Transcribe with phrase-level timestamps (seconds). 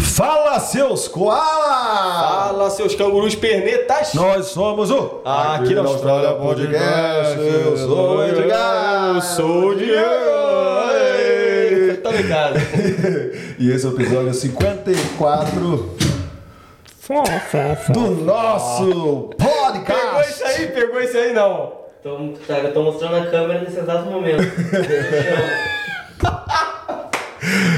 [0.00, 1.38] Fala, seus koala!
[1.38, 4.14] Fala, seus cangurus pernetas!
[4.14, 7.38] Nós somos o Aqui na Austrália Podcast.
[7.38, 9.14] Eu sou o Edgar.
[9.14, 9.98] Eu sou o Diego.
[12.02, 12.54] Tá ligado?
[13.60, 15.96] E esse é o episódio 54
[17.92, 20.30] do nosso Pegou podcast.
[20.30, 21.72] isso aí, pegou isso aí não.
[22.02, 24.42] Tô, tá, eu tô mostrando a câmera nesse exato momento.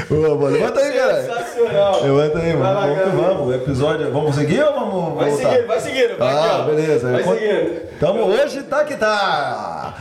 [0.09, 1.21] Ô, mano, levanta aí, cara.
[1.21, 2.03] Sensacional.
[2.03, 3.55] Levanta aí, vamos, lá, vamos que vamos.
[3.55, 5.49] Episódio, vamos seguir ou vamos Vai voltar?
[5.49, 6.17] seguindo, vai seguindo.
[6.17, 7.11] Vai Ah, aqui, beleza.
[7.11, 7.99] Vai seguindo.
[7.99, 9.93] Tamo hoje tá que tá.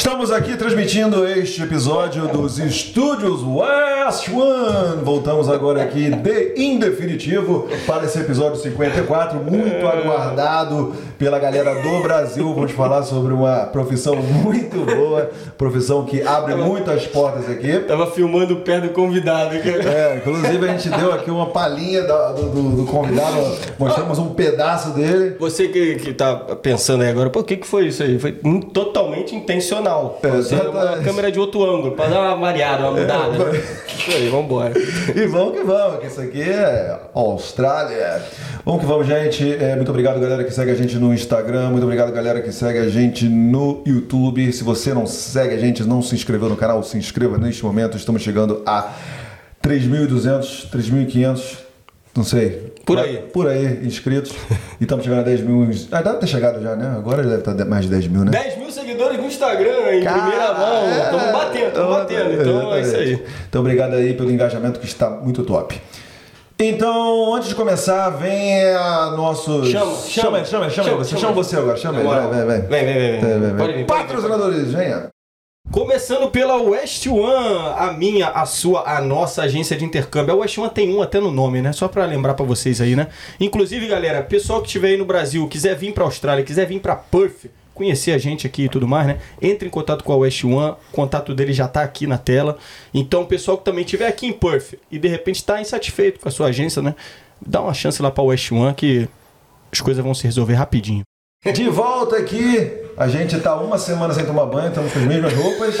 [0.00, 5.04] Estamos aqui transmitindo este episódio dos estúdios West One.
[5.04, 12.00] Voltamos agora aqui de em definitivo para esse episódio 54, muito aguardado pela galera do
[12.02, 12.54] Brasil.
[12.54, 15.28] Vamos falar sobre uma profissão muito boa,
[15.58, 17.80] profissão que abre muitas portas aqui.
[17.80, 19.50] Tava filmando o pé do convidado.
[19.58, 19.84] cara.
[19.84, 23.36] É, inclusive a gente deu aqui uma palhinha do, do- do convidado,
[23.78, 25.36] mostramos um pedaço dele.
[25.38, 28.18] Você que, que tá pensando aí agora, o que, que foi isso aí?
[28.18, 28.32] Foi
[28.72, 29.89] totalmente intencional.
[30.22, 31.04] É, Você uma exatamente.
[31.04, 33.30] câmera de outro ângulo, pra dar uma variada, uma mudada.
[33.38, 33.60] né?
[33.88, 34.72] Isso aí, vambora.
[35.14, 38.22] E vamos que vamos, que isso aqui é Austrália.
[38.64, 39.54] Vamos que vamos, gente.
[39.54, 41.70] É, muito obrigado, galera, que segue a gente no Instagram.
[41.70, 44.52] Muito obrigado, galera, que segue a gente no YouTube.
[44.52, 47.96] Se você não segue a gente, não se inscreveu no canal, se inscreva neste momento.
[47.96, 48.92] Estamos chegando a
[49.62, 51.58] 3.200, 3.500,
[52.16, 52.70] não sei.
[52.84, 53.18] Por aí.
[53.32, 54.32] Por aí, inscritos.
[54.80, 55.68] E estamos chegando a 10 mil.
[55.92, 56.94] Ah, deve ter chegado já, né?
[56.96, 58.30] Agora deve estar mais de 10 mil, né?
[58.32, 60.84] 10 mil seguidores no Instagram, em primeira mão.
[60.84, 61.04] é.
[61.04, 62.40] Estamos batendo, estamos batendo.
[62.40, 63.24] Então é isso aí.
[63.48, 65.80] Então, obrigado aí pelo engajamento que está muito top.
[66.62, 69.64] Então, antes de começar, vem a nosso.
[69.64, 70.44] Chama, chama, chama.
[70.44, 71.16] chama, chama, você.
[71.16, 71.32] chama.
[71.32, 72.60] Você agora, chama vai.
[72.60, 73.20] Vem, vem, vem.
[73.20, 73.56] Vem, vem, vem.
[73.56, 73.86] Pode vir.
[73.86, 75.08] Patrocinadores, venha.
[75.70, 80.34] Começando pela West One, a minha, a sua, a nossa agência de intercâmbio.
[80.34, 81.72] A West One tem um até no nome, né?
[81.72, 83.06] Só pra lembrar pra vocês aí, né?
[83.38, 86.96] Inclusive, galera, pessoal que estiver aí no Brasil, quiser vir pra Austrália, quiser vir pra
[86.96, 87.46] Perth,
[87.80, 89.18] conhecer a gente aqui e tudo mais, né?
[89.40, 92.58] Entre em contato com a West One, o contato dele já tá aqui na tela.
[92.92, 96.30] Então, pessoal que também estiver aqui em Perth e de repente tá insatisfeito com a
[96.30, 96.94] sua agência, né?
[97.40, 99.08] Dá uma chance lá pra West One que
[99.72, 101.04] as coisas vão se resolver rapidinho.
[101.54, 102.70] De volta aqui.
[103.00, 105.78] A gente tá uma semana sem tomar banho, estamos com as mesmas roupas.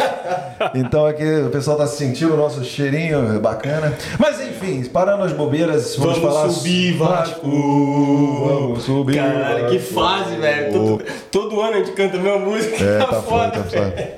[0.74, 3.94] Então aqui o pessoal tá sentindo o nosso cheirinho bacana.
[4.18, 6.48] Mas enfim, parando as bobeiras, vamos, falar.
[6.48, 7.46] subir, Vasco!
[7.46, 9.16] Vamos subir.
[9.16, 10.72] Caralho, que fase, velho.
[10.72, 12.82] Todo, todo ano a gente canta a mesma música.
[12.82, 13.92] É, tá foda, tá velho.
[13.92, 14.16] foda.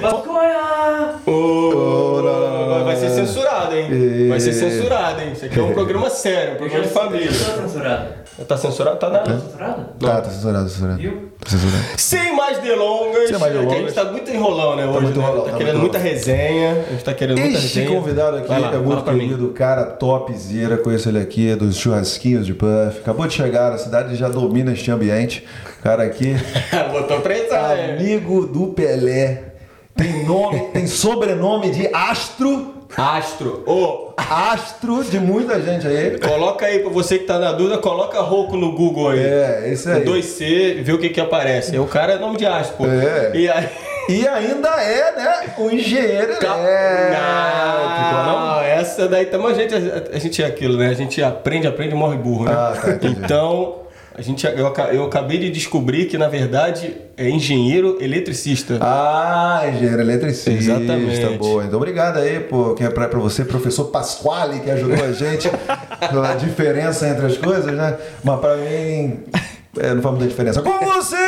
[0.00, 0.64] Vasconha!
[2.84, 4.28] Vai ser censurado, hein?
[4.28, 5.32] Vai ser censurado, hein?
[5.32, 7.28] Isso aqui é um programa sério, um programa de família.
[7.28, 8.08] Tá censurado.
[8.48, 8.98] Tá censurado?
[8.98, 9.38] Tá nada.
[9.38, 9.84] Censurado?
[10.00, 10.98] Tá, tá censurado, tá censurado.
[10.98, 11.33] Viu?
[11.44, 11.96] Tá.
[11.98, 13.78] Sem mais delongas, Sem mais que a delongas.
[13.80, 14.86] gente tá muito enrolão, né?
[14.86, 15.24] Hoje, muito né?
[15.24, 16.84] enrolão, tá tá querendo muita resenha.
[16.88, 18.00] A gente tá querendo muita Este resenha.
[18.00, 22.54] convidado aqui lá, é muito querido, cara topzera, conheço ele aqui, é dos churrasquinhos de
[22.54, 22.98] Puff.
[23.00, 25.44] Acabou de chegar na cidade já domina este ambiente.
[25.82, 26.34] Cara aqui,
[26.92, 27.92] Botou pressão, é.
[27.96, 29.42] amigo do Pelé.
[29.96, 33.62] Tem nome, tem sobrenome de astro, Astro.
[33.66, 36.18] Ô, astro de muita gente aí.
[36.18, 39.20] coloca aí pra você que tá na dúvida, coloca Rouco no Google aí.
[39.20, 40.04] É, esse aí.
[40.04, 41.76] 2C, vê o que que aparece.
[41.78, 42.86] O cara é nome de astro, pô.
[42.86, 43.32] É.
[43.34, 43.68] E aí...
[44.06, 48.26] E ainda é, né, um engenheiro elétrico, não?
[48.26, 50.88] Não, essa daí também a gente, a, gente é aquilo, né?
[50.88, 52.52] A gente aprende, aprende e morre burro, né?
[52.52, 53.76] Ah, tá, então,
[54.16, 58.78] a gente, eu, eu acabei de descobrir que, na verdade, é engenheiro eletricista.
[58.80, 60.52] Ah, engenheiro eletricista.
[60.52, 61.36] Exatamente.
[61.36, 61.64] Boa.
[61.64, 65.50] Então, obrigado aí por, que é pra, pra você, professor Pasquale, que ajudou a gente
[66.00, 67.98] a diferença entre as coisas, né?
[68.22, 69.18] Mas pra mim,
[69.80, 70.62] é, não faz muita diferença.
[70.62, 71.20] Com vocês!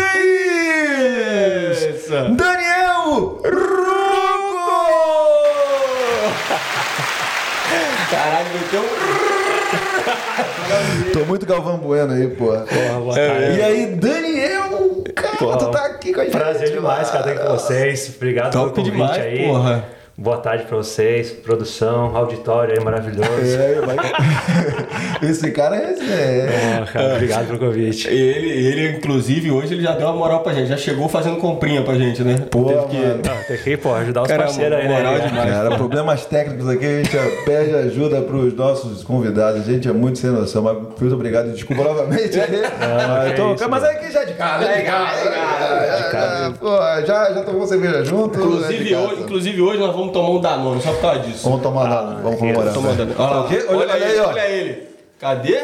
[1.93, 2.13] Isso.
[2.37, 3.97] Daniel Rucco!
[8.09, 9.36] Caralho, meteu
[11.13, 12.65] Tô muito Galvão Bueno aí, porra.
[13.01, 13.59] boa tarde.
[13.59, 16.33] E aí, Daniel, cara, Porra, tu tá aqui com a gente.
[16.33, 18.13] Prazer demais estar aqui com vocês.
[18.17, 19.47] Obrigado Top pelo convite demais, aí.
[19.47, 19.85] porra.
[20.19, 23.29] Boa tarde pra vocês, produção, auditório aí maravilhoso.
[25.23, 25.91] É, Esse cara é.
[25.93, 28.09] é- Ó, cara, obrigado pelo convite.
[28.09, 30.69] Ele, ele, inclusive, hoje ele já deu uma moral pra gente.
[30.69, 32.37] Já chegou fazendo comprinha pra gente, né?
[32.51, 32.97] Pô, Teve que...
[32.97, 33.21] mano.
[33.25, 34.97] Não, tem que pô, ajudar os Cara, parceiros aí, né?
[34.97, 35.29] moral cara?
[35.29, 35.51] demais.
[35.51, 39.69] Cara, problemas técnicos aqui, a gente pede ajuda para os nossos convidados.
[39.69, 41.53] A gente é muito sem noção, mas muito obrigado.
[41.53, 42.39] Desculpa novamente.
[42.41, 42.63] aí.
[43.09, 44.65] mas, que tô- isso, mas aí que já é de casa.
[44.65, 45.29] É de casa.
[45.29, 46.51] É de casa.
[46.59, 46.77] Pô,
[47.07, 48.39] já, já tomou cerveja junto?
[48.39, 51.45] é Inclusive hoje, inclusive hoje nós vamos tomar um Danone, só por causa disso.
[51.45, 51.89] Vamos tomar
[52.23, 52.73] vamos comemorar.
[52.73, 52.97] Vamos um.
[52.97, 53.15] Danone.
[53.19, 54.89] Olha, olha, Olha ele, olha ele.
[55.21, 55.61] Cadê?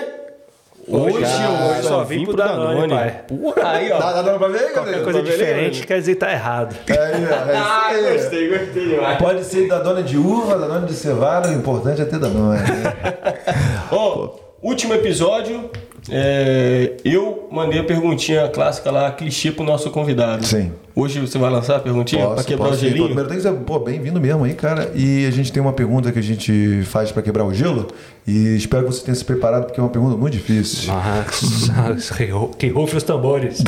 [0.89, 3.21] Hoje eu só vim pro Danone, pai.
[3.29, 3.99] Porra, aí, ó.
[3.99, 6.75] Tá, tá dando pra ver, Qualquer coisa Tá diferente quer dizer que tá errado.
[6.89, 8.13] Aí, ó, é isso Ah, aí.
[8.13, 9.19] gostei, gostei demais.
[9.19, 12.27] Pode ser da dona de uva, da dona de cevada, o importante é ter da
[12.29, 12.59] dona.
[13.93, 14.31] Ó,
[14.61, 15.71] último episódio,
[16.11, 20.45] é, eu mandei a perguntinha clássica lá, clichê pro nosso convidado.
[20.45, 20.73] Sim.
[20.95, 22.81] Hoje você vai lançar a perguntinha pra quebrar o sim.
[22.81, 23.05] Pô, gelinho?
[23.07, 24.91] Primeiro tem que dizer, pô, bem-vindo mesmo aí, cara.
[24.95, 27.87] E a gente tem uma pergunta que a gente faz pra quebrar o gelo.
[28.27, 30.93] E espero que você tenha se preparado, porque é uma pergunta muito difícil.
[30.93, 32.15] Nossa,
[32.59, 33.63] que rufe os tambores.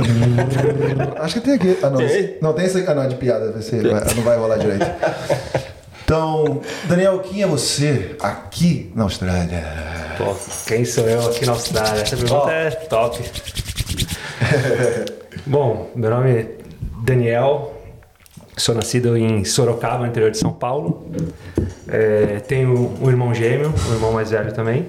[1.17, 1.79] Acho que tem aqui.
[1.83, 1.97] Ah, não.
[1.99, 2.35] Tem?
[2.43, 2.91] Não, tem essa aqui.
[2.91, 3.53] Ah, não, é de piada.
[3.53, 4.85] Vai ser, vai- não vai rolar direito.
[6.05, 9.65] Então, Daniel, quem é você aqui na Austrália?
[10.19, 10.37] Pô,
[10.67, 12.03] quem sou eu aqui na Austrália?
[12.03, 12.51] Essa pergunta Ó.
[12.51, 13.25] é top.
[15.47, 16.47] Bom, meu nome é
[17.03, 17.75] Daniel,
[18.55, 21.11] sou nascido em Sorocaba, interior de São Paulo.
[21.89, 24.87] É, tenho um irmão gêmeo, um irmão mais velho também.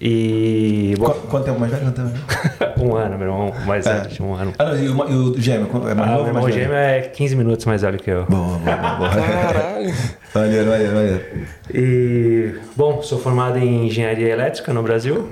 [0.00, 0.94] E.
[0.96, 1.84] Qu- Bom, Quanto tempo mais velho?
[1.84, 2.72] Quanto tempo mais velho?
[2.88, 3.94] um ano, meu irmão mais É.
[4.00, 4.52] velho, um ano.
[4.58, 5.68] Ah, não, e o, e o gêmeo?
[5.88, 6.66] É mais Ah, novo meu irmão mais velho?
[6.68, 8.24] gêmeo é 15 minutos mais velho que eu.
[8.26, 9.08] Boa, boa, boa.
[9.10, 9.94] Caralho.
[10.34, 11.24] Maneiro, maneiro, maneiro.
[11.74, 15.28] E, bom, sou formado em engenharia elétrica no Brasil.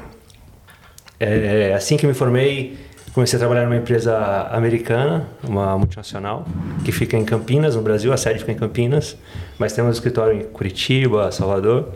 [1.18, 2.76] É, assim que me formei,
[3.14, 6.44] comecei a trabalhar numa empresa americana, uma multinacional,
[6.84, 8.12] que fica em Campinas, no Brasil.
[8.12, 9.16] A sede fica em Campinas,
[9.58, 11.88] mas temos escritório em Curitiba, Salvador.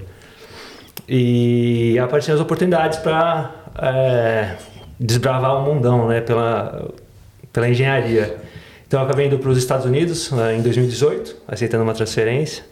[1.09, 3.51] E apareceram as oportunidades para
[4.99, 6.91] desbravar o mundão né, pela,
[7.53, 8.37] pela engenharia.
[8.87, 12.65] Então eu acabei indo para os Estados Unidos eh, em 2018, aceitando uma transferência,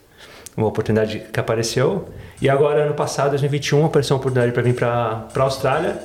[0.57, 2.09] uma oportunidade que apareceu.
[2.43, 5.97] E agora, ano passado, 2021, apareceu uma oportunidade para vir para a Austrália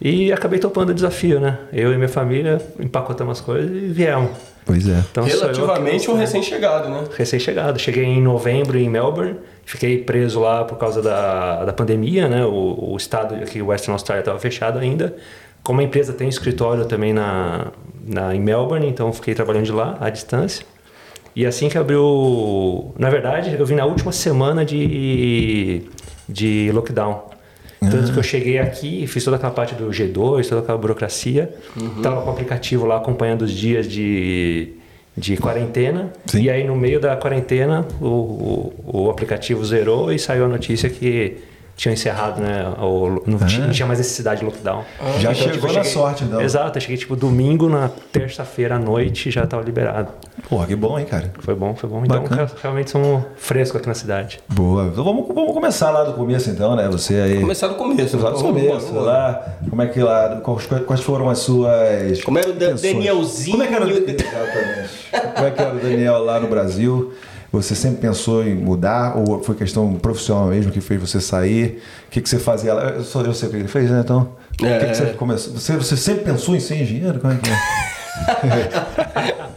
[0.00, 1.58] e acabei topando o desafio, né?
[1.72, 4.30] Eu e minha família empacotamos as coisas e viemos.
[4.68, 5.02] Pois é.
[5.10, 7.04] Então, Relativamente um recém-chegado, né?
[7.16, 7.78] recém-chegado.
[7.78, 12.44] Cheguei em novembro em Melbourne, fiquei preso lá por causa da, da pandemia, né?
[12.44, 15.16] O, o estado aqui, Western Australia, estava fechado ainda.
[15.62, 17.68] Como a empresa tem escritório também na,
[18.06, 20.66] na, em Melbourne, então fiquei trabalhando de lá, à distância.
[21.34, 22.94] E assim que abriu...
[22.98, 25.84] Na verdade, eu vim na última semana de,
[26.28, 27.22] de lockdown.
[27.80, 31.54] Tanto que eu cheguei aqui, fiz toda aquela parte do G2, toda aquela burocracia.
[32.02, 34.72] Tava com o aplicativo lá acompanhando os dias de,
[35.16, 36.12] de quarentena.
[36.26, 36.42] Sim.
[36.42, 40.90] E aí, no meio da quarentena, o, o, o aplicativo zerou e saiu a notícia
[40.90, 41.36] que
[41.78, 42.74] tinha encerrado, né?
[42.80, 44.82] O, não, tinha, não tinha mais necessidade de lockdown.
[45.20, 46.40] Já Então, chegou tipo, eu na cheguei- sorte, então.
[46.42, 50.08] Exato, eu cheguei tipo domingo, na terça-feira à noite já estava liberado.
[50.48, 51.32] Porra, que bom, hein, cara.
[51.38, 52.02] Foi bom, foi bom.
[52.04, 52.46] Então, Bacana.
[52.46, 54.40] re- realmente somos frescos aqui na cidade.
[54.48, 54.86] Boa.
[54.86, 56.88] Então vamos, vamos começar lá do começo, então, né?
[56.90, 57.40] Você aí.
[57.40, 58.16] Começar do começo.
[58.18, 59.46] Lá do Vamos- começo, vamos- lá.
[59.70, 60.40] Como é que lá.
[60.42, 62.20] Quais, quais foram as suas.
[62.24, 62.92] Como era o Dan- intenções?
[62.92, 65.34] Danielzinho Como é que era o o- Exatamente.
[65.36, 67.12] Como é que era o Daniel lá no Brasil?
[67.50, 71.82] Você sempre pensou em mudar ou foi questão profissional mesmo que fez você sair?
[72.06, 72.82] O que, que você fazia lá?
[72.90, 74.00] Eu, só, eu sei o que ele fez, né?
[74.04, 75.06] Então, o que, que você É.
[75.14, 75.54] começou?
[75.54, 77.18] Você, você sempre pensou em ser engenheiro?
[77.20, 79.38] Como é que é?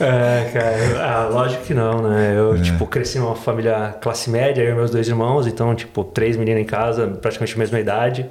[0.00, 2.34] É, cara, ah, lógico que não, né?
[2.36, 6.36] Eu, tipo, cresci numa família classe média, eu e meus dois irmãos, então, tipo, três
[6.36, 8.26] meninas em casa, praticamente a mesma idade.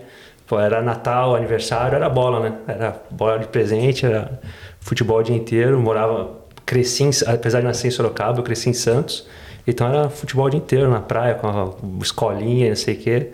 [0.46, 2.54] Pô, era Natal, aniversário, era bola, né?
[2.68, 4.42] Era bola de presente, era
[4.82, 6.32] futebol o dia inteiro, morava,
[6.74, 9.28] cresci, em, apesar de nascer em Sorocaba, eu cresci em Santos,
[9.68, 11.70] então era futebol o dia inteiro na praia, com a
[12.02, 13.28] escolinha, não sei o quê.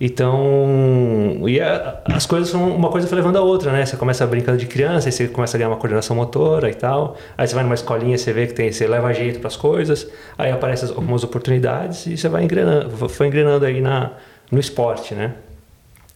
[0.00, 3.86] Então, e a- as coisas uma coisa foi levando a outra, né?
[3.86, 7.16] Você começa brincando de criança, aí você começa a ganhar uma coordenação motora e tal.
[7.38, 10.08] Aí você vai numa escolinha, você vê que tem, você leva jeito para as coisas.
[10.36, 14.10] Aí aparecem as- algumas oportunidades e você vai engrenando, foi engrenando aí na
[14.50, 15.34] no esporte, né?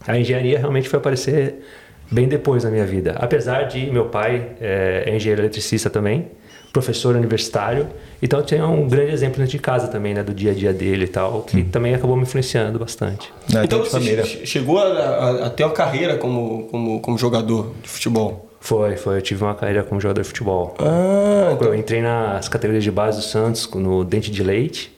[0.06, 1.64] A engenharia realmente foi aparecer
[2.10, 3.14] bem depois na minha vida.
[3.18, 6.26] Apesar de meu pai é, é engenheiro eletricista também,
[6.72, 7.86] professor universitário,
[8.22, 10.72] então eu tinha um grande exemplo dentro de casa também, né, do dia a dia
[10.72, 13.32] dele e tal, que também acabou me influenciando bastante.
[13.52, 17.88] Não, Então você chegou a, a- a ter uma carreira como, como, como jogador de
[17.88, 18.48] futebol?
[18.60, 19.16] Foi, foi.
[19.18, 20.74] Eu tive uma carreira como jogador de futebol.
[20.80, 24.92] Ah, Eu entrei nas categorias de base do Santos, no Dente de Leite,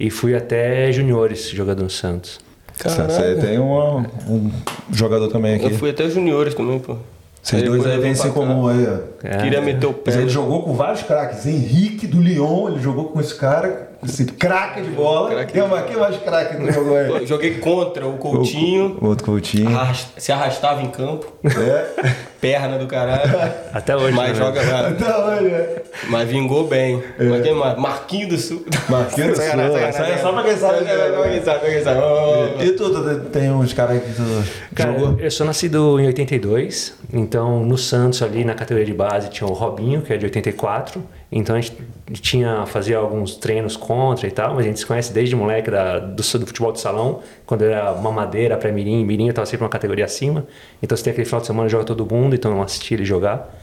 [0.00, 2.38] e fui até juniores jogador no Santos.
[2.76, 4.50] Você tem uma- um
[4.92, 5.64] jogador também aqui.
[5.64, 6.96] Eu fui até juniores também, pô.
[7.42, 8.30] Vocês dois aí pra cá.
[8.30, 9.26] comum aí, ó.
[9.26, 9.38] É.
[9.38, 10.12] Queria meter o pé.
[10.12, 11.46] Mas ele jogou com vários craques.
[11.46, 15.30] Henrique do Lyon, ele jogou com esse cara, esse craque de bola.
[15.30, 17.26] Craque Quem mais, quem mais craque do jogou Pô, aí?
[17.26, 19.76] joguei contra o Coutinho, O outro Coutinho.
[19.76, 22.14] arras- se arrastava em campo, É.
[22.40, 23.30] perna do caralho.
[23.72, 24.14] Até hoje.
[24.16, 24.44] Mas né?
[24.44, 25.82] joga, Então, olha.
[26.08, 27.02] mas vingou bem.
[27.18, 27.76] Mas quem mais?
[27.78, 28.64] Marquinhos do Sul.
[28.88, 29.44] Marquinhos do Sul.
[29.44, 30.84] É só pra quem sabe.
[30.84, 32.00] Pra quem sabe, pra quem sabe.
[32.00, 35.18] Ô, E tu, tu tem uns caras aí que tu Cara, jogou?
[35.20, 39.52] eu sou nascido em 82, então no Santos ali na categoria de base tinha o
[39.52, 41.76] Robinho, que é de 84, Então a gente
[42.22, 45.98] tinha, fazia alguns treinos contra e tal, mas a gente se conhece desde moleque da,
[45.98, 50.06] do, do futebol de salão, quando era mamadeira, pré-mirim, mirim, eu tava sempre uma categoria
[50.06, 50.46] acima.
[50.82, 53.54] Então você tem aquele final de semana joga todo mundo, então eu assisti ele jogar.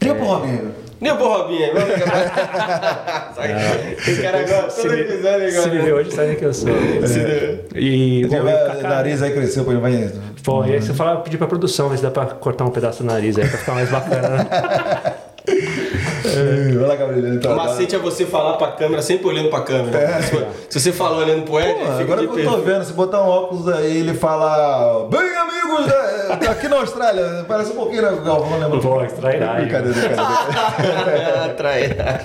[0.00, 0.72] Liga pro Robinho.
[1.00, 1.72] Nem pro Robinho.
[3.98, 5.84] Esse cara agora, Se todo episódio se me igual.
[5.84, 6.70] vê hoje, sabe quem eu sou.
[7.74, 10.10] E, bom, Tem e o Kaká, nariz aí cresceu, pô, ele vai.
[10.42, 13.02] Pô, e aí você fala, pedir pra produção, ver se dá pra cortar um pedaço
[13.02, 14.48] do nariz aí pra ficar mais bacana.
[16.36, 16.74] né?
[16.86, 17.28] Vai lá.
[17.34, 20.22] Então, O macete é você falar pra câmera, sempre olhando pra câmera.
[20.22, 20.30] Se,
[20.68, 23.28] se você falar olhando pro Ed, Pô, agora que eu tô vendo, se botar um
[23.28, 25.08] óculos aí ele fala.
[25.10, 27.44] Bem, amigos, é, aqui na Austrália.
[27.46, 28.80] Parece um pouquinho, né, Galvão, lembra?
[28.80, 29.66] Pô, extrairagem.
[29.68, 31.54] Brincadeira, brincadeira.
[31.56, 32.20] Traíra.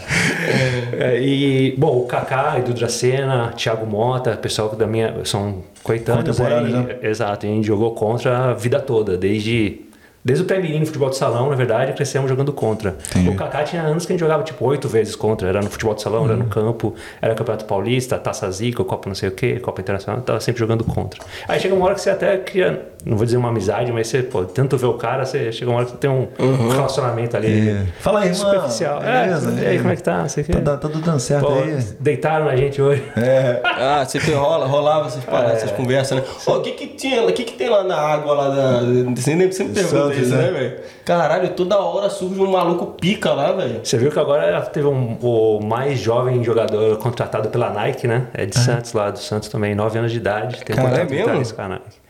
[0.99, 5.13] É, e, bom, o Kaká, Edu Dracena, Thiago Mota, pessoal da minha.
[5.25, 6.37] são coetâneos.
[6.37, 6.95] Contemporâneos, aí, né?
[7.01, 9.81] Exato, a gente jogou contra a vida toda, desde.
[10.27, 12.97] Desde o pré-mirim no futebol de salão, na verdade, crescemos jogando contra.
[13.11, 13.29] Entendi.
[13.29, 15.47] O Kaká tinha anos que a gente jogava tipo oito vezes contra.
[15.47, 16.39] Era no futebol de salão, era Uhum.
[16.39, 20.41] no campo, era Campeonato Paulista, Taça Zica, Copa não sei o que, Copa Internacional, tava
[20.41, 21.23] sempre jogando contra.
[21.47, 24.21] Aí chega uma hora que você até cria, não vou dizer uma amizade, mas você,
[24.21, 26.69] pô, tanto ver o cara, você chega uma hora que você tem um Uhum.
[26.71, 28.45] relacionamento ali Fala aí, irmão.
[28.51, 28.99] superficial.
[28.99, 30.17] Beleza, é, e aí, como é que tá?
[30.23, 30.51] Não sei o quê.
[30.53, 31.79] Tá, tá tudo dando certo Pô, aí.
[32.01, 33.01] deitaram na gente hoje.
[33.15, 33.61] É.
[33.79, 36.23] Ah, sempre rola, rolava essas paradas, essas conversas, né?
[36.47, 38.79] Ô, o que que tinha, o que que tem lá na água lá da...
[39.15, 40.43] Você sempre sempre pergunta isso, né?
[40.43, 40.79] né, velho?
[41.05, 43.79] Caralho, toda hora surge um maluco pica lá, velho.
[43.83, 48.27] Você viu que agora teve um, o mais jovem jogador contratado pela Nike, né?
[48.33, 50.63] É de Santos, lá do Santos também, 9 anos de idade.
[50.63, 51.17] Tem Caralho, é mesmo?
[51.17, 52.06] vitalício com a Nike.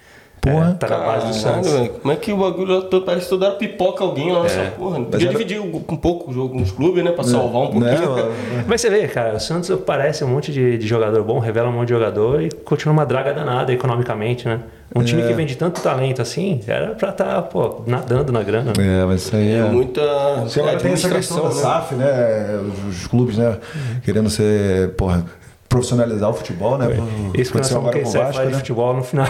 [0.52, 0.70] Porra.
[0.72, 1.72] É, tá na base do Santos.
[1.72, 1.90] velho.
[2.02, 5.00] Como é que o bagulho todo, parece que toda pipoca alguém lá nessa porra?
[5.02, 7.12] Podia era- dividir um pouco o jogo nos clubes, né?
[7.12, 8.12] Pra salvar um Né, pouquinho.
[8.16, 8.32] mano?
[8.68, 11.74] Mas você vê, cara, o Santos parece um monte de, de jogador bom, revela um
[11.74, 14.60] monte de jogador e continua uma draga danada economicamente, né?
[14.96, 15.28] Um time É.
[15.28, 18.72] que vende tanto talento assim, era pra estar, pô, nadando na grana.
[18.80, 19.62] É, mas isso aí É é.
[19.64, 20.02] muita
[20.46, 22.58] Você agora tem essa questão da SAF, né?
[22.88, 23.58] Os, os clubes, né?
[24.06, 25.26] Querendo ser, porra,
[25.68, 26.88] profissionalizar o futebol, né?
[27.36, 28.52] Isso que nós com o Vasco, né?
[28.54, 29.28] futebol no final.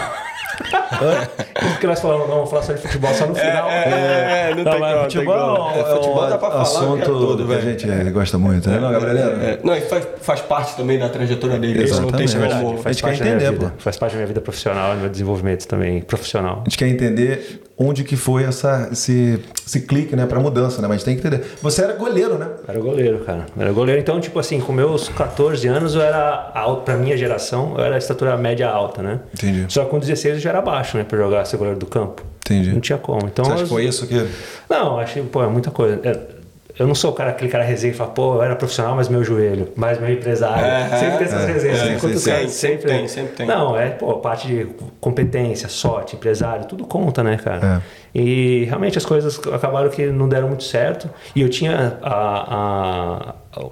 [1.62, 3.68] Isso que nós falamos, não, vamos falar só de futebol só no final.
[3.70, 7.04] É, não, tem mas como, futebol tem é, É, futebol dá pra falar o assunto
[7.04, 8.78] todo, que a gente é, gosta muito, né?
[8.78, 9.30] Não, Gabriel?
[9.40, 11.84] É, não, e faz, faz parte também da trajetória dele.
[11.84, 12.62] Isso não tem Exatamente.
[12.62, 12.80] como.
[12.84, 13.72] A gente quer parte da minha entender, vida.
[13.76, 13.82] pô.
[13.82, 16.62] Faz parte da minha vida profissional, do meu desenvolvimento também profissional.
[16.62, 20.26] A gente quer entender onde que foi essa, esse, esse clique, né?
[20.26, 20.88] Pra mudança, né?
[20.88, 21.44] Mas tem que entender.
[21.62, 22.48] Você era goleiro, né?
[22.66, 23.46] Era goleiro, cara.
[23.56, 24.00] Era goleiro.
[24.00, 27.96] Então, tipo assim, com meus 14 anos, eu era alto, pra minha geração, eu era
[27.96, 29.20] estatura média alta, né?
[29.32, 29.66] Entendi.
[29.68, 31.04] Só que com 16 eu já era baixo, né?
[31.04, 32.22] Pra jogar ser goleiro do campo.
[32.44, 32.72] Entendi.
[32.72, 33.26] Não tinha como.
[33.26, 34.26] Então, Você acha que foi isso que.
[34.68, 36.00] Não, achei, pô, é muita coisa.
[36.02, 36.38] É,
[36.78, 39.08] Eu não sou o cara, aquele cara resenha e fala, pô, eu era profissional, mas
[39.08, 40.64] meu joelho, mas meu empresário.
[40.98, 41.78] sempre tem essas resenhas.
[41.78, 42.30] é, sempre sim, conta sim.
[42.30, 43.46] o cara, Sempre sempre tem, sempre tem.
[43.46, 44.66] Não, é, pô, parte de
[45.00, 47.82] competência, sorte, empresário, tudo conta, né, cara?
[48.14, 51.10] E realmente as coisas acabaram que não deram muito certo.
[51.34, 53.68] E eu tinha a, a-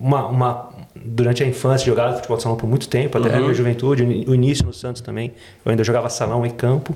[0.00, 0.67] uma, uma-
[1.04, 4.34] durante a infância jogava futebol de salão por muito tempo, até a minha juventude, o
[4.34, 5.32] início no Santos também.
[5.64, 6.94] Eu ainda jogava salão em campo.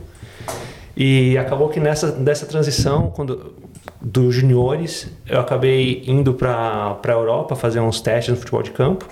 [0.97, 3.55] E acabou que nessa dessa transição, quando
[4.01, 9.07] dos juniores, eu acabei indo para a Europa fazer uns testes no futebol de campo.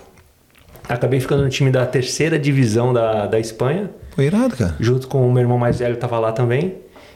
[0.89, 4.75] Acabei ficando no time da terceira divisão da, da Espanha, Foi irado, cara.
[4.81, 6.75] junto com o meu irmão mais velho, estava lá também.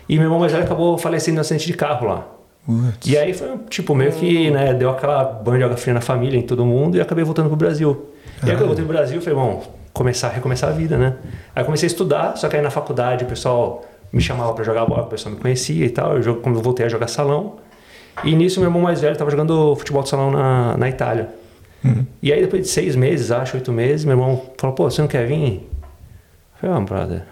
[0.08, 2.33] E meu irmão mais velho acabou falecendo em um acidente de carro lá.
[2.66, 3.06] Putz.
[3.06, 6.38] E aí foi, tipo, meio que, né, deu aquela banho de água fria na família,
[6.38, 8.10] em todo mundo, e acabei voltando pro Brasil.
[8.42, 11.16] E aí quando eu voltei pro Brasil, falei, bom, começar, recomeçar a vida, né?
[11.54, 14.86] Aí comecei a estudar, só que aí na faculdade o pessoal me chamava para jogar
[14.86, 16.18] bola, o pessoal me conhecia e tal.
[16.18, 17.56] Eu, quando eu voltei a jogar salão.
[18.22, 21.30] E nisso meu irmão mais velho estava jogando futebol de salão na, na Itália.
[22.22, 25.08] E aí depois de seis meses, acho, oito meses, meu irmão falou, pô, você não
[25.08, 25.68] quer vir?
[26.54, 27.22] Eu falei, ah, brother,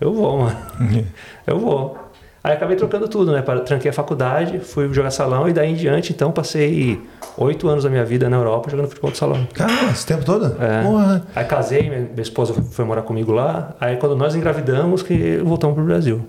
[0.00, 0.56] eu vou, mano.
[1.46, 1.96] eu vou.
[2.42, 3.42] Aí acabei trocando tudo, né?
[3.42, 7.00] Tranquei a faculdade, fui jogar salão e daí em diante, então, passei
[7.36, 9.46] oito anos da minha vida na Europa jogando futebol de salão.
[9.52, 10.56] Cara, esse tempo todo?
[10.62, 10.82] É.
[10.82, 11.22] Porra.
[11.34, 13.74] Aí casei, minha esposa foi morar comigo lá.
[13.80, 16.26] Aí quando nós engravidamos, que voltamos pro Brasil.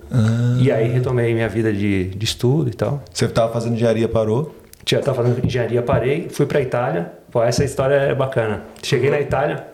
[0.58, 3.02] E aí retomei minha vida de, de estudo e tal.
[3.12, 4.54] Você tava fazendo engenharia, parou.
[4.86, 7.12] Já estava fazendo engenharia, parei, fui para Itália.
[7.30, 8.64] Pô, essa história é bacana.
[8.82, 9.66] Cheguei na Itália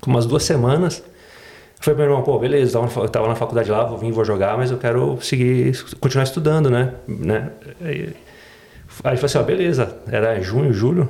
[0.00, 1.02] com umas duas semanas.
[1.84, 4.56] Falei pro meu irmão, pô, beleza, eu tava na faculdade lá, vou vir, vou jogar,
[4.56, 6.94] mas eu quero seguir, continuar estudando, né?
[7.06, 7.50] né?
[7.82, 8.16] Aí, ele
[9.02, 11.06] falou assim, ó, beleza, era junho, julho,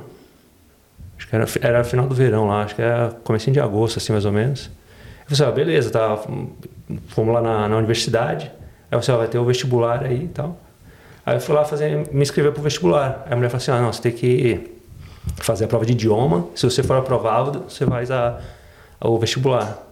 [1.17, 4.11] acho que era, era final do verão lá, acho que era comecinho de agosto, assim,
[4.11, 4.65] mais ou menos.
[5.29, 6.21] Eu falei assim, ó, beleza, tá,
[7.07, 8.51] fomos lá na, na universidade,
[8.91, 10.57] aí você ó, vai ter o vestibular aí e tal.
[11.25, 13.23] Aí eu fui lá fazer, me inscrever pro vestibular.
[13.25, 14.75] Aí a mulher falou assim, ah, não, você tem que
[15.37, 18.41] fazer a prova de idioma, se você for aprovado, você faz a,
[18.99, 19.84] o vestibular.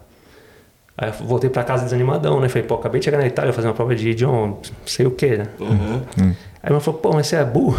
[0.96, 2.48] Aí eu voltei pra casa desanimadão, né?
[2.48, 5.10] Falei, pô, acabei de chegar na Itália fazer uma prova de idioma, não sei o
[5.10, 5.46] quê, né?
[6.62, 7.76] Aí ela falou, pô, mas você é burro?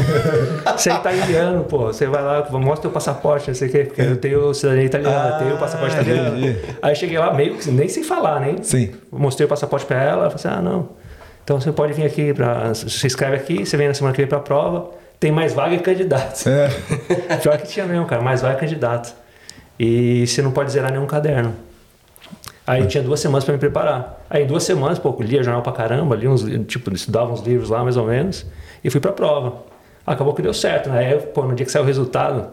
[0.76, 1.86] você é italiano, pô.
[1.86, 5.28] Você vai lá, mostra teu passaporte, não sei o quê, porque eu tenho cidadania italiana,
[5.36, 6.38] Ah, tenho o passaporte italiano.
[6.38, 6.58] entendi.
[6.82, 8.56] Aí eu cheguei lá meio que nem sem falar, né?
[8.62, 8.92] Sim.
[9.10, 10.90] Mostrei o passaporte pra ela, ela falou assim, ah, não.
[11.42, 14.28] Então você pode vir aqui, pra, se inscreve aqui, você vem na semana que vem
[14.28, 16.46] pra prova, tem mais vaga e candidato.
[16.48, 16.68] É.
[17.42, 19.14] Pior que tinha mesmo, cara, mais vaga e candidato.
[19.80, 21.54] E você não pode zerar nenhum caderno.
[22.72, 24.24] Aí tinha duas semanas para me preparar.
[24.30, 27.70] Aí em duas semanas, pô, lia jornal pra caramba, li uns, tipo, estudava uns livros
[27.70, 28.46] lá mais ou menos,
[28.82, 29.64] e fui pra prova.
[30.06, 31.06] Acabou que deu certo, né?
[31.06, 32.48] Aí, pô, no dia que saiu o resultado,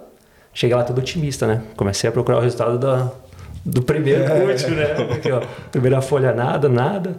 [0.53, 1.61] cheguei lá todo otimista, né?
[1.75, 3.11] Comecei a procurar o resultado da,
[3.65, 4.85] do primeiro curso, né?
[5.13, 7.15] Aqui, ó, primeira folha, nada, nada.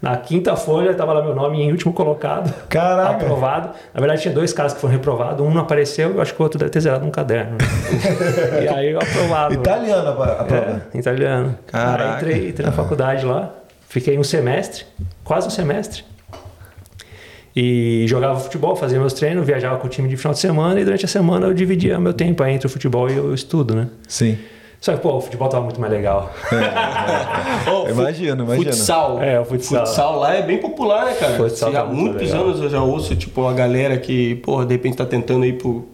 [0.00, 2.52] Na quinta folha, tava lá meu nome em último colocado.
[2.68, 3.10] Caraca.
[3.12, 3.70] Aprovado.
[3.94, 5.46] Na verdade, tinha dois caras que foram reprovados.
[5.46, 7.52] Um não apareceu, eu acho que o outro deve ter zerado um caderno.
[7.52, 7.58] né?
[8.64, 9.54] e aí eu aprovado.
[9.54, 10.82] Italiana a prova.
[10.94, 11.58] É, italiano.
[11.66, 12.04] Caraca.
[12.04, 13.54] Aí entrei, entrei na faculdade lá,
[13.88, 14.84] fiquei um semestre,
[15.24, 16.04] quase um semestre.
[17.54, 20.84] E jogava futebol, fazia meus treinos, viajava com o time de final de semana e
[20.84, 23.88] durante a semana eu dividia meu tempo entre o futebol e o estudo, né?
[24.06, 24.36] Sim.
[24.86, 26.30] Só que, pô, o futebol tava muito mais legal.
[27.66, 28.70] Ó, fu- Imagino, imagino.
[28.72, 29.20] Futsal.
[29.20, 30.20] É, o futsal.
[30.20, 31.34] lá é bem popular, né, cara?
[31.36, 32.44] Futsal Há tá muito muitos legal.
[32.46, 35.84] anos eu já ouço, tipo, uma galera que, porra, de repente tá tentando ir pro,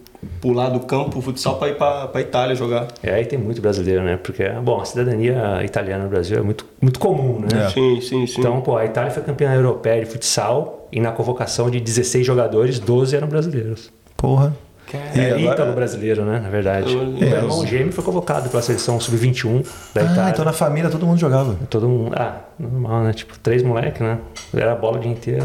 [0.42, 2.88] pular do campo, futsal, pra ir pra, pra Itália jogar.
[3.02, 4.18] E aí tem muito brasileiro, né?
[4.22, 7.64] Porque, bom, a cidadania italiana no Brasil é muito, muito comum, né?
[7.64, 7.70] É.
[7.70, 8.40] Sim, sim, sim.
[8.40, 12.78] Então, pô, a Itália foi campeã europeia de futsal e na convocação de 16 jogadores,
[12.78, 13.90] 12 eram brasileiros.
[14.18, 14.54] Porra.
[14.96, 16.40] É, agora- ítalo brasileiro, né?
[16.40, 16.92] Na verdade.
[16.92, 20.24] É, Meu irmão gêmeo foi convocado pela seleção sub-21 da Itália.
[20.24, 21.56] Ah, então na família todo mundo jogava.
[21.70, 22.12] Todo mundo.
[22.16, 23.12] Ah, normal, né?
[23.12, 24.18] Tipo, três moleques, né?
[24.54, 25.44] Era bola o dia inteiro.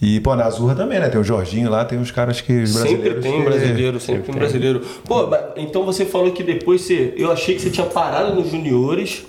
[0.00, 1.08] E, pô, na Azurra também, né?
[1.08, 2.52] Tem o Jorginho lá, tem uns caras que.
[2.64, 4.80] os Sempre brasileiros tem que- brasileiro, sempre tem brasileiro.
[5.06, 7.14] Pô, então você falou que depois você.
[7.16, 9.24] Eu achei que você tinha parado nos juniores.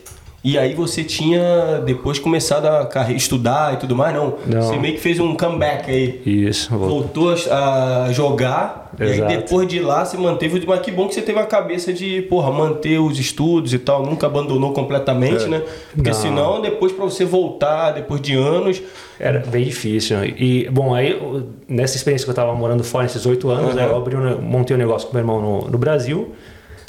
[0.50, 4.36] E aí você tinha depois começado a estudar e tudo mais, não.
[4.46, 4.62] Não.
[4.62, 6.22] Você meio que fez um comeback aí.
[6.26, 6.74] Isso.
[6.74, 8.90] Voltou a jogar.
[8.98, 9.30] E Exato.
[9.30, 10.64] aí depois de lá você manteve.
[10.66, 14.06] Mas que bom que você teve a cabeça de, porra, manter os estudos e tal.
[14.06, 15.48] Nunca abandonou completamente, É.
[15.50, 15.62] né?
[15.94, 16.16] Porque Não.
[16.18, 18.82] senão, depois pra você voltar, depois de anos.
[19.20, 20.16] Era bem difícil.
[20.24, 21.20] E, bom, aí,
[21.68, 24.78] nessa experiência que eu tava morando fora, nesses oito anos, né, eu abri um, montei
[24.78, 26.34] um negócio com meu irmão no, no Brasil.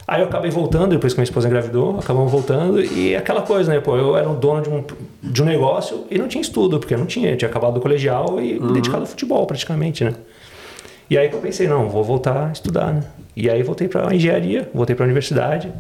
[0.09, 2.81] Aí eu acabei voltando, depois que minha esposa engravidou, acabamos voltando.
[2.81, 3.79] E aquela coisa, né?
[3.79, 4.83] Pô, eu era um dono de um,
[5.23, 7.33] de um negócio e não tinha estudo, porque eu não tinha.
[7.33, 10.15] Eu tinha acabado o colegial e me dedicado ao futebol, praticamente, né?
[11.11, 13.05] E aí que eu pensei, não, vou voltar a estudar, né?
[13.37, 15.71] E aí voltei para engenharia, voltei para a universidade.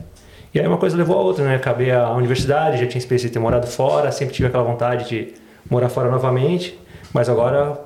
[0.52, 1.54] E aí uma coisa levou a outra, né?
[1.54, 5.32] Acabei a universidade, já tinha experiência de ter morado fora, sempre tive aquela vontade de
[5.70, 6.78] morar fora novamente,
[7.14, 7.80] mas agora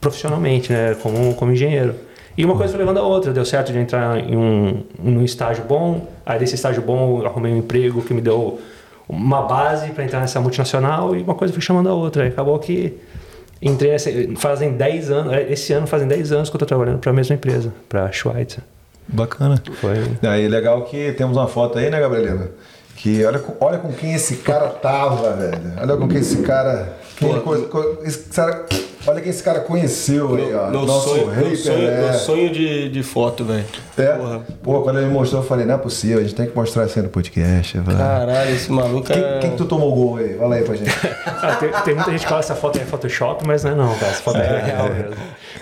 [0.00, 0.94] profissionalmente, né?
[1.02, 1.96] Como, como engenheiro.
[2.36, 5.64] E uma coisa foi levando a outra, deu certo de entrar em um, num estágio
[5.64, 8.60] bom, aí desse estágio bom eu arrumei um emprego que me deu
[9.08, 12.24] uma base para entrar nessa multinacional e uma coisa foi chamando a outra.
[12.24, 12.94] Aí acabou que
[13.62, 17.10] entrei nessa, fazem 10 anos, esse ano fazem 10 anos que eu estou trabalhando para
[17.10, 18.62] a mesma empresa, para a Schweitzer.
[19.06, 19.62] Bacana.
[19.80, 22.48] Foi Aí legal que temos uma foto aí, né, Gabrielina?
[22.96, 25.58] Que olha, com- olha com quem esse cara tava, velho.
[25.80, 26.94] Olha com quem esse cara.
[27.16, 28.64] Quem Pô, co- co- esse cara-
[29.06, 30.70] olha quem esse cara conheceu aí, ó.
[30.70, 32.10] Meu Nosso sonho, rei meu sonho, Pelé.
[32.10, 33.64] meu sonho de, de foto, velho.
[33.96, 34.06] É.
[34.12, 34.42] Porra.
[34.62, 36.86] Pô, quando ele me mostrou, eu falei, não é possível, a gente tem que mostrar
[36.86, 37.78] isso aí no podcast.
[37.78, 37.98] velho.
[37.98, 39.38] Caralho, esse maluco Quem, é.
[39.40, 40.34] quem que tu tomou o gol aí?
[40.36, 40.90] Fala aí pra gente.
[41.26, 43.74] Ah, tem, tem muita gente que fala que essa foto é Photoshop, mas não é
[43.74, 44.12] não, cara.
[44.12, 45.14] Essa foto é real mesmo.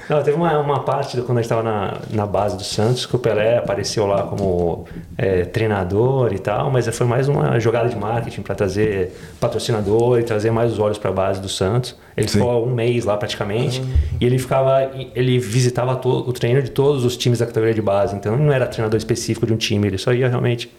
[0.09, 3.07] Não, teve uma, uma parte do, quando a gente estava na, na base do Santos
[3.07, 4.85] que o Pelé apareceu lá como
[5.17, 10.23] é, treinador e tal, mas foi mais uma jogada de marketing para trazer patrocinador e
[10.23, 11.97] trazer mais os olhos para a base do Santos.
[12.17, 12.39] Ele Sim.
[12.39, 13.83] ficou um mês lá praticamente
[14.21, 18.15] e ele ficava, ele visitava o treino de todos os times da categoria de base.
[18.15, 20.71] Então ele não era treinador específico de um time, ele só ia realmente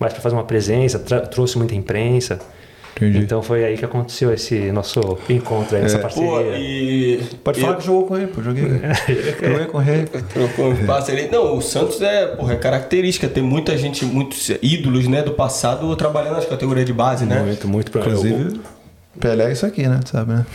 [0.00, 2.38] mais para fazer uma presença, trouxe muita imprensa.
[2.96, 3.18] Entendi.
[3.18, 6.58] Então foi aí que aconteceu esse nosso encontro aí, essa Pô, parceria.
[6.58, 7.22] e.
[7.44, 8.42] Pode e- falar que jogou com ele, pô.
[8.42, 8.64] Joguei.
[9.40, 10.04] Joguei com rei.
[10.32, 11.28] Trocou um passe ali.
[11.30, 13.28] Não, o Santos é, porra, é característica.
[13.28, 17.40] Tem muita gente, muitos ídolos, né, do passado trabalhando nas categorias de base, né?
[17.40, 18.60] Muito, muito pra Inclusive,
[19.20, 20.00] Pelé é isso aqui, né?
[20.02, 20.46] Tu sabe, né?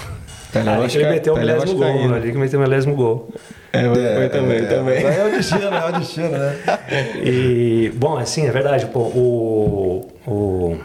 [0.53, 3.29] Pelé Ah, Vasca- ele meteu o Pelé milésimo gol, ali que meteu o milésimo gol.
[3.73, 3.83] É,
[4.15, 5.03] foi também, é, também.
[5.03, 6.55] É o destino, é o destino, né?
[7.25, 10.77] E, bom, assim, é verdade, pô, o, o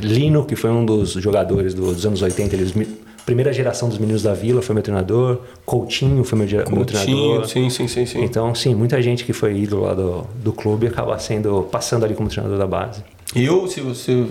[0.00, 2.88] Lino, que foi um dos jogadores do- dos anos 80, ele, os mi-
[3.24, 7.04] primeira geração dos meninos da Vila foi meu treinador, Coutinho foi meu, gera- meu Coutinho,
[7.04, 7.48] treinador.
[7.48, 8.22] sim, sim, sim, sim.
[8.24, 12.14] Então, sim, muita gente que foi ídolo lá do, do clube acaba sendo, passando ali
[12.14, 13.02] como treinador da base.
[13.36, 14.26] Eu, se você.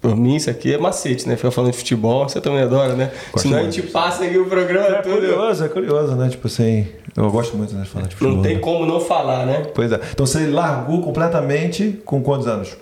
[0.00, 1.36] Por mim, isso aqui é macete, né?
[1.36, 3.10] Ficar falando de futebol, você também adora, né?
[3.32, 3.74] Gosto Senão a muito.
[3.74, 5.12] gente passa aqui o programa É todo.
[5.14, 6.28] curioso, é curioso, né?
[6.30, 8.36] Tipo assim, eu gosto muito né, de falar de futebol.
[8.36, 8.60] Não tem né?
[8.60, 9.66] como não falar, né?
[9.74, 10.00] Pois é.
[10.12, 12.76] Então você largou completamente com quantos anos?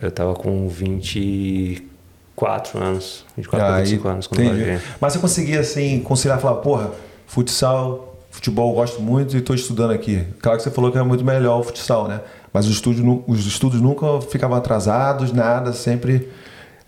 [0.00, 3.24] Eu tava com 24 anos.
[3.36, 4.78] 24 Ah, para 25 anos quando eu larguei.
[5.00, 6.90] Mas você conseguia assim conciliar, falar, porra,
[7.26, 10.24] futsal, futebol eu gosto muito e estou estudando aqui.
[10.40, 12.20] Claro que você falou que era muito melhor o futsal, né?
[12.54, 16.28] Mas os estudos, os estudos nunca ficavam atrasados, nada, sempre.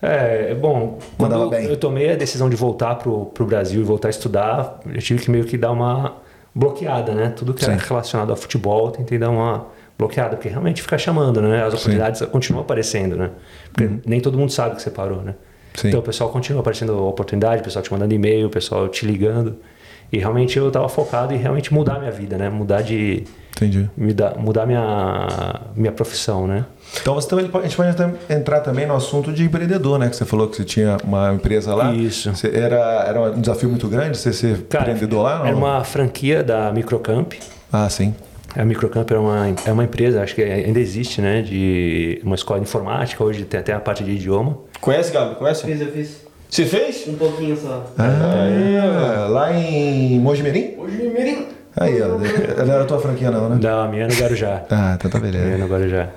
[0.01, 1.67] É, bom, quando bem.
[1.67, 5.25] eu tomei a decisão de voltar pro, pro Brasil e voltar a estudar, eu tive
[5.25, 6.19] que meio que dar uma
[6.55, 7.31] bloqueada, né?
[7.31, 7.85] Tudo que era Sim.
[7.89, 9.67] relacionado ao futebol, tentei dar uma
[9.99, 11.65] bloqueada, porque realmente fica chamando, né?
[11.65, 13.31] As oportunidades continuam aparecendo, né?
[13.73, 15.33] Porque nem todo mundo sabe que você parou, né?
[15.33, 15.37] Uhum.
[15.75, 15.89] Sim.
[15.89, 19.57] Então o pessoal continua aparecendo oportunidade, o pessoal te mandando e-mail, o pessoal te ligando.
[20.13, 22.49] E realmente eu estava focado em realmente mudar minha vida, né?
[22.49, 23.25] Mudar de...
[23.57, 23.89] Entendi.
[23.97, 26.65] Mudar, mudar minha, minha profissão, né?
[27.01, 30.09] Então você também, a gente pode até entrar também no assunto de empreendedor, né?
[30.11, 31.93] Que você falou que você tinha uma empresa lá.
[31.93, 32.35] Isso.
[32.35, 35.39] Você- era, era um desafio muito grande você ser empreendedor lá?
[35.39, 35.47] Não?
[35.47, 37.33] era uma franquia da Microcamp.
[37.73, 38.15] Ah, sim.
[38.55, 41.43] A Microcamp é uma, é uma empresa, acho que ainda existe, né?
[41.43, 44.59] De uma escola de informática, hoje tem até a parte de idioma.
[44.81, 45.35] Conhece, Gabi?
[45.35, 45.65] Conhece?
[45.65, 46.26] Fiz, eu fiz.
[46.49, 47.07] Você fez?
[47.09, 47.85] Um pouquinho só.
[47.99, 50.75] Ah, lá em Mojimirim?
[50.79, 51.47] Hoje mirim.
[51.77, 52.09] Aí, ó.
[52.65, 53.57] Não era a tua franquia, não, né?
[53.59, 54.63] Da minha é no Guarujá.
[54.71, 55.59] Ah, então tá minha é beleza.
[55.59, 56.09] no Guarujá.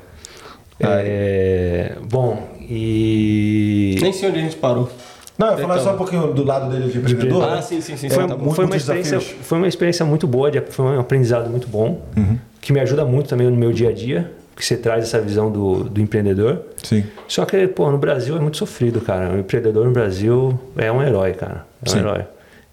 [0.81, 3.97] É, bom, e...
[4.01, 4.89] Nem sei onde a gente parou.
[5.37, 5.85] Não, eu falar Então.
[5.85, 7.43] só um pouquinho do lado dele de empreendedor.
[7.43, 8.07] Ah, sim, sim, sim.
[8.07, 9.45] É, Foi, tá muito- foi, uma experiência, desafios.
[9.47, 12.37] foi uma experiência muito boa, foi um aprendizado muito bom, Uhum.
[12.61, 15.49] que me ajuda muito também no meu dia a dia, que você traz essa visão
[15.49, 16.63] do, do empreendedor.
[16.83, 17.05] Sim.
[17.29, 19.33] Só que, pô, no Brasil é muito sofrido, cara.
[19.33, 21.65] O empreendedor no Brasil é um herói, cara.
[21.81, 21.99] É um Sim.
[21.99, 22.25] herói.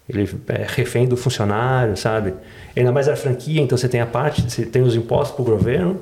[0.09, 2.33] Ele é refém do funcionário, sabe?
[2.75, 5.97] Ainda mais a franquia, então você tem a parte, você tem os impostos pro governo.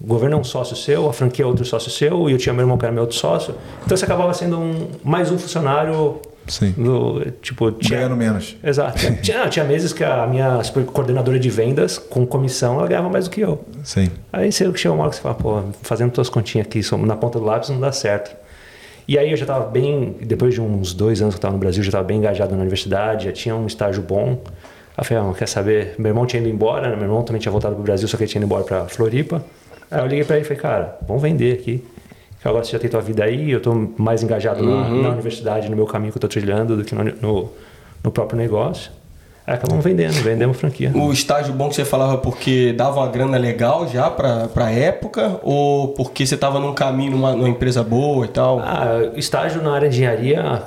[0.00, 2.52] O governo é um sócio seu, a franquia é outro sócio seu, e eu tinha
[2.52, 3.54] meu irmão que era meu outro sócio.
[3.84, 6.72] Então você acabava sendo um, mais um funcionário Sim.
[6.72, 8.56] do, tipo, tinha, Ganhando menos.
[8.62, 8.98] Exato.
[9.22, 13.24] tinha, tinha meses que a minha super coordenadora de vendas, com comissão, ela ganhava mais
[13.26, 13.64] do que eu.
[13.84, 14.10] Sim.
[14.32, 17.38] Aí você chega uma hora que você fala, pô, fazendo tuas continhas aqui na ponta
[17.38, 18.36] do lápis não dá certo.
[19.06, 21.58] E aí eu já estava bem, depois de uns dois anos que eu estava no
[21.58, 24.40] Brasil, já estava bem engajado na universidade, já tinha um estágio bom.
[24.96, 25.94] Aí eu falei, ah, quer saber?
[25.98, 26.94] Meu irmão tinha ido embora, né?
[26.94, 28.86] meu irmão também tinha voltado para o Brasil, só que ele tinha ido embora para
[28.86, 29.42] Floripa.
[29.90, 31.84] Aí eu liguei para ele e falei, cara, vamos vender aqui.
[32.40, 35.68] Que agora você já tem tua vida aí, eu estou mais engajado na, na universidade,
[35.68, 37.52] no meu caminho que eu estou trilhando, do que no, no,
[38.02, 38.90] no próprio negócio.
[39.46, 40.92] Aí acabamos vendendo, vendemos franquia.
[40.94, 45.40] O estágio bom que você falava porque dava uma grana legal já pra, pra época
[45.42, 48.60] ou porque você tava num caminho, numa, numa empresa boa e tal?
[48.60, 50.62] Ah, estágio na área de engenharia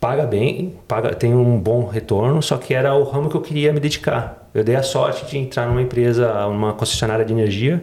[0.00, 3.72] paga bem, paga, tem um bom retorno, só que era o ramo que eu queria
[3.72, 4.48] me dedicar.
[4.52, 7.82] Eu dei a sorte de entrar numa empresa, uma concessionária de energia,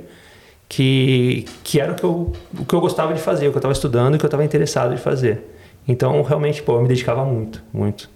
[0.71, 3.59] que, que era o que, eu, o que eu gostava de fazer, o que eu
[3.59, 5.41] estava estudando e o que eu estava interessado de fazer.
[5.85, 8.09] Então, realmente, pô, eu me dedicava muito, muito.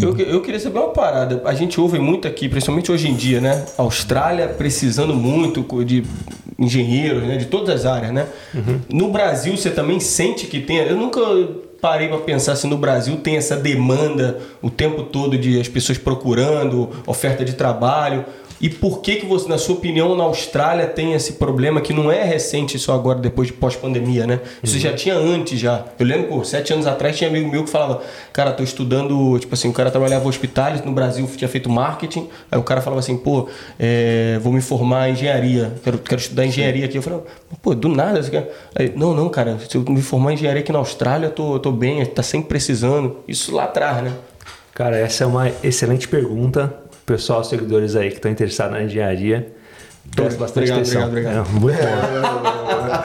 [0.00, 1.42] Eu, eu queria saber uma parada.
[1.44, 3.64] A gente ouve muito aqui, principalmente hoje em dia, né?
[3.76, 6.04] Austrália precisando muito de
[6.56, 7.36] engenheiros, né?
[7.36, 8.28] De todas as áreas, né?
[8.88, 10.76] No Brasil, você também sente que tem.
[10.76, 11.20] Eu nunca
[11.80, 15.98] parei para pensar se no Brasil tem essa demanda o tempo todo de as pessoas
[15.98, 18.24] procurando oferta de trabalho.
[18.62, 22.12] E por que que você, na sua opinião, na Austrália tem esse problema que não
[22.12, 24.38] é recente só agora, depois de pós-pandemia, né?
[24.62, 25.84] Isso já tinha antes já.
[25.98, 28.00] Eu lembro, pô, sete anos atrás tinha amigo meu que falava,
[28.32, 32.28] cara, tô estudando, tipo assim, o cara trabalhava em hospitais, no Brasil tinha feito marketing,
[32.52, 33.48] aí o cara falava assim, pô,
[33.80, 36.96] é, vou me formar em engenharia, quero, quero estudar engenharia aqui.
[36.96, 37.18] Eu falei,
[37.60, 38.48] pô, do nada, você quer...
[38.76, 41.54] Aí, não, não, cara, se eu me formar em engenharia aqui na Austrália, eu tô,
[41.54, 43.16] eu tô bem, tá sempre precisando.
[43.26, 44.12] Isso lá atrás, né?
[44.72, 46.81] Cara, essa é uma excelente pergunta.
[47.04, 49.52] Pessoal, seguidores aí que estão interessados na engenharia,
[50.14, 51.08] presta bastante Obrigado, atenção.
[51.08, 53.04] obrigado, É, muito bom.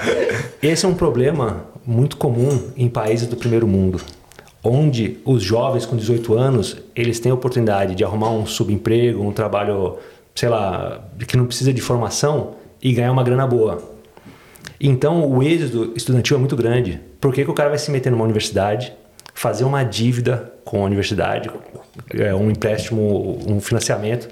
[0.62, 4.00] Esse é um problema muito comum em países do primeiro mundo,
[4.64, 9.32] onde os jovens com 18 anos, eles têm a oportunidade de arrumar um subemprego, um
[9.32, 9.98] trabalho,
[10.36, 13.82] sei lá, que não precisa de formação e ganhar uma grana boa.
[14.80, 17.00] Então, o êxito estudantil é muito grande.
[17.20, 18.94] Por que, que o cara vai se meter numa universidade,
[19.34, 21.50] fazer uma dívida com a universidade,
[22.14, 24.28] é, um empréstimo, um financiamento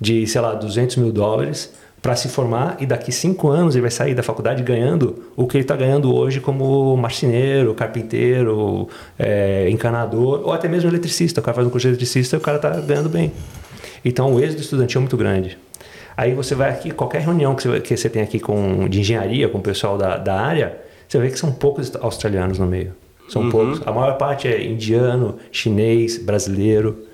[0.00, 3.90] de, sei lá, 200 mil dólares para se formar e daqui cinco anos ele vai
[3.90, 10.42] sair da faculdade ganhando o que ele está ganhando hoje como marceneiro, carpinteiro, é, encanador
[10.44, 11.40] ou até mesmo eletricista.
[11.40, 13.32] O cara faz um curso de eletricista e o cara está ganhando bem.
[14.04, 15.58] Então, o êxito estudantil é muito grande.
[16.16, 19.48] Aí você vai aqui, qualquer reunião que você, que você tem aqui com, de engenharia,
[19.48, 22.94] com o pessoal da, da área, você vê que são poucos australianos no meio.
[23.30, 23.80] São poucos.
[23.86, 27.04] A maior parte é indiano, chinês, brasileiro.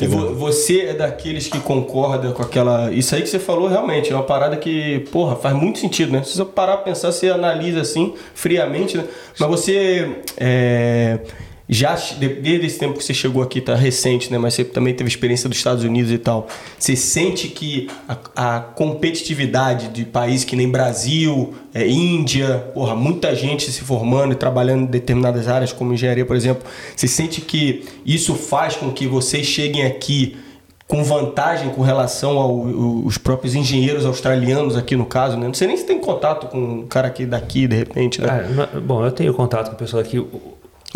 [0.00, 2.92] E vo- você é daqueles que concorda com aquela.
[2.92, 6.22] Isso aí que você falou realmente é uma parada que, porra, faz muito sentido, né?
[6.22, 9.04] Se você parar pra pensar, você analisa assim, friamente, né?
[9.38, 10.16] Mas você.
[10.36, 11.18] é,
[11.68, 14.36] já de- desde esse tempo que você chegou aqui, tá recente, né?
[14.38, 16.46] Mas você também teve experiência dos Estados Unidos e tal.
[16.78, 23.34] Você sente que a, a competitividade de países que nem Brasil, é, Índia, porra, muita
[23.34, 26.62] gente se formando e trabalhando em determinadas áreas, como engenharia, por exemplo.
[26.94, 30.36] Você sente que isso faz com que vocês cheguem aqui
[30.86, 35.46] com vantagem com relação aos próprios engenheiros australianos aqui no caso, né?
[35.46, 38.28] Não sei nem se tem contato com um cara aqui daqui, de repente, né?
[38.74, 40.22] Ah, bom, eu tenho contato com pessoas aqui.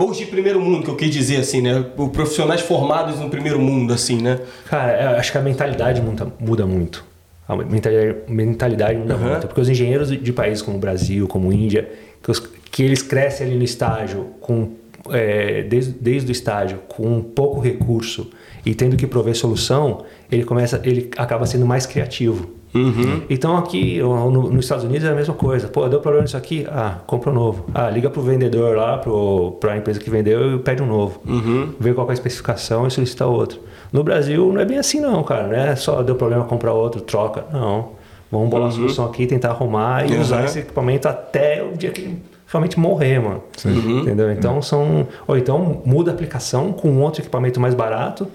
[0.01, 1.85] Ou de primeiro mundo, que eu quis dizer assim, né?
[2.13, 4.39] Profissionais formados no primeiro mundo, assim, né?
[4.71, 7.05] Cara, eu acho que a mentalidade muda, muda muito.
[7.49, 9.31] A mentalidade, mentalidade muda Aham.
[9.33, 9.47] muito.
[9.49, 11.91] Porque os engenheiros de países como o Brasil, como Índia,
[12.23, 12.39] que, os-
[12.71, 14.71] que eles crescem ali no estágio, com,
[15.11, 18.31] é, desde, desde o estágio, com pouco recurso
[18.65, 22.51] e tendo que prover solução, ele, começa, ele acaba sendo mais criativo.
[23.31, 25.69] Então aqui no- no- nos Estados Unidos é a mesma coisa.
[25.69, 26.67] Pô, deu problema nisso aqui?
[26.71, 27.65] Ah, compra um novo.
[27.75, 31.21] Ah, liga pro vendedor lá, pro, pra empresa que vendeu e pede um novo.
[31.81, 33.61] Vê qual é a especificação e solicita outro.
[33.93, 35.47] No Brasil não é bem assim não, cara.
[35.47, 37.45] Não é só deu problema, comprar outro, troca.
[37.53, 37.91] Não.
[38.31, 40.21] Vamos bolar a solução aqui, tentar arrumar e Uhum.
[40.21, 43.43] usar esse equipamento até o dia que ele realmente morrer, mano.
[44.03, 44.31] Entendeu?
[44.31, 45.07] Então são.
[45.27, 48.27] Ou então muda a aplicação com outro equipamento mais barato,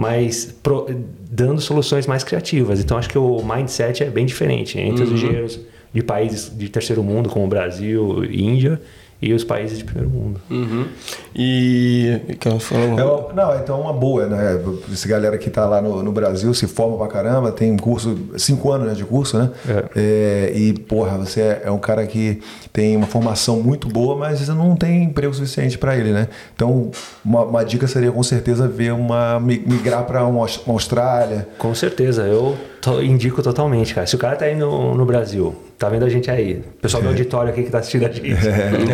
[0.00, 0.86] mas pro-
[1.30, 2.80] dando soluções mais criativas.
[2.80, 5.60] Então acho que o mindset é bem diferente entre os engenheiros
[5.92, 8.80] de países de terceiro mundo, como o Brasil, Índia,
[9.22, 10.40] e os países de primeiro mundo.
[10.50, 10.86] Uhum.
[11.34, 12.20] E.
[12.40, 12.58] que eu
[12.98, 14.60] É uma- não, então uma boa, né?
[14.92, 18.72] Essa galera que tá lá no, no Brasil se forma pra caramba, tem curso, cinco
[18.72, 19.50] anos né, de curso, né?
[19.94, 22.40] É, e, porra, você é, é um cara que
[22.72, 26.28] tem uma formação muito boa, mas você não tem emprego suficiente pra ele, né?
[26.54, 26.90] Então,
[27.24, 30.06] uma, uma dica seria com certeza ver uma mi- migrar
[30.40, 31.46] Aus- uma Austrália.
[31.58, 34.06] Com certeza, eu to- indico totalmente, cara.
[34.06, 37.08] Se o cara tá aí no, no Brasil, tá vendo a gente aí, pessoal do
[37.08, 38.34] auditório aqui que tá assistindo a gente.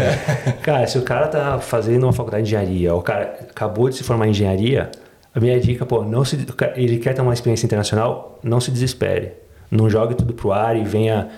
[0.62, 4.04] cara, se o cara tá fazendo uma faculdade de engenharia, o cara acabou de se
[4.04, 4.90] formar em engenharia,
[5.34, 6.38] a minha dica, pô, não se,
[6.76, 9.32] ele quer ter uma experiência internacional, não se desespere.
[9.70, 11.28] Não jogue tudo pro ar e venha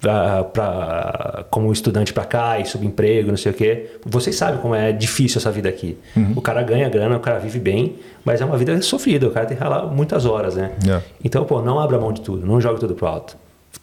[0.00, 3.86] pra, pra- como estudante para cá e subemprego, não sei o quê.
[4.04, 5.96] Vocês sabem como é difícil essa vida aqui.
[6.34, 9.46] O cara ganha grana, o cara vive bem, mas é uma vida sofrida, o cara
[9.46, 10.72] tem que ralar muitas horas, né?
[10.88, 11.00] É.
[11.24, 13.36] Então, pô, não abra mão de tudo, não jogue tudo pro alto.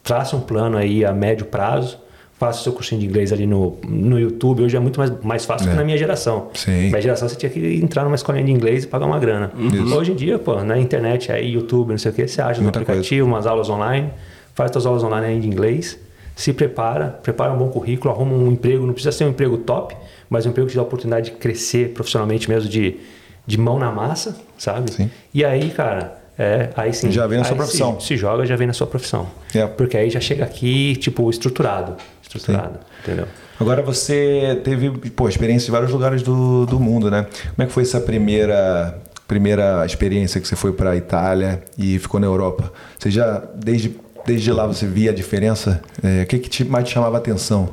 [0.03, 1.97] Traça um plano aí a médio prazo,
[2.37, 4.63] faça o seu cursinho de inglês ali no, no YouTube.
[4.63, 6.49] Hoje é muito mais, mais fácil que na minha geração.
[6.53, 6.85] Sim.
[6.85, 9.51] Na minha geração você tinha que entrar numa escolinha de inglês e pagar uma grana.
[9.95, 12.63] Hoje em dia, pô, na internet aí, YouTube, não sei o que, você acha no
[12.63, 14.09] Muita aplicativo, umas aulas online,
[14.53, 15.97] faz suas aulas online aí de inglês,
[16.35, 19.95] se prepara, prepara um bom currículo, arruma um emprego, não precisa ser um emprego top,
[20.29, 22.97] mas um emprego que te dá a oportunidade de crescer profissionalmente mesmo, de,
[23.45, 24.91] de mão na massa, sabe?
[24.91, 25.11] Sim.
[25.33, 27.11] E aí, cara, é, aí sim.
[27.11, 27.99] Já vem na sua profissão.
[27.99, 29.27] Se, se joga, já vem na sua profissão.
[29.53, 29.67] É.
[29.67, 31.95] Porque aí já chega aqui, tipo, estruturado.
[32.21, 33.27] Estruturado, entendeu?
[33.59, 37.27] Agora você teve, pô, experiência em vários lugares do, do mundo, né?
[37.55, 41.97] Como é que foi essa primeira primeira experiência que você foi para a Itália e
[41.97, 42.71] ficou na Europa?
[42.99, 45.81] Você já desde desde lá você via a diferença?
[46.03, 47.69] É, o que, que te, mais te chamava a atenção?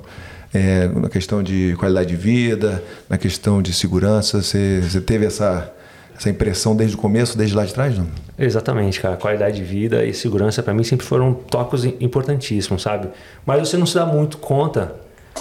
[0.53, 5.73] É, na questão de qualidade de vida, na questão de segurança, você, você teve essa
[6.17, 8.07] essa impressão desde o começo, desde lá de trás, não?
[8.39, 9.17] Exatamente, cara.
[9.17, 13.09] Qualidade de vida e segurança para mim sempre foram tópicos im- importantíssimos, sabe?
[13.47, 14.97] Mas você não se dá muito conta.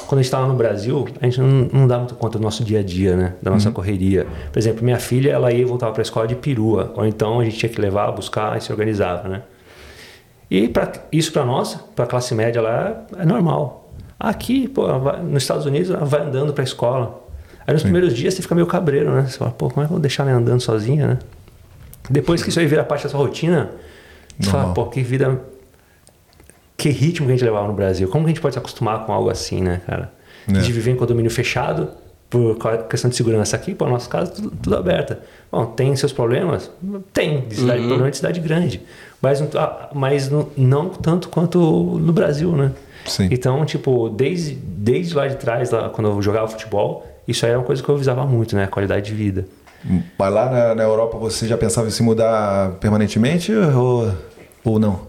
[0.08, 2.64] Quando a gente estava no Brasil, a gente não, não dá muito conta do nosso
[2.64, 3.34] dia a dia, né?
[3.42, 4.26] Da nossa correria.
[4.54, 6.94] Por exemplo, minha filha, ela ia e voltava para a escola de perua.
[6.96, 9.42] Ou então a gente tinha que levar, buscar e se organizava, né?
[10.50, 13.92] E pra, isso para nós, para a classe média lá, é normal.
[14.20, 17.24] Aqui, pô, vai- nos Estados Unidos, ela vai andando para a escola.
[17.66, 19.28] Aí nos primeiros dias você fica meio cabreiro, né?
[19.28, 21.20] Você fala, pô, como é que eu vou deixar ela andando sozinha, né?
[22.10, 23.70] Depois que isso aí vira parte da sua rotina,
[24.40, 24.86] você fala, Normal.
[24.86, 25.40] pô, que vida.
[26.76, 28.08] Que ritmo que a gente levava no Brasil.
[28.08, 30.12] Como que a gente pode se acostumar com algo assim, né, cara?
[30.48, 30.54] É.
[30.54, 31.90] De viver em condomínio fechado,
[32.30, 35.18] por questão de segurança aqui, pô, nosso caso, tudo, tudo aberto.
[35.52, 36.70] Bom, tem seus problemas?
[37.12, 38.82] Tem, de cidade, problema de cidade grande.
[39.22, 42.72] Mas, não- ah, mas não, não tanto quanto no Brasil, né?
[43.06, 43.28] Sim.
[43.32, 47.58] Então, tipo, desde, desde lá de trás, lá, quando eu jogava futebol, isso aí é
[47.58, 48.68] uma coisa que eu visava muito, né?
[48.68, 49.46] Qualidade de vida.
[50.18, 54.12] Mas lá na, na Europa você já pensava em se mudar permanentemente ou,
[54.64, 55.02] ou não?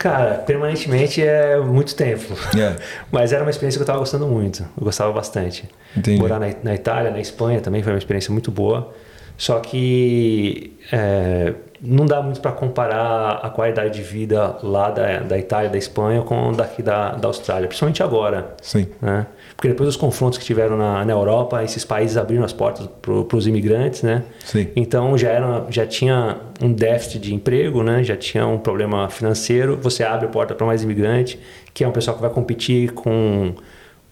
[0.00, 2.32] Cara, permanentemente é muito tempo.
[2.58, 2.74] É.
[3.12, 4.62] Mas era uma experiência que eu estava gostando muito.
[4.62, 5.68] Eu gostava bastante.
[5.94, 6.18] Entendi.
[6.18, 8.94] Morar na, na Itália, na Espanha também foi uma experiência muito boa.
[9.36, 15.38] Só que é, não dá muito para comparar a qualidade de vida lá da, da
[15.38, 18.54] Itália, da Espanha, com daqui da, da Austrália, principalmente agora.
[18.60, 18.86] Sim.
[19.00, 19.26] né?
[19.56, 23.36] Porque depois dos confrontos que tiveram na, na Europa, esses países abriram as portas para
[23.36, 24.22] os imigrantes, né?
[24.44, 24.68] Sim.
[24.76, 28.04] Então já, era, já tinha um déficit de emprego, né?
[28.04, 29.78] já tinha um problema financeiro.
[29.82, 31.38] Você abre a porta para mais imigrante,
[31.72, 33.54] que é um pessoal que vai competir com,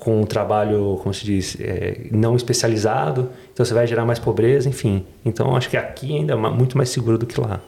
[0.09, 4.66] com um trabalho, como se diz, é, não especializado, então você vai gerar mais pobreza,
[4.66, 5.05] enfim.
[5.23, 7.61] Então acho que aqui ainda é muito mais seguro do que lá.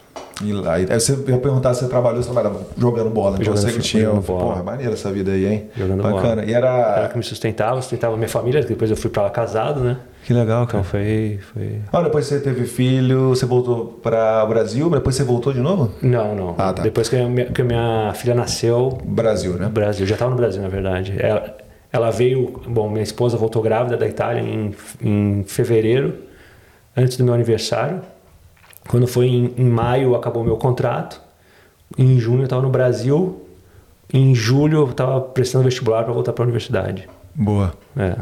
[0.43, 3.37] E lá, aí você ia perguntar se você trabalhou, você trabalhava jogando bola.
[3.39, 4.05] Então Jogando você que tinha.
[4.05, 4.41] jogando bola.
[4.45, 5.65] Porra, maneira essa vida aí, hein?
[5.77, 6.37] Jogando Bacana.
[6.37, 6.45] bola.
[6.47, 7.09] E Era era.
[7.09, 9.99] que me sustentava, sustentava minha família, depois eu fui pra lá casado, né?
[10.25, 11.81] Que legal, Então foi, foi...
[11.93, 15.61] Ah, depois você teve filho, você voltou para o Brasil, mas depois você voltou de
[15.61, 15.93] novo?
[16.01, 16.55] Não, não.
[16.57, 16.83] Ah, tá.
[16.83, 19.69] Depois que a, minha, que a minha filha nasceu, Brasil, né?
[19.69, 21.15] Brasil, já estava no Brasil, na verdade.
[21.19, 21.57] Ela,
[21.93, 26.15] ela veio, bom, minha esposa voltou grávida da Itália em, em fevereiro,
[26.97, 28.01] antes do meu aniversário.
[28.89, 31.21] Quando foi em, em maio, acabou meu contrato.
[31.99, 33.45] Em junho eu estava no Brasil.
[34.13, 37.09] Em julho eu estava prestando vestibular para voltar para a universidade.
[37.35, 37.73] Boa.
[37.97, 38.17] É.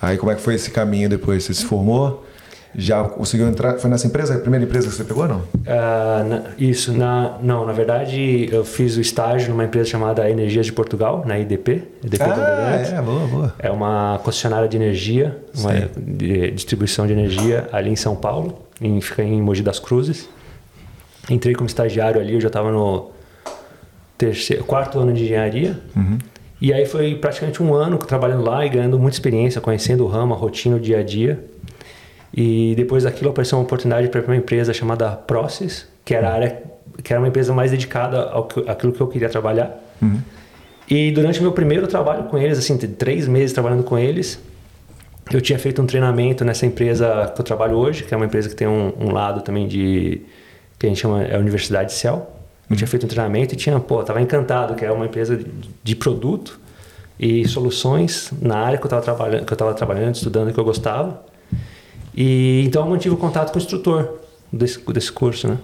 [0.00, 1.44] Aí como é que foi esse caminho depois?
[1.44, 2.24] Você se formou?
[2.74, 3.78] Já conseguiu entrar?
[3.78, 4.34] Foi nessa empresa?
[4.36, 5.42] A primeira empresa que você pegou, não?
[5.66, 10.66] Ah, na- isso, na, não, na verdade eu fiz o estágio numa empresa chamada Energias
[10.66, 12.92] de Portugal, na IDP, IDP Bandeirantes.
[12.92, 13.54] é, boa, boa.
[13.58, 19.00] É uma concessionária de energia, uma de distribuição de energia ali em São Paulo, em,
[19.00, 20.28] fica em Mogi das Cruzes.
[21.28, 23.10] Entrei como estagiário ali, eu já estava no
[24.16, 25.78] terceiro, quarto ano de engenharia.
[26.60, 30.34] E aí foi praticamente um ano trabalhando lá e ganhando muita experiência, conhecendo o ramo,
[30.34, 31.42] a rotina, o dia a dia.
[32.32, 36.62] E depois daquilo apareceu uma oportunidade para uma empresa chamada Process, que era área,
[37.02, 39.82] que era uma empresa mais dedicada ao que, àquilo que eu queria trabalhar.
[40.88, 44.40] E durante o meu primeiro trabalho com eles, assim, três meses trabalhando com eles,
[45.32, 48.48] eu tinha feito um treinamento nessa empresa que eu trabalho hoje, que é uma empresa
[48.48, 50.22] que tem um, um lado também de
[50.78, 52.26] que a gente chama é a Universidade Cell.
[52.68, 55.46] Eu tinha feito um treinamento e tinha, pô, tava encantado, que é uma empresa de,
[55.82, 56.58] de produto
[57.18, 60.64] e soluções na área que eu estava trabalhando, que eu tava trabalhando, estudando, que eu
[60.64, 61.22] gostava.
[62.14, 64.18] E então eu mantive o contato com o instrutor
[64.52, 65.58] desse, desse curso, né?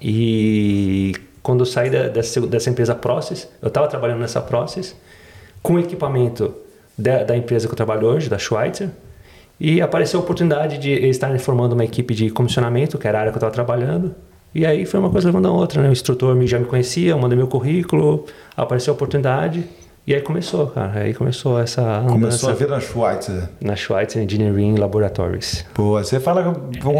[0.00, 4.96] E quando eu saí da- dessa, dessa empresa Process, eu estava trabalhando nessa Process
[5.62, 6.54] com equipamento
[6.98, 8.90] da, da empresa que eu trabalho hoje, da Schweitzer,
[9.60, 13.20] e apareceu a oportunidade de eles estarem formando uma equipe de comissionamento, que era a
[13.20, 14.14] área que eu estava trabalhando.
[14.54, 15.88] E aí foi uma coisa levando a outra, né?
[15.88, 18.26] O instrutor já me conhecia, eu mandei meu currículo,
[18.56, 19.64] apareceu a oportunidade,
[20.06, 21.00] e aí começou, cara.
[21.00, 23.48] Aí começou essa andança Começou a ver na Schweitzer.
[23.60, 25.64] na Schweitzer Engineering Laboratories.
[25.74, 26.96] Pô, você fala com, com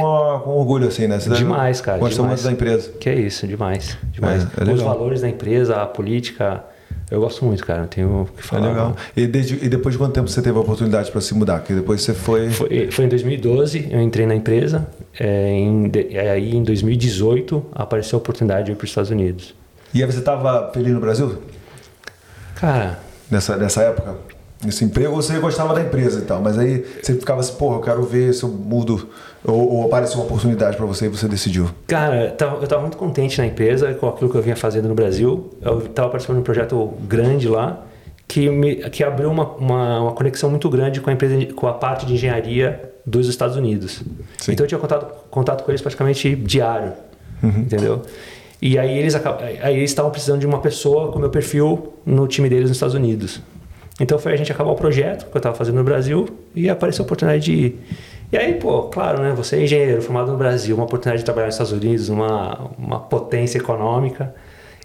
[0.46, 1.18] orgulho assim, né?
[1.18, 2.42] Você Demais, cara, Gostou demais.
[2.44, 2.92] muito da empresa.
[3.00, 3.96] Que é isso, demais.
[4.12, 4.46] demais.
[4.56, 6.64] É, é Os valores da empresa, a política,
[7.10, 7.80] eu gosto muito, cara.
[7.80, 8.68] Não tenho o que É falar.
[8.68, 8.96] legal.
[9.16, 11.58] E, desde- e depois de quanto tempo você teve a oportunidade para se mudar?
[11.58, 12.50] Porque depois você foi.
[12.50, 14.86] Foi, foi em 2012, eu entrei na empresa.
[15.18, 19.54] É, em, de- aí em 2018 apareceu a oportunidade de ir para os Estados Unidos.
[19.92, 21.36] E aí você estava feliz no Brasil?
[22.62, 22.98] Cara,
[23.32, 24.14] Nessa, nessa época?
[24.62, 27.80] Nesse emprego você gostava da empresa e tal, mas aí você ficava assim, porra, eu
[27.80, 29.08] quero ver se eu mudo.
[29.42, 31.70] Ou, ou apareceu uma oportunidade para você e você decidiu.
[31.88, 34.94] Cara, eu tava, tava muito contente na empresa com aquilo que eu vinha fazendo no
[34.94, 35.50] Brasil.
[35.62, 37.84] Eu estava participando de um projeto grande lá
[38.28, 41.72] que, me, que abriu uma, uma, uma conexão muito grande com a empresa, com a
[41.72, 44.02] parte de engenharia dos Estados Unidos.
[44.38, 44.52] Sim.
[44.52, 46.92] Então eu tinha contato, contato com eles praticamente diário,
[47.42, 48.02] entendeu?
[48.62, 52.48] E aí eles aí eles estavam precisando de uma pessoa com meu perfil no time
[52.48, 53.42] deles nos Estados Unidos.
[54.00, 57.02] Então foi a gente acabar o projeto que eu estava fazendo no Brasil e apareceu
[57.02, 57.80] a oportunidade de ir.
[58.30, 59.32] E aí, pô, claro, né?
[59.36, 63.00] Você é engenheiro formado no Brasil, uma oportunidade de trabalhar nos Estados Unidos, uma, uma
[63.00, 64.32] potência econômica.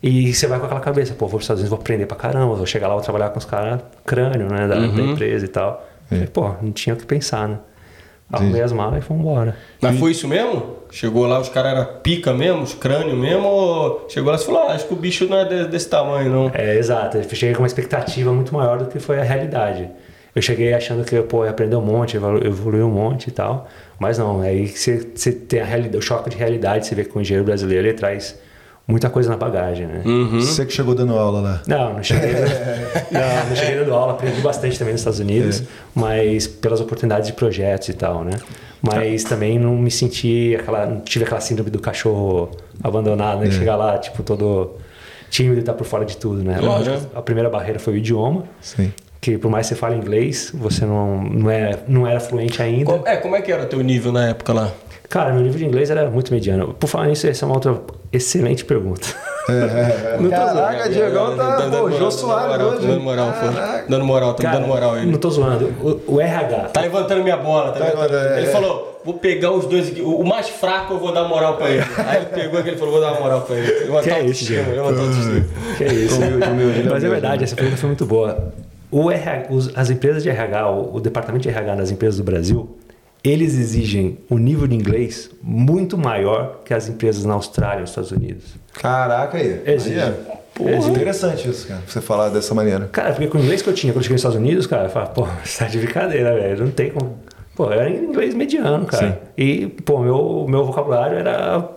[0.01, 2.17] E você vai com aquela cabeça, pô, vou para os Estados Unidos, vou aprender pra
[2.17, 4.67] caramba, vou chegar lá, vou trabalhar com os caras crânio, né?
[4.67, 5.87] Da, da empresa e tal.
[6.09, 7.59] Falei, pô, não tinha o que pensar, né?
[8.31, 9.55] Arrumei as malas e fomos embora.
[9.81, 10.75] Mas foi isso mesmo?
[10.91, 14.61] Chegou lá, os caras eram pica mesmo, os crânio mesmo, ou chegou lá e falou,
[14.63, 16.51] ah, acho que o bicho não é de- desse tamanho, não.
[16.53, 17.17] É, exato.
[17.17, 19.89] Eu cheguei com uma expectativa muito maior do que foi a realidade.
[20.35, 23.67] Eu cheguei achando que, pô, ia aprender um monte, evolu- evoluir um monte e tal.
[23.99, 27.17] Mas não, aí você, você tem a realidade, o choque de realidade, você vê que
[27.17, 28.37] o engenheiro brasileiro ele traz
[28.87, 30.01] muita coisa na bagagem, né?
[30.33, 31.61] Você que chegou dando aula lá.
[31.67, 32.31] Não, não cheguei,
[33.11, 37.33] não, não cheguei dando aula, aprendi bastante também nos Estados Unidos, mas pelas oportunidades de
[37.33, 38.37] projetos e tal, né?
[38.81, 43.51] Mas também não me senti aquela, não tive aquela síndrome do cachorro abandonado, né?
[43.51, 44.77] Chegar lá, tipo, todo
[45.29, 46.57] tímido e estar por fora de tudo, né?
[46.61, 48.93] Lógico, a primeira barreira foi o idioma, Sim.
[49.21, 52.85] Que por mais que você fale inglês, você não, não, é, não era fluente ainda.
[52.85, 54.71] Co- É, como é que era o teu nível na época lá?
[55.09, 56.73] Cara, meu nível de inglês era muito mediano.
[56.73, 57.79] Por falar nisso, essa é uma outra
[58.11, 59.07] excelente pergunta.
[60.19, 60.93] Não tô Caraca, zoando.
[60.93, 62.87] Diegão tá, Dando pô, moral, Jô dando Soares moral, hoje.
[62.87, 63.53] Dando moral, pô.
[63.53, 63.85] Caraca.
[63.87, 65.11] Dando moral, tá me dando moral ele.
[65.11, 65.73] não tô zoando.
[66.07, 66.57] O, o RH.
[66.73, 68.15] Tá levantando minha bola, tá, Tá levantando.
[68.33, 68.37] é.
[68.39, 70.01] Ele falou, vou pegar os dois aqui.
[70.01, 71.85] O o mais fraco eu vou dar moral pra ele.
[72.05, 73.71] Aí ele pegou aquele e falou, vou dar uma moral pra ele.
[73.85, 74.71] Levantar Que é isso, Diego?
[74.71, 75.03] levantar.
[75.77, 76.15] Que é isso.
[76.17, 77.43] Humilde, humilde, ele é Mas é verdade, né?
[77.45, 78.53] essa pergunta foi muito boa.
[78.89, 82.23] O RH, os- as empresas de RH, o, o departamento de RH das empresas do
[82.23, 82.77] Brasil,
[83.23, 87.89] eles exigem um nível de inglês muito maior que as empresas na Austrália e nos
[87.89, 88.55] Estados Unidos.
[88.73, 89.61] Caraca aí.
[89.65, 89.99] Exige.
[89.99, 90.37] Aí é.
[90.53, 90.89] Porra, Exige.
[90.91, 91.81] interessante isso, cara.
[91.85, 92.87] Você falar dessa maneira.
[92.87, 94.85] Cara, porque com o inglês que eu tinha quando eu cheguei nos Estados Unidos, cara,
[94.85, 96.63] eu falava, pô, você tá de brincadeira, velho.
[96.65, 97.17] Não tem como.
[97.55, 99.07] Pô, eu era inglês mediano, cara.
[99.07, 99.13] Sim.
[99.37, 101.67] E, pô, meu, meu vocabulário era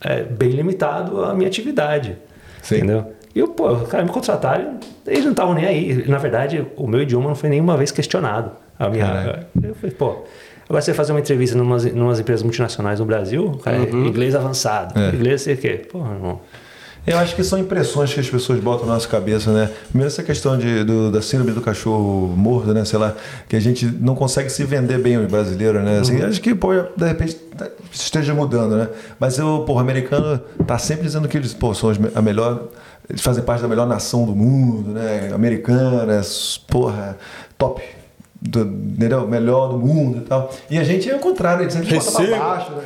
[0.00, 2.16] é, bem limitado à minha atividade.
[2.62, 2.76] Sim.
[2.76, 3.12] Entendeu?
[3.34, 6.04] E eu, pô, os caras me contrataram, eles não estavam nem aí.
[6.08, 8.50] Na verdade, o meu idioma não foi nenhuma vez questionado.
[8.78, 9.46] A minha, Caraca.
[9.62, 10.24] eu falei, pô.
[10.68, 14.98] Agora você fazer uma entrevista em umas, numas empresas multinacionais no Brasil, cara, inglês avançado,
[14.98, 15.10] É.
[15.14, 15.82] inglês sei o quê.
[15.90, 16.40] Porra, irmão.
[17.06, 19.70] Eu acho que são impressões que as pessoas botam na nossa cabeça, né?
[19.90, 22.82] Primeiro essa questão de, do- da síndrome do cachorro morto, né?
[22.86, 23.14] Sei lá,
[23.46, 25.98] que a gente não consegue se vender bem os brasileiros, né?
[25.98, 27.36] Assim, Acho que, pô, de repente
[27.92, 28.88] esteja mudando, né?
[29.20, 32.68] Mas o, porra, americano tá sempre dizendo que eles, pô, são a melhor...
[33.08, 35.30] Eles fazem parte da melhor nação do mundo, né?
[35.34, 37.16] Americanas, porra,
[37.58, 37.82] top.
[38.46, 39.26] Do, entendeu?
[39.26, 40.50] melhor do mundo e tal.
[40.70, 42.72] E a gente é o contrário, a gente sempre bota pra baixo.
[42.72, 42.84] né?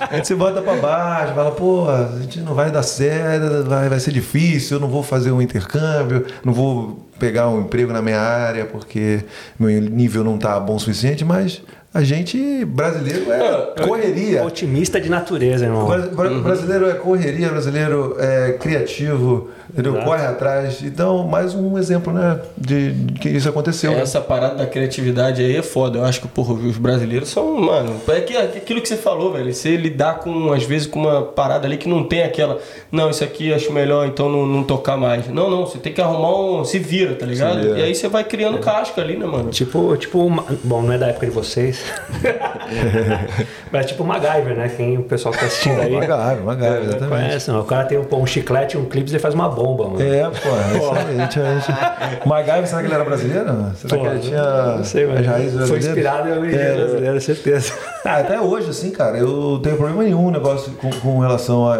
[0.00, 0.04] É.
[0.14, 3.88] A gente se bota pra baixo, fala, pô, a gente não vai dar certo, vai,
[3.90, 8.00] vai ser difícil, eu não vou fazer um intercâmbio, não vou pegar um emprego na
[8.00, 9.24] minha área porque
[9.58, 11.60] meu nível não tá bom o suficiente, mas
[11.94, 14.42] a gente, brasileiro, é correria.
[14.44, 15.86] Otimista de natureza, irmão.
[15.86, 19.92] Bra- bra- Brasileiro é correria, brasileiro é criativo, entendeu?
[19.92, 20.06] Exato.
[20.06, 20.82] corre atrás.
[20.82, 23.90] Então, mais um exemplo, né, de, de que isso aconteceu.
[23.92, 24.00] né?
[24.00, 25.98] Essa parada da criatividade aí é foda.
[25.98, 28.00] Eu acho que, porra, os brasileiros são, mano.
[28.08, 29.52] É que, é aquilo que você falou, velho.
[29.52, 32.58] Você lidar com, às vezes, com uma parada ali que não tem aquela.
[32.90, 35.26] Não, isso aqui acho melhor, então não, não tocar mais.
[35.28, 35.66] Não, não.
[35.66, 36.64] Você tem que arrumar um.
[36.64, 37.60] Se vira, tá ligado?
[37.60, 37.78] vira.
[37.80, 39.50] E aí você vai criando casca ali, né, mano?
[39.50, 41.82] Tipo, tipo, uma- bom, não é da época de vocês.
[43.70, 44.70] Mas tipo MacGyver, né?
[44.76, 45.90] Quem o pessoal que tá assistindo aí.
[45.92, 47.08] MacGyver, MacGyver, é, exatamente.
[47.08, 47.60] Conhece, não.
[47.60, 50.02] O cara tem um, um chiclete, um clipe e faz uma bomba, mano.
[50.02, 51.20] É, pô, é isso aí.
[51.20, 51.68] A gente.
[52.28, 53.72] MacGyver, será que ele era brasileiro?
[53.76, 54.42] Será Pô, que ele tinha
[54.76, 56.74] não sei, mas foi inspirado em origem É.
[56.74, 57.72] brasileira, certeza.
[58.04, 61.78] Ah, até hoje, assim, cara, eu não tenho problema nenhum negócio com, com relação a,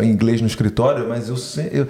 [0.00, 1.36] é, inglês no escritório, mas eu,
[1.72, 1.86] eu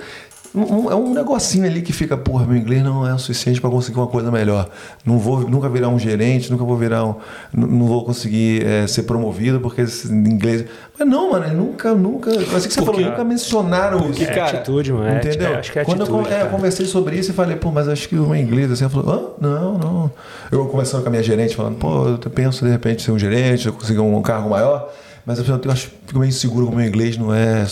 [0.55, 3.69] um- é um negocinho ali que fica, porra, meu inglês não é o suficiente para
[3.71, 4.69] conseguir uma coisa melhor.
[5.05, 7.15] Não vou nunca virar um gerente, nunca vou virar um.
[7.53, 10.65] Não vou conseguir é, ser promovido porque esse inglês.
[10.99, 12.31] Mas não, mano, nunca, nunca.
[12.31, 14.23] Assim que você Porque- falou, nunca mencionaram isso.
[14.23, 15.07] É cara, atitude, mano.
[15.09, 15.53] É, Entendeu?
[15.53, 16.29] é, acho que é Quando atitude.
[16.31, 18.85] eu, é, eu conversei sobre isso e falei, pô, mas acho que o inglês, assim,
[18.85, 20.11] ela falou, ah, não, não.
[20.51, 23.67] Eu conversando com a minha gerente, falando, pô, eu penso de repente ser um gerente,
[23.67, 24.93] eu conseguir um cargo maior,
[25.27, 27.65] mas eu, eu acho fico meio inseguro que o meu inglês não é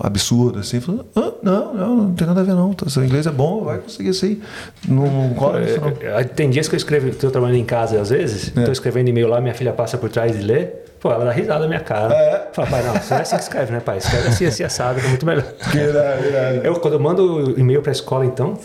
[0.00, 0.80] absurdo, assim.
[0.86, 2.74] Eu ah, não, não, não tem nada a ver, não.
[2.88, 4.40] Seu inglês é bom, vai conseguir sim.
[4.88, 5.92] Não, não cola isso, não.
[6.00, 8.64] É, Tem dias que eu escrevo, tô trabalhando em casa às vezes, É.
[8.64, 10.66] tô escrevendo e-mail lá, minha filha passa por trás e lê.
[11.00, 12.14] Pô, ela dá risada na minha cara.
[12.14, 12.48] É?
[12.52, 13.98] Fala, pai, não, você não é assim que escreve, né, pai?
[13.98, 15.44] Escreve assim, assim, assado, que é muito melhor.
[15.74, 16.56] Irado, irado.
[16.66, 18.56] Eu, quando eu mando e-mail pra escola, então,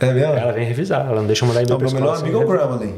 [0.00, 0.32] É mesmo?
[0.32, 2.18] ela vem revisar, ela não deixa eu mandar e-mail Não, pra meu escola.
[2.22, 2.94] melhor amigo é o sem Grammarly.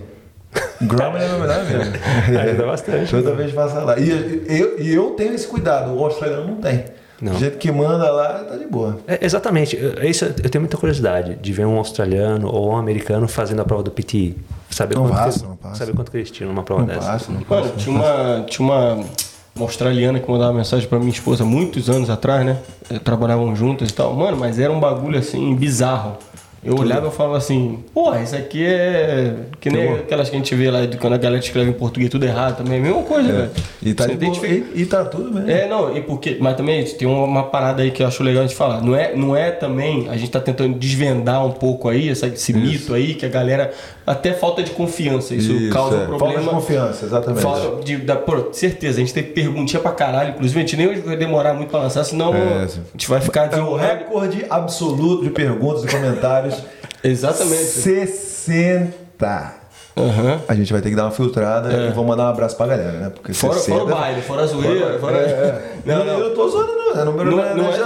[0.82, 2.38] Grammarly é meu melhor amigo.
[2.40, 3.10] Ajuda bastante.
[3.10, 3.98] Toda vez passa lá.
[3.98, 4.10] E
[4.48, 6.84] eu, e eu tenho esse cuidado, o australiano não tem.
[7.20, 7.32] Não.
[7.32, 8.98] Do jeito que manda lá, tá de boa.
[9.06, 9.76] É, exatamente.
[9.76, 13.64] Eu- Isso, eu tenho muita curiosidade de ver um australiano ou um americano fazendo a
[13.64, 14.36] prova do PTI.
[14.70, 15.74] Saber, Não quanto, passa, que, não passa.
[15.76, 17.06] saber quanto que eles tiram numa prova Não dessa.
[17.10, 17.62] passa, não passa.
[17.62, 18.92] Mano, tinha uma, tinha uma,
[19.56, 22.58] uma australiana que mandava mensagem pra minha esposa muitos anos atrás, né?
[22.88, 24.14] Eh, Trabalhavam juntas e tal.
[24.14, 26.16] Mano, mas era um bagulho assim, bizarro.
[26.68, 29.34] Eu olhava e falava assim, porra, isso aqui é.
[29.58, 32.10] Que nem aquelas que a gente vê lá de quando a galera escreve em português
[32.10, 32.74] tudo errado também.
[32.74, 33.50] É a mesma coisa, velho.
[33.82, 35.50] E tá, e, e tá tudo bem.
[35.50, 36.36] É, não, e porque.
[36.38, 38.82] Mas também tem uma, parada aí que eu acho legal a gente falar.
[38.82, 40.08] Não é, não é também.
[40.10, 43.72] A gente tá tentando desvendar um pouco aí, essa, esse mito aí, que a galera.
[44.06, 45.34] Até falta de confiança.
[45.34, 46.02] Isso, causa é.
[46.02, 46.34] um problema.
[46.34, 47.42] Falta de confiança, exatamente.
[47.42, 50.30] Falta de, da, pô, certeza, a gente tem perguntinha pra caralho.
[50.30, 53.42] Inclusive, a gente nem vai demorar muito pra lançar, senão É, a gente vai ficar
[53.42, 53.82] É o desenrolando.
[53.82, 56.57] recorde absoluto de perguntas e comentários.
[57.02, 57.64] Exatamente.
[57.64, 59.57] 60.
[59.98, 60.40] Aham.
[60.48, 62.92] A gente vai ter que dar uma filtrada e vou mandar um abraço pra galera,
[62.92, 63.10] né?
[63.14, 63.78] Porque Fora, 60...
[63.78, 65.16] fora o baile, fora a zoeira, fora.
[65.18, 65.62] É, é.
[65.84, 66.18] Não, Não, não.
[66.20, 66.78] Eu tô zoando, não.
[67.00, 67.64] É número Não- não, é é não.
[67.72, 67.80] Você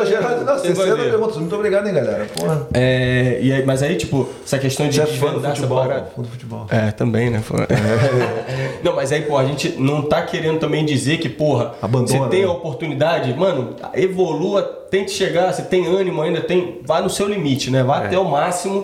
[0.45, 1.11] vai 60 ver.
[1.11, 1.37] perguntas.
[1.37, 2.27] Muito obrigado, hein, galera.
[2.39, 2.67] Porra.
[2.75, 5.61] É, e aí, mas aí, tipo, essa questão de Você é fã do desvendar essa
[5.61, 5.79] futebol?
[5.83, 6.07] parada.
[6.15, 6.67] Fã do futebol.
[6.71, 7.41] É, também, né?
[7.41, 7.67] Fora-
[8.83, 12.29] não, mas aí, pô, a gente não tá querendo também dizer que, porra, Abandona, você
[12.31, 12.47] tem né?
[12.47, 16.81] a oportunidade, mano, evolua, tente chegar, você tem ânimo ainda, tem.
[16.85, 17.81] Vai no seu limite, né?
[17.81, 17.85] É.
[17.85, 18.83] Vai até o máximo.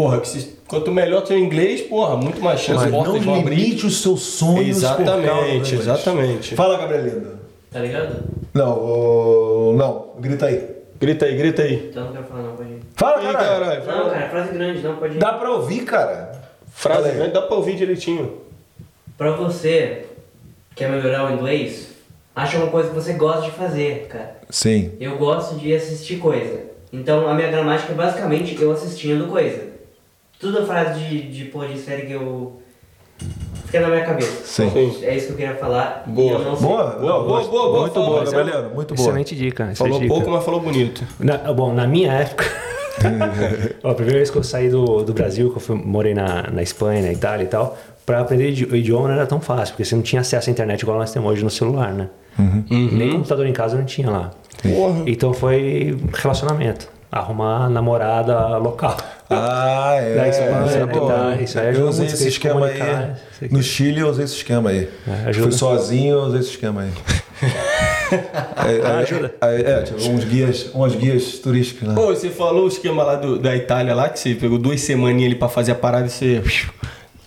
[0.00, 3.54] Porra, que se- quanto melhor seu inglês, porra, muito mais chance Mas não vão abrir.
[3.54, 5.26] limite os seus sonhos Exatamente,
[5.56, 5.72] inglês.
[5.72, 6.54] exatamente.
[6.54, 7.32] Fala, Gabrielindo.
[7.70, 8.24] Tá ligado?
[8.54, 10.06] Não, não.
[10.18, 10.66] Grita aí.
[10.98, 11.88] Grita aí, grita aí.
[11.90, 12.80] Então não quero falar não, pode ir.
[12.96, 13.82] Fala, Ih, caralho.
[13.84, 14.04] caralho.
[14.04, 15.18] Não, cara, frase grande, não, pode ir.
[15.18, 16.32] Dá pra ouvir, cara.
[16.72, 18.38] Frase grande, dá pra ouvir direitinho.
[19.18, 20.06] Pra você
[20.70, 21.88] que quer melhorar o inglês,
[22.34, 24.38] acha uma coisa que você gosta de fazer, cara.
[24.48, 24.92] Sim.
[24.98, 26.58] Eu gosto de assistir coisa.
[26.90, 29.68] Então a minha gramática é basicamente eu assistindo coisa.
[30.40, 32.60] Tudo a frase de, de pô, de série que eu
[33.66, 34.42] fica na minha cabeça.
[34.44, 34.70] Sim.
[35.02, 36.04] É isso que eu queria falar.
[36.06, 36.32] e Boa.
[36.32, 36.66] eu não sei.
[36.66, 37.80] Boa, Boa, boa, boa, boa.
[37.82, 39.06] Muito boa, muito boa.
[39.08, 39.70] Excelente dica.
[39.72, 40.14] excelente Falou dica.
[40.14, 41.04] pouco, mas falou bonito.
[41.18, 42.44] Na- bom, na minha época.
[43.84, 46.50] Ó, a primeira vez que eu saí do, do Brasil, que eu fui, morei na,
[46.50, 49.84] na Espanha, na Itália e tal, pra aprender o idioma não era tão fácil, porque
[49.84, 52.08] você não tinha acesso à internet igual nós temos hoje no celular, né?
[52.70, 54.30] Nem computador em casa não tinha lá.
[54.62, 55.02] Porra.
[55.06, 56.88] Então foi relacionamento.
[57.12, 58.96] Arrumar namorada local.
[59.30, 60.14] Ah, é.
[60.16, 61.06] Da Espanha, isso é né, bom.
[61.08, 63.48] tá, isso aí ajuda eu usei muito esse esquema aí.
[63.50, 64.88] No Chile eu usei esse esquema aí.
[65.26, 65.32] É.
[65.32, 66.90] Fui sozinho, eu usei esse esquema aí.
[68.66, 69.34] É, é, ajuda.
[69.40, 71.94] É, é, tipo, uns guias, umas guias turísticas lá.
[71.94, 75.30] Pô, você falou o esquema lá do- da Itália lá, que você pegou duas semaninhas
[75.30, 76.42] ali pra fazer a parada e você.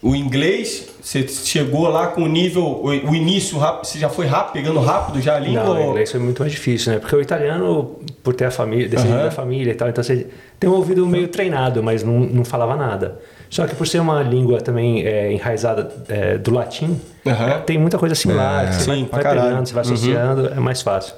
[0.02, 2.64] O inglês, você chegou lá com o nível.
[2.66, 5.64] O, o início rápido, você já foi rápido, pegando rápido já a língua?
[5.64, 7.00] Não, o inglês foi muito mais difícil, né?
[7.00, 9.24] Porque o italiano, por ter a família, descendente Aham.
[9.26, 10.28] da família e tal, então você
[10.64, 13.20] tem um ouvido meio treinado, mas não, não falava nada.
[13.50, 16.98] Só que por ser uma língua também é, enraizada é, do latim,
[17.28, 17.60] Aham.
[17.66, 18.68] tem muita coisa similar.
[18.70, 21.16] que você Sim, vai, vai pegando, você vai associando, é mais fácil.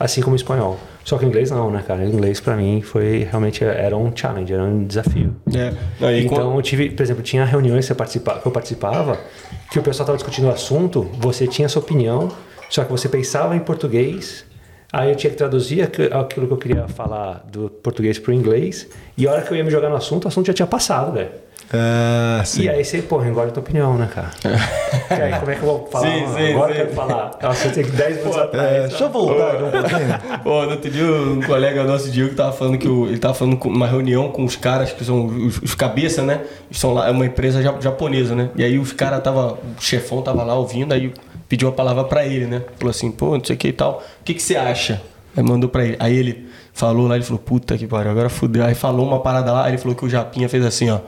[0.00, 0.78] Assim como o espanhol.
[1.04, 2.00] Só que o inglês não, né, cara?
[2.00, 5.36] O inglês pra mim foi realmente era um challenge, era um desafio.
[5.54, 5.70] É.
[6.14, 9.18] E Então quando- eu tive, por exemplo, tinha reuniões que eu participava, que eu participava
[9.70, 12.30] que o pessoal estava discutindo o assunto, você tinha a sua opinião,
[12.70, 14.46] só que você pensava em português,
[14.92, 18.34] aí eu tinha que traduzir aqu- aquilo que eu queria falar do português para o
[18.34, 20.66] inglês, e a hora que eu ia me jogar no assunto, o assunto já tinha
[20.66, 21.30] passado, velho.
[21.70, 22.62] Ah, sim.
[22.62, 24.30] E aí você, porra, engole a tua opinião, né, cara?
[25.10, 26.06] e aí, como é que eu vou falar?
[26.06, 26.80] Sim, sim, Agora sim.
[26.80, 27.30] eu quero falar.
[27.42, 28.72] Nossa, eu tenho que 10 minutos atrás.
[28.72, 30.38] É, deixa eu voltar aqui um pouquinho.
[30.44, 33.58] Pô, no outro dia um colega nosso, Diego, tava falando que o, ele tava falando
[33.58, 36.40] com uma reunião com os caras que são os, os cabeça, né?
[36.70, 38.48] São lá, é uma empresa ja- japonesa, né?
[38.56, 41.12] E aí os caras tava, o chefão tava lá ouvindo, aí
[41.48, 42.62] pediu a palavra pra ele, né?
[42.78, 44.02] Falou assim, pô, não sei o que e tal.
[44.20, 45.00] O que que você acha?
[45.36, 45.96] Aí mandou pra ele.
[45.98, 48.64] Aí ele falou lá, ele falou, puta que pariu, agora fudeu.
[48.64, 51.00] Aí falou uma parada lá, aí ele falou que o Japinha fez assim, ó.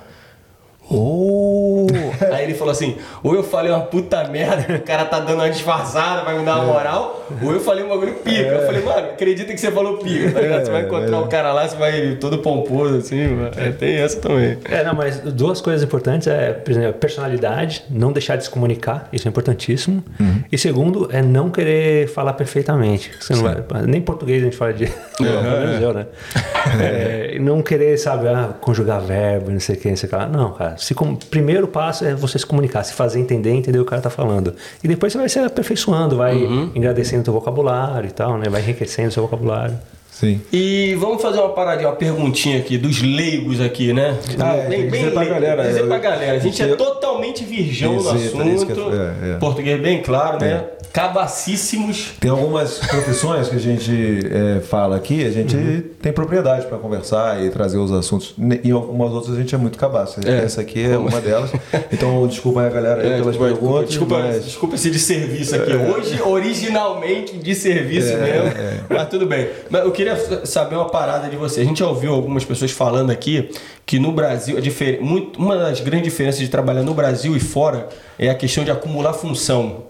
[0.90, 1.86] Oh!
[2.32, 5.48] Aí ele falou assim: ou eu falei uma puta merda, o cara tá dando uma
[5.48, 8.40] disfarçada, vai me dar uma moral, ou eu falei um bagulho pica.
[8.40, 10.64] Eu falei, mano, acredita que você falou pica, tá ligado?
[10.64, 13.52] Você vai encontrar o cara lá, você vai todo pomposo, assim, mano.
[13.56, 14.58] É, tem essa também.
[14.64, 19.08] É, não, mas duas coisas importantes é, por exemplo, personalidade, não deixar de se comunicar,
[19.12, 20.02] isso é importantíssimo.
[20.50, 23.12] E segundo, é não querer falar perfeitamente.
[23.20, 24.86] Você não vai, nem português a gente fala de.
[25.16, 26.06] Pelo menos eu, né?
[26.80, 30.16] É, não querer, sabe, ah, conjugar verbo, não sei o que, não sei o que
[30.16, 30.26] lá.
[30.26, 30.76] Não, cara.
[30.80, 33.90] Se com, primeiro passo é você se comunicar, se fazer entender, entender o que o
[33.90, 34.54] cara tá falando.
[34.82, 36.34] E depois você vai se aperfeiçoando, vai
[36.74, 38.48] engrandecendo o teu vocabulário e tal, né?
[38.48, 39.76] Vai enriquecendo o seu vocabulário.
[40.10, 40.40] Sim.
[40.52, 44.18] E vamos fazer uma paradinha, uma perguntinha aqui, dos leigos aqui, né?
[44.38, 46.32] Ah, é, tem que dizer pra leigo, galera, Dizer é, pra galera.
[46.36, 48.92] A gente é eu- totalmente virgão no que assunto.
[48.92, 49.36] é- é, é.
[49.38, 50.64] Português bem claro, né?
[50.92, 52.12] Cabacíssimos.
[52.20, 55.56] Tem algumas profissões que a gente é, fala aqui, a gente
[56.02, 58.34] tem propriedade para conversar e trazer os assuntos.
[58.64, 60.20] Em algumas outras a gente é muito cabaço.
[60.26, 60.44] É.
[60.44, 61.50] Essa aqui é uma delas.
[61.92, 63.88] Então, desculpa aí a galera aí É, pelas desculpa, perguntas.
[63.88, 65.72] desculpa, mas- desculpa esse de serviço aqui.
[65.74, 68.50] Hoje, originalmente de serviço mesmo.
[68.88, 69.48] Mas tudo bem.
[69.70, 70.16] Mas eu queria
[70.46, 71.60] saber uma parada de você.
[71.60, 73.50] A gente já ouviu algumas pessoas falando aqui
[73.86, 77.40] que no Brasil, a difer- muito- uma das grandes diferenças de trabalhar no Brasil e
[77.40, 77.88] fora
[78.18, 79.89] é a questão de acumular função.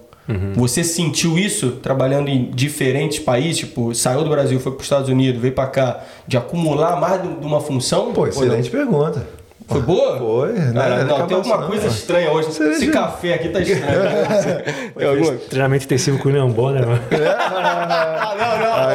[0.55, 3.59] Você sentiu isso trabalhando em diferentes países?
[3.59, 7.23] Tipo, saiu do Brasil, foi para os Estados Unidos, veio para cá, de acumular mais
[7.23, 8.13] de uma função?
[8.13, 9.40] Pô, excelente pergunta.
[9.71, 10.19] Foi boa?
[10.19, 10.73] Foi, né?
[10.75, 11.93] Cara, não, tem alguma assim, coisa não.
[11.93, 12.53] estranha hoje.
[12.53, 14.01] Seja- Esse café aqui tá estranho.
[14.97, 17.01] Tem alguma- Treinamento intensivo com o Leambó, né, mano?
[17.13, 18.71] Ah, não, não.
[18.77, 18.91] não.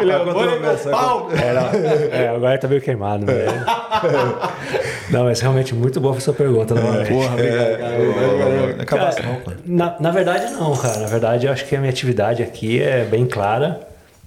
[0.00, 1.28] Ele é ele é pau.
[1.32, 2.16] É, não.
[2.18, 3.32] É, agora tá meio queimado, né?
[5.10, 7.04] Não, mas realmente muito boa a sua pergunta, não é?
[7.06, 7.98] Porra, obrigado, cara.
[7.98, 9.52] Não é não, pô.
[9.64, 10.98] Na, na verdade, não, cara.
[10.98, 13.80] Na verdade, eu acho que a minha atividade aqui é bem clara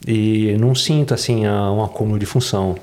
[0.08, 2.76] e não sinto, assim, a- um acúmulo de função.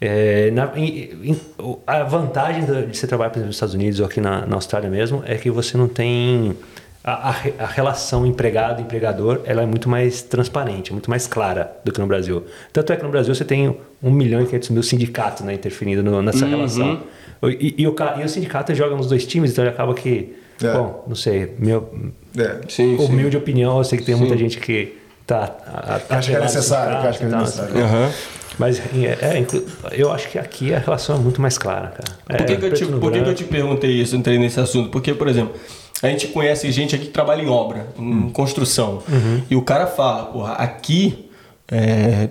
[0.00, 1.40] É, na- em- em-
[1.86, 4.90] a vantagem de você trabalhar, por exemplo, nos Estados Unidos ou aqui na, na Austrália
[4.90, 6.54] mesmo é que você não tem...
[7.02, 12.00] A, a a relação empregado-empregador ela é muito mais transparente, muito mais clara do que
[12.00, 12.44] no Brasil.
[12.72, 16.02] Tanto é que no Brasil você tem 1 milhão e 500 mil sindicatos né, interferindo
[16.02, 17.02] no- nessa relação.
[17.44, 20.34] E, e o, e o sindicato joga nos dois times, então ele acaba que...
[20.62, 20.72] É.
[20.72, 21.88] Bom, não sei, meu,
[22.36, 22.60] É.
[22.68, 23.04] Sim, sim.
[23.04, 25.54] humilde opinião, eu sei que tem muita gente que tá.
[25.66, 27.78] a- a- Acho que é necessário, acho que é necessário.
[27.78, 28.10] Aham.
[28.58, 29.46] Mas é, é,
[29.92, 32.18] eu acho que aqui a relação é muito mais clara, cara.
[32.28, 34.58] É, Por que, que, eu, te, por que, que eu te perguntei isso, entrei nesse
[34.58, 34.90] assunto?
[34.90, 35.54] Porque, por exemplo,
[36.02, 39.02] a gente conhece gente aqui que trabalha em obra, em construção.
[39.50, 41.28] E o cara fala, porra, aqui
[41.70, 42.28] é,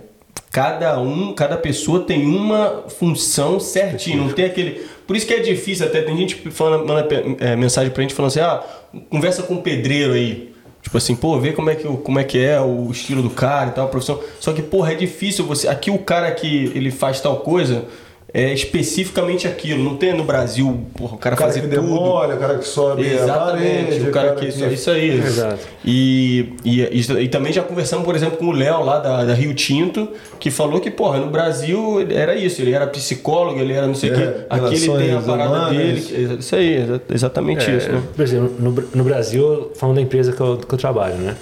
[0.51, 4.86] cada um, cada pessoa tem uma função certinha, não tem aquele.
[5.05, 7.07] Por isso que é difícil, até tem gente falando, manda
[7.39, 8.63] é, mensagem pra gente falando assim, ah,
[9.09, 10.55] conversa com o pedreiro aí.
[10.86, 13.71] Tipo assim, pô, vê como é que, como é, que é o estilo do cara
[13.71, 14.21] e tal, a profissão.
[14.39, 15.67] Só que, porra, é difícil você.
[15.67, 17.86] Aqui o cara que ele faz tal coisa,
[18.34, 19.82] é especificamente aquilo.
[19.84, 21.82] Não tem no Brasil, porra, o cara, O cara fazer que tudo.
[21.82, 24.45] demole, o cara que sobe a Exatamente, parede, o cara que.
[24.47, 25.17] Isso, isso aí.
[25.19, 25.59] Exato.
[25.86, 29.34] E, e, e, e também já conversamos, por exemplo, com o Léo lá da, da
[29.34, 30.09] Rio Tinto,
[30.39, 34.09] que falou que, porra, no Brasil era isso, ele era psicólogo, ele era não sei
[34.09, 34.45] o É, quê.
[34.49, 35.78] Aqui ele tem a parada humanas.
[35.78, 36.01] dele.
[36.01, 38.01] que- Isso aí, exa- exatamente isso, né?
[38.15, 41.36] Por exemplo, no, no Brasil, falando da empresa que eu, que eu trabalho, né?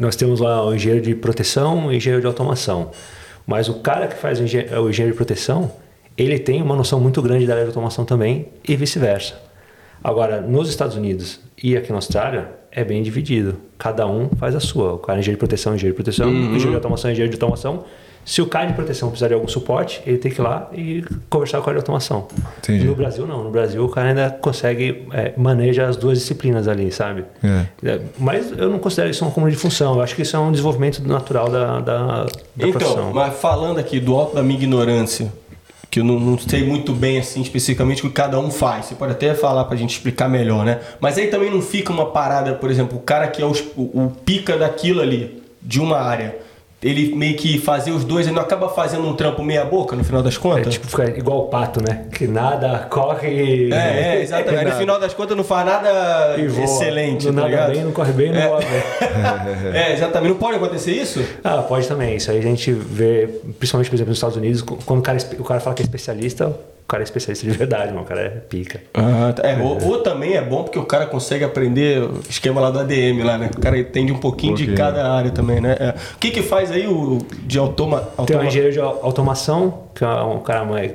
[0.00, 2.92] Nós temos lá o engenheiro de proteção e o engenheiro de automação.
[3.44, 5.70] Mas o cara que faz o o engenheiro de proteção,
[6.18, 9.34] ele tem uma noção muito grande da área de automação também e vice-versa.
[10.02, 13.56] Agora, nos Estados Unidos e aqui na Austrália, é bem dividido.
[13.78, 14.94] Cada um faz a sua.
[14.94, 17.84] O cara é engenheiro de proteção, engenheiro de proteção, engenheiro de automação, engenheiro de automação.
[18.24, 21.02] Se o cara de proteção precisar de algum suporte, ele tem que ir lá e
[21.30, 22.28] conversar com o cara de automação.
[22.58, 22.84] Entendi.
[22.84, 23.42] No Brasil, não.
[23.42, 27.24] No Brasil, o cara ainda consegue, é, maneja as duas disciplinas ali, sabe?
[27.42, 27.64] É.
[27.88, 29.94] É, Mas eu não considero isso uma comum de função.
[29.94, 33.12] Eu acho que isso é um desenvolvimento natural da, da, da Então, profissão.
[33.14, 35.32] mas falando aqui do alto da minha ignorância,
[35.90, 38.86] que eu não, não sei muito bem assim especificamente o que cada um faz.
[38.86, 40.80] Você pode até falar pra gente explicar melhor, né?
[41.00, 44.12] Mas aí também não fica uma parada, por exemplo, o cara que é o, o
[44.24, 46.47] pica daquilo ali, de uma área.
[46.80, 50.04] Ele meio que fazer os dois, ele não acaba fazendo um trampo meia boca no
[50.04, 50.74] final das É contas?
[50.74, 52.04] tipo ficar igual o pato, né?
[52.12, 53.72] Que nada, corre.
[53.72, 53.74] É,
[54.18, 54.64] é, exatamente.
[54.64, 56.64] Aí no final das contas não faz nada voa.
[56.64, 57.72] excelente, Não tá nada ligado?
[57.72, 58.58] bem, não corre bem, não É.
[58.58, 58.68] bem.
[59.74, 60.30] É, exatamente.
[60.30, 61.24] Não pode acontecer isso?
[61.42, 62.14] Ah, pode também.
[62.14, 65.40] Isso aí a gente vê, principalmente, por exemplo, nos Estados Unidos, quando o cara, é
[65.40, 66.54] o cara fala que é especialista,
[66.88, 68.02] cara é especialista de verdade, mano.
[68.02, 68.80] O cara é pica.
[68.94, 69.46] Ah, tá.
[69.46, 72.78] É, ou, ou também é bom porque o cara consegue aprender o esquema lá do
[72.78, 73.50] ADM lá, né?
[73.54, 74.76] O cara entende um pouquinho de pouquinho.
[74.86, 75.76] cada área também, né?
[75.78, 75.90] É.
[76.14, 78.00] O que que faz aí o de automa...
[78.26, 80.92] Tem um engenheiro de au- automação, que é um cara mais,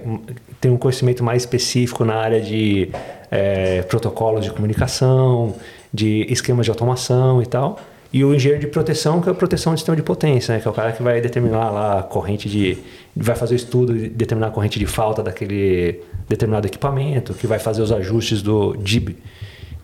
[0.60, 2.90] tem um conhecimento mais específico na área de
[3.30, 5.54] é, protocolos de comunicação,
[5.94, 7.80] de esquemas de automação e tal.
[8.12, 10.62] E o engenheiro de proteção, que é a proteção de sistema de potência, né?
[10.62, 12.78] que é o cara que vai determinar lá a corrente de.
[13.16, 17.60] Vai fazer o estudo e determinar a corrente de falta daquele determinado equipamento, que vai
[17.60, 19.18] fazer os ajustes do DIB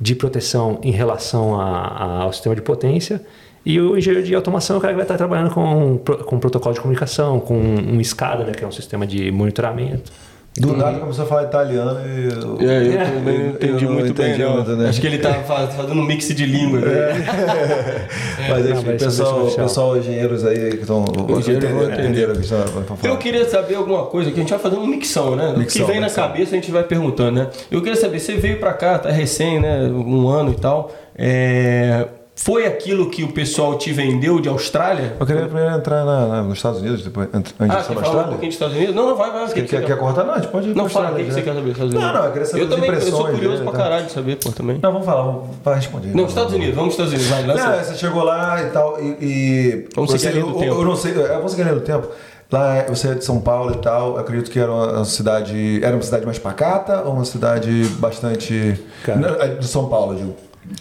[0.02, 3.22] de proteção em relação a- a- ao sistema de potência.
[3.66, 6.74] E o engenheiro de automação é o cara que vai estar trabalhando com, com protocolo
[6.74, 10.12] de comunicação, com um SCADA, né, que é um sistema de monitoramento.
[10.58, 12.26] Do nada começou a falar italiano e.
[12.34, 14.56] eu- É, eu É, também não eu entendi não muito entendi bem, não.
[14.56, 14.90] muito, né?
[14.90, 16.80] Acho que ele tá faz- fazendo um mix de língua.
[16.82, 16.90] né?
[18.50, 19.68] Mas Não, ser pessoal, oficial.
[19.68, 21.06] pessoal, engenheiros aí que estão.
[21.06, 22.64] Entenderam o que estão
[23.04, 25.54] Eu queria saber alguma coisa que a gente vai fazendo uma mixão, né?
[25.56, 26.28] O Mixão, que vem na mixão.
[26.28, 27.48] cabeça a gente vai perguntando, né?
[27.72, 29.84] Eu queria saber, você veio pra cá, tá recém, né?
[29.84, 30.92] Um ano e tal.
[31.18, 32.06] É,
[32.42, 35.14] Foi aquilo que o pessoal te vendeu de Austrália?
[35.20, 38.00] Eu queria primeiro entrar na- na- nos Estados Unidos, depois antes Ah, de falar um
[38.00, 38.28] Austrália.
[38.30, 38.96] pouquinho dos Estados Unidos?
[38.96, 39.46] Não, não, vai, vai.
[39.48, 40.24] que Quer, que você quer, quer cortar?
[40.24, 41.94] Não, a gente pode ir Não, fala, o que, que você quer saber dos Estados
[41.94, 42.18] Não, Unidos?
[42.20, 43.78] não, eu queria saber Eu também, eu sou curioso né, pra tá.
[43.78, 44.80] caralho de saber, pô, também.
[44.82, 46.16] Não, vamos falar, vamos vai responder.
[46.16, 47.76] Não, Estados Unidos, vamos para Estados Unidos, vai, lança.
[47.78, 49.18] Não, você chegou lá e tal, e.
[49.22, 50.76] e Vamos a linha do eu, tempo.
[50.76, 52.08] Eu não sei, é, vamos a linha do tempo.
[52.52, 55.82] Lá é- você é de São Paulo e tal, eu acredito que era uma cidade.
[55.84, 58.80] Era uma cidade mais pacata ou uma cidade bastante.
[59.04, 59.20] Cara.
[59.20, 60.34] Não, é de São Paulo, digo.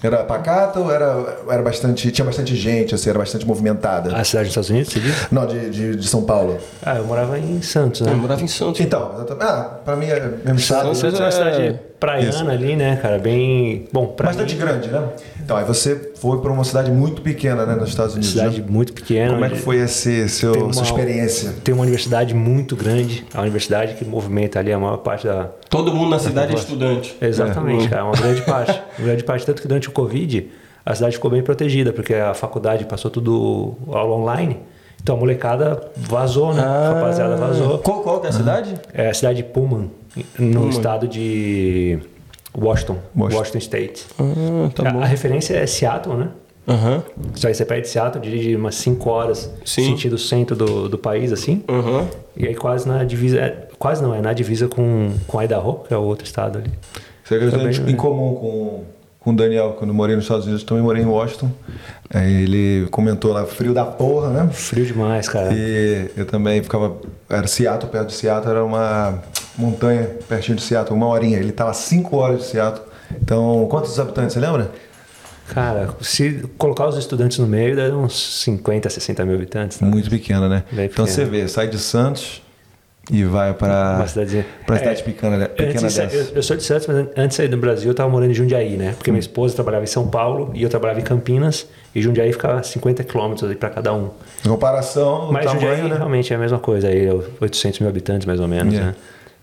[0.03, 2.11] Era pacata ou era, era bastante.
[2.11, 4.15] Tinha bastante gente, assim, era bastante movimentada?
[4.17, 5.27] A cidade dos Estados Unidos, você diz?
[5.31, 6.59] Não, de, de, de São Paulo.
[6.83, 8.13] Ah, eu morava em Santos, né?
[8.13, 8.81] Eu morava em Santos.
[8.81, 9.45] Então, exatamente.
[9.45, 10.95] Ah, pra mim é mesmo estado.
[10.95, 12.49] Santos Santos é uma é- cidade praiana Isso.
[12.49, 13.19] ali, né, cara?
[13.19, 13.87] Bem.
[13.93, 15.03] Bom, pra Bastante mim, grande, né?
[15.43, 18.31] Então, aí você foi pra uma cidade muito pequena, né, nos Estados Unidos.
[18.33, 18.67] cidade né?
[18.69, 19.33] muito pequena.
[19.33, 21.55] Como é que foi esse, seu, uma- sua experiência?
[21.65, 25.49] Tem uma universidade muito grande, a universidade que movimenta ali a maior parte da.
[25.69, 27.17] Todo mundo na cidade é estudante.
[27.21, 28.81] Exatamente, cara, uma grande parte.
[28.99, 29.45] Uma grande parte.
[29.47, 30.49] Tanto que durante o Covid,
[30.85, 34.59] a cidade ficou bem protegida, porque a faculdade passou tudo aula online.
[35.03, 36.63] Então a molecada vazou, né?
[36.63, 37.79] A rapaziada vazou.
[37.79, 38.75] Qual, qual que é a cidade?
[38.93, 39.91] É a cidade de Pullman,
[40.39, 41.99] no estado de
[42.57, 43.39] Washington, Washington.
[43.39, 44.07] Washington State.
[44.19, 45.01] Ah, tá a, bom.
[45.03, 46.29] a referência é Seattle, né?
[46.67, 47.03] Aham.
[47.35, 49.85] Só aí você pega de Seattle, dirige umas 5 horas, Sim.
[49.87, 51.63] sentido centro do, do país, assim.
[51.69, 52.07] Aham.
[52.37, 55.95] E aí quase na divisa, é, quase não, é na divisa com, com Idaho, que
[55.95, 56.71] é o outro estado ali.
[57.25, 58.85] Você acredita Também, em- em comum com,
[59.21, 61.51] com o Daniel, quando eu morei nos Estados Unidos, também morei em Washington.
[62.13, 64.49] Aí ele comentou lá, frio da porra, né?
[64.53, 65.51] Frio demais, cara.
[65.55, 66.97] E eu também ficava.
[67.31, 69.23] Era Seattle, perto de Seattle, era uma
[69.59, 71.39] montanha pertinho de Seattle, uma horinha.
[71.39, 72.87] Ele estava cinco horas de Seattle.
[73.21, 74.71] Então, quantos habitantes, você lembra?
[75.49, 79.79] Cara, se colocar os estudantes no meio, dá uns 50, 60 mil habitantes.
[79.79, 79.87] Tá?
[79.87, 80.63] Muito pequena, né?
[80.71, 81.07] Bem então pequena.
[81.09, 82.43] você vê, sai de Santos
[83.11, 84.05] e vai para Uma
[84.67, 85.49] para É, cidade pequena, né?
[85.49, 86.15] pequena Antes dessa.
[86.15, 88.31] eu, eu sou de Santos, mas an- antes de sair do Brasil eu tava morando
[88.31, 88.93] em Jundiaí, né?
[88.99, 91.67] Porque minha esposa trabalhava em São Paulo e eu trabalhava em Campinas.
[91.95, 94.11] E Jundiaí ficava 50 quilômetros pra cada um.
[94.45, 95.97] Em comparação, Mas tamanho, Jundiaí né?
[95.97, 97.09] realmente é a mesma coisa, aí
[97.41, 98.93] 800 mil habitantes mais ou menos, Yeah.
[98.93, 98.97] né?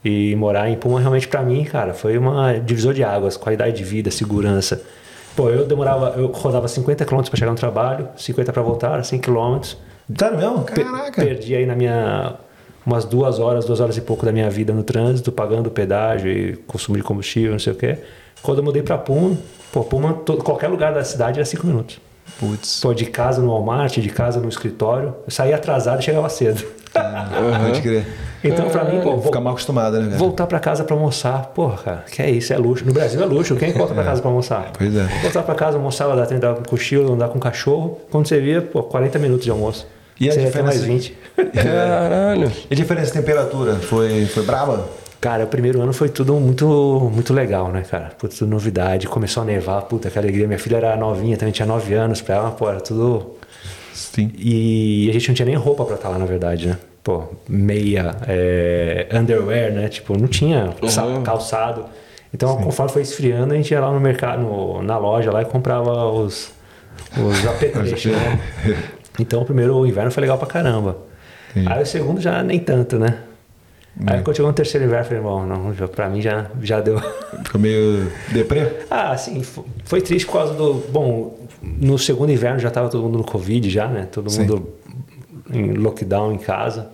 [0.05, 3.83] E morar em Puma realmente pra mim, cara, foi uma divisor de águas, qualidade de
[3.83, 4.79] vida, segurança.
[5.35, 9.19] Pô, eu demorava, eu rodava 50 quilômetros pra chegar no trabalho, 50 pra voltar, 100
[9.19, 9.75] quilômetros.
[10.17, 10.61] Sério mesmo?
[10.63, 11.23] Pe- Caraca!
[11.25, 12.35] Perdi aí na minha
[12.85, 16.55] umas duas horas, duas horas e pouco da minha vida no trânsito, pagando pedágio e
[16.67, 17.97] consumo de combustível, não sei o quê.
[18.43, 19.35] Quando eu mudei pra Puma,
[19.73, 21.99] pô, Puma, to- qualquer lugar da cidade era cinco minutos.
[22.39, 22.79] Putz.
[22.81, 26.63] Pô, de casa no Walmart, de casa no escritório, eu saía atrasado e chegava cedo.
[26.99, 28.05] Pode crer.
[28.43, 30.17] Então, pra mim, pô, Fica mal acostumado, né, cara?
[30.17, 32.85] voltar pra casa pra almoçar, porra, cara, que é isso, é luxo.
[32.85, 34.71] No Brasil é luxo, quem volta pra casa pra almoçar?
[34.77, 35.03] Pois é.
[35.23, 37.99] Voltar pra casa, almoçar, dar tempo de dar com cochilo, andar com cachorro.
[38.11, 39.87] Quando você via, pô, 40 minutos de almoço.
[40.19, 41.11] E a você ia ter mais diferença-
[41.43, 41.53] 20.
[41.63, 42.51] Caralho.
[42.69, 43.75] E a diferença de temperatura?
[43.75, 44.85] Foi, foi braba?
[45.19, 48.11] Cara, o primeiro ano foi tudo muito, muito legal, né, cara?
[48.17, 49.07] Puta, tudo novidade.
[49.07, 50.45] Começou a nevar, puta, que alegria.
[50.45, 53.34] Minha filha era novinha, também tinha 9 anos pra ela, pô, era tudo.
[53.95, 54.31] Sim.
[54.37, 56.77] E a gente não tinha nem roupa pra estar lá, na verdade, né?
[57.03, 59.87] Pô, meia, é, underwear, né?
[59.87, 61.85] Tipo, não tinha sa- calçado.
[62.33, 65.45] Então, conforme foi esfriando, a gente ia lá no mercado, no- na loja lá e
[65.45, 66.51] comprava os,
[67.17, 68.39] os apetrechos, né?
[69.19, 70.97] Então, o primeiro inverno foi legal pra caramba.
[71.51, 71.71] Entendi.
[71.71, 73.19] Aí o segundo já nem tanto, né?
[74.07, 76.81] Aí quando chegou no terceiro inverno, eu falei, bom, não, já- pra mim já, já
[76.81, 76.99] deu.
[77.45, 78.67] Ficou meio deprê?
[78.91, 80.73] Ah, sim, fo- foi triste por causa do.
[80.91, 84.07] Bom, no segundo inverno já estava todo mundo no Covid, já, né?
[84.11, 84.41] Todo Sim.
[84.41, 84.69] mundo
[85.51, 86.89] em lockdown em casa.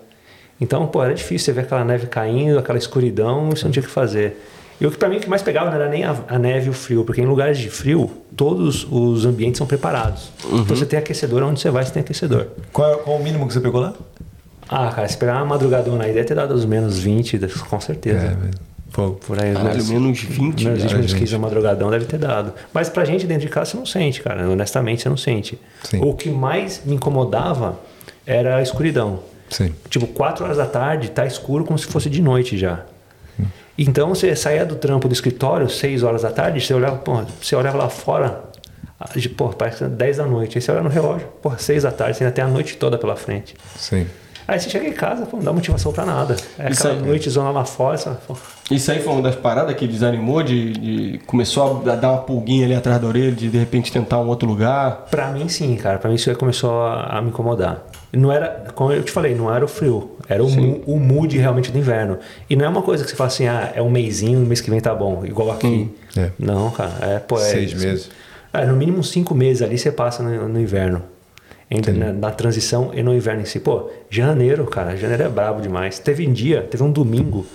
[0.59, 3.85] Então, pô, era difícil você ver aquela neve caindo, aquela escuridão, você não tinha o
[3.85, 4.37] que fazer.
[4.79, 6.67] E o que pra mim o que mais pegava não era nem a, a neve
[6.67, 10.31] e o frio, porque em lugares de frio, todos os ambientes são preparados.
[10.43, 12.47] Então você tem aquecedor, onde você vai, você tem aquecedor.
[12.73, 13.93] Qual, qual o mínimo que você pegou lá?
[14.67, 17.39] Ah, cara, se pegar uma madrugadona aí, deve ter dado os menos 20,
[17.69, 18.25] com certeza.
[18.25, 18.35] É,
[18.91, 19.19] Fogo.
[19.25, 20.39] Por aí, Caralho, menos- menos 20.
[20.41, 21.19] Menos 20, cara, menos gente.
[21.19, 22.53] 15 na madrugadão deve ter dado.
[22.73, 24.47] Mas pra gente dentro de casa você não sente, cara.
[24.49, 25.59] Honestamente, você não sente.
[25.83, 26.01] Sim.
[26.03, 27.79] O que mais me incomodava
[28.25, 29.19] era a escuridão.
[29.49, 29.73] Sim.
[29.89, 32.81] Tipo, 4 horas da tarde, tá escuro como se fosse de noite já.
[33.77, 37.55] Então você saía do trampo do escritório, 6 horas da tarde, você olhava, pô, você
[37.55, 38.43] olhava lá fora,
[38.99, 40.57] ah, de- pô, parece que é 10 da noite.
[40.57, 42.97] Aí você olha no relógio, pô, 6 da tarde, você ainda tem a noite toda
[42.97, 43.55] pela frente.
[43.77, 44.05] Sim.
[44.51, 46.35] Aí você chega em casa, pô, não dá motivação pra nada.
[46.59, 47.07] É Isso aquela aí.
[47.07, 47.97] noite zona lá fora,
[48.27, 48.35] pô,
[48.69, 52.65] Isso aí foi uma das paradas que desanimou, de, de- começou a dar uma pulguinha
[52.65, 55.05] ali atrás da orelha, de de repente tentar um outro lugar.
[55.09, 55.99] Pra mim, sim, cara.
[55.99, 57.81] Pra mim, isso aí começou a, a me incomodar.
[58.11, 60.17] Não era, como eu te falei, não era o frio.
[60.27, 62.19] Era o, mu- o mood realmente do inverno.
[62.49, 64.69] E não é uma coisa que você fala assim, ah, é um mêsinho, mês que
[64.69, 65.89] vem tá bom, igual aqui.
[66.17, 66.29] É.
[66.37, 66.91] Não, cara.
[67.01, 68.09] É, pô, é, Seis meses.
[68.51, 71.01] É, no mínimo cinco meses ali você passa no, no inverno.
[71.73, 73.57] Entre, na, na transição e no inverno em si.
[73.59, 75.97] Pô, janeiro, cara, janeiro é brabo demais.
[75.99, 77.45] Teve um dia, teve um domingo,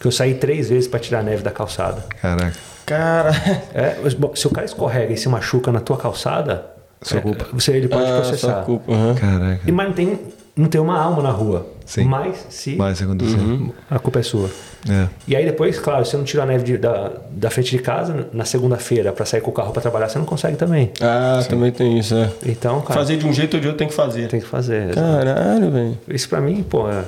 [0.00, 2.02] que eu saí três vezes pra tirar a neve da calçada.
[2.22, 2.56] Caraca.
[2.86, 3.30] Cara,
[3.74, 6.70] É, mas, bom, se o cara escorrega e se machuca na tua calçada,
[7.14, 7.46] é, culpa.
[7.52, 8.62] você, ele pode ah, processar.
[8.64, 8.90] culpa.
[8.90, 9.14] aham.
[9.14, 9.60] Caraca.
[9.66, 10.18] E, mas não tem,
[10.56, 11.66] não tem uma alma na rua.
[11.86, 12.04] Sim.
[12.04, 13.72] Mas se Mas aconteceu.
[13.88, 14.50] a culpa é sua.
[14.90, 15.06] É.
[15.26, 17.78] E aí depois, claro, se você não tira a neve de- da, da frente de
[17.78, 20.92] casa, na segunda-feira, pra sair com o carro pra trabalhar, você não consegue também.
[21.00, 22.30] Ah, também tem isso, é.
[22.44, 24.28] Então, cara, Fazer de um jeito ou de outro tem que fazer.
[24.28, 24.94] tem que fazer.
[24.94, 25.98] Caralho, velho.
[26.08, 27.04] Isso pra mim, pô, é-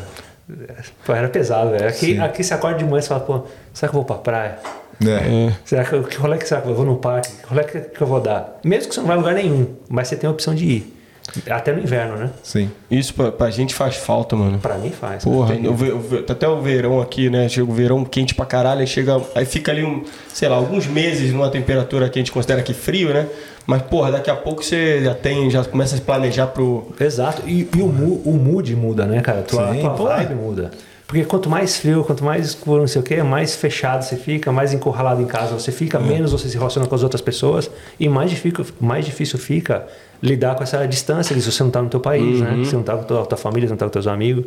[1.04, 1.88] pô, era pesado, velho.
[1.88, 2.20] Aqui, Sim.
[2.20, 3.42] aqui você acorda de manhã e você fala, pô,
[3.74, 4.58] será que eu vou pra praia?
[5.06, 5.52] É.
[5.64, 7.30] Será que eu, que rolê que será que eu vou no parque?
[7.30, 8.58] Que rolê que, que eu vou dar?
[8.64, 10.97] Mesmo que você não vai a lugar nenhum, mas você tem a opção de ir.
[11.50, 12.30] Até no inverno, né?
[12.42, 12.70] Sim.
[12.90, 14.58] Isso pra, pra gente faz falta, mano.
[14.58, 15.22] Pra mim faz.
[15.24, 17.48] Porra, ve- o ve- até o verão aqui, né?
[17.48, 19.20] Chega o verão quente pra caralho, aí chega.
[19.34, 22.72] Aí fica ali, um, sei lá, alguns meses numa temperatura que a gente considera aqui
[22.74, 23.26] frio, né?
[23.66, 26.86] Mas, porra, daqui a pouco você já tem, já começa a se planejar pro.
[26.98, 27.42] Exato.
[27.46, 29.42] E, e o, o mood muda, né, cara?
[29.42, 30.04] Tua, Sim, tua pô.
[30.04, 30.70] vibe muda.
[31.06, 34.52] Porque quanto mais frio, quanto mais escuro, não sei o quê, mais fechado você fica,
[34.52, 38.06] mais encurralado em casa você fica, menos você se relaciona com as outras pessoas e
[38.10, 39.86] mais difícil, mais difícil fica
[40.22, 42.50] lidar com essa distância se você não tá no teu país, né?
[42.64, 44.46] Se você não tá com a tua, tua família, se não tá com teus amigos.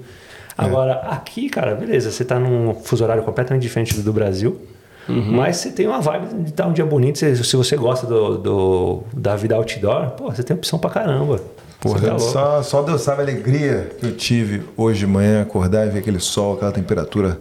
[0.57, 4.61] Agora, aqui, cara, beleza, você tá num fuso horário completamente diferente do do Brasil.
[5.07, 7.17] Mas você tem uma vibe de estar um dia bonito.
[7.17, 11.41] Se, se você gosta do, do- da vida outdoor, pô, você tem opção pra caramba.
[11.79, 15.41] Porra, Você tá só, só Deus sabe a alegria que eu tive hoje de manhã,
[15.41, 17.39] acordar e ver aquele sol, aquela temperatura,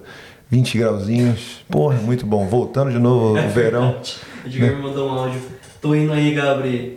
[0.48, 1.62] 20 grauzinhos.
[1.68, 2.46] Porra, muito bom.
[2.46, 3.96] Voltando de novo o verão.
[4.44, 5.40] O Edgar me mandou um áudio.
[5.82, 6.92] Tô indo aí, Gabriel.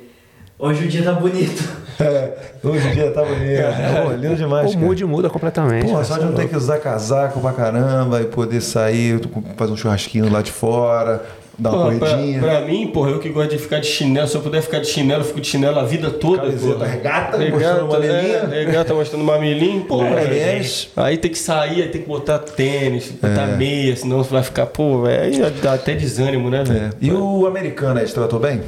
[0.57, 1.83] Hoje o dia tá bonito.
[1.99, 2.31] É,
[2.63, 3.61] hoje o dia tá bonito.
[4.03, 4.73] Pô, lindo demais.
[4.73, 5.83] O mood muda completamente.
[5.85, 6.05] Porra, cara.
[6.05, 9.19] só de não ter que usar casaco pra caramba e poder sair,
[9.57, 11.21] fazer um churrasquinho lá de fora,
[11.57, 12.39] dar uma Porra, pra, corridinha.
[12.39, 14.87] pra mim, porra, eu que gosto de ficar de chinelo, se eu puder ficar de
[14.87, 16.43] chinelo, eu fico de chinelo a vida toda.
[16.43, 16.87] Camiseta porra.
[16.87, 18.37] regata, mostrando uma lilinha.
[18.37, 20.07] é, regata mostrando uma milinha, porra.
[20.21, 20.65] É, é.
[20.95, 23.55] Aí tem que sair, aí tem que botar tênis, botar É.
[23.57, 26.63] meia, senão você vai ficar, pô, velho, aí dá até desânimo, né, É.
[26.63, 26.89] velho?
[27.01, 28.61] E o americano aí, te tratou bem?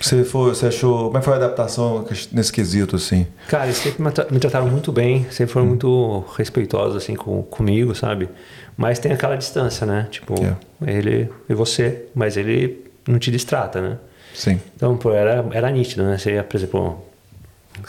[0.00, 1.06] Você, foi, você achou.
[1.06, 3.26] Como é que foi a adaptação nesse quesito, assim?
[3.48, 7.42] Cara, eles sempre me tra- me trataram muito bem, sempre foram muito respeitosos assim com,
[7.42, 8.28] comigo, sabe?
[8.76, 10.06] Mas tem aquela distância, né?
[10.10, 10.56] Tipo, É.
[10.90, 13.98] ele e você, mas ele não te distrata, né?
[14.34, 14.60] Sim.
[14.76, 16.16] Então, pô, era, era nítido, né?
[16.16, 17.04] Você ia, por exemplo,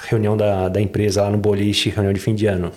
[0.10, 2.72] reunião da, da empresa lá no boliche, reunião de fim de ano.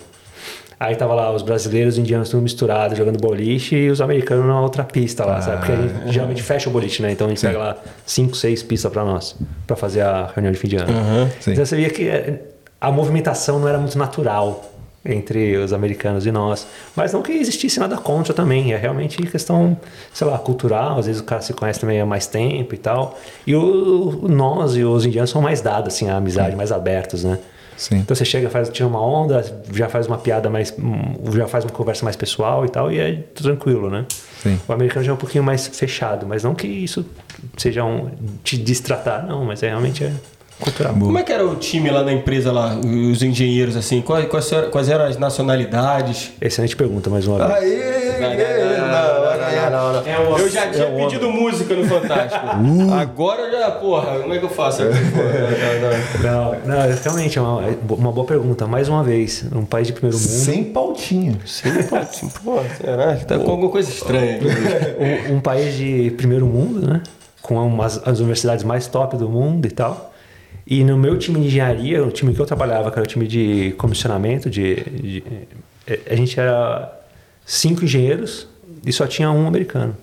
[0.83, 4.45] Aí tava lá os brasileiros e os indianos tudo misturado, jogando boliche, e os americanos
[4.45, 5.57] na outra pista lá, sabe?
[5.57, 7.11] Porque a gente geralmente fecha o boliche, né?
[7.11, 7.47] Então a gente Sim.
[7.47, 9.33] pega lá cinco, seis pistas pra nós,
[9.65, 10.91] pra fazer a reunião de fim de ano.
[11.39, 11.53] Sim.
[11.53, 12.41] Então você via que eh,
[12.81, 14.73] a movimentação não era muito natural
[15.05, 16.67] entre os americanos e nós.
[16.95, 18.73] Mas não que existisse nada contra também.
[18.73, 19.77] É realmente questão,
[20.13, 20.99] sei lá, cultural.
[20.99, 23.17] Às vezes o cara se conhece também há mais tempo e tal.
[23.47, 27.39] E o, nós e os indianos são mais dados, assim, a amizade, mais abertos, né?
[27.77, 27.97] Sim.
[27.97, 29.43] Então você chega, faz, tira uma onda,
[29.73, 30.73] já faz uma piada mais.
[30.77, 34.05] hum, já faz uma conversa mais pessoal e tal, e é tranquilo, né?
[34.41, 34.59] Sim.
[34.67, 37.05] O americano já é um pouquinho mais fechado, mas não que isso
[37.57, 38.09] seja um.
[38.43, 40.11] te distratar, não, mas é realmente é
[40.59, 40.93] cultural.
[40.93, 44.01] Como é que era o time lá da empresa lá, os engenheiros assim?
[44.01, 46.31] Quais, quais, eram- quais eram as nacionalidades?
[46.41, 48.19] Excelente pergunta, mais uma vez.
[49.69, 52.45] Não, não, É o Eu já tinha pedido música no Fantástico.
[52.99, 54.83] Agora já, porra, como é que eu faço?
[54.83, 56.51] Não, não, não.
[56.53, 58.65] Não, não, realmente é uma, é uma boa pergunta.
[58.67, 60.27] Mais uma vez, um país de primeiro mundo.
[60.27, 61.37] Sem pautinha.
[61.45, 61.97] Sim, pô,
[62.43, 64.39] pô, será tá com alguma coisa estranha?
[65.29, 67.01] Um, um país de primeiro mundo, né?
[67.41, 70.13] Com umas, as universidades mais top do mundo e tal.
[70.65, 73.27] E no meu time de engenharia, o time que eu trabalhava, que era o time
[73.27, 75.23] de comissionamento, de, de-
[76.09, 76.99] a gente era
[77.45, 78.47] cinco engenheiros
[78.85, 79.95] e só tinha um americano.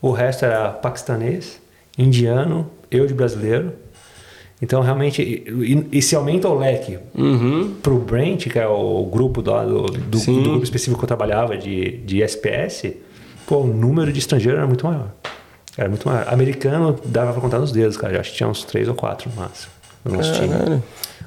[0.00, 1.60] O resto era paquistanês,
[1.96, 3.72] indiano, eu de brasileiro.
[4.60, 7.74] Então, realmente, e, e se aumenta o leque Uhum.
[7.82, 11.08] para o Brent, que é o grupo do, do, do, do grupo específico que eu
[11.08, 12.92] trabalhava de, de SPS,
[13.46, 15.08] pô, o número de estrangeiros era muito maior.
[15.76, 16.26] Era muito maior.
[16.28, 18.14] Americano dava para contar nos dedos, cara.
[18.14, 19.72] Eu acho que tinha uns três ou quatro no máximo
[20.04, 20.82] no nosso time.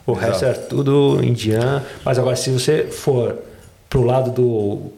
[0.05, 1.81] O resto era tudo indiano.
[2.03, 3.37] Mas agora, se você for
[3.89, 4.91] pro lado do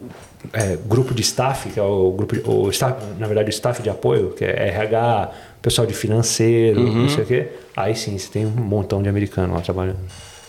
[0.52, 3.82] é, grupo de staff, que é o grupo, de- o staff, na verdade, o staff
[3.82, 5.30] de apoio, que é RH,
[5.62, 9.54] pessoal de financeiro, não sei o quê, aí sim, você tem um montão de americano
[9.54, 9.98] lá trabalhando.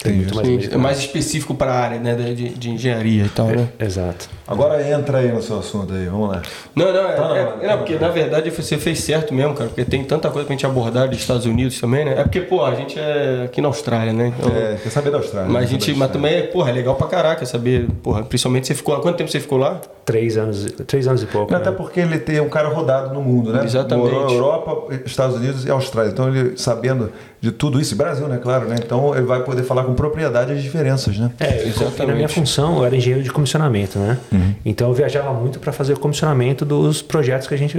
[0.04, 0.26] Tem Entendi.
[0.26, 3.48] muito mais Sim, é mais específico para a área né, de, de engenharia e tal,
[3.48, 3.70] né?
[3.80, 4.30] Exato.
[4.48, 6.42] Agora entra aí no seu assunto aí, vamos lá.
[6.76, 9.56] Não, não, é, Tá na é- é, não, porque na verdade você fez certo mesmo,
[9.56, 12.14] cara, porque tem tanta coisa pra gente abordar dos Estados Unidos também, né?
[12.20, 14.32] É porque, pô, a gente é aqui na Austrália, né?
[14.38, 15.50] Então, É, quer saber da Austrália?
[15.50, 18.76] mas a quer gente, mas também, porra, é legal pra caraca saber, porra, principalmente você
[18.76, 19.82] ficou lá, quanto tempo você ficou lá?
[20.06, 21.54] Três anos, três anos e pouco.
[21.56, 21.76] Até né?
[21.76, 23.64] porque ele tem um cara rodado no mundo, né?
[23.66, 24.12] Exatamente.
[24.12, 26.12] Morou Europa, Estados Unidos e Austrália.
[26.12, 28.40] Então ele sabendo de tudo isso, e Brasil, né?
[28.42, 28.76] Claro, né?
[28.84, 31.32] Então ele vai poder falar com propriedade as diferenças, né?
[31.40, 32.06] É, Exatamente.
[32.08, 34.18] na minha função eu era engenheiro de comissionamento, né?
[34.36, 34.56] Uhum.
[34.66, 37.78] Então eu viajava muito para fazer o comissionamento dos projetos que a gente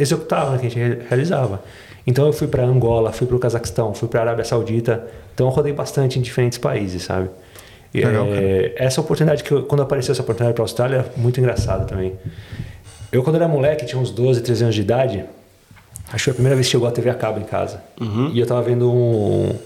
[0.00, 1.62] executava, que a gente re- realizava.
[2.06, 5.04] Então eu fui para Angola, fui para o Cazaquistão, fui para a Arábia Saudita.
[5.34, 7.28] Então eu rodei bastante em diferentes países, sabe?
[7.92, 11.40] E, Legal, eh, essa oportunidade que eu- quando apareceu essa oportunidade para a Austrália, muito
[11.40, 12.14] engraçado também.
[13.12, 15.24] Eu quando era moleque, tinha uns 12, 13 anos de idade,
[16.12, 17.82] acho que a primeira vez que chegou a TV a cabo em casa.
[18.32, 19.56] E eu tava vendo um, não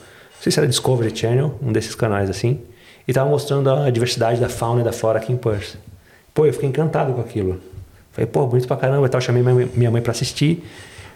[0.41, 2.61] sei se era Discovery Channel, um desses canais assim,
[3.07, 5.77] e tava mostrando a diversidade da fauna e da flora aqui em Perth.
[6.35, 7.61] Pô, eu fiquei encantado com aquilo.
[8.13, 9.21] Falei, pô, bonito pra caramba e tal.
[9.21, 10.65] Chamei minha mãe- pra assistir.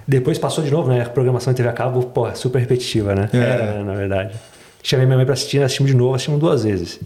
[0.06, 1.02] Depois passou de novo, né?
[1.02, 3.28] A programação de TV a cabo, pô, super repetitiva, né?
[3.32, 3.36] É.
[3.36, 4.34] Era, né, na verdade.
[4.82, 7.00] Chamei minha mãe pra assistir, nós assistimos de novo, assistimos duas vezes.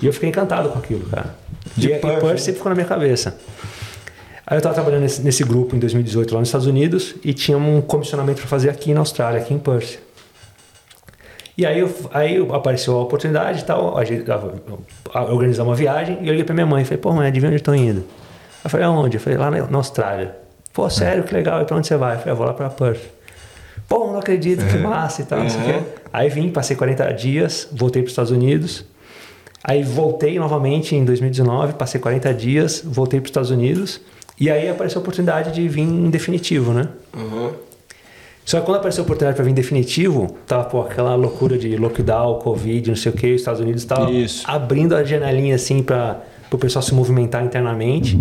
[0.00, 1.34] E eu fiquei encantado com aquilo, cara.
[1.76, 1.98] De e,
[2.38, 3.36] sempre ficou na minha cabeça.
[4.46, 7.58] Aí eu estava trabalhando nesse, nesse grupo em 2018 lá nos Estados Unidos e tinha
[7.58, 9.98] um comissionamento para fazer aqui na Austrália, aqui em Perth.
[11.56, 14.40] E aí, eu, aí apareceu a oportunidade e tal, a gente a-
[15.14, 17.50] a- organizar uma viagem e eu liguei para minha mãe e falei, pô mãe, adivinha
[17.50, 18.04] onde eu tô indo?
[18.62, 19.16] Eu falei, aonde?
[19.16, 20.36] Eu falei, lá na, na Austrália.
[20.72, 22.14] Pô, sério, que legal, e para onde você vai?
[22.16, 23.00] Eu falei, eu vou lá para Perth.
[23.88, 25.80] Pô, não acredito, que massa e tal, não sei o quê.
[26.12, 28.84] Aí vim, passei 40 dias, voltei para os Estados Unidos.
[29.64, 34.00] Aí voltei novamente em 2019, passei 40 dias, voltei para os Estados Unidos.
[34.38, 36.88] E aí apareceu a oportunidade de vir em definitivo, né?
[38.46, 42.38] Só que quando apareceu a oportunidade para vir definitivo, tava pô, aquela loucura de lockdown,
[42.38, 44.44] Covid, não sei o que, os Estados Unidos Isso.
[44.46, 46.22] abrindo a janelinha assim para
[46.52, 48.16] o pessoal se movimentar internamente.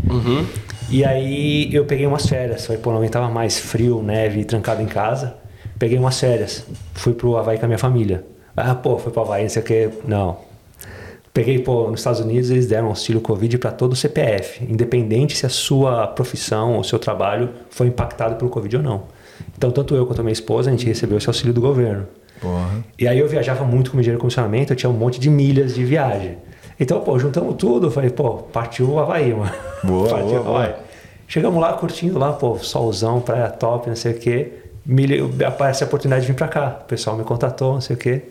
[0.89, 2.65] E aí eu peguei umas férias.
[2.65, 5.35] Falei, pô, não aguentava mais frio, neve, trancado em casa.
[5.77, 6.65] Peguei umas férias.
[6.95, 8.25] Fui pro Havaí com a minha família.
[8.57, 9.89] Ah, pô, foi pro Havaí, não sei o que.
[10.07, 10.37] Não.
[11.31, 15.45] Peguei, pô, nos Estados Unidos eles deram auxílio Covid para todo o CPF, independente se
[15.45, 19.14] a sua profissão ou seu trabalho foi impactado pelo Covid ou não.
[19.57, 22.05] Então, tanto eu quanto a minha esposa, a gente recebeu esse auxílio do governo.
[22.41, 22.83] Porra.
[22.99, 25.75] E aí eu viajava muito com engenheiro de comissionamento, eu tinha um monte de milhas
[25.75, 26.37] de viagem.
[26.79, 29.51] Então, pô, juntamos tudo, eu falei, pô, partiu o Havaí, mano.
[29.83, 30.73] Boa, partiu boa, o Havaí.
[31.27, 34.53] Chegamos lá, curtindo lá, pô, solzão, praia top, não sei o quê.
[34.85, 36.79] Milha, aparece a oportunidade de vir pra cá.
[36.81, 38.21] O pessoal me contatou, não sei o quê.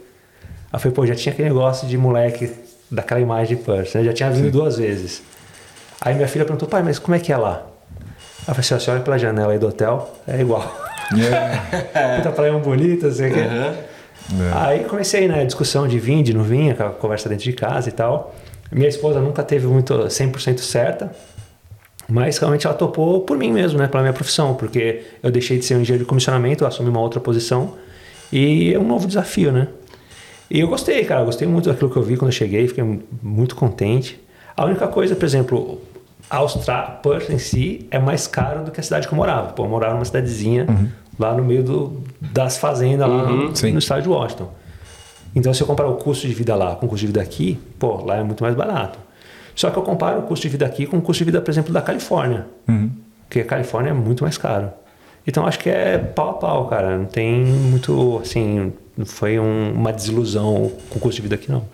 [0.72, 2.52] Aí falei, pô, já tinha aquele negócio de moleque,
[2.90, 4.05] daquela imagem de Perth, né?
[4.05, 5.22] Já tinha vindo duas vezes.
[6.00, 7.62] Aí minha filha perguntou, pai, mas como é que é lá?
[7.62, 10.84] Aí eu falei assim, você olha pela janela aí do hotel, é igual.
[11.12, 12.16] É.
[12.16, 13.40] Puta praia bonita, não sei o quê.
[13.40, 13.94] É.
[14.55, 17.88] Aí comecei, né, a discussão de vir, de não vir, aquela conversa dentro de casa
[17.88, 18.34] e tal.
[18.72, 21.12] Minha esposa nunca teve muito 100% certa,
[22.09, 23.86] mas realmente ela topou por mim mesmo, né?
[23.86, 27.20] Pela minha profissão, porque eu deixei de ser um engenheiro de comissionamento, assumi uma outra
[27.20, 27.74] posição
[28.32, 29.68] e é um novo desafio, né?
[30.50, 32.84] E eu gostei, cara, eu gostei muito daquilo que eu vi quando eu cheguei, fiquei
[33.22, 34.20] muito contente.
[34.57, 35.80] A única coisa, por exemplo,
[36.30, 39.52] Austrália, Perth em si é mais caro do que a cidade que eu morava.
[39.52, 40.66] Pô, eu morava numa cidadezinha
[41.18, 43.72] lá no meio do, das fazendas lá no, Sim.
[43.72, 44.50] no estado de Washington.
[45.34, 47.58] Então, se eu comparar o custo de vida lá com o custo de vida aqui,
[47.78, 48.98] pô, lá é muito mais barato.
[49.54, 51.50] Só que eu comparo o custo de vida aqui com o custo de vida, por
[51.50, 52.46] exemplo, da Califórnia.
[53.26, 54.70] Porque a Califórnia é muito mais caro.
[55.26, 56.98] Então, acho que é pau a pau, cara.
[56.98, 61.50] Não tem muito, assim, não foi um- uma desilusão com o custo de vida aqui,
[61.50, 61.64] não.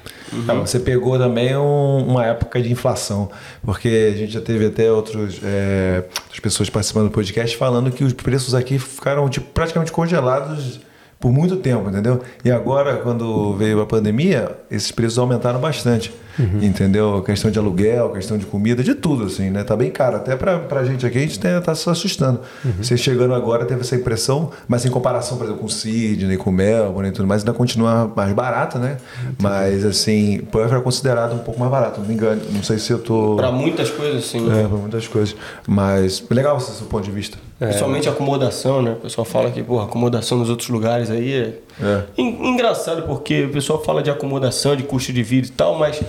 [0.48, 3.28] Ah, você pegou também um- uma época de inflação,
[3.64, 8.04] porque a gente já teve até outros, é, outras pessoas participando do podcast falando que
[8.04, 10.78] os preços aqui ficaram tipo, praticamente congelados
[11.18, 12.22] por muito tempo, entendeu?
[12.44, 17.22] E agora, quando veio a pandemia, esses preços aumentaram bastante, entendeu?
[17.22, 19.64] Questão de aluguel, questão de comida, de tudo, assim, né?
[19.64, 20.16] Tá bem caro.
[20.16, 22.40] Até pra, pra gente aqui, a gente tá, tá se assustando.
[22.78, 27.08] Você chegando agora teve essa impressão, mas em comparação, por exemplo, com Sydney, com Melbourne
[27.08, 28.96] e tudo mais, ainda continua mais barato, né?
[29.40, 32.40] Mas, assim, Perth era considerado um pouco mais barato, não me engano.
[32.52, 33.36] Não sei se eu tô...
[33.36, 34.38] Pra muitas coisas, assim.
[34.50, 35.36] É, pra muitas coisas.
[35.66, 37.38] Mas legal esse seu ponto de vista.
[37.58, 38.92] Principalmente acomodação, né?
[38.92, 41.54] O pessoal fala que, porra, acomodação nos outros lugares aí é...
[41.82, 42.02] É.
[42.18, 46.00] En- Engraçado porque o pessoal fala de acomodação, de custo de vida e tal, mas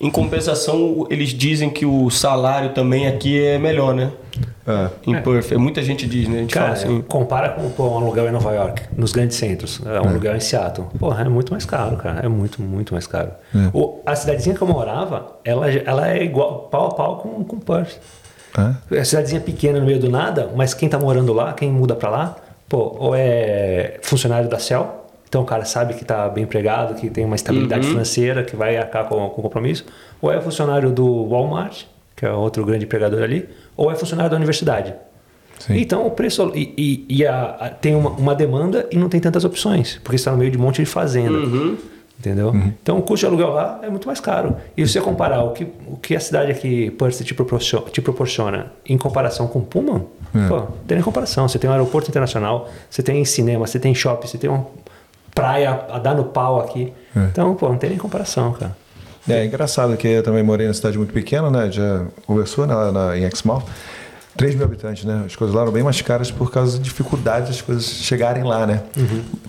[0.00, 4.10] em compensação eles dizem que o salário também aqui é melhor, né?
[4.66, 4.88] É.
[5.06, 5.52] Em Perth.
[5.52, 6.36] Muita gente diz, né?
[6.36, 7.00] A gente Cara, fala assim.
[7.08, 10.40] compara com pô, um aluguel em Nova York, nos grandes centros, é um aluguel em
[10.40, 10.86] Seattle.
[10.98, 12.20] Porra, é muito mais caro, cara.
[12.20, 13.30] É muito, muito mais caro.
[13.72, 17.58] O- a cidadezinha que eu morava, ela, ela é igual, pau a pau com, com
[17.58, 17.96] Perth.
[18.90, 18.98] É?
[18.98, 22.10] É cidadezinha pequena no meio do nada, mas quem tá morando lá, quem muda pra
[22.10, 22.36] lá,
[22.68, 27.10] pô, ou é funcionário da Cell, então o cara sabe que tá bem empregado, que
[27.10, 29.84] tem uma estabilidade financeira, que vai arcar com, compromisso,
[30.20, 31.84] ou é funcionário do Walmart,
[32.16, 34.94] que é outro grande empregador ali, ou é funcionário da universidade.
[35.58, 35.76] Sim.
[35.76, 39.20] Então o preço e, e- e a- a- tem uma, uma demanda e não tem
[39.20, 41.38] tantas opções, porque está no meio de um monte de fazenda.
[42.18, 42.52] Entendeu?
[42.82, 44.56] Então o custo de aluguel lá é muito mais caro.
[44.76, 48.00] E se você comparar o que, o que a cidade aqui, Perth, te proporciona, te
[48.00, 50.04] proporciona em comparação com Pullman,
[50.48, 51.48] pô, não tem nem comparação.
[51.48, 54.66] Você tem um aeroporto internacional, você tem cinema, você tem shopping, você tem uma
[55.32, 56.92] praia a dar no pau aqui.
[57.14, 58.76] Então, pô, não tem nem comparação, cara.
[59.28, 61.70] É engraçado que eu também morei numa cidade muito pequena, né?
[61.70, 63.62] Já conversou né, lá na, em Exmouth.
[64.38, 65.24] 3 mil habitantes, né?
[65.26, 68.66] As coisas lá eram bem mais caras por causa da dificuldade das coisas chegarem lá,
[68.66, 68.82] né?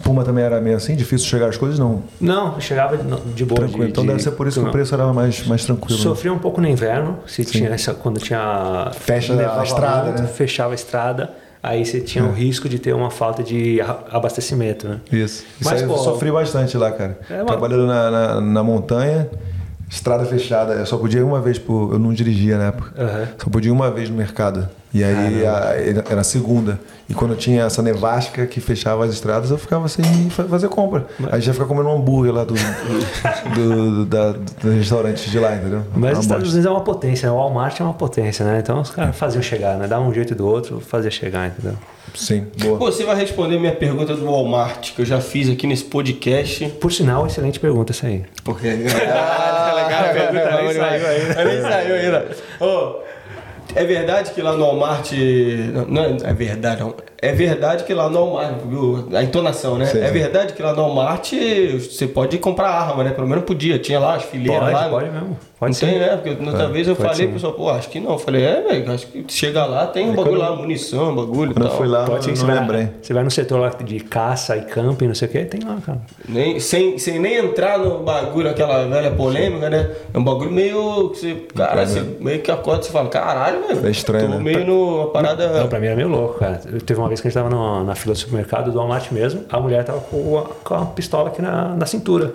[0.04, 2.04] Puma também era meio assim, difícil chegar as coisas, não.
[2.20, 3.60] Não, eu chegava de, boa.
[3.62, 3.86] Tranquilo.
[3.86, 4.70] de- então de- deve ser por isso que não.
[4.70, 5.96] o preço era mais, mais tranquilo.
[5.98, 6.04] né?
[6.04, 10.28] Sofria um pouco no inverno, se tinha essa, quando tinha Fecha a estrada, muito, né?
[10.28, 11.30] fechava a estrada,
[11.62, 13.80] aí você tinha o risco de ter uma falta de
[14.12, 15.00] abastecimento, né?
[15.12, 15.44] Isso.
[15.60, 17.20] Isso Mas, aí eu pô, sofri bastante lá, cara.
[17.30, 19.30] É uma- Trabalhando na, na, na montanha,
[19.90, 20.74] estrada fechada.
[20.74, 21.94] Eu só podia ir uma vez por.
[21.94, 22.92] Eu não dirigia na época.
[23.02, 23.28] Aham.
[23.38, 24.68] Só podia ir uma vez no mercado.
[24.94, 25.76] E aí a-
[26.10, 26.80] era a segunda.
[27.08, 31.06] E quando tinha essa nevasca que fechava as estradas, eu ficava sem fa- fazer compra.
[31.32, 35.56] Aí já ficava comendo um hambúrguer lá do, do, do, da- do restaurante de lá,
[35.56, 35.84] entendeu?
[35.96, 36.50] Mas os Estados.
[36.50, 37.32] Unidos é uma potência, né?
[37.34, 38.60] o Walmart é uma potência, né?
[38.60, 39.88] Então os caras faziam chegar, né?
[39.88, 41.78] Dá um jeito do outro, fazia chegar, entendeu?
[42.16, 42.78] Sim, boa.
[42.80, 46.68] Você vai responder minha pergunta do Walmart, que eu já fiz aqui nesse podcast.
[46.82, 48.24] Por sinal, excelente pergunta essa aí.
[48.44, 48.68] Porque.
[48.68, 51.46] Ah, legal a pergunta, nem saiu ainda.
[51.46, 52.28] Nem saiu ainda.
[52.60, 52.96] Ô,
[53.76, 55.11] é verdade que lá no Walmart.
[55.88, 56.84] Não, é verdade.
[57.22, 58.55] É verdade que lá no Walmart.
[59.13, 59.86] A entonação, né?
[59.86, 61.32] Sim, é verdade que lá no Walmart
[61.80, 63.11] você pode comprar arma, né?
[63.11, 63.78] Pelo menos podia.
[63.80, 64.89] Tinha lá as fileiras Pode, lá.
[64.89, 65.38] pode mesmo.
[65.60, 65.86] Pode não ser.
[65.88, 66.16] tem, né?
[66.16, 67.34] Porque outra vez eu falei, sim.
[67.34, 68.12] pessoal, pô, acho que não.
[68.14, 71.53] Eu falei, é, velho, acho que chega lá, tem um bagulho lá, munição, bagulho.
[71.53, 71.78] Quando eu tal.
[71.78, 72.89] fui lá, Pode não, não vai, lembrei.
[73.01, 75.78] você vai no setor lá de caça e camping, não sei o que, tem lá,
[75.86, 75.99] cara.
[76.30, 79.89] Nem, sem, sem nem entrar no bagulho, aquela velha polêmica, né?
[80.14, 81.10] É um bagulho meio.
[81.10, 83.86] que Você, cara, você meio que acorda e você fala, caralho, velho.
[83.86, 84.39] É estranho, Tô né?
[84.41, 85.60] meio numa parada.
[85.60, 86.62] Não, pra mim era meio louco, cara.
[86.72, 89.12] Eu- Teve uma vez que a gente tava na, na fila do supermercado do Walmart
[89.12, 92.34] mesmo, a mulher tava com a, com a pistola aqui na, na cintura.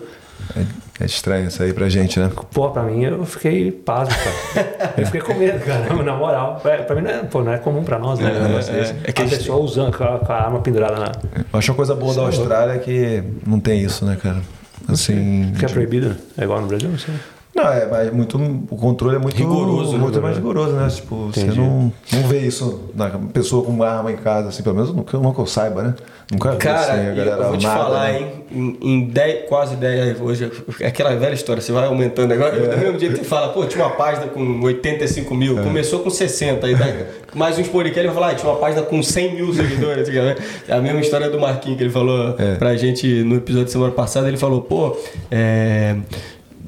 [0.57, 2.31] É, é estranho isso aí pra gente, né?
[2.53, 4.95] Pô, pra mim eu fiquei pasmo, cara.
[4.99, 6.61] eu fiquei com medo, cara, na moral.
[6.65, 8.31] É, Pra mim não é, pô, não é comum pra nós, né?
[8.31, 8.95] um negócio é, desse.
[9.05, 11.13] é que a gente pessoa usando com a, com a arma pendurada na.
[11.53, 14.41] Eu acho uma coisa boa da Austrália que não tem isso, né, cara?
[14.89, 15.53] Assim.
[15.59, 17.15] Que é proibido, é igual no Brasil, não sei.
[17.55, 19.99] Não, é, mas muito, o controle é muito Rigoroso, né?
[19.99, 20.89] muito mais rigoroso, né?
[20.89, 21.61] Tipo, você Entendi.
[21.61, 25.17] não, não vê isso na pessoa com uma arma em casa, assim, pelo menos nunca,
[25.19, 25.95] nunca eu saiba, né?
[26.33, 28.19] Nunca vi Cara, assim, a eu vou te armada, falar, né?
[28.19, 28.27] hein?
[28.51, 30.51] Em, em 10, quase 10 hoje,
[30.81, 32.57] é aquela velha história, você vai aumentando agora.
[32.57, 32.69] É.
[32.69, 35.63] Do mesmo dia que você fala, pô, tinha uma página com 85 mil, É.
[35.63, 36.87] começou com 60, aí dá-
[37.35, 40.09] mais uns podcast ele vai falar, ah, tinha uma página com 100 mil seguidores.
[40.09, 40.41] antigamente.
[40.67, 42.55] É a mesma história do Marquinhos que ele falou É.
[42.55, 44.27] pra gente no episódio de semana passada.
[44.27, 44.97] Ele falou, pô,
[45.31, 45.97] é.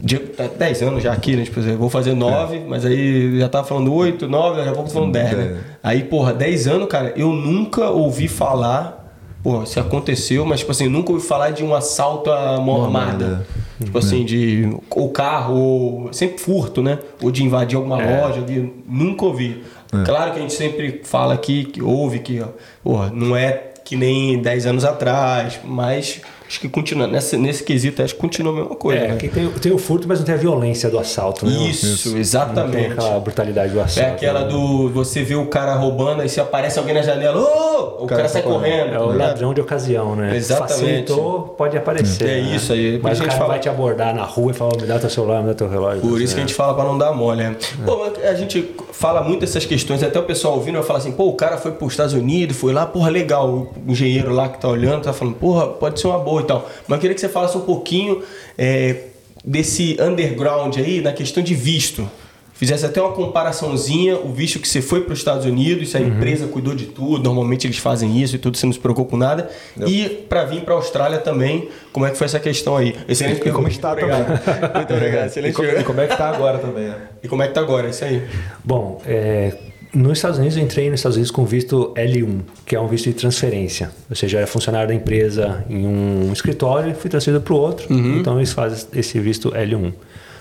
[0.03, 1.45] de, tá 10 anos já aqui, né?
[1.45, 4.95] Tipo, vou fazer 9, mas aí já tava falando 8, 9, daqui a pouco tô
[4.95, 5.57] falando 10, né?
[5.83, 9.06] Aí, porra, 10 anos, cara, eu nunca ouvi falar.
[9.47, 13.47] Porra, se aconteceu, mas tipo assim, nunca ouvi falar de um assalto à mão armada.
[13.81, 14.77] Tipo assim, de.
[14.91, 16.13] Ou carro, ou.
[16.13, 16.99] Sempre furto, né?
[17.23, 18.41] Ou de invadir alguma loja.
[18.43, 19.63] de- nunca ouvi.
[20.05, 22.43] Claro que a gente sempre fala aqui, que ouve que,
[22.85, 23.53] ó, não é
[23.85, 27.07] que nem 10 anos atrás, mas acho que continua.
[27.07, 29.01] Nesse, nesse quesito, acho que continua a mesma coisa.
[29.03, 29.15] É, né?
[29.15, 31.53] aqui tem, tem o furto, mas não tem a violência do assalto, né?
[31.69, 32.93] Isso, Não tem exatamente.
[32.93, 34.11] aquela brutalidade do É assalto.
[34.11, 34.49] aquela né?
[34.49, 34.89] do.
[34.91, 38.05] Você vê o cara roubando, aí se aparece alguém na janela, ô!
[38.05, 38.95] o cara, cara sai sai correndo.
[38.95, 39.29] É o tá ligado?
[39.29, 40.37] ladrão de ocasião, né?
[40.37, 40.73] Exatamente.
[40.75, 42.29] Facilitou, pode aparecer.
[42.29, 42.57] É né?
[42.57, 42.99] isso aí.
[43.03, 44.87] Mas isso o a gente cara fala- vai te abordar na rua e falar, me
[44.87, 46.01] dá teu celular, me dá teu relógio.
[46.03, 47.57] Por isso que a gente fala pra não dar mole, né?
[47.85, 51.13] Pô, mas a gente fala muito dessas questões, até o pessoal ouvindo vai falar assim,
[51.13, 53.49] pô, o cara foi pros Estados Unidos, foi lá, porra, legal.
[53.49, 56.71] O engenheiro lá que tá olhando tá falando, porra, pode ser uma boa e tal.
[56.87, 58.23] Mas eu queria que você falasse um pouquinho
[58.57, 58.97] é,
[59.45, 62.09] desse underground aí, na questão de visto.
[62.57, 66.01] Fizesse até uma comparaçãozinha, o visto que você foi para os Estados Unidos, se a
[66.01, 69.17] empresa cuidou de tudo, normalmente eles fazem isso e tudo, você não se preocupa com
[69.19, 69.51] nada.
[69.87, 72.97] E para vir para a Austrália também, como é que foi essa questão aí?
[73.07, 74.29] Excelente E como está obrigado.
[74.75, 76.97] Muito obrigado, E excelente como, e como é que tá agora também, né?
[77.23, 77.91] E como é que tá agora?
[77.91, 78.23] Isso aí.
[78.65, 79.53] Bom, é,
[79.97, 83.07] nos Estados Unidos eu entrei nos Estados Unidos com visto L1, que é um visto
[83.07, 83.91] de transferência.
[84.11, 87.57] Ou seja, eu era funcionário da empresa em um escritório e fui transferido para o
[87.57, 87.87] outro.
[88.21, 89.95] Então eles fazem esse visto L1.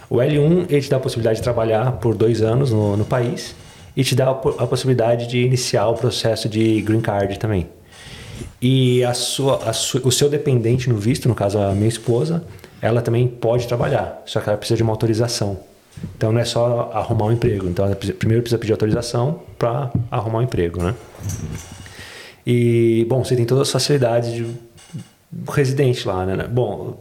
[0.10, 3.56] O L1 ele te dá a possibilidade de trabalhar por dois anos no, no país
[3.96, 7.68] e te dá a, a possibilidade de iniciar o processo de green card também.
[8.62, 9.72] E a sua, a
[10.06, 12.44] o seu dependente no visto, no caso a minha esposa,
[12.82, 15.58] ela também pode trabalhar, só que ela precisa de uma autorização.
[16.16, 17.68] Então não é só arrumar um emprego.
[17.68, 17.90] Então
[18.20, 20.94] primeiro precisa pedir autorização para arrumar um emprego, né?
[22.46, 24.46] E bom, você tem todas as facilidades de
[25.48, 26.48] residente lá, né?
[26.48, 26.98] Bom,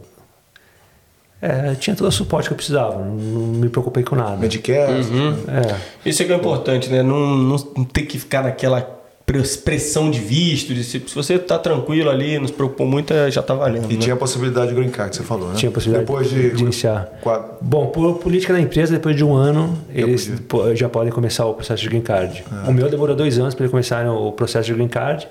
[1.41, 4.37] é, tinha todo o suporte que eu precisava, não, me preocupei com nada.
[4.37, 5.03] Medicare,
[5.47, 6.09] É.
[6.09, 7.03] Isso é que é importante, né?
[7.03, 8.81] Não, não, ter que ficar naquela
[9.25, 13.31] pressão de visto, de se, se você tá tranquilo ali, não se preocupou muito, é,
[13.31, 13.91] já tá valendo.
[13.91, 13.99] E né?
[13.99, 15.55] tinha a possibilidade de green card, você falou, né?
[15.55, 17.09] Tinha a possibilidade Depois de, de iniciar.
[17.21, 20.31] Quatro, Bom, por política da empresa, depois de um ano, eles
[20.75, 22.43] já podem começar o processo de green card.
[22.67, 25.27] O meu demorou dois anos para eles começarem o processo de green card.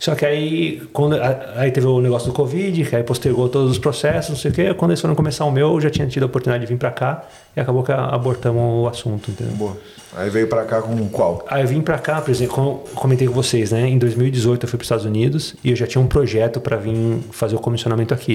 [0.00, 1.14] Só que aí, quando,
[1.56, 4.54] aí teve o negócio do Covid, que aí postergou todos os processos, não sei o
[4.54, 4.72] quê.
[4.72, 6.90] Quando eles foram começar o meu, eu já tinha tido a oportunidade de vir para
[6.90, 9.52] cá e acabou que abortamos o assunto, entendeu?
[9.56, 9.76] boa.
[10.16, 11.44] Aí veio pra cá com qual?
[11.46, 13.86] Aí eu vim pra cá, por exemplo, como comentei com vocês, né?
[13.86, 16.78] Em 2018 eu fui para os Estados Unidos e eu já tinha um projeto para
[16.78, 18.32] vir fazer o comissionamento aqui.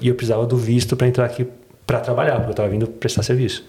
[0.00, 1.46] E eu precisava do visto para entrar aqui
[1.86, 3.64] para trabalhar, porque eu estava vindo prestar serviço.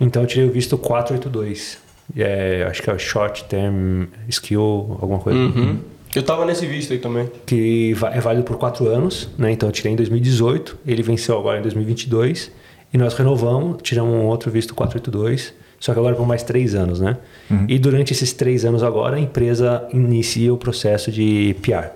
[0.00, 1.78] Então eu tirei o visto 482.
[2.16, 5.38] É, acho que é o Short Term Skill, alguma coisa.
[5.38, 5.93] Uhum.
[6.14, 7.30] Eu tava nesse visto aí também.
[7.44, 9.50] Que é válido por quatro anos, né?
[9.50, 12.50] Então eu tirei em 2018, ele venceu agora em 2022
[12.92, 17.00] e nós renovamos, tiramos um outro visto 482, só que agora por mais três anos,
[17.00, 17.16] né?
[17.68, 21.88] E durante esses três anos agora a empresa inicia o processo de PR.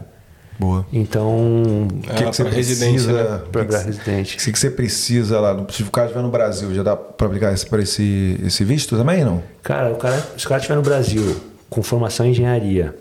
[0.59, 0.85] Boa.
[0.93, 3.13] Então, O que, Ah, que você precisa?
[3.13, 3.37] né?
[3.37, 4.35] o que para que residente.
[4.35, 5.65] O que que você precisa lá?
[5.71, 8.97] Se o cara estiver no Brasil, já dá pra aplicar esse, pra esse, esse visto
[8.97, 9.41] também, não?
[9.63, 11.37] Cara, o cara, se o cara estiver no Brasil
[11.71, 12.93] com formação em engenharia,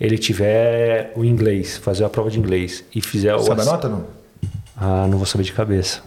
[0.00, 3.88] ele tiver o inglês, fazer a prova de inglês e fizer o Sabe a nota,
[3.88, 4.04] não?
[4.76, 6.00] Ah, não vou saber de cabeça.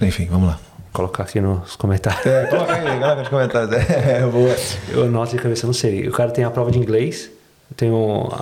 [0.00, 0.54] Enfim, vamos lá.
[0.54, 2.26] Vou colocar aqui nos comentários.
[2.26, 3.72] É, coloca aí, coloca nos comentários.
[3.90, 4.54] É, boa.
[4.90, 6.06] Eu anoto de cabeça, não sei.
[6.08, 7.30] O cara tem a prova de inglês,
[7.74, 7.90] tem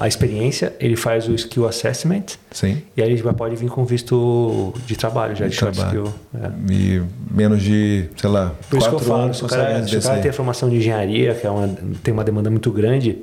[0.00, 2.82] a experiência, ele faz o skill assessment Sim.
[2.96, 6.04] e aí ele já pode vir com visto de trabalho, já de, De trabalho.
[6.04, 6.14] skill.
[6.42, 6.72] É.
[6.72, 9.86] E menos de, sei lá, Por isso que eu quatro falo, anos se o cara,
[9.86, 11.68] se o cara tem a formação de engenharia, que é uma,
[12.02, 13.18] tem uma demanda muito grande,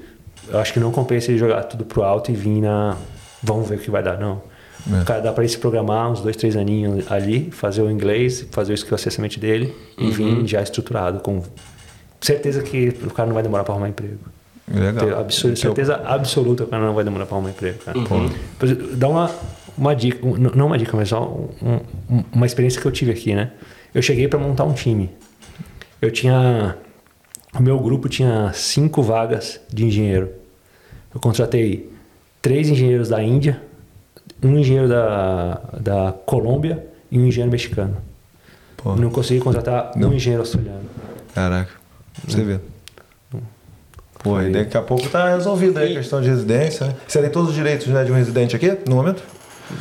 [0.52, 2.98] eu acho que não compensa ele jogar tudo pro alto e vir na.
[3.44, 4.42] Vamos ver o que vai dar, não.
[4.92, 5.02] É.
[5.02, 8.48] O cara dá para ele se programar uns dois, três aninhos ali, fazer o inglês,
[8.52, 11.42] fazer o skill assessment dele e vir já estruturado, com
[12.22, 14.18] certeza que o cara não vai demorar para arrumar emprego.
[14.74, 15.20] Legal.
[15.20, 17.80] Absur- Então, certeza absoluta que o cara não vai demorar para arrumar emprego.
[17.80, 17.98] Cara.
[18.58, 19.32] Por exemplo, Dá uma,
[19.78, 20.20] uma dica,
[20.56, 21.24] não uma dica, mas só
[21.62, 21.80] um-
[22.10, 23.52] um- uma experiência que eu tive aqui, né?
[23.94, 25.10] Eu cheguei para montar um time.
[26.02, 26.76] Eu tinha.
[27.54, 30.32] O meu grupo tinha cinco vagas de engenheiro.
[31.14, 31.92] Eu contratei
[32.42, 33.62] três engenheiros da Índia,
[34.44, 37.98] um engenheiro da, da Colômbia e um engenheiro mexicano.
[38.76, 38.96] Pô.
[38.96, 40.10] Não consegui contratar Não.
[40.10, 40.86] um engenheiro australiano.
[41.34, 41.72] Caraca,
[42.26, 42.60] você vê.
[44.24, 46.96] Pô, e daqui a pouco tá resolvida aí a questão de residência, né?
[47.08, 49.24] Você tem todos os direitos né, de um residente aqui, no momento?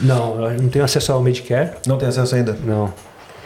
[0.02, 1.72] Não, eu não tenho acesso ao Medicare.
[1.86, 2.52] Não tem acesso ainda?
[2.64, 2.92] Não.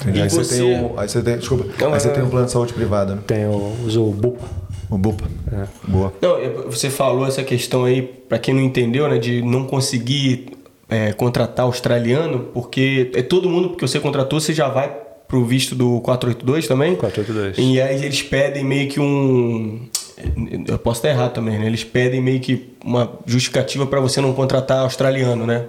[0.03, 0.19] Entendi.
[0.19, 2.23] E Aí você, você- tem um, aí você tem, desculpa, Não, aí você é- tem
[2.23, 3.23] um plano de saúde privado, né?
[3.27, 4.47] Tenho, uso o BUPA.
[4.91, 5.25] O BUPA.
[5.53, 5.67] É.
[5.89, 6.13] Boa.
[6.21, 10.47] Não, é, você falou essa questão aí, pra quem não entendeu, né, de não conseguir
[10.89, 14.93] é, contratar australiano, porque é todo mundo que você contratou, você já vai
[15.29, 16.97] pro visto do 482 também.
[16.97, 17.57] 482.
[17.59, 19.89] E aí eles pedem meio que um.
[20.67, 21.67] Eu posso estar errado também, né?
[21.67, 25.67] Eles pedem meio que uma justificativa para você não contratar australiano, né?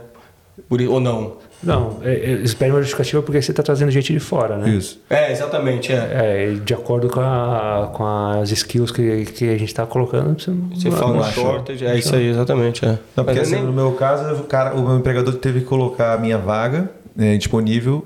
[0.68, 1.38] Por- ou não.
[1.64, 4.70] Não, é- é- pedem uma justificativa porque você está trazendo gente de fora, né?
[4.70, 5.00] Isso.
[5.10, 5.96] É, exatamente, é.
[5.96, 10.52] É, de acordo com, a, com as skills que, que a gente está colocando, você,
[10.74, 12.84] Você não- fala não um shortage, é isso aí, exatamente.
[12.86, 12.98] É.
[13.16, 16.14] Não, porque assim, nem- no meu caso, o, cara, o meu empregador teve que colocar
[16.14, 18.06] a minha vaga né, disponível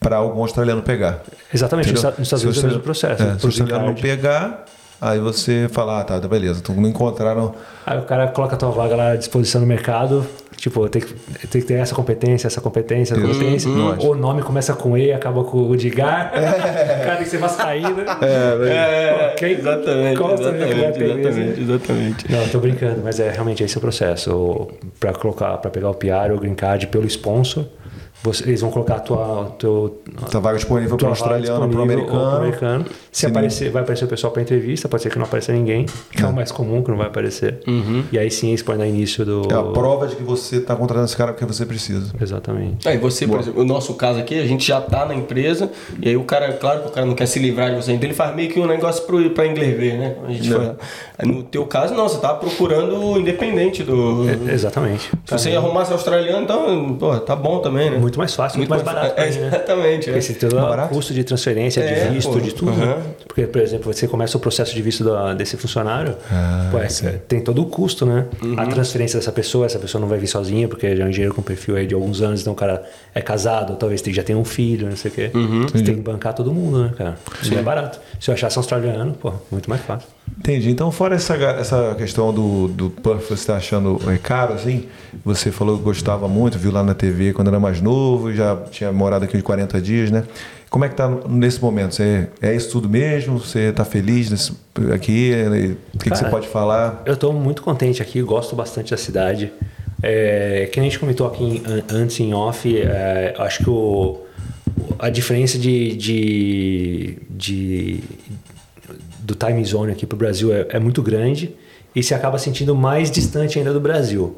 [0.00, 1.22] para algum australiano pegar.
[1.52, 2.10] Exatamente, nos Entendeu?
[2.10, 3.22] Estados nos Estados Se Unidos é o mesmo processo.
[3.22, 4.64] É, se o australiano não pegar,
[5.00, 6.60] aí você fala, ah, tá, tá beleza.
[6.62, 7.54] Então não encontraram.
[7.86, 10.24] Aí o cara coloca a tua vaga lá à disposição no mercado,
[10.58, 11.14] tipo, tem que,
[11.46, 13.70] tem que ter essa competência, essa competência, essa competência.
[13.70, 14.10] Uhum.
[14.10, 16.32] O nome começa com E, acaba com o de Gar.
[16.34, 17.96] O cara tem que ser vascaíno.
[18.20, 22.32] É, Quem- exatamente, qual você vê que vai exatamente, ter exatamente, exatamente.
[22.32, 24.68] Não, tô brincando, mas é realmente esse é o processo.
[24.98, 27.64] Para colocar, para pegar o PR ou o green card pelo sponsor,
[28.22, 31.78] você- eles vão colocar a tua, teu, Tá vaga disponível para tua o australiano, para
[31.78, 31.82] o
[32.36, 32.84] americano.
[33.18, 33.32] Se Sim.
[33.32, 36.26] aparecer, vai aparecer o pessoal para entrevista, pode ser que não apareça ninguém, que é
[36.26, 37.58] o mais comum que não vai aparecer.
[38.12, 39.42] E aí sim eles podem dar início do.
[39.50, 42.12] É a prova de que você está contratando esse cara porque você precisa.
[42.20, 42.88] Exatamente.
[42.88, 45.68] Aí você, por exemplo, o nosso caso aqui, a gente já tá na empresa,
[46.00, 48.06] e aí o cara, claro que o cara não quer se livrar de você, então
[48.06, 50.14] ele faz meio que um negócio pro, pra inglês ver, né?
[50.24, 50.60] A gente Não.
[50.60, 54.26] foi- no teu caso, não, você tá procurando o independente do.
[54.48, 55.10] É, exatamente.
[55.24, 57.98] Se você arrumasse australiano, então, pô, tá bom também, né?
[57.98, 59.08] Muito mais fácil, muito, mais barato.
[59.18, 59.46] É, também, né?
[59.48, 60.10] exatamente.
[60.12, 60.48] Porque É.
[60.48, 60.94] o barato?
[60.94, 62.38] custo de transferência, É, de visto, pô.
[62.38, 62.70] de tudo.
[62.70, 63.07] Aham.
[63.26, 66.88] Porque, por exemplo, você começa o processo de visto da- desse funcionário, Ah, pô, é-
[67.28, 68.26] tem todo o custo, né?
[68.42, 68.54] Uhum.
[68.58, 71.34] A transferência dessa pessoa, essa pessoa não vai vir sozinha, porque já é um engenheiro
[71.34, 72.82] com perfil aí de alguns anos, então o cara
[73.14, 75.30] é casado, talvez já tenha um filho, não sei o quê.
[75.34, 75.62] Uhum.
[75.62, 77.16] Você tem que bancar todo mundo, né, cara?
[77.42, 78.00] Isso não é barato.
[78.20, 80.08] Se eu achasse um australiano, pô, muito mais fácil.
[80.38, 80.70] Entendi.
[80.70, 84.84] Então, fora essa, essa questão do, do Puff, você está achando é, caro, assim?
[85.24, 88.92] Você falou que gostava muito, viu lá na TV quando era mais novo, já tinha
[88.92, 90.24] morado aqui uns 40 dias, né?
[90.70, 91.94] Como é que tá nesse momento?
[91.94, 93.38] Você, é isso tudo mesmo?
[93.38, 94.52] Você está feliz nesse,
[94.94, 95.32] aqui?
[95.94, 97.02] O que, que você pode falar?
[97.06, 99.50] Eu estou muito contente aqui, gosto bastante da cidade.
[100.02, 104.20] É, que a gente comentou aqui em- an- antes em off, é, acho que o,
[104.98, 108.00] a diferença de, de, de-
[109.20, 111.54] do time zone aqui para o Brasil é, é muito grande
[111.96, 114.36] e se acaba sentindo mais distante ainda do Brasil.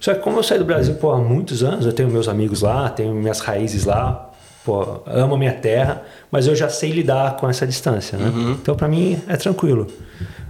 [0.00, 2.62] Só que como eu saí do Brasil pô, há muitos anos, eu tenho meus amigos
[2.62, 4.25] lá, tenho minhas raízes lá,
[4.66, 8.30] pô, amo a minha terra, mas eu já sei lidar com essa distância, né?
[8.60, 9.86] Então para mim é tranquilo.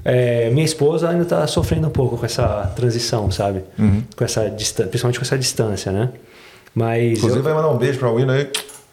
[0.04, 3.62] É, minha esposa ainda está sofrendo um pouco com essa transição, sabe?
[4.16, 6.08] Com essa distan- principalmente com essa distância, né?
[6.74, 8.48] Mas Inclusive, eu- vai mandar um beijo para a Wina aí.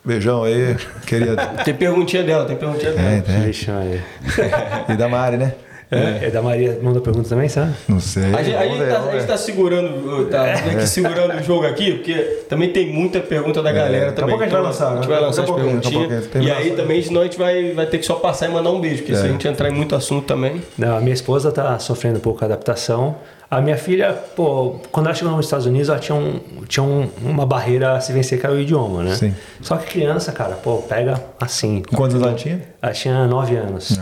[0.05, 0.75] Beijão aí,
[1.07, 1.37] querida.
[1.63, 3.07] Tem perguntinha dela, tem perguntinha dela.
[3.09, 4.03] É, ver.
[4.93, 5.53] E da Mari, né?
[5.93, 7.73] É, é da Maria mandou pergunta também, sabe?
[7.87, 8.23] Não sei.
[8.33, 11.65] A gente, a gente ver, tá, a gente tá segurando, tá que segurando o jogo
[11.65, 12.13] aqui, porque
[12.49, 14.11] também tem muita pergunta da galera É.
[14.11, 14.29] Daqui a também.
[14.37, 15.13] pouco a gente vai lançar, A gente né?
[15.15, 16.29] vai lançar as perguntinhas.
[16.35, 18.79] E aí também, senão a gente vai, vai ter que só passar e mandar um
[18.81, 19.25] beijo, porque se É.
[19.25, 20.61] a gente entrar em muito assunto também.
[20.77, 23.15] Não, a minha esposa tá sofrendo um pouco com a adaptação.
[23.55, 27.07] A minha filha, pô, quando ela chegou nos Estados Unidos, ela tinha, um, tinha um-
[27.23, 29.15] uma barreira a se vencer, que era o idioma, né?
[29.15, 29.35] Sim.
[29.61, 31.83] Só que criança, cara, pô, pega assim.
[31.95, 32.61] Quantos anos ela tinha?
[32.81, 33.99] Ela tinha nove anos.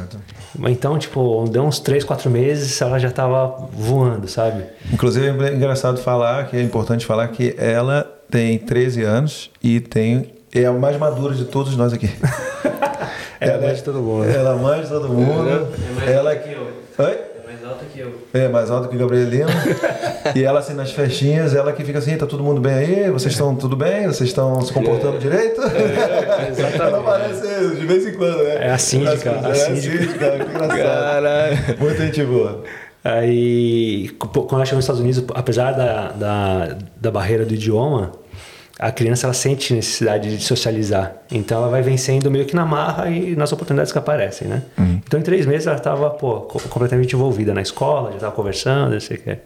[0.70, 4.64] Então, tipo, deu uns três, quatro meses, ela já tava voando, sabe?
[4.92, 10.32] Inclusive é engraçado falar, que é importante falar que ela tem 13 anos e tem
[10.54, 12.10] é a mais madura de todos nós aqui.
[13.40, 14.26] Ela é mãe de todo mundo.
[14.30, 15.50] Ela é mãe de todo mundo.
[15.50, 16.68] É mais ela alta que eu.
[17.06, 17.18] Oi?
[18.02, 18.42] É que eu.
[18.42, 19.50] É mais alta que o Gabrielino.
[20.36, 23.12] e ela assim nas festinhas, ela que fica assim, tá todo mundo bem aí?
[23.12, 24.08] Vocês estão tudo bem?
[24.08, 25.62] Vocês estão se comportando direito?
[25.62, 28.68] ela aparece de vez em quando, né?
[28.68, 29.98] É a síndica, As a é síndica.
[29.98, 30.78] síndica, que engraçado.
[30.78, 31.58] Caralho.
[31.80, 32.64] Muita gente boa.
[33.04, 38.12] Aí, quando ela chegou nos Estados Unidos, apesar da, da, da barreira do idioma,
[38.82, 41.14] a criança ela sente necessidade de socializar.
[41.32, 44.64] Então ela vai vencendo meio que na marra e nas oportunidades que aparecem, né?
[45.06, 49.00] Então em três meses ela estava co- completamente envolvida na escola, já estava conversando, não
[49.00, 49.38] sei o quê.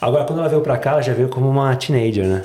[0.00, 2.42] Agora, quando ela veio pra cá, ela já veio como uma teenager, né?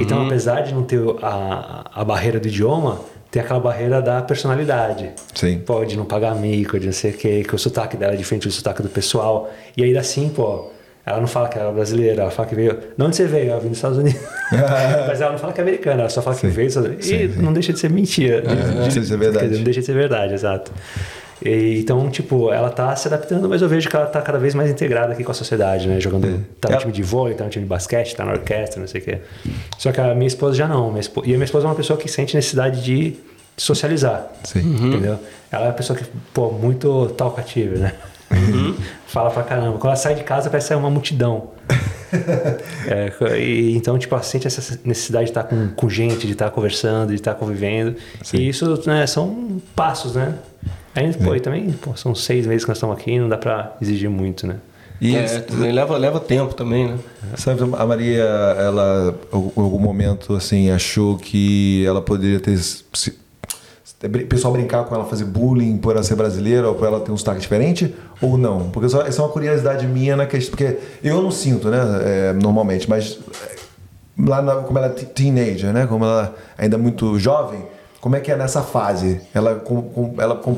[0.00, 3.00] Então, apesar de não ter a, a barreira do idioma,
[3.30, 5.10] tem aquela barreira da personalidade.
[5.34, 5.58] Sim.
[5.58, 8.46] Pode não pagar mico, de não sei o quê, que o sotaque dela é diferente
[8.48, 9.50] do sotaque do pessoal.
[9.76, 10.70] E ainda assim, pô,
[11.06, 12.78] ela não fala que ela é brasileira, ela fala que veio.
[12.96, 13.50] De onde você veio?
[13.50, 14.20] Ela veio dos Estados Unidos.
[15.06, 17.06] Mas ela não fala que é americana, ela só fala que veio dos Estados Unidos.
[17.06, 17.42] E Sim, sim.
[17.42, 18.42] não deixa de ser mentira.
[18.42, 19.46] não deixa de ser verdade.
[19.48, 20.72] Dizer, não deixa de ser verdade, exato.
[21.44, 24.54] E, então, tipo, ela tá se adaptando, mas eu vejo que ela tá cada vez
[24.54, 26.00] mais integrada aqui com a sociedade, né?
[26.00, 26.42] Jogando.
[26.60, 28.86] Tá no Ela- time de vôlei, tá no time de basquete, tá na orquestra, não
[28.86, 29.18] sei o quê.
[29.76, 30.88] Só que a minha esposa já não.
[30.88, 33.16] Minha espo- E a minha esposa é uma pessoa que sente necessidade de
[33.58, 34.32] socializar.
[34.44, 34.60] Sim.
[34.60, 35.18] Entendeu?
[35.52, 37.92] Ela é uma pessoa que, pô, muito talkative, né?
[39.06, 39.78] Fala pra caramba.
[39.78, 41.50] Quando ela sai de casa, parece sair uma multidão.
[42.86, 47.08] É, e, então, tipo, sente essa necessidade de estar com, com gente, de estar conversando,
[47.08, 47.96] de estar convivendo.
[48.32, 50.34] E isso né, são passos, né?
[50.94, 53.76] Aí, pô, e também pô, são seis meses que nós estamos aqui, não dá pra
[53.82, 54.56] exigir muito, né?
[55.00, 56.98] E É, também leva, leva tempo também, né?
[57.36, 63.12] Sabe, a Maria, ela em algum momento assim achou que ela poderia ter se,
[64.06, 67.10] o pessoal brincar com ela, fazer bullying por ela ser brasileira ou por ela ter
[67.12, 68.70] um sotaque diferente ou não?
[68.70, 72.32] Porque só, essa é uma curiosidade minha na questão, porque eu não sinto, né, é,
[72.32, 73.18] normalmente, mas
[73.50, 73.56] é,
[74.26, 77.64] lá na, como ela é te- teenager, né, como ela ainda é muito jovem,
[78.00, 79.20] como é que é nessa fase?
[79.32, 80.56] Ela, com, com- ela com-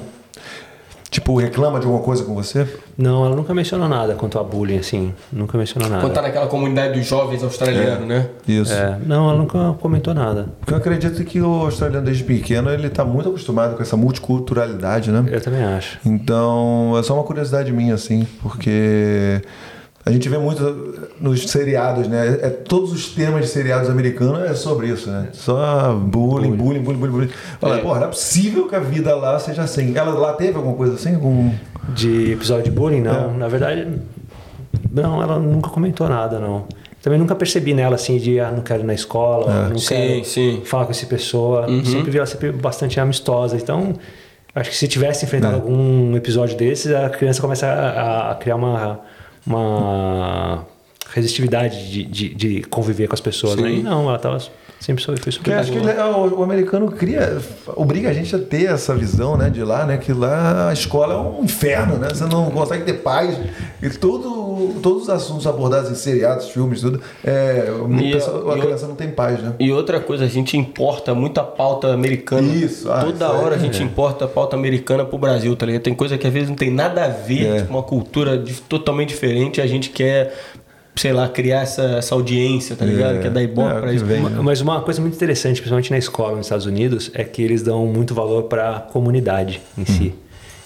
[1.16, 2.66] tipo reclama de alguma coisa com você?
[2.96, 5.14] Não, ela nunca mencionou nada quanto a bullying, assim.
[5.32, 6.02] Nunca mencionou nada.
[6.02, 8.28] Quando tá naquela comunidade dos jovens australianos, né?
[8.46, 8.72] Isso.
[8.72, 10.48] É, não, ela nunca comentou nada.
[10.60, 15.10] Porque eu acredito que o australiano desde pequeno ele está muito acostumado com essa multiculturalidade,
[15.10, 15.24] né?
[15.28, 15.98] Eu também acho.
[16.04, 19.40] Então é só uma curiosidade minha, assim, porque
[20.06, 22.38] a gente vê muito nos seriados, né?
[22.40, 25.30] É, todos os temas de seriados americanos é sobre isso, né?
[25.32, 27.10] Só bullying, bullying, bullying, bullying.
[27.12, 27.30] bullying.
[27.60, 27.78] Fala, É.
[27.82, 29.96] porra, não é possível que a vida lá seja assim.
[29.96, 31.16] Ela lá teve alguma coisa assim?
[31.16, 31.50] Algum...
[31.88, 33.34] De episódio de bullying, não.
[33.34, 33.36] É.
[33.36, 33.86] Na verdade,
[34.92, 36.66] não, ela nunca comentou nada, não.
[37.02, 40.24] Também nunca percebi nela assim de ah, não quero ir na escola, não Sim, quero
[40.24, 40.62] sim.
[40.64, 41.68] falar com essa pessoa.
[41.68, 41.84] Uhum.
[41.84, 43.56] Sempre vi ela sempre bastante amistosa.
[43.56, 43.94] Então,
[44.54, 49.00] acho que se tivesse enfrentado algum episódio desses, a criança começa a, a criar uma,
[49.46, 50.64] uma
[51.12, 53.56] resistividade de, de, de conviver com as pessoas.
[53.56, 53.70] Né?
[53.72, 54.38] E não, ela tava
[54.80, 57.40] sempre foi, super Porque acho que ele- o, o americano cria,
[57.74, 61.14] obriga a gente a ter essa visão, né, de lá, né, que lá a escola
[61.14, 62.08] é um inferno, né?
[62.12, 63.38] Você não consegue ter paz.
[63.82, 63.88] E
[64.82, 67.66] todos os assuntos abordados em seriados, filmes, tudo, é,
[68.00, 69.52] E- pessoal- a criança não tem paz, né?
[69.58, 72.46] E outra coisa, a gente importa muita pauta americana.
[72.54, 73.60] Isso, ah, Toda isso hora a é.
[73.60, 75.82] gente importa a pauta americana pro Brasil, tá ligado?
[75.82, 77.56] Tem coisa que às vezes não tem nada a ver, É.
[77.60, 80.34] tipo, uma cultura de- totalmente diferente, e a gente quer,
[80.94, 83.16] sei lá, criar essa, essa audiência, tá ligado?
[83.16, 83.22] É.
[83.22, 84.04] Quer dar ibope É, pra que isso.
[84.04, 84.20] vem.
[84.20, 87.62] Uma- Mas uma coisa muito interessante, principalmente na escola nos Estados Unidos, é que eles
[87.62, 90.14] dão muito valor para a comunidade em si.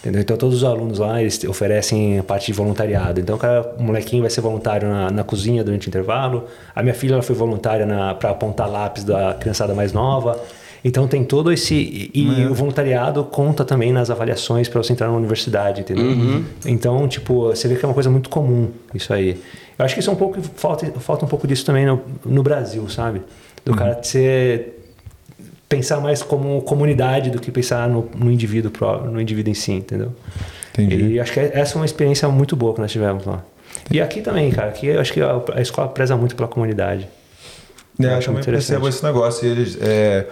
[0.01, 0.23] Entendeu?
[0.23, 3.21] Então todos os alunos lá eles oferecem a parte de voluntariado.
[3.21, 6.47] Então o, cara, o molequinho vai ser voluntário na, na cozinha durante o intervalo.
[6.75, 7.87] A minha filha ela foi voluntária
[8.19, 10.41] para apontar lápis da criançada mais nova.
[10.83, 15.09] Então tem todo esse e, e o voluntariado conta também nas avaliações para você entrar
[15.09, 16.07] na universidade, entendeu?
[16.65, 19.39] Então tipo você vê que é uma coisa muito comum isso aí.
[19.79, 22.43] Eu acho que isso é um pouco falta falta um pouco disso também no, no
[22.43, 23.21] Brasil, sabe?
[23.63, 24.80] Do cara ser
[25.71, 29.73] pensar mais como comunidade do que pensar no, no indivíduo pró- no indivíduo em si,
[29.73, 30.13] entendeu?
[30.73, 31.13] Entendi.
[31.15, 33.43] E acho que essa é uma experiência muito boa que nós tivemos lá.
[33.91, 37.07] E aqui também, cara, aqui eu acho que a, a escola preza muito pela comunidade.
[37.99, 38.69] É, Eu eu acho também muito interessante.
[38.81, 39.47] percebo esse negócio.
[39.47, 40.27] e Eles, é,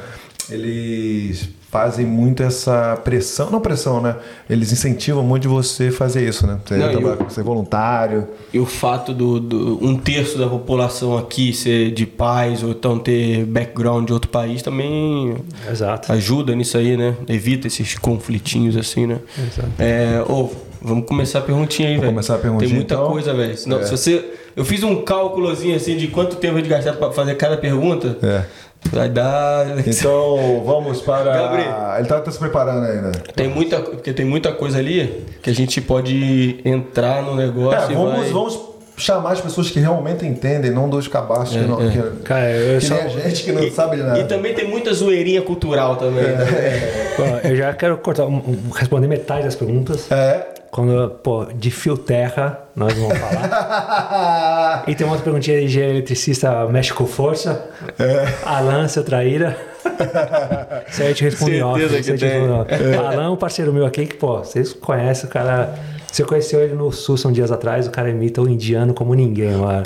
[0.51, 4.17] eles fazem muito essa pressão, não pressão, né?
[4.49, 6.59] Eles incentivam muito de você fazer isso, né?
[6.65, 8.27] Você, Não, trabalhar, o- ser voluntário.
[8.53, 12.99] E o fato do, do- um terço da população aqui ser de pais ou então
[12.99, 15.37] ter background de outro país também
[15.71, 16.11] Exato.
[16.13, 17.15] ajuda nisso aí, né?
[17.29, 19.19] Evita esses conflitinhos assim, né?
[19.39, 19.69] Exato.
[19.79, 20.49] É, ô,
[20.81, 22.09] vamos começar a perguntinha aí, velho.
[22.09, 23.09] começar a perguntinha, Tem muita então?
[23.11, 23.53] coisa, velho.
[23.53, 23.57] É.
[23.57, 24.25] se você.
[24.57, 28.17] Eu fiz um cálculozinho assim de quanto tempo a gente gastar pra fazer cada pergunta.
[28.23, 28.45] É.
[28.91, 29.67] Vai dar.
[29.87, 31.25] Então, vamos para.
[31.25, 31.95] Gabriel.
[31.99, 33.13] Ele tá, tá se preparando ainda.
[33.35, 37.93] Tem muita, porque tem muita coisa ali que a gente pode entrar no negócio É,
[37.93, 38.31] e vamos, vai...
[38.31, 41.91] vamos chamar as pessoas que realmente entendem, não dos cabaços que, não, é.
[41.91, 44.19] que, Cara, eu, que só, nem a gente que não sabe de nada.
[44.19, 46.25] E também tem muita zoeirinha cultural também.
[46.25, 47.19] É.
[47.19, 47.41] né?
[47.45, 48.27] Eu já quero cortar,
[48.75, 50.11] responder metade das perguntas.
[50.11, 50.58] É.
[50.71, 54.85] Quando, pô, de fio terra, nós vamos falar.
[54.87, 57.69] E tem uma outra perguntinha de eletricista mexe com força.
[57.99, 58.29] É.
[58.45, 59.57] Alan, seu traíra.
[60.89, 62.03] Isso aí eu te off.
[62.03, 62.51] Que em tem.
[62.51, 62.71] off.
[62.97, 65.75] Alan, um parceiro meu aqui, que, pô, vocês conhecem o cara.
[66.11, 69.53] Você conheceu ele no Sul são dias atrás, o cara imita o indiano como ninguém,
[69.53, 69.83] mano.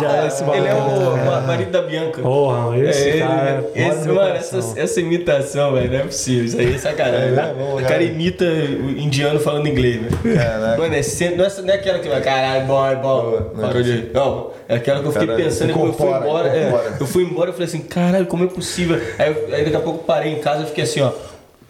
[0.00, 2.20] Já esse Ele é o ma- marido da Bianca.
[2.20, 3.64] Porra, esse É, cara.
[3.74, 6.44] ele- mora no esse, mano, essa, essa imitação, velho, não é possível.
[6.46, 7.28] Isso aí é sacanagem.
[7.28, 7.54] É, né?
[7.58, 10.08] é, o cara imita o indiano falando inglês, né?
[10.24, 10.76] É, né?
[10.78, 13.50] Mano, é sempre, não, é, não é aquela que vai, caralho, é bom.
[13.54, 14.10] Não, Parou de.
[14.12, 16.48] Não, é aquela que eu fiquei Cara, pensando quando eu fui embora.
[16.48, 19.00] é, eu fui embora e falei assim, caralho, como é possível?
[19.18, 21.12] Aí, aí daqui a pouco eu parei em casa e fiquei assim, ó.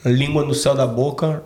[0.05, 1.43] Língua no céu da boca.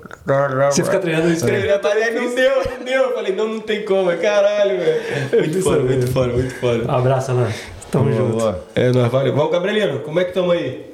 [0.70, 1.30] Você fica treinando.
[1.30, 3.02] Escrevi a tarefa, não deu, não deu.
[3.04, 5.00] Eu falei, não, não tem como, é caralho, velho.
[5.32, 6.84] Muito foda, muito foda, muito foda.
[6.84, 7.48] Um abraço, Alan.
[7.90, 8.36] Tamo junto.
[8.36, 8.64] Boa.
[8.74, 9.34] É, nós valeu.
[9.34, 10.92] Vamos, Gabrielino, como é que estamos aí?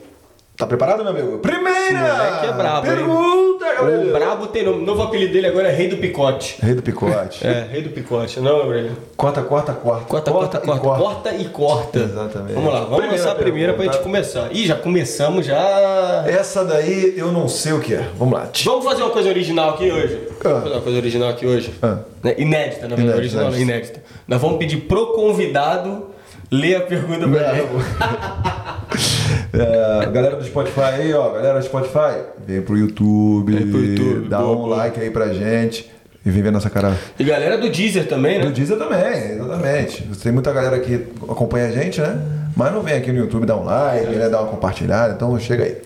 [0.56, 1.38] Tá preparado, meu amigo?
[1.38, 3.43] Primeira Moleque é brabo, hein?
[3.74, 4.84] Pergunta O brabo tem nome.
[4.84, 6.56] Novo apelido dele agora é Rei do Picote.
[6.62, 7.46] Rei do picote.
[7.46, 8.40] É, Rei do Picote.
[8.40, 8.92] Não, Gabriel?
[9.16, 10.04] Corta, corta, corta.
[10.06, 11.02] Corta, corta, corta.
[11.02, 11.98] Corta e corta.
[11.98, 12.52] Exatamente.
[12.54, 14.48] Vamos lá, vamos Primeira lançar a primeira pra gente começar.
[14.52, 16.24] Ih, já começamos, já.
[16.26, 18.04] Essa daí eu não sei o que é.
[18.18, 18.48] Vamos lá.
[18.64, 20.18] Vamos fazer uma coisa original aqui hoje?
[20.42, 21.74] Vamos fazer uma coisa original aqui hoje?
[21.82, 21.98] Ah.
[22.22, 22.34] Né?
[22.38, 23.18] Inédita, na verdade.
[23.18, 23.62] Inédita, Original, inédita.
[23.72, 24.02] inédita.
[24.26, 26.06] Nós vamos pedir pro convidado
[26.50, 27.68] ler a pergunta pra ele.
[29.60, 31.30] É, galera do Spotify aí, ó.
[31.30, 33.52] Galera do Spotify, vem pro YouTube.
[33.52, 34.76] Vem pro YouTube, Dá boa, um boa.
[34.76, 35.90] like aí pra gente.
[36.26, 36.96] E vem ver nossa cara.
[37.18, 38.52] E galera do Deezer também, Do né?
[38.52, 40.02] Deezer também, exatamente.
[40.22, 42.18] Tem muita galera que acompanha a gente, né?
[42.56, 44.28] Mas não vem aqui no YouTube dar um like, né?
[44.30, 45.76] Dar uma compartilhada, então chega aí.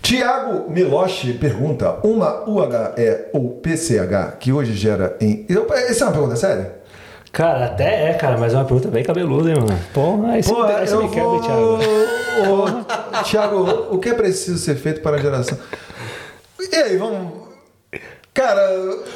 [0.00, 5.44] Tiago Miloche pergunta: uma UHE ou PCH que hoje gera em.
[5.88, 6.76] Essa é uma pergunta séria?
[7.36, 9.78] Cara, até é, cara, mas é uma pergunta bem cabeluda, hein, mano?
[9.92, 11.40] Pô, aí você, Pô, você eu me quebra, vou...
[11.42, 11.78] Thiago.
[12.48, 15.58] Ô, Thiago, o que é preciso ser feito para a geração?
[16.58, 17.45] E aí, vamos...
[18.36, 18.60] Cara...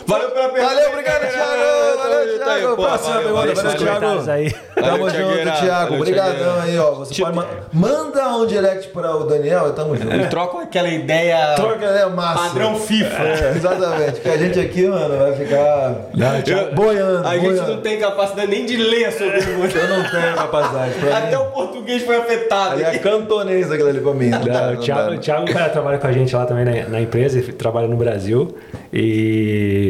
[0.07, 0.75] Valeu pela pergunta.
[0.75, 1.51] Valeu, obrigado, Thiago.
[1.99, 2.77] Valeu, Tá aí, Thiago.
[2.77, 3.79] pô, Próxima valeu, pergunta, valeu.
[3.79, 4.31] Thiago.
[4.31, 4.51] Aí.
[4.75, 5.11] Tamo Valeu,
[5.45, 5.61] junto.
[5.61, 5.95] Thiago.
[5.95, 6.91] Obrigadão aí, ó.
[6.93, 10.29] Você pode ma- Manda um direct para o Daniel e tamo junto.
[10.31, 12.49] Troca aquela ideia Troca, né, massa.
[12.49, 13.23] padrão FIFA.
[13.23, 14.21] É, exatamente.
[14.21, 15.95] Que a gente aqui, mano, vai ficar
[16.47, 17.75] Eu- boiando, A gente boiando.
[17.75, 19.79] não tem capacidade nem de ler sobre a pergunta.
[19.79, 20.95] Eu não tenho capacidade.
[20.95, 22.73] Pra Até mim, o português foi afetado.
[22.73, 24.31] ali é cantonês aquilo ali pra mim.
[24.31, 25.17] Não Não, não o Thiago, dá.
[25.17, 28.57] o Thiago cara, trabalha com a gente lá também na, na empresa, trabalha no Brasil
[28.93, 29.10] e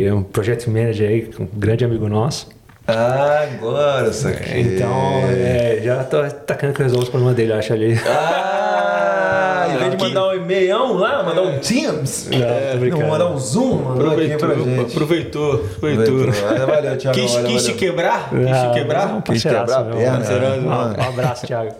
[0.06, 2.48] é um project manager aí, um grande amigo nosso.
[2.86, 4.59] Ah, agora isso aqui.
[4.59, 7.94] Então, é, já tô tacando que resolve os problemas dele, eu acho ali.
[8.05, 12.28] Ah, em vez de mandar um e-mailão lá, mandar um Teams.
[12.32, 13.02] Não, brincando.
[13.02, 14.92] Não, mandar um Zoom, Aproveitou, gente.
[14.92, 16.32] aproveitou, aproveitou.
[16.32, 17.18] Valeu, Valeu, Thiago.
[17.20, 17.78] Quis, valeu, quis te valeu.
[17.78, 18.28] quebrar?
[18.30, 19.09] Quis te Ah, é um quebrar?
[19.22, 20.66] Quis parceiraço, quebrar a perna, Parceiraço, né?
[20.98, 21.74] Um abraço, Thiago.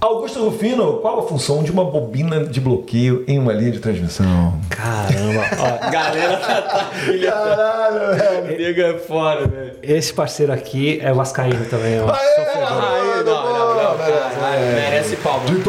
[0.00, 4.54] Augusto Rufino, qual a função de uma bobina de bloqueio em uma linha de transmissão?
[4.68, 6.90] Caramba, ó, Galera tá.
[7.24, 8.58] Caralho, velho.
[8.58, 9.72] Nego é foda, velho.
[9.82, 12.12] esse parceiro aqui é vascaíno também, ó.
[12.12, 13.98] Aí, não, não, não,
[14.74, 15.46] merece palma.
[15.46, 15.62] De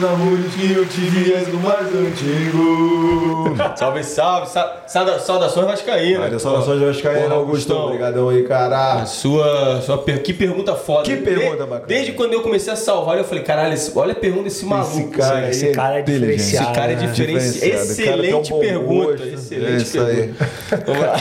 [0.00, 3.40] os amores que eu tive, és o mais antigo.
[3.76, 6.22] Salve, salve, sa- sauda- saudações vascaínas.
[6.24, 7.32] Olha, saudações Augusto.
[7.32, 7.86] Augustão.
[7.86, 8.94] Obrigadão aí, cara.
[9.02, 10.22] A sua, sua per...
[10.22, 11.02] Que pergunta foda.
[11.04, 11.86] Que pergunta De- bacana.
[11.86, 14.90] Desde quando eu comecei a salvar, eu falei, caralho, esse- olha a pergunta desse maluco.
[14.98, 16.66] Esse cara, esse aí cara é diferenciado.
[16.66, 17.06] Esse cara é né?
[17.06, 17.82] diferenciado.
[17.82, 19.06] Excelente um pergunta.
[19.18, 19.26] gosto.
[19.26, 20.14] Excelente É isso aí.
[20.16, 20.48] pergunta.
[20.86, 21.16] Vamos lá.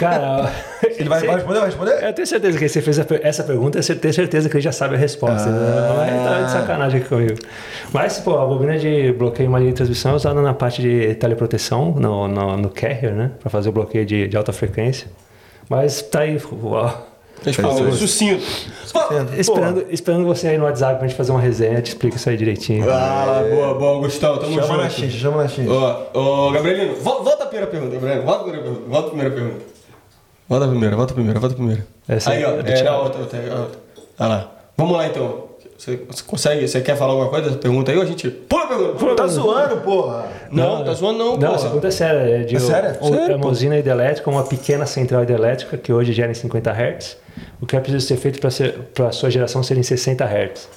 [0.00, 0.50] Cara,
[0.98, 1.58] Ele vai, vai responder?
[1.60, 2.04] Vai responder?
[2.06, 4.94] eu tenho certeza que você fez essa pergunta, eu tenho certeza que ele já sabe
[4.94, 5.48] a resposta.
[5.48, 5.52] Ah.
[5.52, 5.96] né?
[5.96, 7.38] Mas tá de sacanagem aqui comigo.
[7.92, 10.80] Mas, pô, a bobina de bloqueio em uma linha de transmissão é usada na parte
[10.80, 13.30] de teleproteção, no, no, no carrier, né?
[13.40, 15.06] Pra fazer o bloqueio de, de alta frequência.
[15.68, 16.90] Mas tá aí, ó,
[17.44, 18.42] Respondeu sucinto.
[19.38, 22.36] esperando, esperando você aí no WhatsApp pra gente fazer uma resenha, te explico isso aí
[22.36, 22.90] direitinho.
[22.90, 25.10] Ah, boa, boa, Gustavo, tamo Chama na junto.
[25.10, 25.70] chama na xincha.
[25.72, 28.26] Ó, ó, Gabrielino, vo- volta a primeira pergunta, Gabrielino.
[28.26, 28.88] Volta a primeira pergunta.
[28.90, 29.69] Volta a primeira pergunta.
[30.50, 31.86] Volta a primeira, volta a primeira, volta a primeira.
[32.08, 33.78] Essa aí, ó, é do é, a outra, outra, outra.
[34.18, 34.50] Olha lá.
[34.76, 35.44] Vamos lá então.
[35.78, 38.26] Você, você consegue, você quer falar alguma coisa dessa pergunta aí ou a gente.
[38.26, 39.14] A pergunta!
[39.14, 40.26] Tá zoando, porra.
[40.50, 41.54] Não, tá zoando não, Não, pô.
[41.54, 42.18] essa pergunta é séria.
[42.18, 42.98] É de É sério?
[43.00, 46.70] um- Sério, é uma usina hidrelétrica, uma pequena central hidrelétrica que hoje gera em 50
[46.72, 47.16] Hz.
[47.60, 48.40] O que é preciso ser feito
[48.92, 50.68] para a sua geração ser em 60 Hz?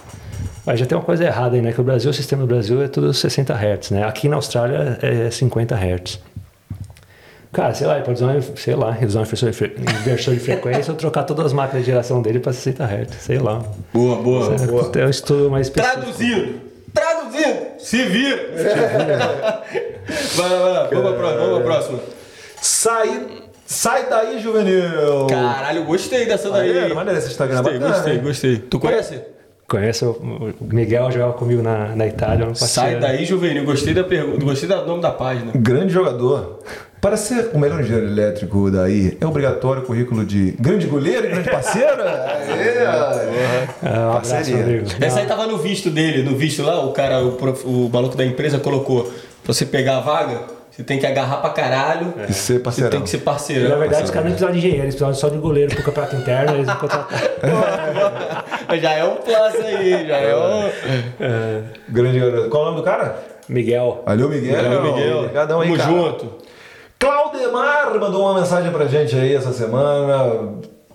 [0.66, 1.74] Mas já tem uma coisa errada aí, né?
[1.74, 4.04] Que o Brasil, o sistema do Brasil é tudo 60 Hz, né?
[4.06, 6.20] Aqui na Austrália é 50 Hz.
[7.54, 10.34] Cara, sei lá, ele pode usar, uma, sei lá, reduzir um inversor de, fre- inversor
[10.34, 13.62] de frequência ou trocar todas as máquinas de geração dele para 60 Hz, sei lá.
[13.94, 14.56] Boa, boa.
[15.00, 16.02] É um estudo mais específico.
[16.02, 16.62] Traduzindo!
[16.94, 17.60] Traduzindo!
[17.80, 18.50] Se vira!
[20.36, 20.88] vai lá, vai lá.
[20.92, 22.00] Vamos pra próxima, vamos pra próxima.
[22.62, 23.28] Sai,
[23.66, 25.28] sai daí, juvenil.
[25.30, 26.94] Caralho, gostei dessa daí.
[26.94, 27.58] Maneiro, esse Instagram.
[27.62, 28.58] Gostei, bacana, gostei, gostei.
[28.58, 29.22] Tu conhece?
[29.78, 32.46] Conheço o o Miguel, jogava comigo na, na Itália.
[32.48, 33.00] Um Sai parceiro.
[33.02, 33.66] daí, juvenil.
[33.66, 34.46] Gostei da pergunta.
[34.46, 35.52] Gostei do nome da página.
[35.56, 36.60] Grande jogador.
[37.02, 41.30] Para ser o melhor engenheiro elétrico daí, é obrigatório o currículo de grande goleiro e
[41.32, 42.02] grande parceiro?
[42.02, 42.86] Aê,
[43.84, 44.84] Ah, um Parceria.
[45.02, 46.22] Essa aí tava no visto dele.
[46.24, 49.12] No visto lá, o cara, o, prof- o maluco da empresa colocou.
[49.44, 50.42] Pra você pegar a vaga,
[50.76, 52.16] você tem que agarrar pra caralho.
[52.28, 52.90] E ser Você parceirão.
[52.90, 53.70] tem que ser parceiro.
[53.70, 56.16] Na verdade, os caras não precisavam de engenheiro, eles precisavam só de goleiro pro campeonato
[56.16, 57.20] interno, eles vão contratar.
[58.82, 61.64] já é um plus aí, já é um.
[61.90, 62.50] Grande garoto.
[62.50, 63.24] Qual é o nome do cara?
[63.48, 64.02] Miguel.
[64.04, 64.64] Valeu, Miguel.
[64.64, 65.18] Valeu, Miguel.
[65.20, 65.92] Obrigadão aí, Tamo cara.
[65.92, 66.38] junto.
[66.98, 70.54] Claudemar mandou uma mensagem pra gente aí essa semana.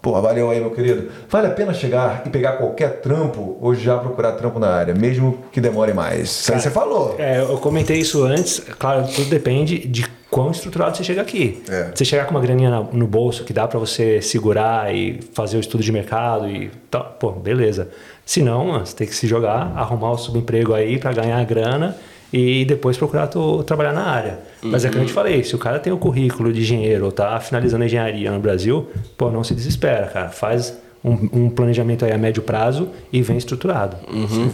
[0.08, 1.10] Pô, valeu aí, meu querido.
[1.28, 5.44] Vale a pena chegar e pegar qualquer trampo ou já procurar trampo na área, mesmo
[5.52, 6.30] que demore mais?
[6.30, 7.14] Isso aí você falou.
[7.18, 11.62] É, eu comentei isso antes, claro, tudo depende de quão estruturado você chega aqui.
[11.68, 11.90] É.
[11.94, 15.60] Você chegar com uma graninha no bolso que dá pra você segurar e fazer o
[15.60, 17.90] estudo de mercado e tal, pô, beleza.
[18.24, 21.44] Se não, mano, você tem que se jogar, arrumar o subemprego aí pra ganhar a
[21.44, 21.94] grana
[22.32, 23.28] e depois procurar
[23.64, 24.38] trabalhar na área.
[24.62, 27.12] Mas é que eu te falei, se o cara tem o currículo de engenheiro ou
[27.12, 30.28] tá finalizando engenharia no Brasil, pô, não se desespera, cara.
[30.28, 33.96] Faz um, um planejamento aí a médio prazo e vem estruturado.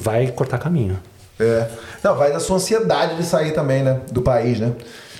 [0.00, 0.98] Vai cortar caminho.
[1.38, 1.66] É.
[2.02, 4.00] Não, vai da sua ansiedade de sair também, né?
[4.12, 4.72] Do país, né?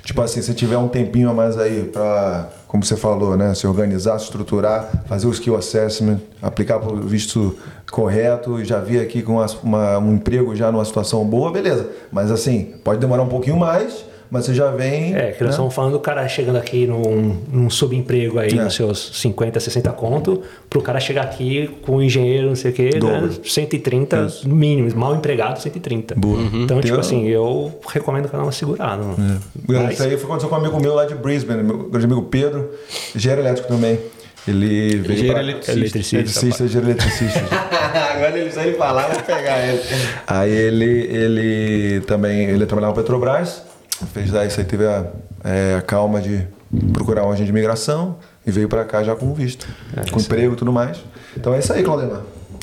[0.05, 3.55] Tipo assim, se tiver um tempinho a mais aí pra, como você falou, né?
[3.55, 7.57] Se organizar, se estruturar, fazer o skill assessment, aplicar pro visto
[7.91, 11.89] correto já vir aqui com uma- uma- um emprego já numa situação boa, beleza.
[12.11, 15.15] Mas assim, pode demorar um pouquinho mais, mas você já vem.
[15.15, 15.49] É, que nós né?
[15.51, 18.63] estamos falando do cara chegando aqui num, num subemprego aí, É.
[18.63, 22.73] nos seus 50, 60 conto, pro cara chegar aqui com um engenheiro, não sei o
[22.73, 26.15] quê, ganhando 130 no mínimo, mal empregado, 130.
[26.15, 26.39] Boa.
[26.53, 29.03] Então, tipo Tem- assim, eu recomendo o canal uma segurada.
[29.03, 29.93] É.
[29.93, 32.69] Isso aí foi aconteceu com um amigo meu lá de Brisbane, meu grande amigo Pedro,
[33.15, 33.99] engenheiro elétrico também.
[34.47, 35.41] Ele veio Engenheiro pra...
[35.41, 35.71] eletricista.
[35.79, 37.41] Eletricista, Eletricista, engenheiro eletricista.
[38.15, 39.81] Agora ele sai falar, vou pegar ele.
[40.27, 43.63] Aí ele, ele também ele trabalhava na Petrobras,
[44.13, 45.05] fez daí isso aí, teve a,
[45.43, 46.47] é, a calma de
[46.91, 49.67] procurar uma agente de imigração e veio pra cá já com visto,
[50.11, 50.97] com emprego e tudo mais.
[51.37, 52.21] Então é isso aí, Claudemar.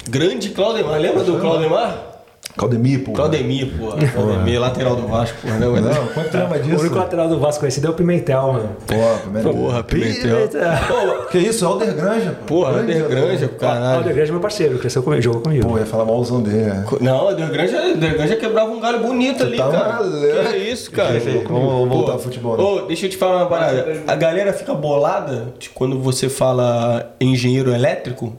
[0.08, 2.11] Grande Claudemar, lembra do Claudemar?
[2.56, 3.12] Claudemir, pô.
[3.12, 3.92] Claudemir, pô.
[4.14, 5.48] Claudemir, lateral do Vasco, pô.
[5.48, 6.80] Não, Não, quanto lembra O disso?
[6.80, 8.68] único lateral do Vasco conhecido é o Pimentel, mano.
[8.86, 9.50] Porra, primeiro.
[9.54, 10.48] Porra, Pimentel.
[10.48, 11.66] Pô, que isso?
[11.66, 12.54] Alder Granja, pô.
[12.62, 13.96] Porra, Grande Alder Granja, O caralho.
[13.98, 15.66] Alder é meu parceiro, cresceu comigo, jogou comigo.
[15.68, 16.84] Pô, ia falar malzão dele, né?
[17.00, 19.92] Não, o Granja, Granja quebrava um galho bonito ali, tá cara.
[19.94, 20.50] maluco.
[20.50, 21.18] Que isso, cara.
[21.18, 22.62] Vamos vamos voltar ao futebol, né?
[22.62, 24.02] Ô, deixa eu te falar uma parada.
[24.06, 28.34] A galera fica bolada de quando você fala engenheiro elétrico.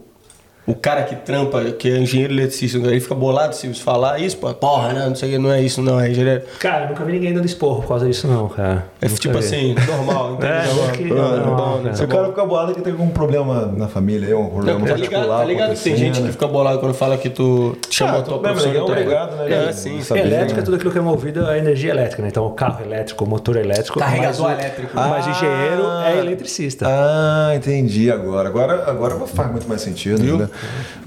[0.66, 4.52] O cara que trampa, que é engenheiro eletricista, ele fica bolado se falar isso, pô,
[4.54, 5.06] porra, né?
[5.06, 6.42] Não sei o que, não é isso, não, é engenheiro.
[6.58, 8.86] Cara, eu nunca vi ninguém dando esporro por causa disso, não, cara.
[9.02, 9.44] É Nunca tipo vi.
[9.44, 10.54] assim, normal, entendeu?
[10.56, 11.92] É, Não, que- é bom, não, né?
[11.94, 14.86] Se o cara ficar bolado é que tem algum problema na família, um problema Não,
[14.86, 15.38] tá ligado, particular.
[15.40, 18.22] tá ligado que tem gente que fica bolado quando fala que tu chamou Ah, a
[18.22, 18.74] tua mas profissão.
[18.74, 19.76] é obrigado, né, É, gente?
[19.76, 20.14] sim.
[20.16, 20.60] Elétrica né?
[20.60, 22.28] é tudo aquilo que é movido a energia elétrica, né?
[22.28, 23.98] Então, carro elétrico, motor elétrico.
[23.98, 24.92] Carregador mas elétrico.
[24.94, 25.30] Mas Ah.
[25.30, 26.86] engenheiro é eletricista.
[26.88, 28.48] Ah, entendi agora.
[28.48, 30.38] Agora, agora faz muito mais sentido, Viu?
[30.38, 30.48] né?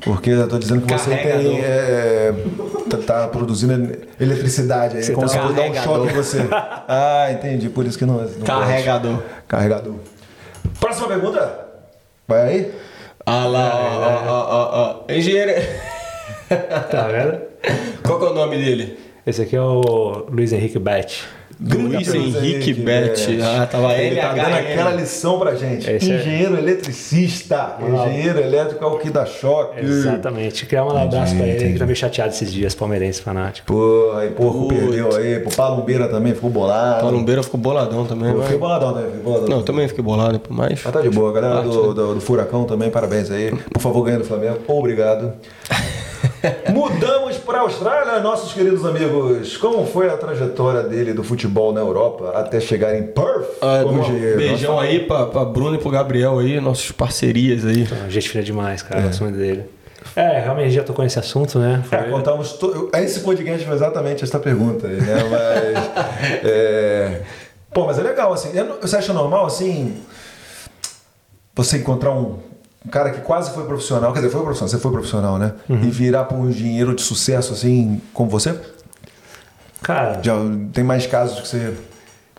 [0.03, 1.43] Porque eu tô dizendo que você Carregador.
[1.43, 1.61] tem.
[1.63, 2.33] É,
[2.89, 3.73] tá, tá produzindo
[4.19, 5.03] eletricidade aí.
[5.03, 5.95] Você como tá- se fosse dar um Carregador.
[5.97, 6.47] choque em você.
[6.87, 7.69] Ah, entendi.
[7.69, 8.15] Por isso que não.
[8.15, 8.43] não pode.
[8.45, 9.23] Carregador.
[9.47, 9.95] Carregador.
[10.79, 11.59] Próxima pergunta.
[12.27, 12.71] Vai aí?
[13.25, 15.11] Ah lá, ó, ó, ó, ó, ó.
[15.13, 15.51] Engenheiro.
[16.89, 17.41] Tá vendo?
[18.03, 18.97] Qual que é o nome dele?
[19.25, 21.25] Esse aqui é o Luiz Henrique Bet.
[21.59, 23.39] Luiz Henrique Bet.
[23.41, 25.89] Ah, tava Ele tá dando aquela lição pra gente.
[25.89, 27.77] Esse é- Engenheiro eletricista.
[27.81, 29.79] Engenheiro elétrico é o que dá choque.
[29.79, 30.65] Exatamente.
[30.65, 33.67] Queria mandar um abraço pra ele, que tá meio chateado esses dias, palmeirense fanático.
[33.67, 34.79] Pô, aí porco Putz.
[34.79, 35.39] perdeu aí.
[35.39, 37.01] Pô, Palumbeira também ficou bolado.
[37.01, 38.43] Palumbeira ficou boladão também, Pô, né?
[38.43, 39.05] fiquei boladão também.
[39.07, 39.47] Fiquei boladão.
[39.49, 40.81] Não, eu também fiquei bolado, mas.
[40.83, 43.51] Mas tá de boa, galera do, do, do Furacão também, parabéns aí.
[43.73, 44.59] Por favor, ganha do Flamengo.
[44.67, 45.33] Obrigado.
[46.69, 49.57] Mudamos para a Austrália, nossos queridos amigos.
[49.57, 54.01] Como foi a trajetória dele do futebol na Europa até chegar em Perth Ah, bom,
[54.35, 57.81] beijão aí pra, pra Bruno e pro Gabriel aí, nossos parcerias aí.
[57.83, 59.01] Então, gente fina demais, cara.
[59.01, 59.65] Gosto muito dele.
[60.15, 61.83] É, realmente já tocou nesse assunto, né?
[61.91, 62.53] É, Foi- contamos.
[62.53, 62.89] To...
[62.95, 65.15] Esse podcast foi exatamente essa pergunta aí, né?
[65.29, 66.43] Mas.
[66.43, 67.21] é...
[67.73, 68.49] Pô, mas é legal, assim.
[68.81, 69.97] Você acha normal, assim.
[71.53, 72.39] Você encontrar um,
[72.87, 75.53] um cara que quase foi profissional, quer dizer, foi profissional, você foi profissional, né?
[75.69, 78.57] E virar para um engenheiro de sucesso, assim, como você?
[79.81, 80.33] Cara, Já
[80.71, 81.73] tem mais casos que você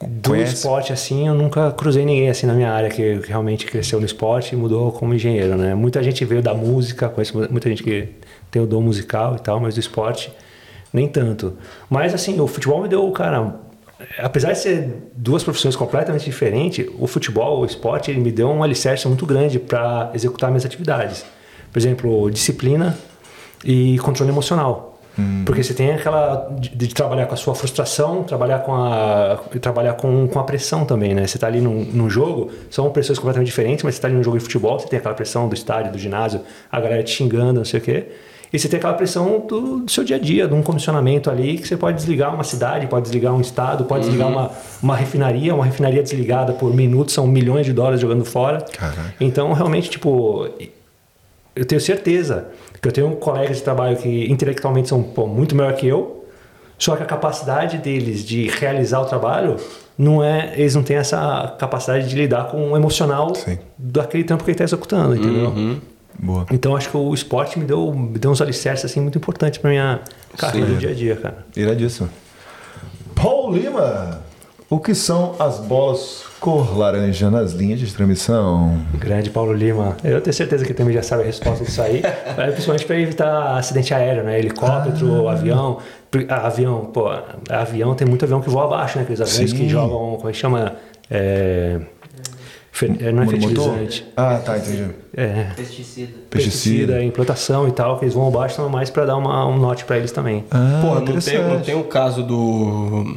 [0.01, 0.55] do conhece?
[0.55, 4.55] esporte assim, eu nunca cruzei ninguém assim na minha área que realmente cresceu no esporte
[4.55, 5.75] e mudou como engenheiro, né?
[5.75, 8.09] Muita gente veio da música, conheço muita gente que
[8.51, 10.33] tem o dom musical e tal, mas do esporte
[10.93, 11.55] nem tanto.
[11.91, 13.55] Mas assim, o futebol me deu, cara,
[14.19, 18.63] apesar de ser duas profissões completamente diferentes, o futebol, o esporte, ele me deu um
[18.63, 21.25] alicerce muito grande para executar minhas atividades.
[21.73, 22.97] Por exemplo, disciplina
[23.65, 24.89] e controle emocional.
[25.45, 29.95] Porque você tem aquela de, de trabalhar com a sua frustração, trabalhar com a trabalhar
[29.95, 31.27] com, com a pressão também, né?
[31.27, 34.23] Você está ali num, num jogo, são pressões completamente diferentes, mas você está ali num
[34.23, 37.55] jogo de futebol, você tem aquela pressão do estádio, do ginásio, a galera te xingando,
[37.55, 38.07] não sei o quê.
[38.53, 41.59] E você tem aquela pressão do, do seu dia a dia, de um comissionamento ali
[41.59, 44.51] que você pode desligar uma cidade, pode desligar um estado, pode desligar uma,
[44.83, 48.65] uma refinaria, uma refinaria desligada por minutos, são milhões de dólares jogando fora.
[48.73, 49.15] Caraca.
[49.21, 50.49] Então, realmente, tipo,
[51.55, 52.49] eu tenho certeza
[52.81, 56.25] que eu tenho colegas de trabalho que intelectualmente são pô, muito melhor que eu,
[56.79, 59.57] só que a capacidade deles de realizar o trabalho
[59.99, 63.59] não é, eles não têm essa capacidade de lidar com o emocional Sim.
[63.77, 65.81] daquele trampo que ele está executando, entendeu?
[66.19, 66.47] Boa.
[66.51, 69.71] Então acho que o esporte me deu, me deu uns alicerces assim muito importantes para
[69.71, 70.01] minha
[70.37, 71.47] carreira do dia a dia, cara.
[71.57, 72.09] Iradíssimo.
[73.15, 74.21] Paul Lima,
[74.71, 78.81] o que são as bolas cor laranja nas linhas de transmissão?
[78.95, 79.97] Grande Paulo Lima.
[80.05, 82.03] Eu tenho certeza que também já sabe a resposta disso aí.
[82.53, 84.39] Principalmente para evitar acidente aéreo, né?
[84.39, 85.79] Helicóptero, avião.
[86.11, 87.07] Por- a- Avião, pô,
[87.51, 89.03] avião tem muito avião que voa abaixo, né?
[89.03, 89.57] Aqueles aviões Sim.
[89.57, 90.75] que jogam, como é que chama?
[91.11, 91.81] É,
[92.87, 94.07] não é fertilizante.
[94.17, 94.87] Ah, tá, entendi.
[95.17, 96.13] É, Pesticida.
[96.31, 99.59] pesticida, implantação e tal, que eles vão abaixo, então é mais pra dar uma, um
[99.59, 100.45] note pra eles também.
[100.51, 103.17] Ah, Porra, não tem, não tem o caso do,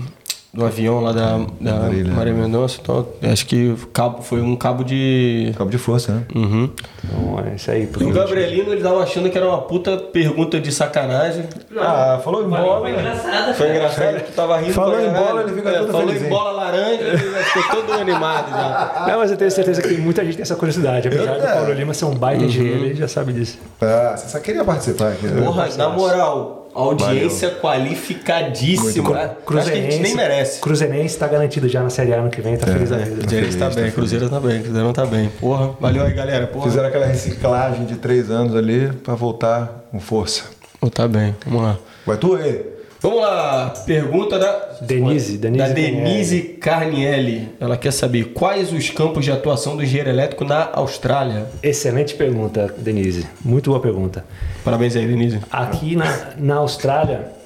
[0.53, 2.11] do avião lá da, da Marília.
[2.13, 2.77] Maria Mendonça.
[2.81, 5.53] Então, acho que cabo, foi um cabo de.
[5.57, 6.23] Cabo de força, né?
[6.35, 6.69] Uhum.
[7.05, 7.89] Então é isso aí.
[7.99, 11.45] E o Gabrielino, ele tava achando que era uma puta pergunta de sacanagem.
[11.77, 12.79] Ah, falou em Foi, bola.
[12.81, 13.53] foi engraçado.
[13.53, 14.73] Foi engraçado que tava rindo.
[14.73, 16.27] Falou em bola, ele fica É, todo Falou felizinho.
[16.27, 19.05] em bola laranja, ele ficou todo animado já.
[19.07, 21.07] Não, mas eu tenho certeza que muita gente tem essa curiosidade.
[21.07, 21.47] Apesar Eu- do.
[21.47, 22.49] Paulo Lima ser um baita Uhum.
[22.49, 23.57] engenheiro, ele já sabe disso.
[23.81, 25.27] Ah, você só queria participar aqui.
[25.27, 25.41] né?
[25.45, 29.37] Porra, na moral, audiência qualificadíssima.
[29.47, 30.59] Acho que a gente nem merece.
[30.61, 33.21] Cruzeirense tá garantido já na Série A ano que vem, tá feliz da vida.
[33.21, 35.29] Cruzeiro tá bem, Cruzeiro tá bem, Cruzeiro tá bem.
[35.39, 36.47] Porra, valeu aí, galera.
[36.47, 36.65] Porra.
[36.65, 40.43] Fizeram aquela reciclagem de três anos ali pra voltar com força.
[40.79, 41.77] Oh, tá bem, vamos lá.
[42.05, 42.70] Vai tu aí.
[43.01, 47.49] Vamos lá, pergunta da Denise, Denise da Denise Carnielli.
[47.59, 51.47] Ela quer saber quais os campos de atuação do engenheiro elétrico na Austrália.
[51.63, 53.25] Excelente pergunta, Denise.
[53.43, 54.23] Muito boa pergunta.
[54.63, 55.39] Parabéns aí, Denise.
[55.49, 57.40] Aqui na, na Austrália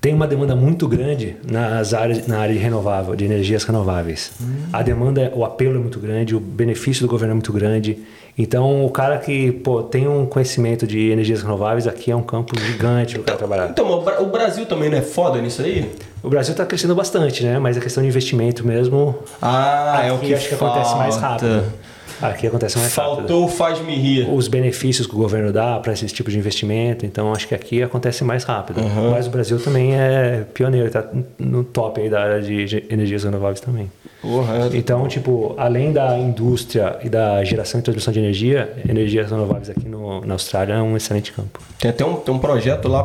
[0.00, 4.32] tem uma demanda muito grande nas áreas, na área de renovável, de energias renováveis.
[4.72, 7.98] A demanda, é- o apelo é muito grande, o benefício do governo é muito grande.
[8.38, 12.58] Então, o cara que pô, tem um conhecimento de energias renováveis aqui é um campo
[12.58, 13.68] gigante para o cara trabalhar.
[13.68, 15.90] Então, o Bra- o Brasil também não é foda nisso aí?
[16.22, 17.58] O Brasil está crescendo bastante, né?
[17.58, 21.46] Mas a questão de investimento mesmo, Ah, é o que acho que acontece mais falta.
[21.46, 21.72] rápido.
[22.20, 23.16] Aqui acontece mais rápido.
[23.16, 24.28] Faltou o faz-me rir.
[24.32, 27.82] Os benefícios que o governo dá para esse tipo de investimento, então acho que aqui
[27.82, 28.80] acontece mais rápido.
[29.10, 31.06] Mas o Brasil também é pioneiro, está
[31.38, 33.90] no top aí da área de energias renováveis também.
[34.20, 34.76] Porra, é.
[34.76, 39.88] Então, tipo, além da indústria e da geração e transmissão de energia, energias renováveis aqui
[39.88, 41.58] no, na Austrália é um excelente campo.
[41.78, 43.02] Tem até um, tem um projeto lá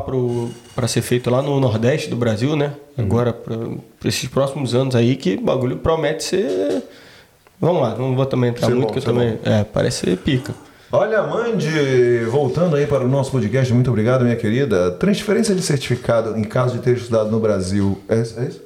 [0.76, 2.74] para ser feito lá no Nordeste do Brasil, né?
[2.98, 6.84] Agora, para esses próximos anos aí, que o bagulho promete ser.
[7.60, 9.40] Vamos lá, não vou também entrar Ser muito, bom, que eu ser também.
[9.44, 10.54] É, parece ser pica.
[10.92, 14.92] Olha, Mandy, voltando aí para o nosso podcast, muito obrigado, minha querida.
[14.92, 18.00] Transferência de certificado em caso de ter estudado no Brasil.
[18.08, 18.62] É, isso- é isso?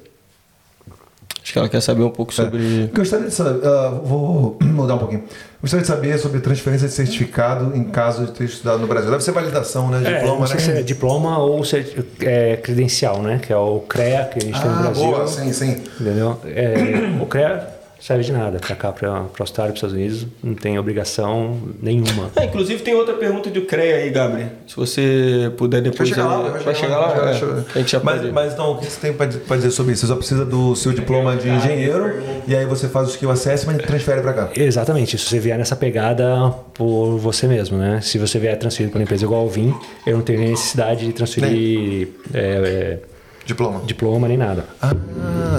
[1.42, 2.90] Acho que ela quer saber um pouco sobre.
[2.94, 3.66] Gostaria de saber.
[3.66, 5.24] ah, vou mudar um pouquinho.
[5.60, 9.10] Gostaria de saber sobre transferência de certificado em caso de ter estudado no Brasil.
[9.10, 10.00] Deve ser validação, né?
[10.04, 10.62] É, Diploma, não sei né?
[10.62, 13.40] se é diploma ou se é, credencial, né?
[13.42, 15.04] Que é o CREA que a gente tem no Ah, Brasil.
[15.04, 15.82] boa, sim, sim.
[16.00, 16.38] Entendeu?
[16.44, 16.74] É,
[17.20, 17.68] o CREA
[18.00, 18.58] serve de nada.
[18.58, 22.30] Pra cá, pra, pra Austrália, pros Estados Unidos, não tem obrigação nenhuma.
[22.34, 24.48] Ah, inclusive tem outra pergunta do CREA aí, Gabriel.
[24.66, 26.08] Se você puder Vai depois.
[26.08, 27.08] chegar lá, vai vai chegar lá?
[27.08, 27.38] vai é.
[27.38, 27.64] chegar.
[27.74, 30.00] A gente já mas, pode- mas então, o que você tem para dizer sobre isso?
[30.02, 33.74] Você só precisa do seu diploma de engenheiro e aí você faz o skill assessment
[33.76, 34.50] e transfere para cá.
[34.56, 38.00] Exatamente, se você vier nessa pegada por você mesmo, né?
[38.00, 39.74] Se você vier transferido para uma empresa igual ao Vim,
[40.06, 42.98] eu não tenho necessidade de transferir é, é,
[43.44, 43.82] Diploma.
[43.84, 44.64] diploma nem nada.
[44.80, 44.92] Ah,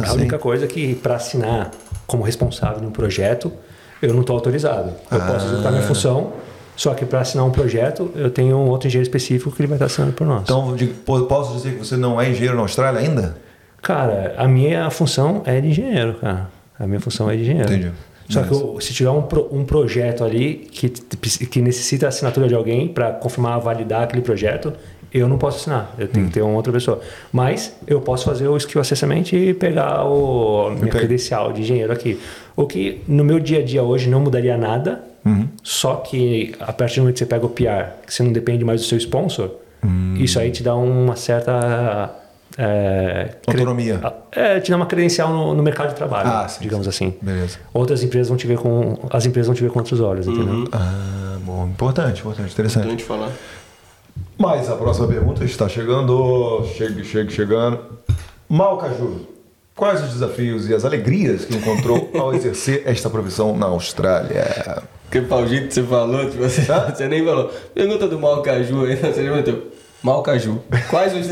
[0.04, 0.18] a sim.
[0.18, 1.72] única coisa é que para assinar
[2.12, 3.52] como responsável de um projeto,
[4.02, 4.92] eu não estou autorizado.
[5.10, 5.72] Eu posso executar Ah.
[5.72, 6.34] minha função,
[6.76, 9.78] só que para assinar um projeto, eu tenho um outro engenheiro específico que ele vai
[9.78, 10.42] estar assinando por nós.
[10.44, 10.76] Então,
[11.28, 13.38] posso dizer que você não é engenheiro na Austrália ainda?
[13.82, 16.50] Cara, a minha função é de engenheiro, cara.
[16.78, 17.72] A minha função é de engenheiro.
[17.72, 17.92] Entendi.
[18.30, 22.48] Só que eu- se tiver um, pro- um projeto ali que, que necessita a assinatura
[22.48, 24.72] de alguém para confirmar, validar aquele projeto,
[25.14, 25.94] eu não posso assinar.
[25.98, 27.02] Eu tenho que ter uma outra pessoa.
[27.32, 31.00] Mas eu posso fazer o skill assessment e pegar o a minha Ok.
[31.00, 32.20] credencial de engenheiro aqui.
[32.56, 35.04] O que no meu dia a dia hoje não mudaria nada.
[35.62, 38.66] Só que a partir do momento que você pega o PR, que você não depende
[38.66, 39.52] mais do seu sponsor,
[40.18, 42.10] isso aí te dá uma certa
[42.58, 44.02] é, cre- Autonomia.
[44.32, 47.14] É, te dá uma credencial no, no mercado de trabalho, Ah, sim, digamos assim.
[47.22, 47.58] Beleza.
[47.74, 48.98] Outras empresas vão te ver com.
[49.10, 50.68] As empresas vão te ver com outros olhos, entendeu?
[50.72, 51.68] Ah, bom.
[51.68, 52.90] Importante, importante, interessante.
[52.90, 53.30] Gente falar.
[54.42, 56.66] Mas a próxima pergunta está chegando.
[56.76, 57.80] Chega, chega, chegando.
[58.50, 59.28] Malcaju,
[59.76, 64.82] quais os desafios e as alegrias que encontrou ao exercer esta profissão na Austrália?
[65.12, 67.52] Que pau jeito que você falou, tipo, você, você nem falou.
[67.76, 69.68] Pergunta do Malcaju aí, você já meteu.
[70.02, 70.60] Malcaju.
[70.90, 71.28] Quais os.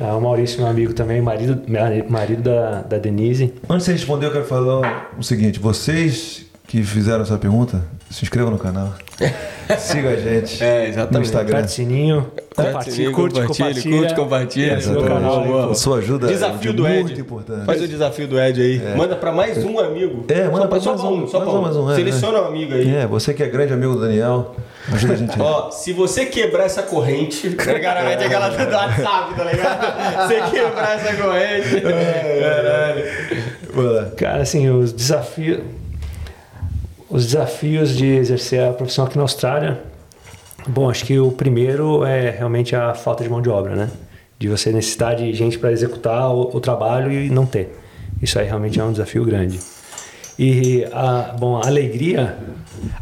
[0.00, 1.60] Ah, o Maurício, meu amigo também, marido,
[2.08, 3.52] marido da, da Denise.
[3.68, 7.84] Antes de você responder, eu quero falar o seguinte: vocês que fizeram essa pergunta,
[8.14, 8.94] se inscrevam no canal.
[9.78, 11.24] Siga a gente É, no exatamente.
[11.24, 11.54] Instagram.
[11.58, 13.98] Aperta sininho, compartilha, curte, compartilha.
[13.98, 14.78] curte, compartilha.
[14.78, 15.74] O Boa, canal boa.
[15.74, 17.20] Sua ajuda Desafio é do muito Ed.
[17.20, 17.66] importante.
[17.66, 18.96] Faz o desafio do Ed aí.
[18.96, 20.24] Manda pra mais um amigo.
[20.28, 22.74] É, manda só mais um, só mais pra um, mais um, é, Seleciona um amigo
[22.74, 22.94] aí.
[22.94, 24.54] É, você que é grande amigo do Daniel,
[24.92, 25.40] ajuda a gente aí.
[25.40, 30.28] Ó, se você quebrar essa corrente, cara, mete aquela do WhatsApp, tá ligado?
[30.28, 31.80] Você quebrar essa corrente.
[31.80, 33.04] Caralho.
[33.72, 34.10] Vai lá.
[34.16, 35.60] Cara, assim, os desafios.
[37.14, 39.80] Os desafios de exercer a profissão aqui na Austrália.
[40.66, 43.88] Bom, acho que o primeiro é realmente a falta de mão de obra, né?
[44.36, 47.78] De você necessitar de gente para executar o, o trabalho e não ter.
[48.20, 49.60] Isso aí realmente é um desafio grande.
[50.36, 52.36] E a, bom, a alegria,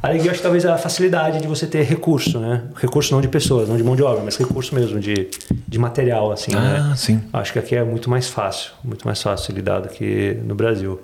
[0.03, 2.65] a alegria acho que talvez é a facilidade de você ter recurso, né?
[2.77, 5.31] Recurso não de pessoas, não de mão de obra, mas recurso mesmo de,
[5.67, 6.95] de material, assim, Ah, né?
[6.99, 7.23] sim.
[7.33, 11.01] Acho que aqui é muito mais fácil, muito mais fácil lidar do que no Brasil.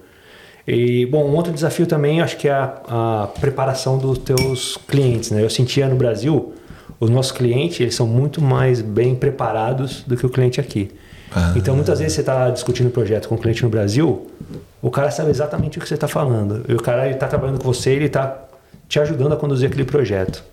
[0.71, 5.31] E, bom, um outro desafio também acho que é a, a preparação dos teus clientes,
[5.31, 5.43] né?
[5.43, 6.53] Eu sentia no Brasil,
[7.01, 10.91] os nossos clientes, eles são muito mais bem preparados do que o cliente aqui.
[11.35, 11.55] Ah.
[11.57, 14.27] Então, muitas vezes você está discutindo um projeto com o cliente no Brasil,
[14.83, 16.63] o cara sabe exatamente o que você está falando.
[16.69, 18.45] E o cara está trabalhando com você, ele está
[18.87, 20.45] te ajudando a conduzir aquele projeto.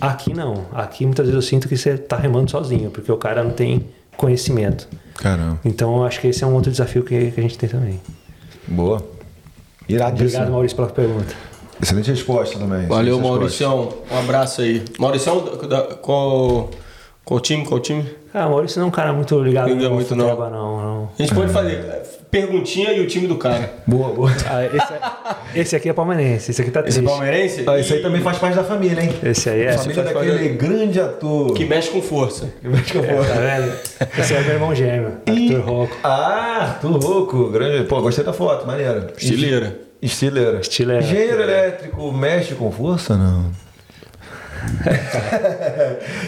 [0.00, 0.64] Aqui não.
[0.72, 3.84] Aqui muitas vezes eu sinto que você está remando sozinho, porque o cara não tem
[4.16, 4.88] conhecimento.
[5.16, 5.60] Caramba.
[5.66, 8.00] Então, eu acho que esse é um outro desafio que, que a gente tem também.
[8.66, 9.19] Boa.
[9.94, 10.26] Iradíssimo.
[10.28, 11.34] Obrigado, Maurício, pela pergunta.
[11.82, 12.86] Excelente resposta também.
[12.86, 13.18] Valeu.
[13.20, 13.88] Mauricião.
[14.10, 14.82] Um abraço aí.
[14.98, 16.68] Mauricião, da- qual,
[17.24, 17.64] qual time?
[17.64, 18.04] Qual time?
[18.32, 20.24] Ah, o Maurício não é um cara muito ligado Liga no muito, não.
[20.28, 20.80] futebol, não.
[20.80, 21.10] não.
[21.18, 23.72] A gente pode fazer é, perguntinha e o time do cara.
[23.86, 24.30] Boa, boa.
[24.48, 27.04] Ah, esse, é- esse aqui é palmeirense, esse aqui tá Esse é triste.
[27.10, 27.64] palmeirense?
[27.66, 29.12] Ah, isso aí também faz parte da família, hein?
[29.22, 29.72] Esse aí é.
[29.76, 31.52] família faz daquele grande ator.
[31.54, 32.48] Que mexe com força.
[32.86, 33.24] Que eu vou.
[33.24, 33.72] Tá vendo?
[34.18, 35.96] Esse é meu irmão gêmeo, Arthur Rocco.
[36.04, 37.84] Ah, Arthur Rouco, grande.
[37.88, 39.12] Pô, gostei da foto, maneira.
[39.18, 39.76] Estileira.
[40.00, 40.60] Estileira.
[40.60, 41.02] Estileira.
[41.02, 43.46] Engenheiro elétrico mexe com força, não?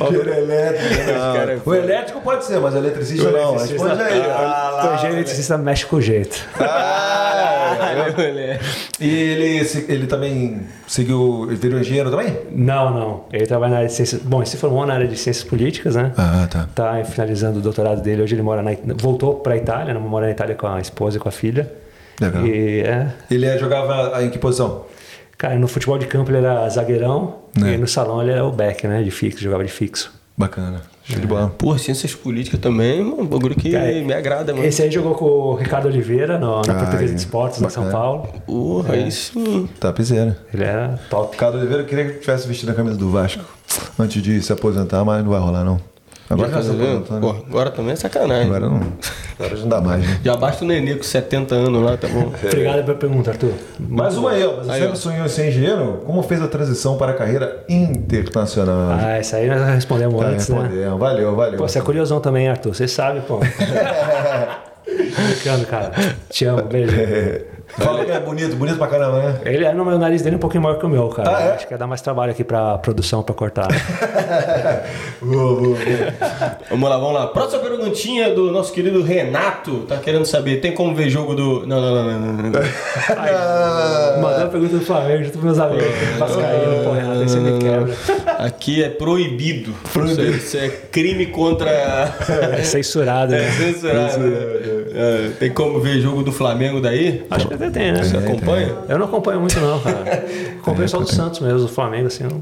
[0.01, 1.35] Elétrico, não.
[1.35, 3.57] cara é o elétrico pode ser, mas eletricista não.
[3.57, 4.21] Responde aí.
[4.21, 6.45] O engenheiro eletricista mexe com jeito.
[6.59, 8.59] Ah, Lelé.
[9.01, 11.47] e ele, ele também seguiu.
[11.49, 12.37] Ele virou engenheiro também?
[12.51, 13.25] Não, não.
[13.33, 14.23] Ele trabalha na área de ciências.
[14.23, 16.13] Bom, ele se formou na área de ciências políticas, né?
[16.17, 16.69] Ah, tá.
[16.75, 18.23] Tá finalizando o doutorado dele.
[18.23, 20.01] Hoje ele mora na, voltou para Itália, né?
[20.01, 21.71] mora na Itália com a esposa e com a filha.
[22.21, 22.47] Legal.
[22.47, 24.85] E é, Ele é- jogava em que posição?
[25.37, 27.75] cara, no futebol de campo ele era zagueirão Né.
[27.75, 29.03] e no salão ele era o back, né?
[29.03, 30.13] De fixo, jogava de fixo.
[30.37, 30.81] Bacana.
[31.05, 31.53] Show de bola.
[31.59, 34.65] Pô, ciências políticas também é um bagulho que Cara, me agrada, mano.
[34.65, 37.15] Esse aí jogou com o Ricardo Oliveira no- na Ah, Portuguesa é.
[37.15, 37.91] de Esportes, na São.
[37.91, 38.29] Paulo.
[38.47, 39.69] Porra, aí sim.
[39.81, 40.39] Tá, piseira.
[40.55, 41.33] Ele era top.
[41.33, 43.43] Ricardo Oliveira eu queria que tivesse vestido a camisa do Vasco
[43.99, 45.79] antes de se aposentar, mas não vai rolar, não.
[46.33, 47.43] Agora aposentou, Pô, né?
[47.49, 48.47] agora também é sacanagem.
[48.47, 48.81] Agora não.
[49.39, 50.21] Agora já não dá mais, né?
[50.25, 52.33] Já basta o Nenê com 70 anos lá, tá bom?
[52.45, 53.53] Obrigado pela pergunta, Arthur.
[53.79, 54.57] Mais uma aí, ó.
[54.57, 54.97] Você Aí, sempre ó.
[54.97, 56.03] sonhou em ser engenheiro?
[56.07, 58.99] Como fez a transição para a carreira internacional?
[58.99, 60.61] Ah, essa aí nós respondemos Tá antes, né?
[60.63, 60.99] respondendo.
[60.99, 61.59] Valeu, valeu.
[61.59, 62.75] Pô, você é curiosão também, Arthur.
[62.75, 63.39] Você sabe, pô.
[64.87, 65.93] Brincando, cara.
[66.29, 66.93] Te amo, beijo.
[67.79, 69.41] Fala que é bonito, bonito pra caramba, né?
[69.45, 71.37] Ele é no meu nariz dele um pouquinho maior que o meu, cara.
[71.37, 71.55] Ah, é?
[71.55, 73.69] Acho que ia dar mais trabalho aqui pra produção pra cortar.
[75.23, 76.57] Boa, boa, boa.
[76.69, 77.27] Vamos lá, vamos lá.
[77.29, 79.81] Próxima perguntinha do nosso querido Renato.
[79.89, 81.67] Tá querendo saber, tem como ver jogo do...
[81.67, 82.51] Não, não, não, não, não, não.
[84.21, 85.87] Mandou a pergunta do Flamengo junto com meus amigos.
[86.19, 87.95] Vascaíno, pô, Renato, aí você me quebra.
[88.39, 89.73] Aqui é proibido.
[89.93, 90.37] Proibido.
[90.37, 91.71] Isso é crime contra...
[91.71, 93.51] É censurado, né?
[93.53, 94.25] Censurado.
[94.95, 97.25] É, tem como ver jogo do Flamengo daí?
[97.31, 98.03] Acho que até tem, né?
[98.03, 98.75] Você acompanha?
[98.89, 100.03] Eu não acompanho muito, não, cara.
[100.63, 102.25] Acompanho só do Santos mesmo, do Flamengo, assim.
[102.25, 102.41] Não...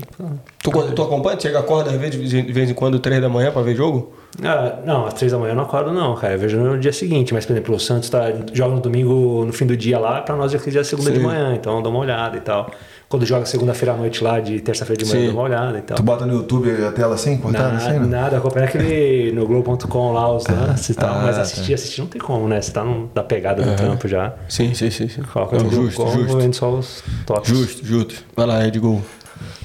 [0.62, 1.36] Tu, tu acompanha?
[1.36, 4.12] Tu chega acorda vezes, de vez em quando, três da manhã pra ver jogo?
[4.42, 6.34] Ah, não, às três da manhã eu não acordo, não, cara.
[6.34, 7.32] Eu vejo no dia seguinte.
[7.32, 10.36] Mas, por exemplo, o Santos tá, joga no domingo, no fim do dia lá, pra
[10.36, 11.24] nós já é segunda de Sim.
[11.24, 12.70] manhã, então dou uma olhada e tal.
[13.10, 15.96] Quando joga segunda-feira à noite lá, de terça-feira de manhã, dou uma olhada e tal.
[15.96, 18.06] Tu bota no YouTube a tela assim, cortada Nada, assim, né?
[18.06, 21.42] nada, acompanha aquele no Globo.com lá os lances e tal, ah, mas tá.
[21.42, 22.62] assistir, assistir não tem como, né?
[22.62, 24.34] Você tá no, da pegada do trampo já.
[24.48, 25.08] Sim, sim, sim.
[25.08, 25.22] sim.
[25.22, 26.38] Coloca Não, no justo, Globo.com, justo.
[26.38, 27.50] vendo só os toques.
[27.50, 28.24] Justo, justo.
[28.36, 29.02] Vai lá, Edgol.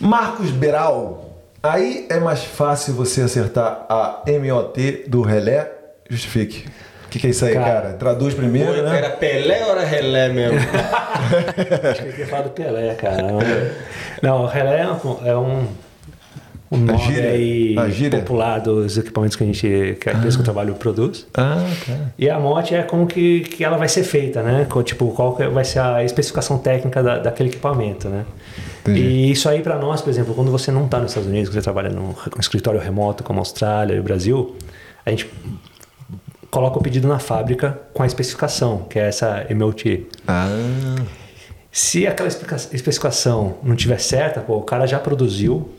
[0.02, 1.40] Marcos Beral.
[1.62, 5.72] Aí é mais fácil você acertar a MOT do relé?
[6.10, 6.66] Justifique.
[7.16, 7.70] O que, que é isso aí, cara?
[7.70, 8.98] Cara, Traduz primeiro, Oi, né?
[8.98, 10.60] Era Pelé ou era Relé mesmo?
[11.90, 13.24] Acho que eu falar do Pelé, cara.
[14.22, 15.68] Não, o relé é um, é um,
[16.78, 17.30] nome gíria.
[17.30, 18.20] aí gíria.
[18.20, 21.26] popular dos equipamentos que a gente, que a empresa que eu trabalho produz.
[21.36, 22.14] Ah, cara.
[22.20, 24.68] E a mote é como que, que ela vai ser feita, né?
[24.84, 28.26] Tipo, qual vai ser a especificação técnica da, daquele equipamento, né?
[28.82, 29.00] Entendi.
[29.00, 31.56] E isso aí para nós, por exemplo, quando você não está nos Estados Unidos, que
[31.56, 34.58] você trabalha num, num escritório remoto como a Austrália e o Brasil,
[35.06, 35.30] a gente
[36.56, 40.08] coloca o pedido na fábrica com a especificação, que é essa MOT.
[40.26, 40.48] Ah.
[41.70, 45.70] Se aquela especificação não tiver certa, pô, o cara já produziu,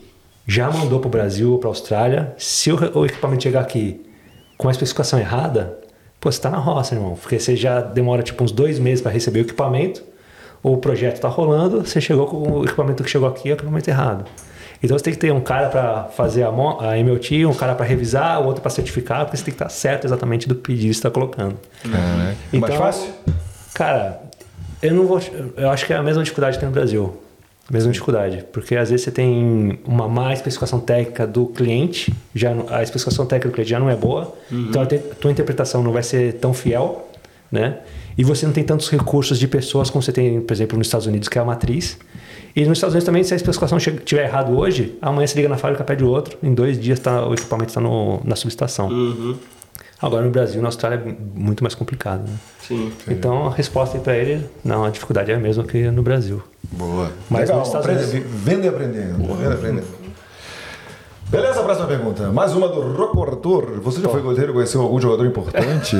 [0.45, 2.35] já mandou para o Brasil ou para a Austrália.
[2.37, 4.05] Se o, o equipamento chegar aqui
[4.55, 5.79] com a especificação errada,
[6.21, 7.15] pô, você está na roça, irmão.
[7.19, 10.03] Porque você já demora tipo uns dois meses para receber o equipamento,
[10.61, 13.55] ou o projeto está rolando, você chegou com o equipamento que chegou aqui é o
[13.55, 14.25] equipamento errado.
[14.81, 16.51] Então você tem que ter um cara para fazer a, a
[17.03, 20.05] MOT, um cara para revisar, o outro para certificar, porque você tem que estar certo
[20.05, 21.55] exatamente do pedido que você está colocando.
[21.83, 22.35] Caraca.
[22.53, 23.09] Então, Mais fácil?
[23.73, 24.21] Cara,
[24.81, 25.19] eu não vou.
[25.55, 27.17] Eu acho que é a mesma dificuldade que tem no Brasil.
[27.69, 32.81] Mesma dificuldade, porque às vezes você tem uma má especificação técnica do cliente, já a
[32.81, 35.91] especificação técnica do cliente já não é boa, então a te- a tua interpretação não
[35.91, 37.09] vai ser tão fiel,
[37.51, 37.79] né?
[38.17, 41.07] E você não tem tantos recursos de pessoas como você tem, por exemplo, nos Estados
[41.07, 41.97] Unidos, que é a matriz.
[42.57, 45.57] E nos Estados Unidos também, se a especificação estiver errado hoje, amanhã se liga na
[45.57, 48.89] fábrica, pede outro, em dois dias tá, o equipamento está na subestação.
[50.01, 52.21] Agora no Brasil, na Austrália é muito mais complicado.
[52.27, 52.35] Né?
[52.67, 52.91] Sim.
[53.07, 56.41] Então a resposta aí para ele, não, a dificuldade é a mesma que no Brasil.
[56.71, 57.11] Boa.
[57.29, 59.17] Mas Legal, nos Estados aprende- Unidos- vendo e aprendendo.
[59.17, 59.87] Vendo e aprendendo.
[61.29, 62.29] Beleza, próxima pergunta.
[62.31, 63.81] Mais uma do Rocco Arthur.
[63.81, 65.97] Você já foi goleiro e conheceu algum jogador importante?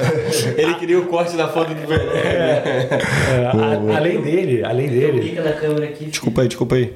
[0.56, 2.02] Ele queria o corte da foto do Pelé.
[2.16, 5.20] É, a- além dele, além dele.
[6.10, 6.94] Desculpa aí, desculpa aí.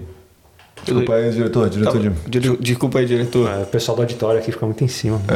[0.86, 1.68] Desculpa aí, diretor.
[1.68, 2.10] Diretor de...
[2.28, 3.50] Dire- Desculpa aí, diretor.
[3.50, 5.20] é, o pessoal do auditório aqui fica muito em cima.
[5.26, 5.34] Tá,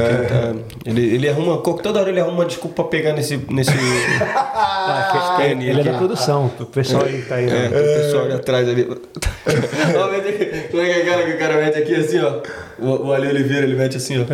[0.85, 3.37] ele, ele arruma, toda hora ele arruma uma desculpa pra pegar nesse.
[3.51, 3.71] nesse
[4.23, 7.45] Ah, que- Scanner ele é da produção, o pessoal aí tá aí.
[7.49, 7.67] É, né?
[7.69, 8.85] o pessoal ali atrás ali.
[10.71, 12.41] Como é que é a cara que o cara mete aqui assim, ó?
[12.79, 14.25] O, o Ali Oliveira, ele mete assim, ó.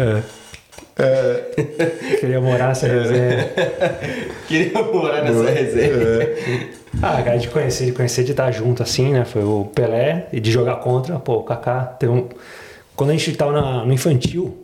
[2.20, 3.50] Queria morar nessa resenha.
[4.48, 5.92] Queria morar nessa resenha.
[7.02, 9.24] Ah, cara, de conhecer, de conhecer, de estar junto assim, né?
[9.24, 11.80] Foi o Pelé e de jogar contra, pô, o Kaká.
[11.98, 12.26] Teve um...
[12.94, 14.56] Quando a gente tava na- no infantil,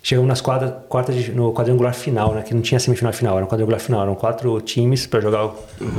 [0.00, 2.42] chegamos nas quadras, quartas de- no quadrangular final, né?
[2.42, 4.02] Que não tinha semifinal final, era um quadrangular final.
[4.02, 5.54] Eram quatro times para jogar o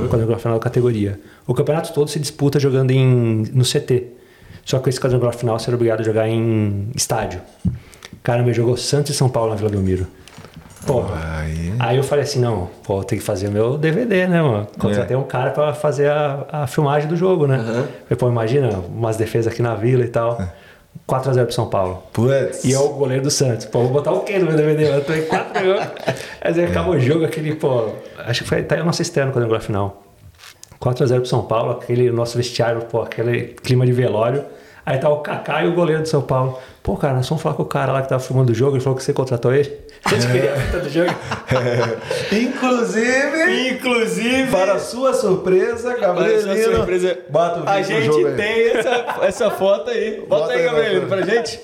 [0.09, 1.19] quadrangular final da categoria.
[1.45, 4.05] O campeonato todo se disputa jogando em, no CT.
[4.63, 7.41] Só que esse quadrangular final você era obrigado a jogar em estádio.
[8.23, 10.07] Caramba, jogou Santos e São Paulo na Vila Belmiro.
[10.85, 11.73] Pô, Aí.
[11.79, 14.67] Aí eu falei assim, não, pô, ter que fazer o meu DVD, né, mano?
[14.79, 17.57] Contratei um cara pra fazer a, a filmagem do jogo, né?
[18.03, 20.41] Falei, pô, imagina umas defesas aqui na vila e tal.
[21.07, 22.03] 4x0 pro São Paulo.
[22.11, 22.63] Putz.
[22.63, 23.65] E eu, o goleiro do Santos.
[23.65, 24.97] Pô, vou botar o quê no meu DVD?
[24.97, 25.87] Eu tô em 4 jogos.
[26.43, 27.89] Mas aí acabou o jogo, aquele, pô...
[28.17, 30.03] Acho que foi até a nossa estreia no quadrangular final.
[30.81, 34.43] 4x0 pro São Paulo, aquele nosso vestiário, pô, aquele clima de velório.
[34.85, 36.57] Aí tá o Kaká e o goleiro do São Paulo.
[36.81, 38.83] Pô, cara, nós fomos falar com o cara lá que tava filmando o jogo, ele
[38.83, 39.71] falou que você contratou ele.
[40.03, 41.11] A gente queria a fita do jogo.
[42.31, 46.43] Inclusive, Inclusive, para sua surpresa, Gabrielino.
[46.47, 48.35] Para sua surpresa, Bata o vídeo a gente jogo aí.
[48.35, 50.23] tem essa, essa foto aí.
[50.27, 51.37] Bota, Bota aí, aí, Gabrielino, bota pra aí.
[51.37, 51.59] gente.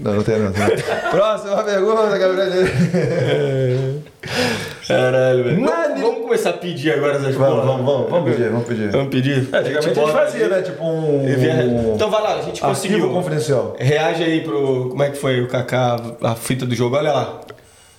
[0.00, 0.64] Não, não tem, não tem.
[1.12, 4.02] Próxima pergunta, Gabrielino.
[4.86, 5.64] Caralho, velho.
[5.64, 8.90] Vamos, vamos começar a pedir agora essas Vamos, vamos, vamos, vamos pedir, vamos pedir.
[8.90, 9.48] Vamos pedir?
[9.52, 10.50] É, antigamente a gente fazia, aí.
[10.50, 10.62] né?
[10.62, 11.94] Tipo um.
[11.94, 13.10] Então vai lá, a gente arquivo conseguiu.
[13.10, 13.76] confidencial.
[13.78, 14.88] Reage aí pro.
[14.90, 16.96] Como é que foi o Kaká, a fita do jogo?
[16.96, 17.40] Olha lá.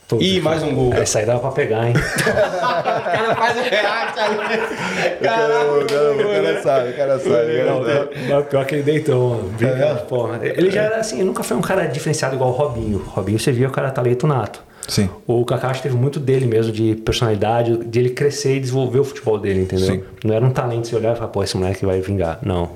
[0.08, 0.94] Pô, Ih, mais um gol.
[0.94, 1.94] Essa aí dava pra pegar, hein?
[1.96, 4.36] O cara faz o react ali.
[4.36, 7.62] O cara, o cara sabe, o cara sabe.
[7.62, 8.28] o Não, cara sabe.
[8.30, 9.50] não, pior que ele deitou, mano.
[9.58, 9.94] Brinca, É?
[9.96, 10.40] porra.
[10.44, 13.00] Ele já era assim, nunca foi um cara diferenciado igual o Robinho.
[13.00, 14.62] O Robinho você via o cara talento nato.
[14.88, 15.10] Sim.
[15.26, 19.38] O que teve muito dele mesmo, de personalidade, de ele crescer e desenvolver o futebol
[19.40, 19.88] dele, entendeu?
[19.88, 20.04] Sim.
[20.24, 22.40] Não era um talento você olhar e falar, pô, esse moleque vai vingar.
[22.44, 22.70] Não.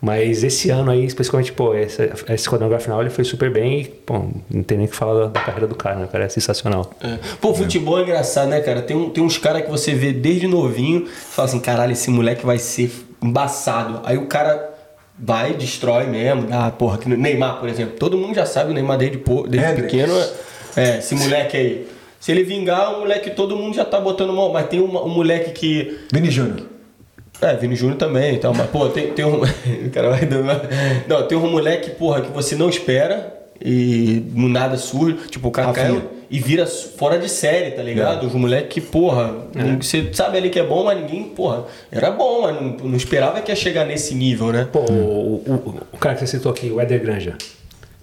[0.00, 3.84] Mas esse ano aí, especificamente, pô, esse, esse quadrangular final ele foi super bem e,
[3.86, 6.04] pô, não tem nem o que falar da, da carreira do cara, né?
[6.04, 6.90] O cara é sensacional.
[7.02, 7.18] É.
[7.40, 8.82] Pô, futebol é engraçado, né, cara?
[8.82, 12.44] Tem, um- tem uns caras que você vê desde novinho, fala assim, caralho, esse moleque
[12.44, 12.92] vai ser
[13.22, 14.00] embaçado.
[14.04, 14.70] Aí o cara
[15.18, 16.46] vai, destrói mesmo.
[16.52, 17.94] Ah, porra, que Neymar, por exemplo.
[17.98, 19.90] Todo mundo já sabe o Neymar desde, po- desde Hendrix.
[19.92, 20.12] pequeno.
[20.12, 20.30] é-
[20.76, 21.88] É, esse moleque aí.
[22.20, 24.52] Se ele vingar, o moleque todo mundo já tá botando mão.
[24.52, 26.66] Mas tem uma- um moleque que Vini Júnior.
[27.40, 29.40] é, Vini Júnior também, então, mas, pô, tem, tem um.
[29.86, 30.42] o cara vai dando.
[30.44, 30.62] uma-
[31.06, 33.32] Não, tem um moleque, porra, que você não espera
[33.64, 36.00] e no nada surge, tipo, o cara Rafinha.
[36.00, 38.26] cai e vira fora de série, tá ligado?
[38.26, 42.10] Os moleques que, porra, não- você sabe ali que é bom, mas ninguém, porra, era
[42.10, 44.66] bom, mas não, não esperava que ia chegar nesse nível, né?
[44.72, 47.36] Pô, o, o, o cara que você citou aqui, o Éder Granja.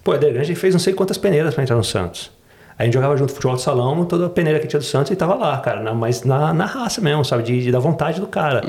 [0.02, 2.30] Pô, o Éder Granja ele fez não sei quantas peneiras pra entrar no Santos.
[2.78, 5.16] A gente jogava junto futebol de salão, toda a peneira que tinha do Santos e
[5.16, 5.80] tava lá, cara.
[5.80, 7.42] na- mas na, na raça mesmo, sabe?
[7.44, 8.62] De, de- da vontade do cara.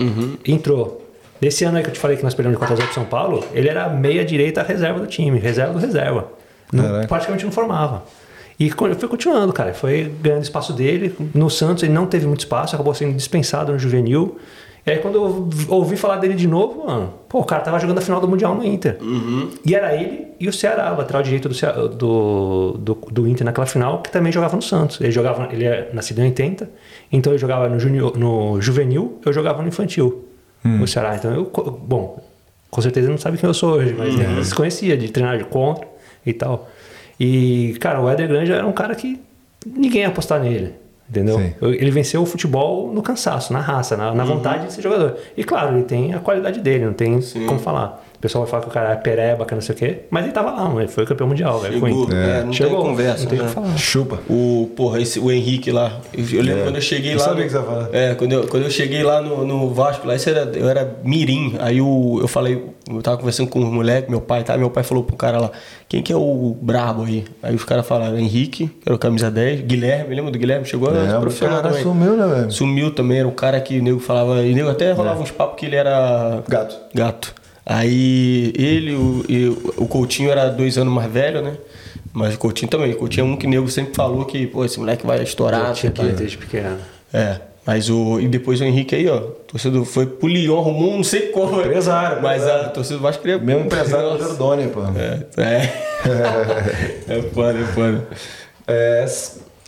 [0.45, 1.02] Entrou.
[1.41, 3.02] Nesse ano aí que eu te falei que nós perdemos de 4 x 0 pro
[3.02, 6.27] São Paulo, ele era meia-direita reserva do time, reserva do reserva.
[6.72, 8.03] Não- praticamente não formava.
[8.60, 9.73] E foi continuando, cara.
[9.73, 11.14] Foi ganhando espaço dele.
[11.34, 14.38] No Santos ele não teve muito espaço, acabou sendo dispensado no juvenil.
[14.86, 17.98] E aí quando eu ouvi falar dele de novo, mano, pô, o cara tava jogando
[17.98, 18.98] a final do Mundial no Inter.
[19.66, 23.66] E era ele e o Ceará, o lateral direito do, do, do, do Inter naquela
[23.66, 25.02] final, que também jogava no Santos.
[25.02, 26.70] Ele jogava, ele é nascido em 80,
[27.12, 30.26] então ele jogava no, junior, no juvenil, eu jogava no infantil.
[30.82, 31.16] O Ceará.
[31.16, 32.24] Então eu, bom,
[32.70, 35.38] com certeza ele não sabe quem eu sou hoje, mas né, se conhecia de treinar
[35.38, 35.88] de contra
[36.26, 36.70] e tal.
[37.20, 39.20] E, cara, o Éder Grande era um cara que
[39.66, 40.74] ninguém ia apostar nele.
[41.10, 41.38] Entendeu?
[41.38, 41.53] Sim.
[41.61, 45.18] Ele venceu o futebol no cansaço, na raça, na, na vontade de ser jogador.
[45.38, 48.05] E claro, ele tem a qualidade dele, não tem como falar.
[48.16, 49.98] O pessoal vai falar que o cara é pereba, que não sei o quê.
[50.10, 50.82] Mas ele tava lá, mano.
[50.82, 51.84] Ele foi campeão mundial, velho.
[51.84, 52.14] o.
[52.14, 52.78] É, não Chegou.
[52.82, 53.24] tem conversa.
[53.24, 53.48] Não tem o né?
[53.50, 53.78] que falar.
[53.78, 54.20] Chupa.
[54.30, 56.00] O, porra, esse, o Henrique lá.
[56.14, 56.64] Eu, lembro É.
[56.64, 57.24] quando eu cheguei Eu lá.
[57.26, 57.90] sabia no- que você ia falar.
[57.94, 60.96] É, quando eu, quando eu cheguei lá no, no Vasco, lá, isso era, eu era
[61.04, 61.56] mirim.
[61.60, 64.58] Aí eu, eu falei, eu tava conversando com os moleques, meu pai, tá?
[64.58, 65.52] Meu pai falou pro cara lá,
[65.88, 67.26] quem que é o brabo aí?
[67.44, 70.66] Aí os caras falaram, Henrique, que era o camisa 10, Guilherme, lembra do Guilherme?
[70.66, 71.84] Chegou a Lembro, profissional cara, também.
[71.84, 72.52] sumiu, né, velho?
[72.52, 75.32] Sumiu também, era um cara que o nego falava, e o nego até rolava uns
[75.32, 76.76] papos que ele era Gato.
[76.94, 77.34] gato.
[77.66, 79.48] Aí ele o, e
[79.78, 81.58] o Coutinho era dois anos mais velho, né?
[82.14, 82.94] Mas o Coutinho também.
[82.94, 85.74] O Coutinho é um que o nego sempre falou que, pô, esse moleque vai estourar.
[85.74, 86.78] Tinha o talento desde pequeno.
[87.12, 87.40] É.
[87.66, 88.20] Mas o.
[88.20, 89.20] E depois o Henrique aí, ó.
[89.48, 91.60] Torcedor foi pro Lyon, arrumou um não sei como.
[91.60, 92.68] Empresário, Mas empresário.
[92.68, 93.40] a torcida do Vasco queria.
[93.40, 94.82] Mesmo empresário do Doni, pô.
[94.96, 95.26] É.
[95.38, 97.08] É.
[97.18, 98.08] é foda, é foda.
[98.68, 99.06] É,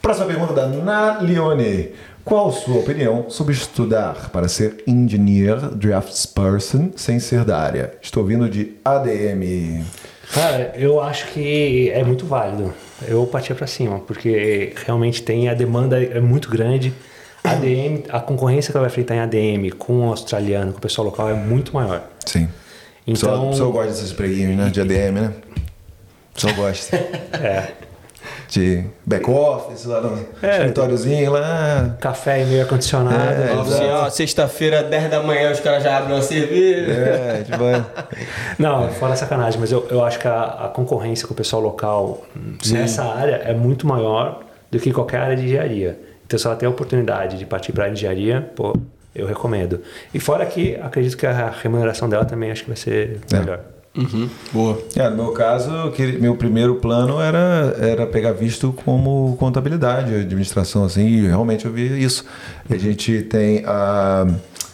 [0.02, 1.90] próxima pergunta da Nalione.
[2.28, 7.94] Qual sua opinião sobre estudar para ser engineer draftsperson sem ser da área?
[8.02, 9.86] Estou vindo de ADM.
[10.34, 12.74] Cara, eu acho que é muito válido.
[13.08, 16.92] Eu partia pra cima, porque realmente tem a demanda é muito grande.
[17.46, 21.06] ADM, a concorrência que ela vai enfrentar em ADM com o australiano, com o pessoal
[21.08, 22.04] local é muito maior.
[22.26, 22.50] Sim.
[23.08, 24.70] Então- O senhor gosta desses preguinhos, né?
[24.70, 25.34] De ADM, né?
[26.36, 26.98] O senhor gosta.
[27.42, 27.87] É.
[28.48, 30.52] De back-office, lá no É.
[30.60, 31.98] escritóriozinho, lá.
[32.00, 33.18] Café e meio acondicionado.
[33.42, 36.92] É, Fala assim, sexta-feira, 10 da manhã, os caras já abrem uma cerveja.
[36.92, 37.84] É, tipo, é.
[38.58, 42.24] Não, fora sacanagem, mas eu, eu acho que a, a concorrência com o pessoal local
[42.72, 44.42] nessa área é muito maior
[44.72, 46.00] do que qualquer área de engenharia.
[46.26, 48.74] Então, se ela tem a oportunidade de partir para a engenharia, pô,
[49.16, 49.82] eu recomendo.
[50.14, 53.60] E fora que acredito que a remuneração dela também acho que vai ser É.
[53.98, 54.30] Uhum.
[54.54, 54.80] Boa.
[54.96, 55.72] É, no meu caso,
[56.20, 62.04] meu primeiro plano era, era pegar visto como contabilidade, administração, assim, e realmente eu vi
[62.04, 62.24] isso.
[62.70, 64.28] A gente tem a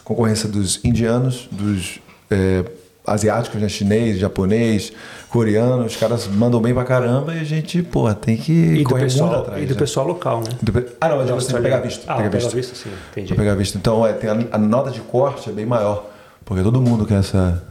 [0.04, 2.66] concorrência dos indianos, dos é,
[3.08, 4.92] asiáticos, né, chinês, japonês,
[5.30, 8.90] coreano, os caras mandam bem pra caramba e a gente, porra, tem que E do,
[8.90, 9.64] correr pessoal, atrás.
[9.64, 9.80] e do né?
[9.80, 10.50] pessoal local, né?
[10.72, 12.04] Pe- Ah, não, mas Do você tem que pegar visto.
[12.08, 12.56] Ah, pegar pegar visto.
[12.56, 13.34] visto, sim, entendi.
[13.34, 13.78] Pegar visto.
[13.78, 16.06] Então, é, tem a, a nota de corte é bem maior,
[16.46, 17.64] porque todo mundo quer essa,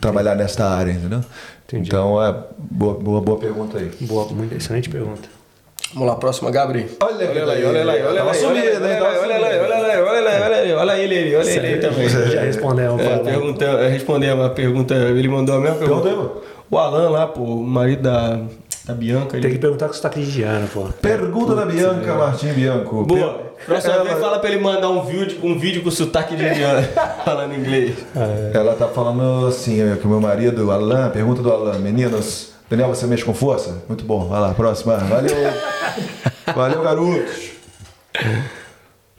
[0.00, 1.20] trabalhar nesta área, entendeu?
[1.66, 1.88] Entendi.
[1.88, 3.90] Então, é boa, boa, boa pergunta aí.
[4.00, 5.28] Boa, muito excelente pergunta.
[5.94, 6.86] Vamos lá, próxima, Gabri.
[7.02, 9.38] Olha olha lá, aí, olha lá, aí, olha lá, sumido, olha Tava olha lá, olha
[9.38, 9.64] lá, sumido.
[9.64, 12.08] olha lá, olha lá, ele, ele, olha ele aí também.
[12.08, 13.00] Já respondemos.
[13.00, 16.08] É, pergunta, é, responder uma pergunta, ele mandou a mesma pergunta.
[16.08, 16.30] Aí,
[16.70, 18.38] O Alan lá, pô, o marido da,
[18.88, 19.32] da Bianca.
[19.32, 19.50] Tem Ele...
[19.50, 20.84] que perguntar com sotaque de Giano, pô.
[21.02, 23.04] Pergunta da Bianca Martim Bianco.
[23.04, 23.48] Boa.
[23.66, 26.88] Próxima ela, vez fala pra ele mandar um vídeo, um vídeo com sotaque de Bianca,
[27.22, 27.96] falando inglês.
[28.54, 32.88] ela tá falando assim, é, que o meu marido, Alan, pergunta do Alan, meninos, Daniel,
[32.88, 33.82] você mexe com força?
[33.88, 34.96] Muito bom, vai lá, próxima.
[34.96, 35.36] Valeu.
[36.54, 37.50] Valeu, garotos.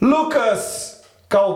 [0.02, 1.56] Lucas Calw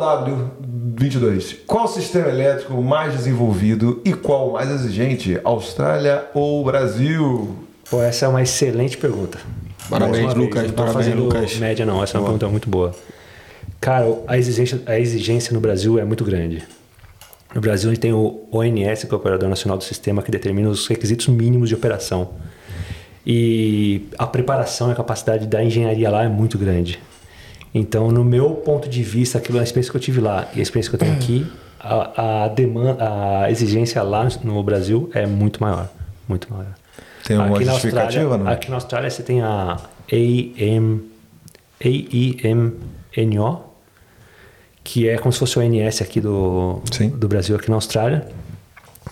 [0.95, 1.61] 22.
[1.65, 5.40] Qual sistema elétrico mais desenvolvido e qual mais exigente?
[5.44, 7.64] Austrália ou Brasil?
[7.89, 9.39] Pô, essa é uma excelente pergunta.
[9.89, 11.57] Parabéns, Lucas, Não parabéns, fazendo Lucas.
[11.57, 12.01] média, não.
[12.01, 12.95] Essa é uma pergunta muito boa.
[13.80, 16.64] Cara, a exigência, a exigência no Brasil é muito grande.
[17.53, 20.31] No Brasil, a gente tem o ONS, que é o Operador Nacional do Sistema, que
[20.31, 22.31] determina os requisitos mínimos de operação.
[23.26, 26.99] E a preparação e a capacidade da engenharia lá é muito grande.
[27.73, 30.64] Então, no meu ponto de vista, aquilo, a experiência que eu tive lá e a
[30.64, 31.45] experiência que eu tenho aqui,
[31.80, 32.97] a, a demanda,
[33.43, 35.89] a exigência lá no Brasil é muito maior.
[36.27, 36.73] Muito maior.
[37.26, 38.52] Tem uma Aqui na justificativa, Austrália- não?
[38.52, 39.78] Aqui na Austrália você tem a
[40.12, 41.02] AIM,
[43.16, 43.62] AIMNO,
[44.84, 47.10] que é como se fosse o ONS aqui do, Sim.
[47.10, 48.28] do Brasil, aqui na Austrália,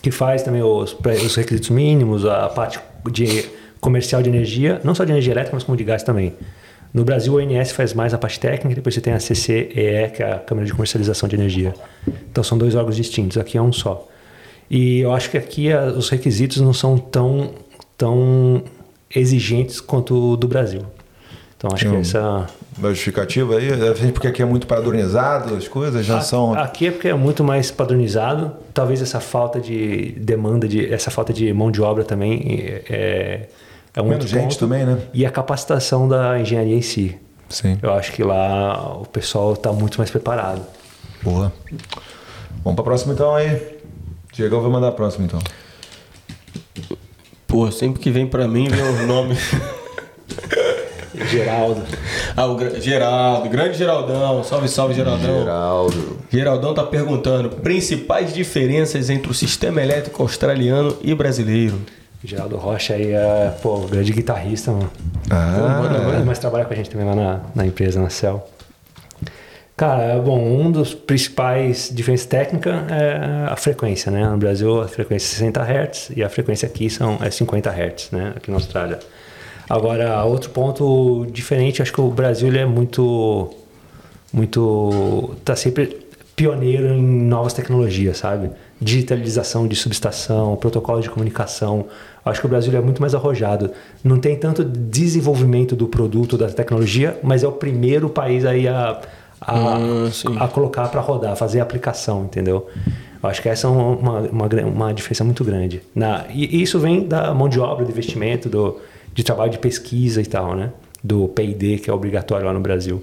[0.02, 0.94] que faz também os,
[1.24, 2.78] os requisitos mínimos, a parte
[3.10, 3.46] de
[3.80, 6.34] comercial de energia, não só de energia elétrica, mas como de gás também.
[6.92, 10.22] No Brasil, o ONS faz mais a parte técnica, depois você tem a CCEE, que
[10.22, 11.72] é a Câmara de Comercialização de Energia.
[12.30, 14.06] Então são dois órgãos distintos, aqui é um só.
[14.70, 17.52] E eu acho que aqui a- os requisitos não são tão,
[17.96, 18.62] tão
[19.14, 20.82] exigentes quanto o do Brasil.
[21.56, 22.46] Então acho que essa.
[22.76, 23.70] Uma justificativa aí?
[23.70, 26.54] Deve ser porque aqui é muito padronizado, as coisas já são.
[26.54, 28.52] Aqui é porque é muito mais padronizado.
[28.74, 32.42] Talvez essa falta de demanda, de, essa falta de mão de obra também
[32.88, 33.48] é,
[33.94, 34.58] é um Menos gente ponto.
[34.58, 34.98] também, né?
[35.14, 37.16] E a capacitação da engenharia em si.
[37.48, 37.78] Sim.
[37.80, 40.62] Eu acho que lá o pessoal está muito mais preparado.
[41.22, 41.52] Boa.
[42.64, 43.78] Vamos pra próxima então aí.
[44.32, 45.38] Diego vai mandar a próxima então.
[47.52, 49.38] Pô, sempre que vem pra mim, vem os nomes.
[51.30, 51.82] Geraldo.
[52.34, 54.42] ah, o Gra- Geraldo, grande Geraldão.
[54.42, 55.40] Salve, salve, Geraldão.
[55.40, 56.16] Geraldo.
[56.30, 61.78] Geraldão tá perguntando: principais diferenças entre o sistema elétrico australiano e brasileiro?
[62.24, 64.90] Geraldo Rocha aí é, pô, grande guitarrista, mano.
[65.30, 65.80] Ah,
[66.14, 68.42] Mas- Mas trabalha com a gente também lá na, na empresa, na Cell.
[69.82, 74.24] Cara, bom, um dos principais diferenças técnicas é a frequência, né?
[74.28, 78.10] No Brasil a frequência é 60 Hz e a frequência aqui são, é 50 Hz,
[78.12, 78.32] né?
[78.36, 79.00] Aqui na Austrália.
[79.68, 83.50] Agora, outro ponto diferente, acho que o Brasil é muito,
[84.32, 86.06] muito, tá sempre
[86.36, 88.52] pioneiro em novas tecnologias, sabe?
[88.80, 91.86] Digitalização de subestação, protocolo de comunicação.
[92.24, 93.72] Acho que o Brasil é muito mais arrojado.
[94.04, 99.00] Não tem tanto desenvolvimento do produto, da tecnologia, mas é o primeiro país aí a
[99.46, 100.36] a, Hum, sim.
[100.38, 102.68] a colocar para rodar, fazer a aplicação, entendeu?
[103.22, 105.80] Eu acho que essa é uma, uma, uma diferença muito grande.
[105.94, 108.78] Na, e isso vem da mão de obra, do investimento, do,
[109.14, 110.70] de trabalho de pesquisa e tal, né?
[111.02, 113.02] Do P&D, que é obrigatório lá no Brasil.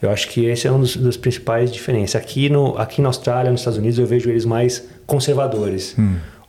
[0.00, 2.20] Eu acho que esse é um dos, dos principais diferenças.
[2.20, 5.96] Aqui, no, aqui na Austrália, nos Estados Unidos, eu vejo eles mais conservadores.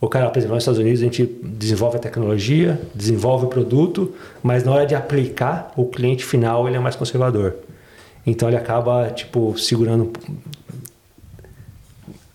[0.00, 4.14] O cara, por exemplo, nos Estados Unidos a gente desenvolve a tecnologia, desenvolve o produto,
[4.42, 7.56] mas na hora de aplicar, o cliente final ele é mais conservador.
[8.26, 10.12] Então ele acaba tipo segurando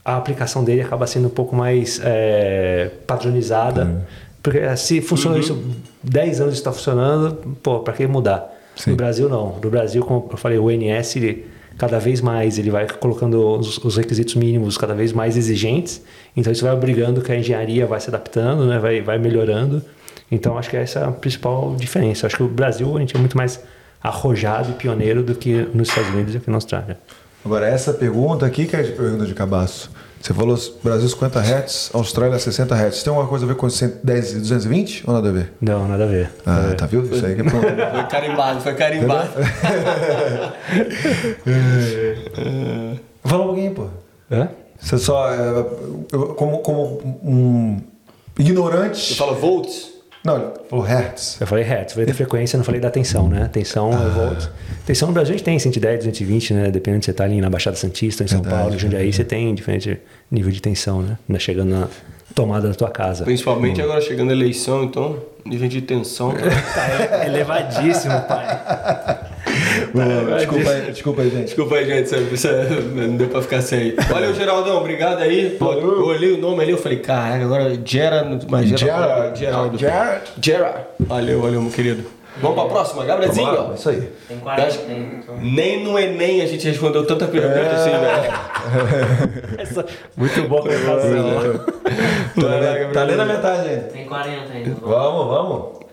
[0.06, 4.06] a aplicação dele acaba sendo um pouco mais é, padronizada.
[4.44, 5.60] Porque eh, se funcionou isso
[6.03, 8.53] 10 anos está funcionando, pô, para que mudar?
[8.76, 8.91] Sim.
[8.91, 9.57] No Brasil não.
[9.62, 13.80] No Brasil, como eu falei, o ONS ele, cada vez mais ele vai colocando os,
[13.80, 16.03] os requisitos mínimos cada vez mais exigentes.
[16.38, 18.78] Então isso vai obrigando que a engenharia vai se adaptando, né?
[18.78, 19.82] vai, vai melhorando.
[20.30, 22.28] Então acho que essa é a principal diferença.
[22.28, 23.60] Acho que o Brasil a gente é muito mais
[24.06, 26.98] arrojado e pioneiro do que nos Estados Unidos e aqui na Austrália.
[27.44, 29.91] Agora, essa pergunta aqui, que é a pergunta de cabaço.
[30.19, 33.03] Você falou Brasil 50 Hz, Austrália 60 Hz.
[33.03, 35.53] Tem alguma coisa a ver com 110 e 220 ou nada a ver?
[35.61, 36.32] Não, nada a ver.
[36.44, 37.03] Ah, tá viu?
[37.03, 37.61] Isso aí que é pronto.
[37.94, 39.30] Foi carimbado, foi carimbado.
[43.23, 43.86] Fala um pouquinho, pô.
[44.32, 44.49] Hã?
[44.80, 45.32] Você só.
[45.32, 45.64] é,
[46.36, 47.80] como, como um
[48.40, 49.14] ignorante.
[49.14, 49.94] Você fala volts?
[50.26, 51.38] Não, falou Hertz.
[51.39, 53.47] Eu falei hertz, falei da frequência, não falei da tensão, né?
[53.53, 54.49] Tensão é volts.
[54.84, 56.72] Tensão no Brasil a gente tem 110, 220, né?
[56.72, 59.23] Dependendo de você estar ali na Baixada Santista, em São Verdade, Paulo, em Jundiaí, você
[59.23, 59.99] tem diferente
[60.31, 61.18] nível de tensão, né?
[61.30, 61.88] Ainda Chegando na
[62.34, 63.23] tomada da tua casa.
[63.23, 66.34] Principalmente agora chegando a eleição, então, nível de tensão.
[66.73, 69.26] Tá elevadíssimo, pai.
[70.38, 71.45] desculpa aí, desculpa aí, gente.
[71.45, 73.95] Desculpa aí, gente, é- não deu pra ficar sem aí.
[74.09, 75.51] Valeu, Geraldão, obrigado aí.
[75.57, 79.38] Pô, eu olhei o nome ali, eu falei, caraca, agora Gera, mas Gerard.
[79.39, 79.77] Geraldo.
[79.77, 80.22] Gerard.
[80.41, 80.84] Gerard.
[80.99, 82.03] Valeu, valeu, meu querido.
[82.41, 83.76] Vamos pra próxima, Gabrielzinho, Vamos lá, ó.
[83.76, 84.09] isso aí.
[84.27, 84.97] Tem 40 tem.
[85.23, 85.38] então.
[85.39, 87.76] Nem no Enem a gente respondeu tanta pergunta É.
[87.76, 89.55] assim, velho.
[89.57, 89.85] Essa-
[90.17, 91.61] Muito boa colocação.
[92.35, 93.81] Tá lendo, tá lendo a metade ainda.
[93.84, 94.69] Tem 40 ainda.
[94.81, 95.85] Vamos, vamos.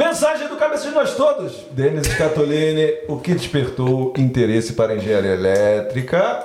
[0.00, 1.66] Mensagem do Cabeça de Nós Todos.
[1.72, 6.42] Denis Scatolini, o que despertou interesse para a engenharia elétrica?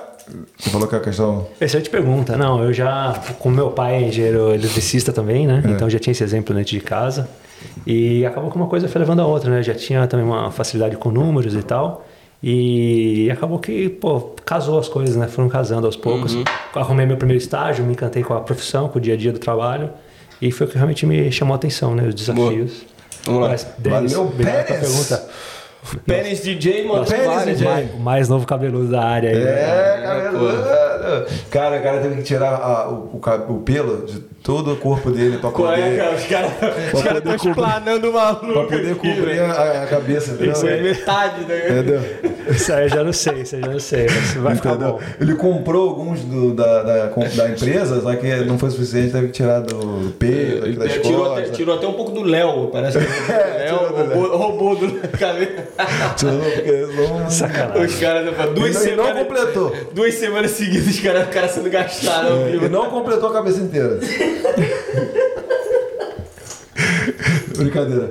[0.58, 1.46] Você falou que é a questão...
[1.58, 2.36] Excelente pergunta.
[2.36, 5.62] Não, eu já, como meu pai é engenheiro eletricista também, né?
[5.68, 7.30] Então já tinha esse exemplo dentro de casa.
[7.86, 9.62] E acabou que uma coisa foi levando a outra, né?
[9.62, 12.06] Já tinha também uma facilidade com números e tal.
[12.42, 15.28] E acabou que, pô, casou as coisas, né?
[15.28, 16.36] Foram casando aos poucos.
[16.74, 19.38] Arrumei meu primeiro estágio, me encantei com a profissão, com o dia a dia do
[19.38, 19.88] trabalho.
[20.42, 22.06] E foi o que realmente me chamou a atenção, né?
[22.06, 22.84] Os desafios.
[23.26, 23.48] Vamos lá.
[23.50, 24.80] Mas, Denis, Valeu, Pérez.
[24.80, 25.24] pergunta.
[26.04, 27.04] Pérez DJ, mano.
[27.04, 27.66] Pérez DJ.
[27.68, 27.90] né?
[27.94, 29.36] O mais novo cabeludo da área aí.
[29.36, 29.50] né?
[29.50, 30.30] É,
[30.96, 35.10] cara, cara, o cara teve que tirar a- o, o pelo de todo o corpo
[35.10, 36.14] dele pra Qual é, poder, cara?
[36.14, 36.52] Os caras
[37.02, 38.46] cara estão explanando o maluco.
[38.52, 40.52] pra poder aqui, cobrir a, a cabeça, entendeu?
[40.52, 41.68] Isso é metade, né?
[41.68, 42.00] Entendeu?
[42.48, 44.06] Isso aí eu já não sei, isso aí eu já não sei.
[44.08, 45.00] Mas vai ficar bom.
[45.20, 49.32] Ele comprou alguns do- da, da, da empresa, só que não foi suficiente, teve que
[49.32, 53.04] tirar do peito, Ele das tirou, até, tirou até um pouco do Léo, parece que
[53.32, 55.50] É, Léo roubou, do cabelo.
[56.16, 57.84] Tirou, porque não- Sacanagem.
[57.84, 58.24] Os caras,
[58.54, 59.26] duas Ele não- semanas.
[59.26, 59.76] completou.
[59.92, 62.68] Duas semanas seguidas, os caras, o cara sendo gastado ao Ele vivo.
[62.68, 63.98] não completou a cabeça inteira.
[67.56, 68.10] Brincadeira.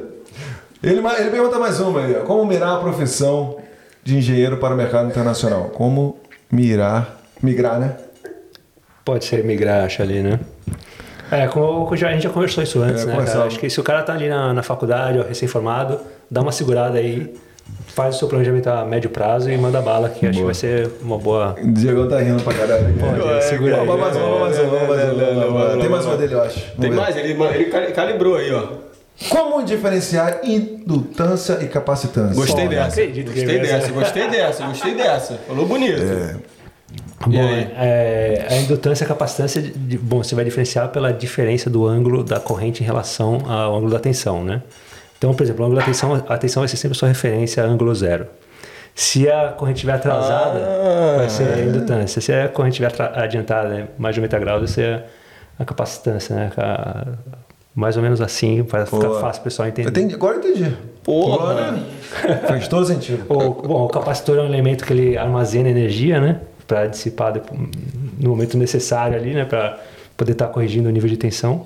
[0.83, 2.15] Ele, ele pergunta mais uma aí.
[2.15, 2.19] ó.
[2.23, 3.57] Como mirar a profissão
[4.03, 5.65] de engenheiro para o mercado internacional?
[5.69, 6.17] Como
[6.51, 7.21] mirar...
[7.41, 7.95] Migrar, né?
[9.03, 10.39] Pode ser migrar, acho ali, né?
[11.29, 13.17] É, como já, a gente já conversou isso antes, É, né?
[13.45, 15.99] Acho que se o cara tá ali na, na faculdade, ó, recém-formado,
[16.29, 17.35] dá uma segurada aí,
[17.87, 20.45] faz o seu planejamento a médio prazo e manda bala, que acho que Boa.
[20.45, 21.55] vai ser uma boa.
[21.61, 22.93] O Diego tá rindo pra caralho.
[22.95, 23.85] Pode, segura aí.
[23.87, 25.77] Vamos mais uma, vamos mais uma.
[25.81, 26.59] Tem mais uma dele, eu acho.
[26.59, 26.95] Vamos Tem ver.
[26.95, 27.15] mais?
[27.15, 28.63] Ele, ele cali- calibrou aí, ó.
[29.29, 32.35] Como diferenciar indutância e capacitância?
[32.35, 32.87] Gostei dessa.
[33.01, 35.33] acredito que Gostei dessa, gostei dessa, gostei dessa.
[35.47, 36.01] Falou bonito.
[37.25, 37.67] Bom, E aí?
[37.77, 41.85] é, a indutância e a capacitância, de- de- bom, você vai diferenciar pela diferença do
[41.87, 44.61] ângulo da corrente em relação ao ângulo da tensão, né?
[45.25, 47.63] Então, por exemplo, o ângulo da tensão, a tensão vai ser sempre a sua referência
[47.63, 48.27] a ângulo zero.
[48.93, 51.15] Se a corrente estiver atrasada, Ah.
[51.17, 52.21] vai ser a indutância.
[52.21, 55.03] Se a corrente estiver adiantada, né, mais de 90 graus, vai ser
[55.57, 56.51] a capacitância, né?
[56.57, 57.07] A-
[57.73, 59.89] mais ou menos assim, para ficar fácil o pessoal entender.
[59.89, 60.77] Entendi, agora eu entendi.
[61.03, 61.75] Porra.
[62.47, 63.25] Faz todo sentido.
[63.27, 66.39] O, bom, o capacitor é um elemento que ele armazena energia, né?
[66.67, 67.33] Para dissipar
[68.19, 69.43] no momento necessário ali, né?
[69.43, 69.79] Para
[70.15, 71.65] poder estar corrigindo o nível de tensão.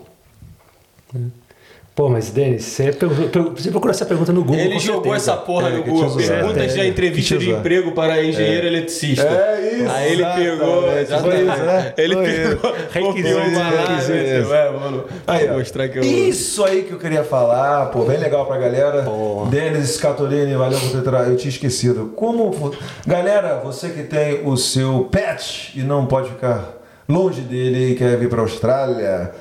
[1.99, 4.61] Pô, mas Denis, você, pergu- você procurou essa pergunta no Google.
[4.61, 5.31] Ele com jogou certeza.
[5.33, 6.15] essa porra É, no Google.
[6.15, 9.27] Perguntas É, da entrevista de emprego para engenheiro eletricista.
[9.27, 10.97] É isso, Aí ele pegou.
[10.97, 11.43] exatamente.
[11.59, 11.93] Né?
[11.99, 12.25] Ele pegou.
[12.31, 12.57] isso.
[13.05, 13.69] Copiou uma lá.
[13.69, 14.23] Requisito, né?
[14.23, 14.53] requisito.
[14.53, 15.05] É, mano.
[15.27, 15.59] Aí, Vou ó.
[15.59, 16.03] mostrar que eu.
[16.03, 19.01] Isso aí que eu queria falar, pô, bem legal pra galera.
[19.03, 19.45] Pô.
[19.49, 21.31] Denis Scatolini, valeu por ter trazido.
[21.33, 22.13] Eu tinha esquecido.
[22.15, 22.71] Como.
[23.05, 26.77] Galera, você que tem o seu pet e não pode ficar
[27.09, 29.31] longe dele e quer vir pra Austrália,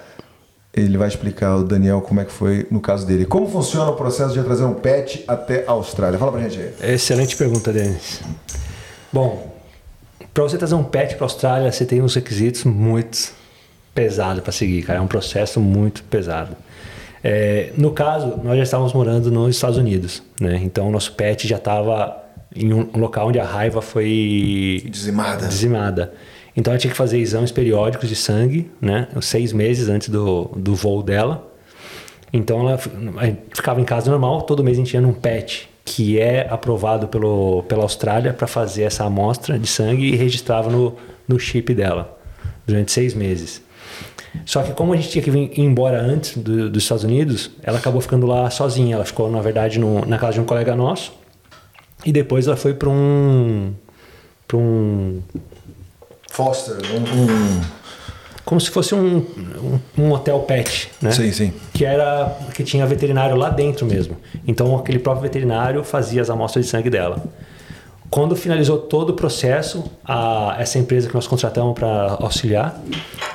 [0.81, 3.25] ele vai explicar o Daniel como é que foi no caso dele.
[3.25, 6.19] Como funciona o processo de trazer um pet até a Austrália?
[6.19, 6.95] Fala pra gente aí.
[6.95, 8.21] Excelente pergunta, Denis.
[9.13, 9.53] Bom,
[10.33, 13.33] para você trazer um pet para a Austrália, você tem uns requisitos muito
[13.95, 14.99] pesados para seguir, cara.
[15.01, 16.57] É um processo muito pesado.
[17.25, 20.61] É, no caso, nós já estávamos morando nos Estados Unidos, né?
[20.63, 22.17] Então, nosso pet já estava
[22.55, 25.47] em um local onde a raiva foi Dizimada.
[25.49, 26.13] dizimada.
[26.59, 29.07] Então, ela tinha que fazer exames periódicos de sangue, né?
[29.21, 31.47] Seis meses antes do, do voo dela.
[32.33, 32.77] Então ela
[33.55, 37.63] ficava em casa normal, todo mês a gente ia num PET, que é aprovado pelo,
[37.63, 40.95] pela Austrália para fazer essa amostra de sangue e registrava no,
[41.27, 42.19] no chip dela
[42.67, 43.63] durante seis meses.
[44.45, 47.51] Só que como a gente tinha que vir ir embora antes do- dos Estados Unidos,
[47.63, 48.97] ela acabou ficando lá sozinha.
[48.97, 51.13] Ela ficou, na verdade, no- na casa de um colega nosso.
[52.05, 53.73] E depois ela foi para um,
[54.47, 55.23] para um
[56.31, 57.61] Foster, um.
[58.45, 61.11] como se fosse um, um, um hotel pet, né?
[61.11, 61.53] Sim, sim.
[61.73, 64.17] Que era que tinha veterinário lá dentro mesmo.
[64.47, 67.23] Então aquele próprio veterinário fazia as amostras de sangue dela.
[68.11, 72.81] Quando finalizou todo o processo, a, essa empresa que nós contratamos para auxiliar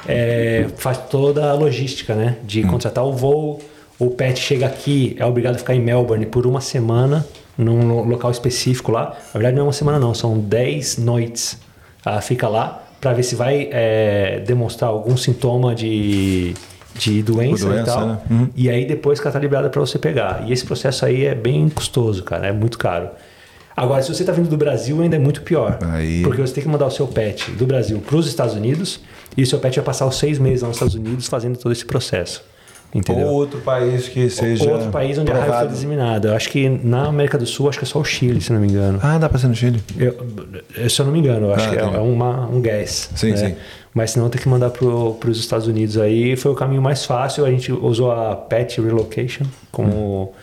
[0.07, 2.37] é, faz toda a logística, né?
[2.43, 3.59] De contratar o voo,
[3.99, 7.23] o pet chega aqui, é obrigado a ficar em Melbourne por uma semana,
[7.55, 9.15] num lo- local específico lá.
[9.33, 11.59] Na verdade, não é uma semana, não, são 10 noites.
[12.03, 16.53] Ela fica lá para ver se vai é, demonstrar algum sintoma de,
[16.95, 18.07] de doença, doença, e tal.
[18.07, 18.17] né?
[18.31, 18.49] Uhum.
[18.55, 20.45] E aí depois que ela tá liberada para você pegar.
[20.47, 23.09] E esse processo aí é bem custoso, cara, é muito caro.
[23.75, 25.79] Agora, se você tá vindo do Brasil, ainda é muito pior.
[25.81, 26.21] Aí.
[26.23, 29.01] Porque você tem que mandar o seu pet do Brasil para os Estados Unidos
[29.35, 31.73] e o seu pet vai passar os seis meses lá nos Estados Unidos fazendo todo
[31.73, 32.41] esse processo.
[32.93, 33.27] Entendeu?
[33.27, 34.71] Ou outro país que seja.
[34.71, 35.73] Outro país onde a raiva foi provado.
[35.73, 36.27] disseminada.
[36.29, 38.59] Eu acho que na América do Sul, acho que é só o Chile, se não
[38.59, 38.99] me engano.
[39.01, 39.81] Ah, dá pra ser no Chile.
[39.97, 43.09] Eu, se eu não me engano, eu acho Ah, que é, é uma, um guess.
[43.15, 43.37] Sim, né?
[43.37, 43.55] sim.
[43.95, 46.35] Mas senão tem que mandar para os Estados Unidos aí.
[46.35, 47.45] Foi o caminho mais fácil.
[47.45, 50.33] A gente usou a Pet Relocation como,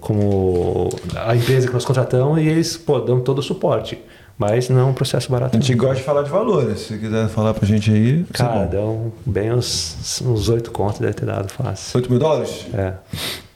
[0.00, 3.98] como a empresa que nós contratamos e eles pô, dão todo o suporte.
[4.36, 5.56] Mas não é um processo barato.
[5.56, 5.78] A gente não.
[5.84, 6.80] gosta de falar de valores.
[6.80, 8.70] Se quiser falar pra gente aí, é Cara, bom.
[8.70, 11.96] dão bem uns, uns 8 contos, deve ter dado fácil.
[11.98, 12.66] 8 mil dólares?
[12.74, 12.94] É,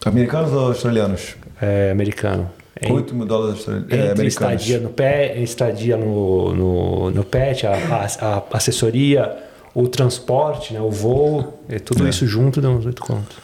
[0.05, 1.35] Americanos ou australianos?
[1.61, 2.49] é americano.
[2.81, 3.93] Em- 8 mil dólares australianos.
[3.93, 4.63] É, americanos.
[4.63, 9.37] estadia no pé, estadia no, no, no PET, a, a- a assessoria,
[9.75, 12.11] o transporte, né, o voo, e tudo É.
[12.11, 13.37] isso junto dá uns 8 contos.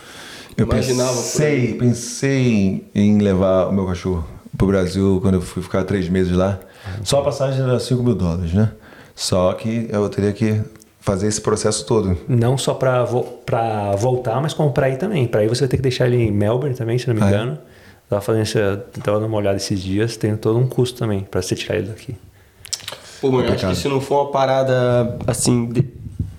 [0.56, 4.24] Eu Imaginava pensei, pensei em levar o meu cachorro
[4.56, 6.61] pro Brasil quando eu fui ficar três meses lá.
[7.02, 8.70] Só a passagem era 5 mil dólares, né?
[9.15, 10.61] Só que eu teria que
[11.01, 12.16] fazer esse processo todo.
[12.28, 15.27] Não só para vo pra voltar, mas como para ir também.
[15.27, 17.27] Para ir você vai ter que deixar ele em Melbourne também, se não me Ah,
[17.27, 17.28] é?
[17.28, 17.59] engano.
[18.09, 21.40] Tava fazendo essa, tava dando uma olhada esses dias, tem todo um custo também para
[21.40, 22.15] você tirar ele daqui.
[23.20, 25.89] Pô, mano, acho que se não for uma parada, assim, de-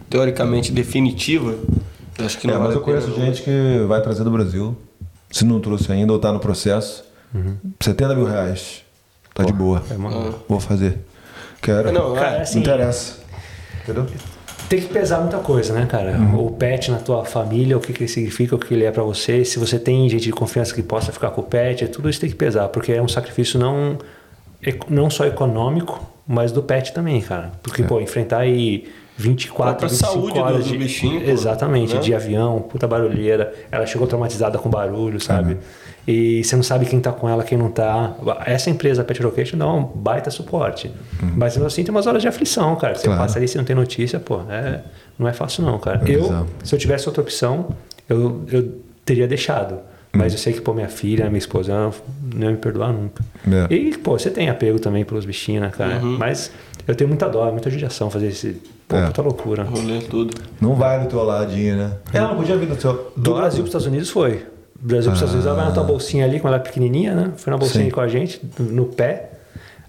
[0.09, 1.55] teoricamente definitiva,
[2.19, 3.15] eu acho que não É, mas eu conheço não.
[3.15, 4.77] gente que vai trazer do Brasil.
[5.31, 7.03] Se não trouxe ainda ou tá no processo,
[7.81, 8.83] 70 mil reais.
[9.35, 9.83] Tá de boa.
[9.91, 10.97] É uma- Vou fazer.
[11.61, 11.91] Quero.
[11.91, 12.41] Não, Cara, é.
[12.41, 13.17] assim, Interessa.
[13.83, 14.07] Entendeu?
[14.69, 16.11] Tem que pesar muita coisa, né, cara?
[16.13, 16.45] Uhum.
[16.47, 19.03] O pet na tua família, o que, que ele significa, o que ele é pra
[19.03, 19.43] você.
[19.45, 22.29] Se você tem gente de confiança que possa ficar com o pet, tudo isso tem
[22.29, 23.97] que pesar, porque é um sacrifício não,
[24.89, 27.51] não só econômico, mas do pet também, cara.
[27.61, 27.85] Porque, É.
[27.85, 28.87] pô, enfrentar aí
[29.17, 31.99] 24, Própria 25 saúde do- horas do de, bichinho, pô, Exatamente, né?
[31.99, 33.53] de avião, puta barulheira.
[33.71, 35.57] Ela chegou traumatizada com barulho, sabe?
[36.07, 38.13] E você não sabe quem tá com ela, quem não tá.
[38.45, 40.91] Essa empresa, a Pet Location, dá um baita suporte.
[41.35, 42.93] Mas mesmo assim tem umas horas de aflição, cara.
[42.95, 43.21] Você Claro.
[43.21, 44.81] passa ali, você não tem notícia, pô, é,
[45.17, 46.01] não é fácil não, cara.
[46.05, 46.47] É eu, bizarro.
[46.63, 47.69] se eu tivesse outra opção,
[48.07, 48.71] eu, eu
[49.03, 49.77] teria deixado.
[50.13, 51.91] Mas eu sei que, pô, minha filha, minha esposa,
[52.33, 53.21] não ia me perdoar nunca.
[53.69, 53.73] É.
[53.73, 55.99] E, pô, você tem apego também pelos bichinhos, né, cara?
[55.99, 56.51] Mas
[56.87, 58.61] eu tenho muita dó, muita judiação fazer esse.
[58.87, 59.07] Pô, É.
[59.07, 59.63] puta loucura.
[59.63, 60.33] Rolê tudo.
[60.61, 61.91] Não vai do teu ladinho, né?
[62.13, 64.45] Ela não podia vir do teu Do Brasil para os Estados Unidos foi.
[64.85, 67.15] Brasil para os Estados Unidos, ela vai na tua bolsinha ali, quando ela é pequenininha,
[67.15, 67.31] né?
[67.37, 67.91] Foi na bolsinha Sim.
[67.91, 69.31] com a gente, no pé.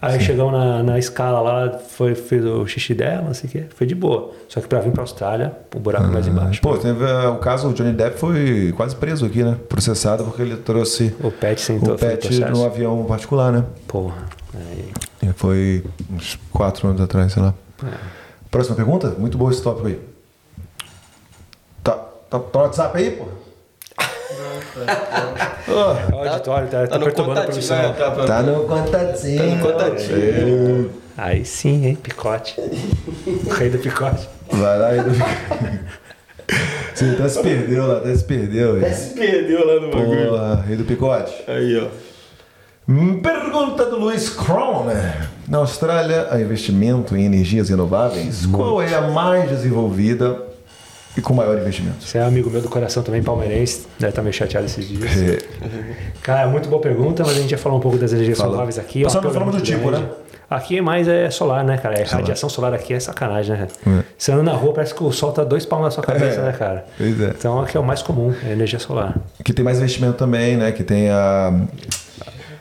[0.00, 3.64] Aí chegamos na, na escala lá, foi, fez o xixi dela, não sei o quê,
[3.74, 4.32] foi de boa.
[4.48, 6.60] Só que pra vir pra Austrália, o buraco é mais embaixo.
[6.60, 9.56] Pô, teve uh, o caso, o Johnny Depp foi quase preso aqui, né?
[9.68, 13.64] Processado porque ele trouxe O pet sentou o pet no avião particular, né?
[13.88, 14.16] Porra.
[14.54, 17.54] Aí, Foi uns quatro anos atrás, sei lá.
[18.50, 19.10] Próxima pergunta?
[19.18, 20.00] Muito bom esse tópico aí.
[21.82, 21.92] Tá,
[22.30, 23.10] tá, tá no WhatsApp aí,
[25.66, 26.16] pô?
[26.16, 27.76] o auditório tá, tá, perturbando a produção.
[27.76, 27.94] né?
[27.98, 29.56] Tá, Tá no contatinho.
[29.56, 30.90] no contatinho.
[31.16, 31.96] Aí sim, hein?
[31.96, 32.60] Picote.
[32.60, 34.28] o rei do picote.
[34.52, 35.00] Vai lá e...
[36.94, 38.80] Você até se perdeu lá, até se perdeu.
[38.94, 40.28] Se perdeu lá no bagulho.
[40.30, 41.32] Porra, rei do picote.
[41.46, 41.88] Aí, ó.
[42.88, 44.86] Hum, Pergunta do Luiz Crown.
[45.48, 48.46] Na Austrália, há investimento em energias renováveis?
[48.46, 50.45] Qual é a mais desenvolvida
[51.16, 52.04] e com maior investimento?
[52.04, 53.86] Você é amigo meu do coração também, palmeirense.
[53.98, 55.10] Deve estar meio chateado esses dias.
[55.16, 55.38] É,
[56.22, 58.52] Cara, muito boa pergunta, mas a gente já falou um pouco das energias Falou.
[58.52, 59.08] renováveis aqui.
[59.08, 60.06] Só é não falamos do tipo, grande.
[60.48, 61.98] Aqui mais é solar, né, cara?
[61.98, 63.66] É radiação solar aqui é sacanagem, né?
[63.84, 64.02] É.
[64.16, 66.44] Você anda na rua, parece que o sol tá dois palmos na sua cabeça, É.
[66.44, 66.84] né, cara?
[66.96, 67.30] Pois é.
[67.36, 69.16] Então aqui é o mais comum, é energia solar.
[69.42, 70.70] Que tem mais investimento também, né?
[70.70, 71.52] Que tem a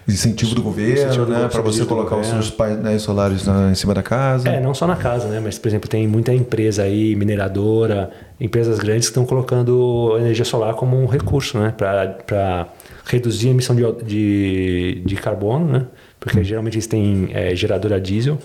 [0.07, 1.47] incentivo do governo, né?
[1.51, 4.47] Para você colocar os seus painéis solares na- em cima da casa.
[4.49, 5.39] É, não só na casa, né?
[5.43, 10.73] Mas, por exemplo, tem muita empresa aí, mineradora, empresas grandes que estão colocando energia solar
[10.75, 11.73] como um recurso, né?
[11.75, 12.67] Para
[13.05, 15.85] reduzir a emissão de, de, de carbono, né?
[16.19, 18.37] Porque geralmente eles têm é, geradora diesel.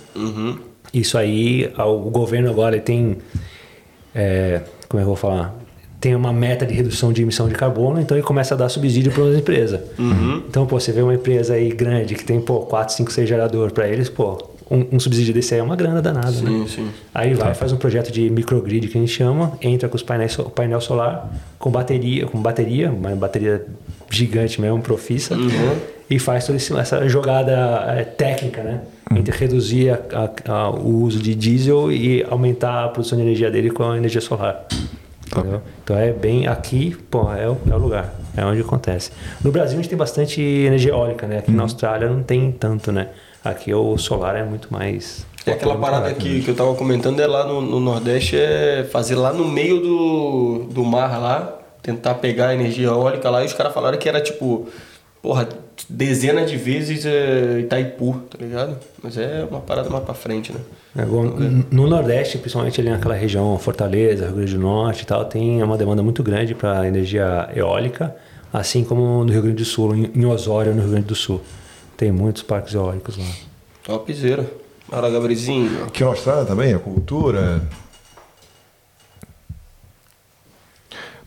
[0.93, 3.19] Isso aí, o governo agora tem.
[4.15, 5.55] é, como é que eu vou falar?
[6.01, 9.12] Tem uma meta de redução de emissão de carbono, então ele começa a dar subsídio
[9.12, 9.81] para as empresas.
[10.48, 13.72] Então, pô, você vê uma empresa aí grande que tem, pô, 4, 5, 6 geradores
[13.72, 14.39] para eles, pô,
[14.70, 16.51] um, um subsídio desse aí é uma grana danada, né?
[16.51, 16.89] Sim, sim.
[17.14, 20.32] Aí vai, faz um projeto de microgrid que a gente chama, entra com os painéis,
[20.32, 21.28] so- painel solar,
[21.59, 23.66] com bateria, com bateria, uma bateria
[24.09, 25.35] gigante mesmo, profissa,
[26.09, 28.81] e faz toda essa jogada eh, técnica, né?
[29.14, 30.01] Entre reduzir a-
[30.47, 33.97] a- a- o uso de diesel e aumentar a produção de energia dele com a
[33.97, 34.66] energia solar.
[35.39, 35.62] Entendeu?
[35.85, 39.12] Então é bem aqui, pô, é o, é o lugar, é onde acontece.
[39.43, 41.39] No Brasil a gente tem bastante energia eólica, né?
[41.39, 43.09] Aqui na Austrália não tem tanto, né?
[43.44, 45.24] Aqui o solar é muito mais.
[45.47, 49.15] É aquela parada que, que eu tava comentando é lá no, no Nordeste, é fazer
[49.15, 53.55] lá no meio do, do mar lá, tentar pegar a energia eólica lá, e os
[53.55, 54.69] caras falaram que era tipo,
[55.23, 55.48] porra,
[55.89, 58.77] dezenas de vezes é, Itaipu, tá ligado?
[59.02, 60.61] Mas é uma parada mais pra frente, né?
[60.97, 61.24] É, bom,
[61.70, 65.78] no Nordeste, principalmente ali naquela região, Fortaleza, Rio Grande do Norte e tal, tem uma
[65.78, 68.15] demanda muito grande para energia eólica,
[68.52, 71.40] assim como no Rio Grande do Sul, em Osório, no Rio Grande do Sul.
[71.97, 73.27] Tem muitos parques eólicos lá.
[73.85, 74.51] Topzera.
[74.89, 75.85] Fala, Gabrielzinho.
[75.85, 77.62] Aqui na Austrália também, a cultura.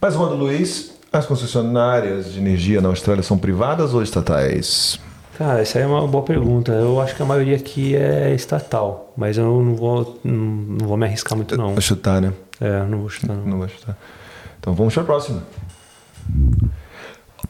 [0.01, 0.92] Mais uma do Luiz.
[1.14, 4.99] As concessionárias de energia na Austrália são privadas ou estatais?
[5.38, 6.72] Cara, essa é uma boa pergunta.
[6.72, 10.98] Eu acho que a maioria aqui é estatal, mas eu não vou, não, não vou
[10.98, 11.73] me arriscar muito não.
[11.73, 12.34] Vou chutar, né?
[12.60, 13.45] É, não vou chutar não.
[13.45, 13.95] Não vou chutar.
[14.60, 15.44] Então vamos para a próxima.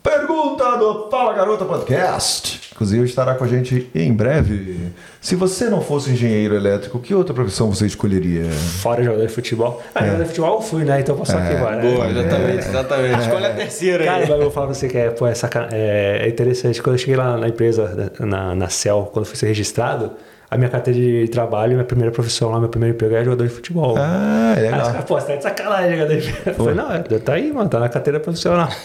[0.03, 2.59] Pergunta do Fala Garota Podcast.
[2.73, 4.91] Inclusive estará com a gente em breve.
[5.21, 8.43] Se você não fosse engenheiro elétrico, que outra profissão você escolheria?
[8.51, 9.81] Fora jogador de futebol.
[9.95, 10.99] Ah, jogador de futebol eu fui, né?
[10.99, 11.81] Então eu posso falar aqui agora.
[11.81, 12.11] Boa, É.
[12.11, 13.19] exatamente, exatamente.
[13.21, 14.21] Escolhe a terceira Cara, aí.
[14.23, 16.81] mas eu vou falar pra você que é, pô, é, saca- é, é interessante.
[16.83, 20.11] Quando eu cheguei lá na empresa, na, na CEL, quando fui ser registrado,
[20.53, 23.53] a minha carteira de trabalho, minha primeira profissão lá, meu primeiro emprego era jogador de
[23.53, 23.95] futebol.
[23.97, 24.85] Ah, Aí os legal.
[24.87, 26.53] caras, pô, você tá de sacanagem, jogador de futebol.
[26.67, 28.69] Eu falei, não, é, tá aí, mano, tá na carteira profissional.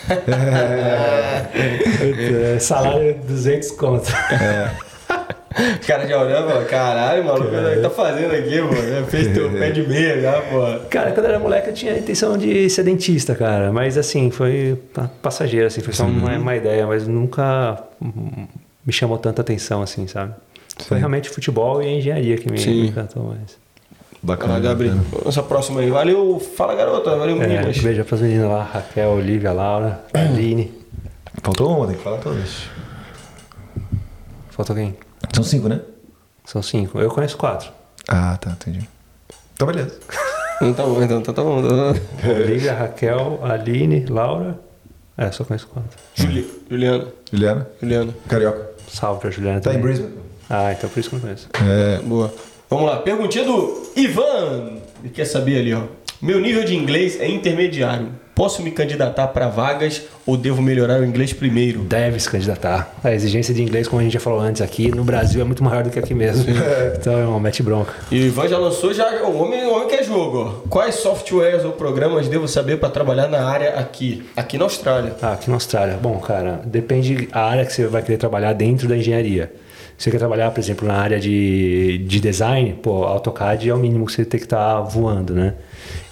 [2.55, 4.09] É, Salário 200 conto.
[5.81, 9.05] Os caras já olhando falam, caralho, maluco, o que tá fazendo aqui, pô?
[9.11, 10.87] Fez teu pé de meia já, pô.
[10.89, 13.73] Cara, quando eu era moleque eu tinha a intenção de ser dentista, cara.
[13.73, 17.83] Mas assim, foi pa- passageiro, assim, foi só uma, uma ideia, mas nunca
[18.87, 20.33] me chamou tanta atenção, assim, sabe?
[20.85, 22.83] Foi realmente futebol e engenharia que me, Sim.
[22.83, 23.57] me encantou mais.
[24.23, 24.55] Bacana.
[24.55, 24.97] Fala, Gabriel.
[25.25, 25.91] Nossa próxima aí.
[25.91, 27.17] Valeu, fala, garota.
[27.17, 27.79] Valeu, É, meninas.
[27.79, 30.73] beijo pras meninas lá, Raquel, Olivia, Laura, Aline.
[31.43, 32.65] Faltou uma, tem que falar todas.
[34.51, 34.97] Faltou quem?
[35.33, 35.81] São cinco, né?
[36.45, 36.99] São cinco.
[36.99, 37.71] Eu conheço quatro.
[38.09, 38.89] Ah, tá, entendi.
[39.55, 39.99] Então, beleza.
[40.61, 41.63] Então tá bom, então tá bom.
[41.63, 42.31] Tá bom.
[42.35, 44.59] Olivia, Raquel, Aline, Laura.
[45.17, 45.91] É, só conheço quatro.
[46.17, 47.07] Juli, Juliana.
[47.33, 47.69] Juliana?
[47.81, 48.13] Juliana.
[48.27, 48.69] Carioca.
[48.89, 49.83] Salve pra Juliana Tá em também.
[49.95, 50.15] Brisbane.
[50.49, 51.49] Ah, então por isso que eu não conheço.
[51.63, 52.33] É, Boa.
[52.71, 52.97] Vamos lá.
[52.99, 54.79] Perguntinha do Ivan.
[55.03, 55.83] Ele quer saber ali, ó.
[56.21, 58.09] Meu nível de inglês é intermediário.
[58.35, 61.81] Posso me candidatar para vagas ou devo melhorar o inglês primeiro?
[61.81, 62.95] Deve se candidatar.
[63.03, 65.65] A exigência de inglês, como a gente já falou antes aqui, no Brasil é muito
[65.65, 66.45] maior do que aqui mesmo.
[67.01, 67.93] Então é uma mete bronca.
[68.11, 70.69] E o Ivan já lançou já o homem, o homem quer jogo, ó.
[70.69, 75.17] Quais softwares ou programas devo saber para trabalhar na área aqui, aqui na Austrália?
[75.23, 75.97] Ah, aqui na Austrália.
[76.01, 79.53] Bom, cara, depende a área que você vai querer trabalhar dentro da engenharia.
[79.99, 84.07] Você quer trabalhar, por exemplo, na área de, de design, pô, AutoCAD é o mínimo
[84.07, 85.55] que você tem que estar voando, né?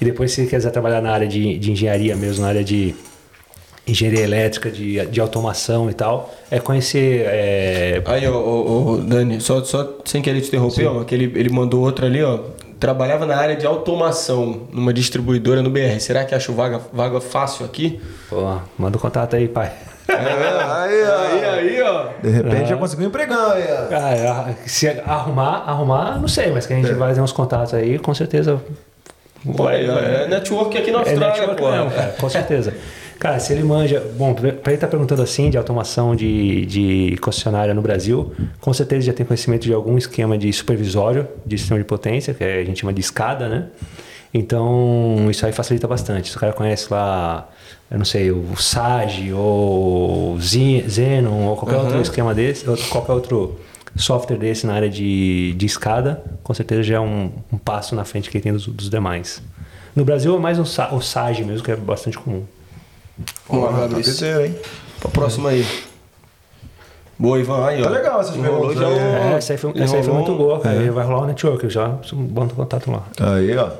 [0.00, 2.96] E depois, se você quiser trabalhar na área de, de engenharia mesmo, na área de
[3.86, 7.26] engenharia elétrica, de, de automação e tal, é conhecer.
[7.26, 11.32] é, Aí, ó, ó, ó, Dani, só, só sem querer te interromper, ó, que ele,
[11.38, 12.40] ele mandou outra ali, ó.
[12.80, 15.98] Trabalhava na área de automação numa distribuidora no BR.
[16.00, 18.00] Será que acho vaga, vaga fácil aqui?
[18.28, 19.72] pô, manda o contato aí, pai.
[20.08, 22.08] Aí, Aí, aí, ó.
[22.22, 23.64] De repente já conseguiu um empregão aí.
[23.70, 23.94] ó.
[23.94, 27.98] Ah, se arrumar, arrumar, não sei, mas que a gente vai ter uns contatos aí,
[27.98, 28.60] com certeza.
[29.56, 31.70] Pô, é, é network aqui na Austrália, network pô.
[31.70, 32.74] mesmo, cara, com certeza.
[33.18, 34.02] Cara, se ele manja.
[34.16, 39.06] Bom, pra ele estar perguntando assim de automação de, de concessionária no Brasil, com certeza
[39.06, 42.80] já tem conhecimento de algum esquema de supervisório de sistema de potência, que a gente
[42.80, 43.66] chama de escada, né?
[44.34, 46.28] Então, isso aí facilita bastante.
[46.30, 47.48] Se o cara conhece lá,
[47.90, 53.12] eu não sei, o SAG ou Ze- Xenon ou qualquer outro esquema desse, ou qualquer
[53.12, 53.60] outro
[53.96, 58.04] software desse na área de, de escada, com certeza já é um, um passo na
[58.04, 59.40] frente que ele tem dos, dos demais.
[59.94, 62.42] No Brasil é mais o, Sa- o SAG mesmo, que é bastante comum.
[63.48, 64.54] Vamos lá, topzera, hein?
[65.00, 65.66] Pra próxima aí.
[67.18, 67.64] Boa, Ivan.
[67.66, 67.84] Aí, ó.
[67.84, 70.34] Tá legal essas Enrolou perguntas já um- É, essa aí foi, essa aí foi muito
[70.34, 70.82] boa, cara.
[70.82, 70.90] É.
[70.90, 73.04] Vai rolar o network, já bota o contato lá.
[73.18, 73.70] Aí, ó.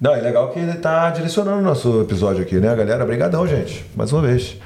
[0.00, 3.02] Não, é legal que ele tá direcionando o nosso episódio aqui, né, galera?
[3.02, 3.84] Obrigadão, gente.
[3.96, 4.56] Mais uma vez.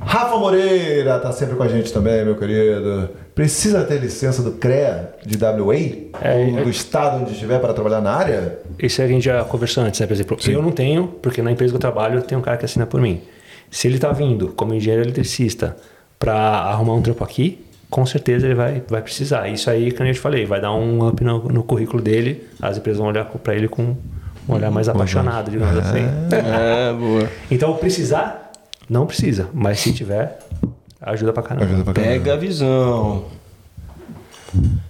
[0.00, 3.10] Rafa Moreira tá sempre com a gente também, meu querido.
[3.34, 5.74] Precisa ter licença do CREA de WA?
[6.22, 8.58] É, Ou do estado onde estiver para trabalhar na área?
[8.78, 10.06] Isso aí a gente já conversou antes, né?
[10.06, 12.64] Por exemplo, eu não tenho, porque na empresa que eu trabalho tem um cara que
[12.64, 13.20] assina por mim.
[13.70, 15.76] Se ele tá vindo como engenheiro eletricista
[16.18, 19.46] para arrumar um trampo aqui, com certeza ele vai, vai precisar.
[19.48, 22.78] Isso aí, que eu te falei, vai dar um up no, no currículo dele, as
[22.78, 23.94] empresas vão olhar para ele com
[24.50, 26.00] um olhar mais apaixonado, digamos assim.
[26.32, 27.28] É, boa.
[27.50, 28.52] Então, precisar,
[28.88, 30.38] não precisa, mas se tiver,
[31.00, 31.66] ajuda pra caramba.
[31.66, 32.12] Ajuda pra caramba.
[32.12, 33.24] Pega a visão.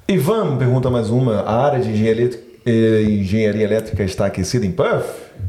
[0.09, 1.41] Ivan pergunta mais uma.
[1.41, 2.31] A área de engenharia,
[2.67, 5.07] eh, engenharia elétrica está aquecida em Perth?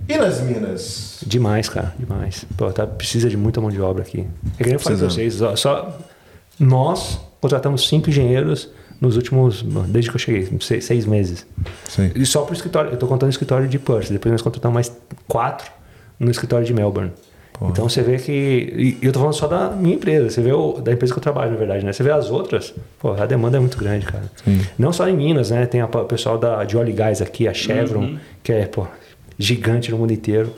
[0.08, 1.24] E nas Minas?
[1.26, 2.46] Demais, cara, demais.
[2.58, 4.28] Pô, tá, precisa de muita mão de obra aqui.
[4.60, 5.98] É que nem eu falei pra vocês, ó, só
[6.60, 8.70] nós contratamos cinco engenheiros
[9.02, 11.46] nos últimos, desde que eu cheguei, seis, seis meses.
[11.90, 12.12] Sim.
[12.16, 14.96] E só pro escritório, eu tô contando o escritório de Perth, depois nós contratamos mais
[15.28, 15.72] quatro
[16.20, 17.12] no escritório de Melbourne.
[17.70, 18.98] Então você vê que.
[19.02, 21.22] E eu tô falando só da minha empresa, você vê o, da empresa que eu
[21.22, 21.94] trabalho, na verdade, né?
[21.94, 24.24] Você vê as outras, pô, a demanda é muito grande, cara.
[24.80, 25.66] Não só em Minas, né?
[25.68, 28.88] Tem o pessoal da, de óleo e gás aqui, a Chevron, que é, pô,
[29.38, 30.52] gigante no mundo inteiro.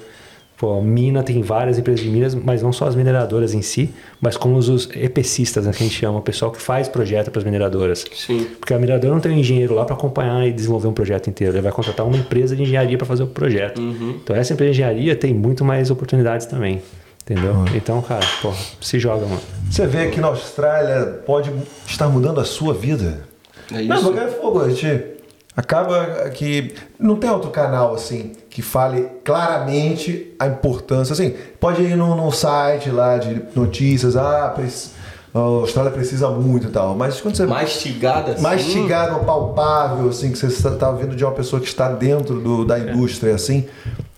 [0.63, 4.37] Pô, mina tem várias empresas de minas, mas não só as mineradoras em si, mas
[4.37, 7.39] como os, os EPCistas, né, que a gente chama, o pessoal que faz projeto para
[7.39, 8.05] as mineradoras.
[8.15, 8.47] Sim.
[8.61, 11.53] Porque a mineradora não tem um engenheiro lá para acompanhar e desenvolver um projeto inteiro.
[11.55, 13.81] Ele vai contratar uma empresa de engenharia para fazer o projeto.
[14.23, 16.81] Então essa empresa de engenharia tem muito mais oportunidades também.
[17.23, 17.55] Entendeu?
[17.75, 19.41] Então, cara, pô, se joga, mano.
[19.69, 21.51] Você vê que na Austrália pode
[21.85, 23.27] estar mudando a sua vida.
[23.69, 24.05] É Não, isso.
[24.05, 25.12] porque é fogo, a gente
[25.55, 31.13] acaba que não tem outro canal assim que fale claramente a importância.
[31.13, 34.53] Assim, pode ir num, num site lá de notícias, ah,
[35.35, 36.95] a Austrália precisa muito e tal.
[36.95, 38.41] Mas quando você Mastigada assim.
[38.43, 42.77] mastigado, palpável, assim, que você está ouvindo de uma pessoa que está dentro do- da
[42.77, 43.65] indústria, assim.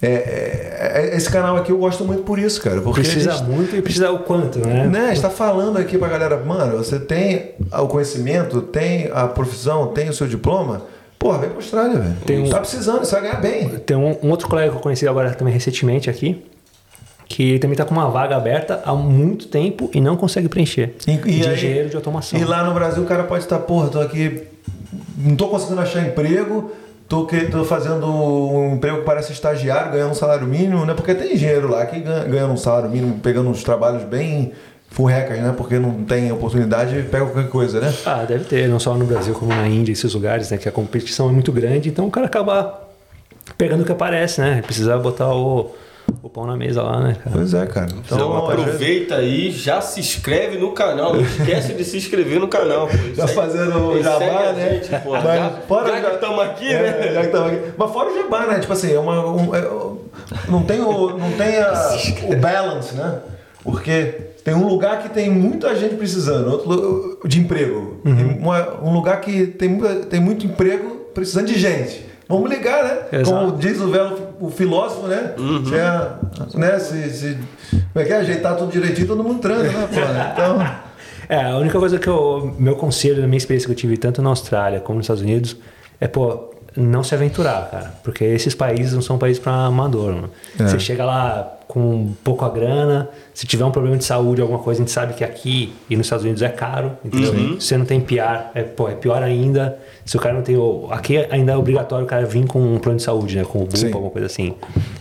[0.01, 2.81] É, é- é- esse canal aqui eu gosto muito por isso, cara.
[2.81, 4.85] Porque Precisa gente, muito e precisa o quanto, né?
[4.87, 10.09] né, está falando aqui pra galera, mano, você tem o conhecimento, tem a profissão, tem
[10.09, 10.81] o seu diploma,
[11.19, 12.15] porra, vem pra Austrália, velho.
[12.25, 13.69] Tem um- Tá precisando, você vai ganhar bem.
[13.79, 16.43] Tem um, um outro colega que eu conheci agora também recentemente aqui,
[17.27, 20.93] que também tá com uma vaga aberta há muito tempo e não consegue preencher.
[21.07, 22.39] E- e de aí- engenheiro de automação.
[22.39, 24.43] E lá no Brasil o cara pode estar, porra, tô aqui,
[25.17, 26.71] não tô conseguindo achar emprego,
[27.09, 30.93] tô, que, tô fazendo um emprego que parece estagiário, ganhando um salário mínimo, né?
[30.93, 34.51] Porque tem engenheiro lá que ganha, ganhando um salário mínimo, pegando uns trabalhos bem
[34.95, 35.53] furrecas, né?
[35.55, 37.93] Porque não tem oportunidade, pega qualquer coisa, né?
[38.05, 40.57] Ah, deve ter, não só no Brasil como na Índia, esses lugares, né?
[40.57, 42.81] Que a competição é muito grande, então o cara acaba
[43.57, 44.61] pegando o que aparece, né?
[44.65, 45.76] Precisa botar o,
[46.23, 47.30] o pão na mesa lá, né, cara?
[47.35, 47.89] Pois é, cara.
[48.05, 48.17] Então,
[48.47, 51.13] vezes- aproveita aí, já se inscreve no canal.
[51.13, 52.88] Não esquece de se inscrever no canal.
[52.88, 53.27] pô.
[53.27, 54.80] Fazendo o jabá, a né?
[54.81, 55.11] gente, pô.
[55.11, 57.13] Mas já fora já já- que estamos aqui, É, né?
[57.13, 57.59] já que tava aqui.
[57.77, 58.59] Mas fora o jabá, né?
[58.59, 59.26] Tipo assim, é uma.
[59.30, 61.97] um- é- não tem, o, não tem a-
[62.30, 63.19] o balance, né?
[63.61, 67.97] Porque tem um lugar que tem muita gente precisando, outro de emprego.
[68.05, 68.38] Uhum.
[68.39, 69.77] Uma- um lugar que tem,
[70.09, 72.05] tem muito emprego precisando de gente.
[72.30, 73.19] Vamos ligar, né?
[73.19, 73.45] Exato.
[73.47, 75.34] Como diz o velho o filósofo, né?
[75.38, 75.63] Uhum.
[75.76, 76.80] É, né?
[76.80, 77.38] Se, se-
[77.91, 78.17] como é que é?
[78.17, 79.88] Ajeitar tudo direitinho, todo mundo transa, né?
[79.91, 79.99] pô?
[80.34, 80.85] Então.
[81.27, 82.53] É, a única coisa que eu.
[82.59, 85.57] Meu conselho, da minha experiência que eu tive tanto na Austrália como nos Estados Unidos,
[85.99, 87.93] é, pô, não se aventurar, cara.
[88.03, 90.14] Porque esses países não são países para amador.
[90.14, 90.30] Mano.
[90.60, 90.68] É.
[90.68, 94.84] Você chega lá com pouca grana, se tiver um problema de saúde, alguma coisa, a
[94.85, 97.34] gente sabe que aqui e nos Estados Unidos é caro, entendeu?
[97.60, 99.77] Se você não tem PR, é, pô, é pior ainda.
[100.06, 100.56] Se o cara não tem.
[100.91, 103.43] Aqui ainda é obrigatório o cara vir com um plano de saúde, né?
[103.43, 103.65] Com o.
[103.65, 104.53] BUPA, alguma coisa assim.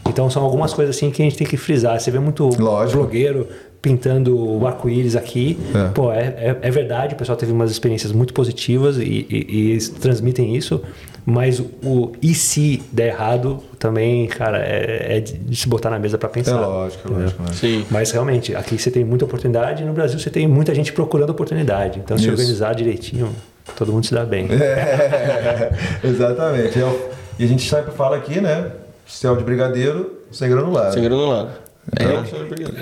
[0.08, 2.00] Então são algumas coisas assim que a gente tem que frisar.
[2.00, 2.98] Você vê muito Lógico.
[3.00, 3.46] blogueiro
[3.82, 5.58] pintando o arco-íris aqui.
[5.74, 5.88] É.
[5.90, 9.78] Pô, é, é, é verdade, o pessoal teve umas experiências muito positivas e, e- e
[10.00, 10.80] transmitem isso,
[11.26, 16.18] mas o e se der errado também, cara, é, é de se botar na mesa
[16.18, 16.60] para É pensar.
[16.60, 17.22] lógico, é entendeu?
[17.24, 17.42] lógico.
[17.42, 17.48] né?
[17.52, 17.86] Sim.
[17.90, 21.30] Mas realmente, aqui você tem muita oportunidade e no Brasil você tem muita gente procurando
[21.30, 21.98] oportunidade.
[21.98, 22.32] Então, se Isso.
[22.32, 23.30] organizar direitinho,
[23.76, 24.48] todo mundo se dá bem.
[24.50, 25.70] É,
[26.04, 26.78] exatamente.
[26.78, 28.70] É E a gente sempre fala aqui, né?
[29.06, 30.94] Céu de brigadeiro, sem granulado.
[30.94, 31.50] Sem granulado.
[31.92, 32.24] Então-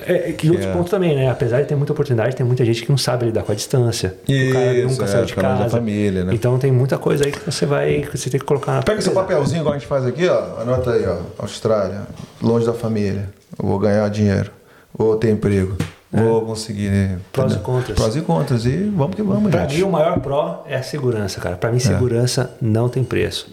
[0.06, 0.12] É.
[0.12, 0.72] É, é que outro é.
[0.72, 1.28] ponto também, né?
[1.30, 4.14] Apesar de ter muita oportunidade, tem muita gente que não sabe lidar com a distância.
[4.28, 5.70] o cara Isso, nunca é, saiu de longe da casa.
[5.70, 6.34] família, né?
[6.34, 8.02] Então tem muita coisa aí que você vai.
[8.10, 10.60] que você tem que colocar na Pega seu papelzinho, igual a gente faz aqui, ó.
[10.60, 11.18] Anota aí, ó.
[11.42, 12.02] Austrália,
[12.40, 13.28] longe da família.
[13.60, 14.50] Eu vou ganhar dinheiro.
[14.96, 15.76] Vou ter emprego.
[16.12, 16.90] Vou conseguir.
[16.90, 17.18] né?
[17.32, 17.98] Prós e contras.
[17.98, 18.66] Prós e contras.
[18.66, 19.76] E vamos que vamos, Pra gente.
[19.78, 21.56] mim, o maior pró é a segurança, cara.
[21.56, 23.50] Pra mim, segurança não tem preço.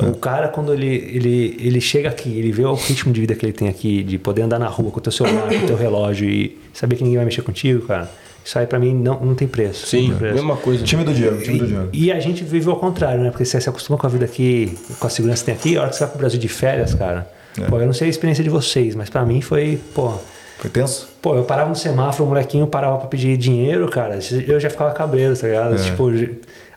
[0.00, 3.44] O cara, quando ele, ele, ele chega aqui, ele vê o ritmo de vida que
[3.44, 5.76] ele tem aqui, de poder andar na rua com o teu celular, com o teu
[5.76, 8.10] relógio e saber que ninguém vai mexer contigo, cara.
[8.44, 9.86] Isso aí pra mim não, não tem preço.
[9.86, 10.34] Sim, tem preço.
[10.34, 10.82] mesma coisa.
[10.82, 11.88] Time do Diego, time do Diego.
[11.92, 13.30] E, e a gente vive ao contrário, né?
[13.30, 15.82] Porque você se acostuma com a vida aqui, com a segurança que tem aqui, a
[15.82, 17.30] hora que você vai pro Brasil de férias, cara.
[17.60, 17.66] É.
[17.66, 20.14] Pô, eu não sei a experiência de vocês, mas pra mim foi, pô,
[20.58, 21.08] Foi tenso?
[21.20, 24.18] Pô, eu parava no semáforo, o molequinho parava pra pedir dinheiro, cara.
[24.46, 25.74] Eu já ficava cabreiro, tá ligado?
[25.74, 25.78] É.
[25.78, 26.10] Tipo,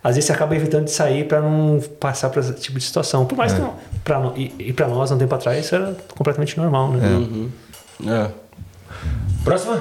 [0.08, 3.26] às vezes você acaba evitando de sair pra não passar por esse tipo de situação.
[3.26, 3.56] Por mais É.
[3.56, 3.74] que não,
[4.04, 7.50] pra, e, e pra nós, um tempo atrás, isso era completamente normal, né?
[8.08, 8.32] É.
[9.44, 9.80] Próxima?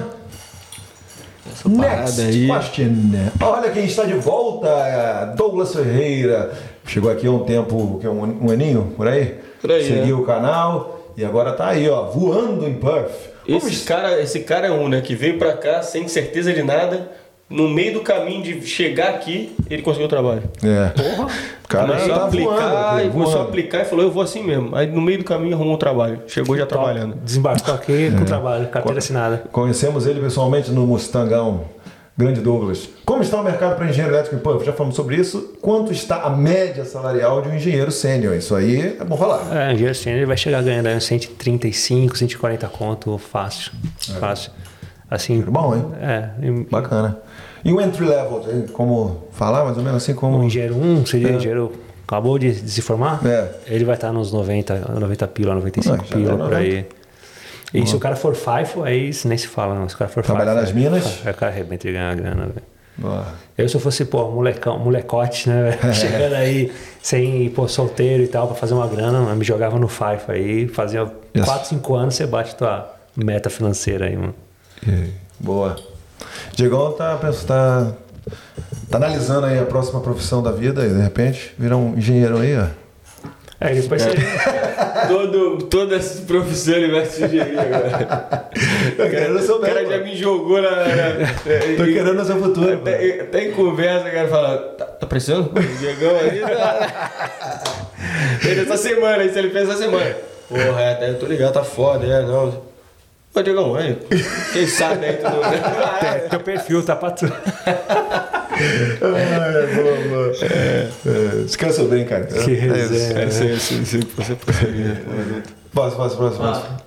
[1.51, 2.47] Essa parada Next aí.
[2.47, 2.91] question.
[3.39, 6.51] Olha quem está de volta, é Douglas Ferreira.
[6.87, 9.35] Chegou aqui há um tempo, que é um, um aninho, por aí?
[9.61, 13.11] Por aí, Seguiu o canal e agora tá aí, ó, voando em Perth.
[13.45, 15.01] Como Esse cara, esse cara é um, né?
[15.01, 17.11] Que veio pra cá sem certeza de nada.
[17.47, 20.43] No meio do caminho de chegar aqui, ele conseguiu o trabalho.
[20.63, 20.91] É.
[21.63, 23.49] O cara começou tá a aplicar voando, e começou a voando.
[23.49, 24.75] aplicar e falou, eu vou assim mesmo.
[24.75, 26.21] Aí no meio do caminho arrumou o trabalho.
[26.27, 27.15] Chegou já trabalhando.
[27.23, 28.11] Desembarcou aqui É.
[28.17, 29.43] com trabalho, carteira assinada.
[29.51, 31.65] Conhecemos ele pessoalmente no Mustangão.
[32.17, 32.87] Grande Douglas.
[33.05, 34.63] Como está o mercado para engenheiro elétrico em Perth?
[34.65, 35.53] Já falamos sobre isso.
[35.61, 38.33] Quanto está a média salarial de um engenheiro sênior?
[38.35, 39.41] Isso aí é bom falar.
[39.53, 43.71] É, engenheiro sênior ele vai chegar ganhando aí uns 135, 140 conto fácil.
[44.17, 44.51] Fácil.
[45.09, 45.41] Assim.
[45.41, 45.85] Bom, hein?
[46.01, 46.29] É.
[46.69, 47.17] Bacana.
[47.63, 50.37] E o entry level, como falar mais ou menos assim como.
[50.37, 51.71] Um engenheiro 1 seria engenheiro.
[52.07, 53.19] Acabou de, de se formar?
[53.25, 53.49] É.
[53.65, 56.57] Ele vai estar nos 90, 90 pila, 95 Ah, já pila tá por 90.
[56.57, 56.85] aí.
[57.73, 59.89] E se o cara for FIFO, aí isso nem se fala, não.
[59.89, 61.21] Se o cara for Trabalhar FIFO, nas é- minas?
[61.25, 62.61] É, o cara arrebenta e ganha a grana, velho.
[62.97, 63.25] Boa.
[63.57, 65.93] Eu, se eu fosse, pô, molecão, molecote, né, velho?
[65.95, 66.71] Chegando aí,
[67.01, 71.11] sem, pô, solteiro e tal, pra fazer uma grana, me jogava no FIFO aí, fazia
[71.35, 71.43] Yes.
[71.45, 74.33] 4, 5 anos, você bate tua meta financeira aí, mano.
[74.87, 75.09] E-
[75.39, 75.75] Boa.
[76.53, 77.91] Diegão tá, pensa- tá,
[78.89, 82.57] tá analisando aí a próxima profissão da vida e de repente vira um engenheiro aí,
[82.57, 82.67] ó.
[83.59, 84.15] É, depois você...
[85.07, 88.49] Todo, toda essa profissão ele vai se engenharia agora.
[88.97, 90.69] Tô querendo ser O cara já me jogou na.
[90.71, 91.33] na-
[91.77, 92.73] Tô querendo o seu futuro.
[92.73, 95.51] Até, até em conversa, o cara fala, tá, tá precisando?
[95.57, 97.21] O Diegão aí tá...
[98.43, 100.15] Ele essa semana, isso ele fez essa semana.
[100.47, 102.61] Porra, é, até eu tô ligado, tá foda, é, não.
[103.35, 103.97] Ô, Diegão, aí,
[104.53, 105.41] quem sabe aí tudo.
[105.99, 107.33] Teu- Teu perfil tá pra tudo.
[108.55, 110.31] É, boa, boa.
[110.41, 112.25] É, Descansa bem, cara.
[112.25, 113.19] Que resenha.
[113.19, 113.39] É isso.
[113.39, 114.35] Sim, sim, sim, você
[115.73, 116.43] Próximo, próximo, próximo.
[116.45, 116.77] Ó, próximo.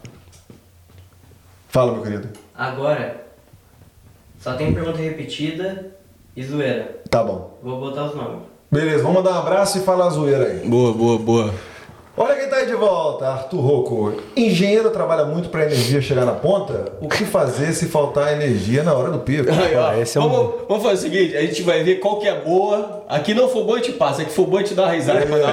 [1.68, 2.28] Fala, meu querido.
[2.56, 3.16] agora,
[4.40, 5.90] só tem pergunta repetida
[6.34, 6.96] e zoeira.
[7.10, 7.58] Tá bom.
[7.62, 8.40] Vou botar os nomes.
[8.70, 10.66] Beleza, vamos mandar um abraço e falar a zoeira aí.
[10.66, 11.54] Boa, boa, boa.
[12.19, 14.12] Olha quem tá aí de volta, Arthur Rocco.
[14.36, 16.86] Engenheiro trabalha muito pra energia chegar na ponta?
[17.01, 19.49] O que fazer se faltar energia na hora do pico?
[19.51, 22.19] Aí, ó, esse é um- vamos, vamos fazer o seguinte, a gente vai ver qual
[22.19, 23.05] que é boa.
[23.09, 24.23] Aqui não for bom, a gente passa.
[24.23, 25.53] Aqui for bom, a gente dá uma risada boa,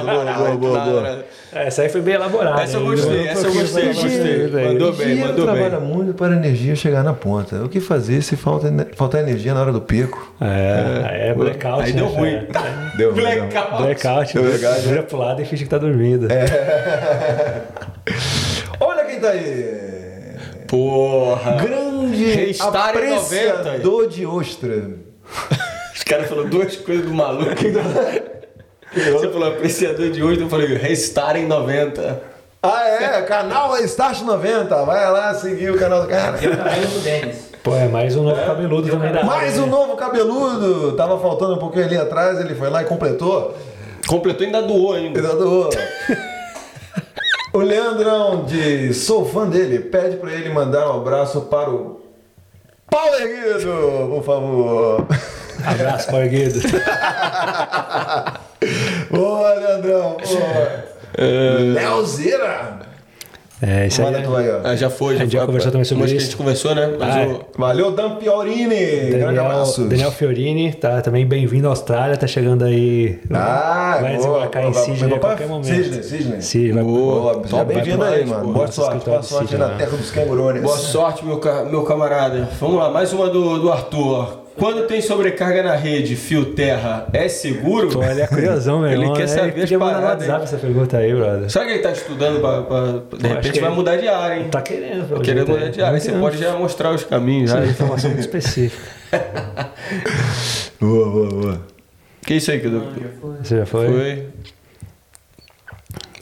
[0.56, 1.24] boa, boa.
[1.52, 2.60] É, Essa aí foi bem elaborada.
[2.62, 4.46] Essa eu gostei, essa eu gostei, gostei.
[4.48, 4.68] velho.
[4.72, 5.54] Mandou bem, Engenheiro mandou bem.
[5.54, 7.56] trabalha muito para a energia chegar na ponta.
[7.64, 10.32] O que fazer se falta, faltar energia na hora do pico?
[10.40, 11.82] É, é blackout.
[11.84, 12.44] Aí né, deu ruim.
[12.52, 12.92] cara?
[12.98, 13.82] Deu ruim, Blackout.
[13.82, 16.26] Blackout, Deu blackout, vira pro lado e finge que tá dormindo.
[18.80, 19.86] Olha quem tá aí.
[20.68, 21.52] Porra.
[21.52, 22.78] Grande 90.
[22.78, 24.90] apreciador de ostra.
[25.94, 27.54] Os caras falaram duas coisas do maluco.
[28.92, 32.22] Você falou apreciador de hoje, eu falei restar em 90.
[32.62, 33.22] Ah, é?
[33.22, 34.84] Canal Start 90.
[34.84, 36.38] Vai lá seguir o canal do cara.
[36.42, 37.50] Eu do Denis.
[37.62, 39.70] Pô, é mais um novo cabeludo também da Mais um né?
[39.70, 40.96] novo cabeludo.
[40.96, 43.54] Tava faltando um pouquinho ali atrás, ele foi lá e completou.
[44.06, 45.20] Completou e ainda doou ainda.
[45.20, 45.70] Cuidado.
[47.56, 52.02] O Leandrão diz: sou fã dele, pede pra ele mandar um abraço para o
[52.90, 55.06] Paulo Erguido, por favor.
[55.64, 56.60] Abraço, Paulo Guido.
[59.10, 60.84] Boa, Leandrão, boa.
[61.72, 62.80] Leozira.
[63.62, 64.14] É, isso aí.
[64.14, 64.60] Aí, ó.
[64.64, 65.46] Ah, já foi, já A gente já foi.
[65.46, 66.94] conversou também sobre Mas a gente conversou, né?
[66.98, 68.68] Mas Ah, o- Valeu, Dan Piorini.
[69.08, 69.84] Grande Daniel, abraço.
[69.84, 73.18] Daniel Fiorini, tá também bem-vindo à Austrália, tá chegando aí.
[73.32, 74.74] Ah, vai boa, desembarcar em.
[74.74, 75.66] Sydney a qualquer momento.
[75.74, 76.42] Sydney, Sydney.
[76.42, 78.52] Sim, vai Boa, bem-vindo aí, mano.
[78.52, 79.74] Boa sorte, boa sorte na né?
[79.78, 80.60] terra dos cangurões.
[80.62, 82.48] Boa sorte, meu, meu camarada.
[82.60, 84.45] Vamos lá, mais uma do, do Arthur.
[84.56, 87.88] Quando tem sobrecarga na rede, fio terra, é seguro?
[87.90, 89.26] Pô, ele é curiosão, meu Ele quer né?
[89.26, 91.50] saber as podia mandar no paradas, WhatsApp essa pergunta aí, brother.
[91.50, 92.62] Será que ele tá estudando pra.
[92.62, 94.48] pra- de repente vai ele- mudar de área, hein?
[94.50, 95.68] Tá querendo, pelo Querendo mudar é.
[95.68, 95.94] de área.
[95.94, 97.50] Aí Você Não, pode já mostrar os caminhos.
[97.50, 97.60] Já.
[97.62, 98.82] é informação muito específica.
[100.80, 101.60] Boa, boa, boa.
[102.26, 102.82] Que isso aí que eu...
[103.42, 103.86] Você já foi?
[103.88, 104.26] Foi.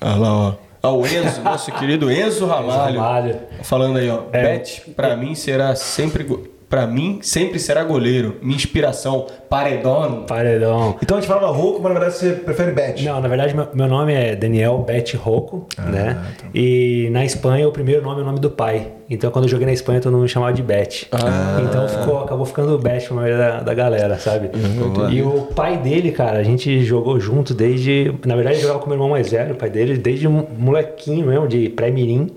[0.01, 0.55] Olha lá, ó.
[0.83, 3.01] Ah, o Enzo, nosso querido Enzo Ramalho.
[3.01, 3.37] Ramalho.
[3.63, 4.25] Falando aí, ó.
[4.33, 4.43] É.
[4.59, 6.27] Bet, pra mim será sempre.
[6.69, 8.37] Pra mim, sempre será goleiro.
[8.43, 10.25] Minha inspiração, paredão.
[10.27, 10.97] Paredão.
[11.03, 13.05] Então a gente fala Rouco, mas na verdade você prefere Bet.
[13.05, 16.19] Não, na verdade, meu, meu nome é Daniel Bet Rocco, Ah, né?
[16.39, 18.89] tá E na Espanha, o primeiro nome é o nome do pai.
[19.09, 21.07] Então, quando eu joguei na Espanha, todo mundo me chamava de Bet.
[21.13, 21.61] Ah.
[21.63, 24.51] Então, ficou, acabou ficando Bet pra maioria da, da galera, sabe?
[24.57, 28.13] Uhum, e o pai dele, cara, a gente jogou junto desde...
[28.27, 31.27] Na verdade, eu jogava com meu irmão mais velho, o pai dele, desde um molequinho
[31.27, 32.31] mesmo, de pré-mirim.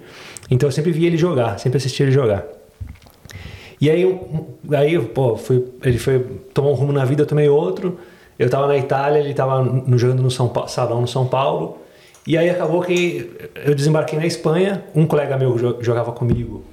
[0.51, 2.43] Então, eu sempre via ele jogar, sempre assistia ele jogar.
[3.79, 4.45] E aí, um-
[4.75, 6.19] aí pô, fui, ele foi
[6.53, 7.97] tomar um rumo na vida, eu tomei outro.
[8.39, 11.77] Eu tava na Itália, ele tava no, jogando no São Paulo, salão no São Paulo.
[12.25, 13.31] E aí acabou que
[13.65, 16.63] eu desembarquei na Espanha, um colega meu jogava comigo,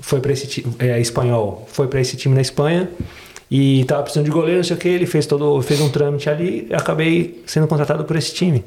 [0.00, 2.90] foi para esse time, é, espanhol, foi para esse time na Espanha
[3.50, 6.28] e tava precisando de goleiro, não sei o que, ele fez todo, fez um trâmite
[6.28, 8.64] ali e acabei sendo contratado por esse time.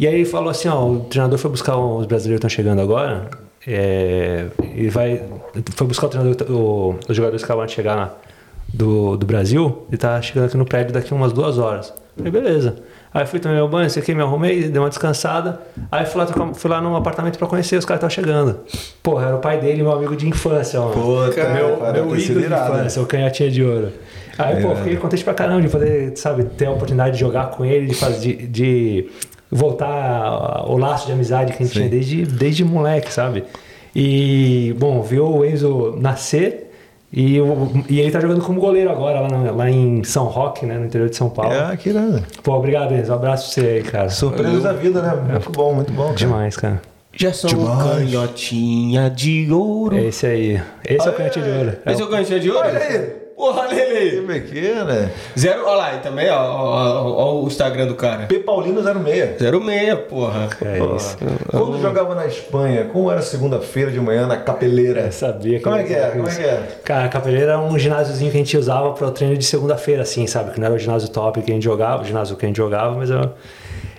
[0.00, 2.80] E aí ele falou assim, ó, o treinador foi buscar os brasileiros que estão chegando
[2.82, 3.30] agora,
[3.66, 5.22] é, e vai,
[5.74, 8.20] foi buscar o treinador, o- os jogadores que acabaram de chegar
[8.72, 11.92] do, do Brasil, e tá chegando aqui no prédio daqui umas duas horas.
[12.16, 12.76] Falei, beleza.
[13.14, 15.60] Aí fui tomar meu banho, isso aqui, me arrumei, dei uma descansada.
[15.90, 18.60] Aí fui lá, fui lá num apartamento pra conhecer, os caras estavam chegando.
[19.02, 20.92] Porra, era o pai dele, meu amigo de infância, mano.
[20.92, 23.92] Pô, cara, meu cara, meu ídolo de infância, o canhotinha de ouro.
[24.38, 24.76] Aí, pô, Irado.
[24.76, 27.94] fiquei contente pra caramba de poder, sabe, ter a oportunidade de jogar com ele, de,
[27.94, 29.10] fazer, de, de
[29.52, 33.44] voltar o laço de amizade que a gente tinha desde, desde moleque, sabe?
[33.94, 36.70] E, bom, viu o Enzo nascer
[37.12, 40.64] e, o- e ele tá jogando como goleiro agora lá, na- lá em São Roque,
[40.64, 41.52] né, no interior de São Paulo.
[41.52, 42.22] É, que irado.
[42.42, 43.12] Pô, obrigado, Enzo.
[43.12, 44.08] Um abraço pra você aí, cara.
[44.08, 45.14] Surpresas da vida, né?
[45.32, 46.04] Muito bom, muito bom.
[46.04, 46.16] cara.
[46.16, 46.80] Demais, cara.
[47.14, 47.82] Já são Demais.
[48.10, 49.94] canhotinha de ouro.
[49.98, 50.62] É esse aí.
[50.88, 51.72] Esse é o canhotinho de ouro.
[51.84, 52.66] É Esse é o canhotinha de ouro?
[52.66, 53.21] Olha aí.
[53.42, 54.40] Porra, olha ele Que aí.
[54.40, 55.10] pequena.
[55.36, 58.26] Zero, olha lá, e também, ó, ó, ó, ó o Instagram do cara.
[58.26, 58.38] P.
[58.38, 59.36] Paulino 06.
[59.40, 60.48] 06, porra.
[60.64, 61.18] É isso.
[61.50, 65.00] Quando jogava na Espanha, como era segunda-feira de manhã na capeleira?
[65.00, 66.12] Eu sabia que Como é que era?
[66.12, 66.62] Como é que era?
[66.84, 70.02] Cara, a Capeleira era um ginásiozinho que a gente usava para o treino de segunda-feira,
[70.02, 70.52] assim, sabe?
[70.52, 72.58] Que não era o ginásio top que a gente jogava, o ginásio que a gente
[72.58, 73.28] jogava, mas eu...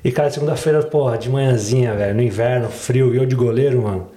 [0.06, 4.08] E, cara, segunda-feira, porra, de manhãzinha, velho, no inverno, frio, e eu de goleiro, mano.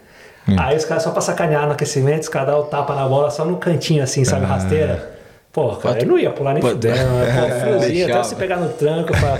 [0.56, 3.28] Aí os caras só pra sacanear no aquecimento, os caras dão o tapa na bola
[3.32, 4.46] só no cantinho, assim, sabe?
[4.46, 5.15] Rasteira.
[5.56, 7.32] Porra, cara, eu não ia pular nem fudendo, né?
[7.48, 8.24] Pô, friozinho, até deixava.
[8.24, 9.38] você pegar no tranco, falava,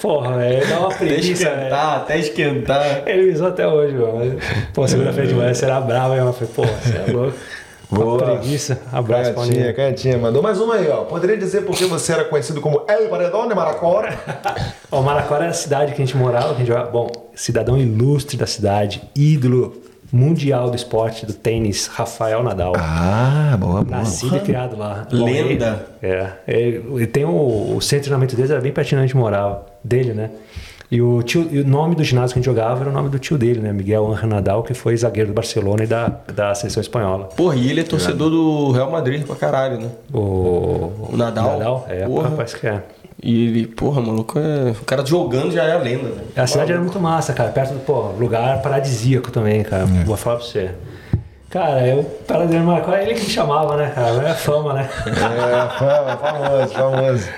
[0.00, 1.56] porra, velho, dá uma Até preguiça, velho.
[1.60, 3.02] esquentar, até esquentar.
[3.06, 4.38] Ele usou até hoje, mano.
[4.74, 6.18] Pô, segunda-feira de manhã será bravo, hein?
[6.18, 7.36] Eu falei, pô, você é louco.
[7.88, 8.04] Boa.
[8.18, 8.38] Boa.
[8.38, 8.80] preguiça.
[8.90, 9.76] Abraço, Canhotinha, Paulinho.
[9.76, 10.18] canhotinha.
[10.18, 11.04] Mandou mais uma aí, ó.
[11.04, 14.18] Poderia dizer porque você era conhecido como El Paredão de Maracora?
[14.90, 16.90] Ó, Maracora era a cidade que a gente morava, que a gente.
[16.90, 19.80] Bom, cidadão ilustre da cidade, ídolo
[20.12, 22.74] mundial do esporte, do tênis, Rafael Nadal.
[22.76, 23.98] Ah, boa, boa.
[23.98, 25.06] Nascido e criado lá.
[25.10, 25.86] Lenda.
[26.02, 26.32] ele- é.
[26.46, 29.66] Ele, tem o, o centro de treinamento deles, era bem pertinho onde a gente morava.
[29.82, 30.30] Dele, né?
[30.90, 33.08] E o, tio, e o nome do ginásio que a gente jogava era o nome
[33.08, 33.72] do tio dele, né?
[33.72, 37.24] Miguel Ángel Nadal, que foi zagueiro do Barcelona e da, da seleção espanhola.
[37.34, 39.88] Porra, e ele é torcedor do Real Madrid pra caralho, né?
[40.12, 40.18] O,
[41.10, 41.52] O Nadal?
[41.58, 41.86] Nadal?
[41.88, 42.28] É, Porra.
[42.28, 42.82] rapaz que é.
[43.22, 44.72] E ele, porra, maluco, é...
[44.72, 46.26] o cara jogando já é a lenda, velho.
[46.34, 47.50] A cidade era muito massa, cara.
[47.50, 49.86] Perto do, pô, lugar paradisíaco também, cara.
[49.86, 50.70] Vou falar pra você.
[51.52, 54.26] Cara, eu, Paradeiro Marco, é ele que me chamava, né, cara?
[54.26, 54.88] É fama, né?
[55.06, 57.28] É, fama, famoso, famoso.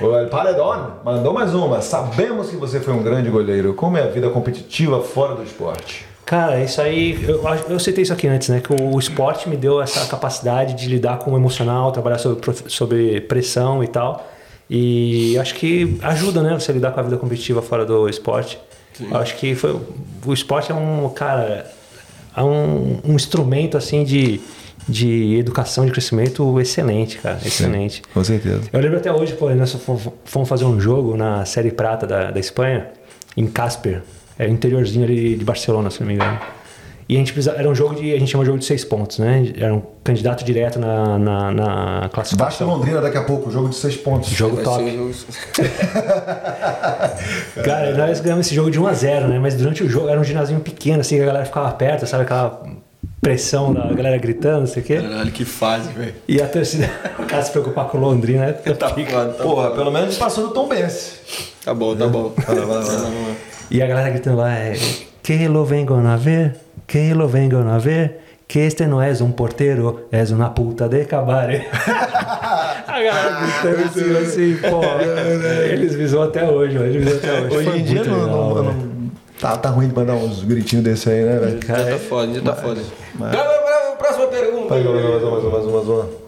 [0.00, 1.82] Olha, Paredão mandou mais uma.
[1.82, 3.74] Sabemos que você foi um grande goleiro.
[3.74, 6.06] Como é a vida competitiva fora do esporte?
[6.24, 8.60] Cara, isso aí, eu, eu citei isso aqui antes, né?
[8.60, 13.20] Que o, esporte me deu essa capacidade de lidar com o emocional, trabalhar sobre, sobre
[13.22, 14.24] pressão e tal.
[14.68, 16.54] E acho que ajuda, né?
[16.54, 18.58] Você lidar com a vida competitiva fora do esporte.
[19.00, 19.78] Eu acho que foi,
[20.24, 21.70] o esporte é um, cara,
[22.34, 24.40] é um, um instrumento assim de,
[24.88, 27.38] de educação, de crescimento excelente, cara.
[27.44, 28.02] Excelente.
[28.12, 28.62] Com certeza.
[28.72, 32.30] Eu lembro até hoje, pô, nós fomos fomos fazer um jogo na Série Prata da,
[32.30, 32.88] da Espanha,
[33.36, 34.02] em Casper.
[34.38, 36.38] É o interiorzinho ali de Barcelona, se não me engano.
[37.08, 38.12] E a gente precisava, era um jogo de.
[38.12, 39.52] A gente chama de jogo de seis pontos, né?
[39.56, 42.68] Era um candidato direto na, na, na Basta classificação.
[42.68, 44.28] Londrina daqui a pouco, jogo de seis pontos.
[44.30, 44.84] Jogo top.
[47.62, 49.38] Cara, nós ganhamos esse jogo de 1 a 0 né?
[49.38, 52.24] Mas durante o jogo era um ginásinho pequeno, assim, que a galera ficava perto, sabe?
[52.24, 52.60] Aquela
[53.20, 55.00] pressão da galera gritando, não sei o quê.
[55.00, 56.14] Caralho, que fase, velho.
[56.26, 58.52] E a torcida, o cara se preocupar com Londrina, né?
[58.52, 61.20] Tá foda, tá Porra, pelo menos passou do Tom Benz.
[61.64, 62.32] Tá bom, tá bom.
[62.36, 62.84] Vai lá.
[63.70, 64.74] E a galera gritando lá, é,
[65.22, 69.32] que lo vengan a ver, que lo vengan a ver, que este não é um
[69.32, 71.66] porteiro, é uma puta de cabare.
[72.86, 74.80] a galera gritando assim, assim, pô.
[75.70, 77.68] Eles visam até hoje, eles visam até hoje.
[77.68, 78.24] Hoje em dia não,
[78.54, 81.60] legal, não- tá, tá ruim de mandar uns gritinhos desse aí, né, velho?
[81.66, 82.80] Já tá foda, já tá foda.
[83.98, 84.74] Próxima pergunta.
[84.74, 86.26] Mais uma, mais uma, mais uma, mais uma, mais uma.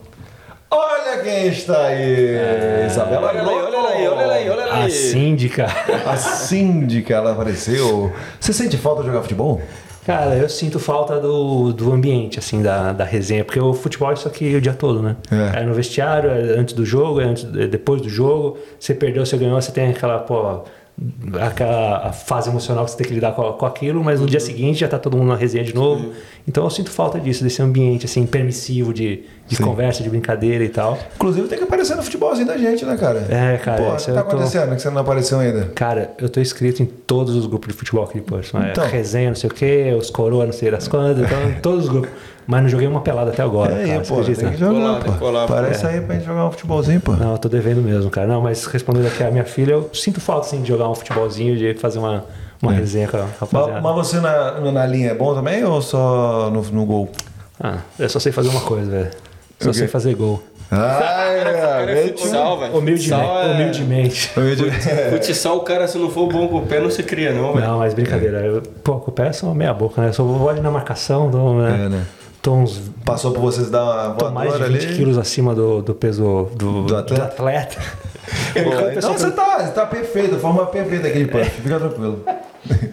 [0.71, 2.37] Olha quem está aí!
[2.87, 4.91] Isabela Olha aí, olha aí, olha aí, olha A aí.
[4.91, 5.67] síndica.
[6.07, 8.13] A síndica, ela apareceu.
[8.39, 9.63] Você sente falta de jogar futebol?
[10.09, 14.15] Cara, eu sinto falta do, do ambiente, assim, da, da resenha, porque o futebol é
[14.15, 15.17] isso aqui o dia todo, né?
[15.31, 15.61] É.
[15.61, 18.57] É, no vestiário, é antes do jogo, é antes, é depois do jogo.
[18.81, 20.65] Você perdeu, você ganhou, você tem aquela, pô,
[21.41, 24.41] aquela a fase emocional que você tem que lidar com, com aquilo, mas no dia
[24.41, 26.13] seguinte já tá todo mundo na resenha de novo.
[26.47, 29.63] Então eu sinto falta disso, desse ambiente, assim, permissivo de, de Sim.
[29.63, 30.99] conversa, de brincadeira e tal.
[31.17, 33.27] Inclusive tem que aparecer no futebolzinho da gente, né, cara?
[33.29, 35.67] É, cara, Pô, o que tá eu tô- acontecendo que você não apareceu ainda?
[35.75, 38.57] Cara, eu tô inscrito em todos os grupos de futebol aqui de Porto.
[38.57, 38.87] É Então.
[38.87, 41.91] resenha, não sei o quê, os coroa, não sei das quantas, então em todos os
[41.91, 42.11] grupos.
[42.51, 43.75] Mas não joguei uma pelada até agora.
[43.75, 45.13] É aí, cara, pô, tem que jogar, Colar, pô.
[45.13, 45.53] colar, pô.
[45.53, 47.13] Aparece aí pra gente jogar um futebolzinho, pô.
[47.13, 48.27] Não, eu tô devendo mesmo, cara.
[48.27, 51.59] Não, mas respondendo aqui a minha filha, eu sinto falta, assim, de jogar um futebolzinho,
[51.59, 52.25] de fazer uma,
[52.63, 53.81] uma resenha com a Mas, rapaziada.
[53.83, 57.11] mas você na, na linha é bom também ou só no, no gol?
[57.63, 59.11] Ah, eu só sei fazer uma coisa, velho.
[59.61, 60.43] Só sei fazer gol.
[60.71, 62.77] Cara, é futsal, velho.
[62.79, 63.09] Humildemente.
[63.09, 64.31] Futsal é- humildemente.
[65.13, 67.67] Futsal, o cara, se não for bom com o pé, não se cria, não, velho.
[67.67, 68.39] Não, mas brincadeira.
[68.41, 70.09] Eu, pô, com o pé é só meia boca, né?
[70.09, 71.85] Eu só vou ali na marcação, dou, né?
[71.85, 72.07] É, né?
[72.49, 74.97] Uns Passou por vocês dar uma mais de voadora 20 ali.
[74.97, 77.25] quilos acima do, do peso do, Do atleta?
[77.25, 77.79] atleta.
[78.53, 81.49] Pô, então pessoal você tá, tá perfeito, forma perfeita aqui de punch.
[81.51, 82.23] Fica tranquilo.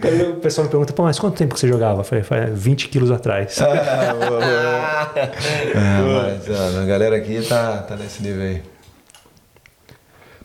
[0.02, 2.00] Aí o pessoal me pergunta, pô, mas quanto tempo que você jogava?
[2.00, 3.58] Eu falei, "Faz 20 quilos atrás.
[3.60, 4.44] Ah, boa, boa.
[4.44, 8.62] É, mas ó, a galera aqui tá, tá nesse nível aí.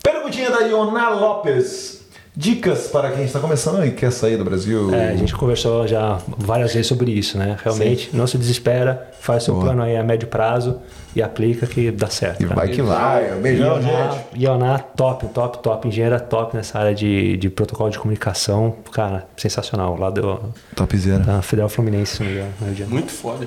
[0.02, 2.01] Perguntinha da Iona Lopes.
[2.34, 4.92] Dicas para quem está começando e quer sair do Brasil.
[4.94, 7.58] É, a gente conversou já várias vezes sobre isso, né?
[7.62, 9.66] Realmente, não se desespera, faz seu Boa.
[9.66, 10.80] plano aí a médio prazo
[11.14, 12.42] e aplica que dá certo.
[12.42, 12.56] E cara.
[12.56, 13.34] vai que vai.
[13.34, 14.42] Beijão, Ioná, gente.
[14.42, 15.86] Ioná, top, top, top.
[15.86, 18.76] Engenheira top nessa área de, de protocolo de comunicação.
[18.90, 19.98] Cara, sensacional.
[19.98, 20.40] Lá do,
[20.74, 21.18] Topzera.
[21.18, 22.94] da Federal Fluminense, se não me engano, no Rio de Janeiro.
[22.94, 23.46] Muito foda.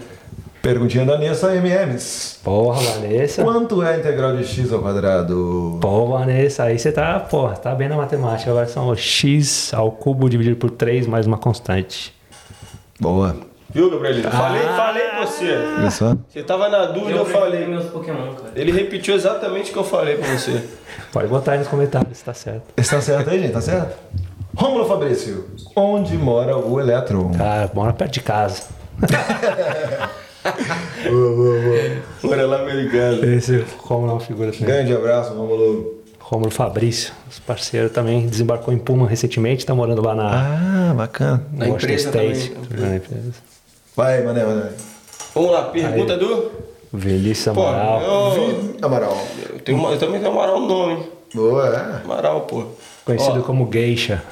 [0.65, 2.39] Perguntinha da Nessa MMs.
[2.43, 3.43] Porra, Vanessa.
[3.43, 5.77] Quanto é a integral de x ao quadrado?
[5.79, 8.49] Pô, Vanessa, aí você tá, pô, tá bem na matemática.
[8.49, 12.11] Agora são x ao cubo dividido por 3 mais uma constante.
[12.99, 13.35] Boa.
[13.69, 14.31] Viu, Gabrielino?
[14.31, 14.75] Falei, Ah.
[14.75, 15.91] falei pra você.
[15.91, 16.17] Só.
[16.27, 17.67] Você tava na dúvida, eu falei.
[17.67, 18.51] meus Pokémon, cara.
[18.55, 20.63] Ele repetiu exatamente o que eu falei pra você.
[21.13, 22.63] Pode botar aí nos comentários se tá certo.
[22.75, 23.51] Está certo aí, gente?
[23.51, 23.95] Tá certo?
[24.55, 25.45] Rômulo Fabrício.
[25.75, 27.31] Onde mora o Eletron?
[27.37, 28.63] Cara, mora perto de casa.
[32.23, 33.25] Bora lá, americano.
[33.35, 34.65] Esse Romulo é uma figura também.
[34.67, 35.95] Grande abraço, Rômulo.
[36.19, 41.43] Romulo Fabrício, nosso parceiro também, desembarcou em Puma recentemente, tá morando lá na Ah, bacana.
[41.53, 42.49] Na Washington empresa State.
[42.67, 42.89] também.
[42.89, 43.33] Na empresa.
[43.95, 44.69] Vai, mané, mané.
[45.35, 46.51] Vamos lá, pergunta do.
[46.91, 48.01] Velhice Pô, Amaral.
[48.01, 49.27] eu, Amaral.
[49.53, 51.03] eu, tenho uma- eu também tenho Amaral no nome.
[51.33, 52.05] Boa, é.
[52.05, 52.63] Amaral, pô.
[53.03, 54.23] Conhecido Ó, como Geisha.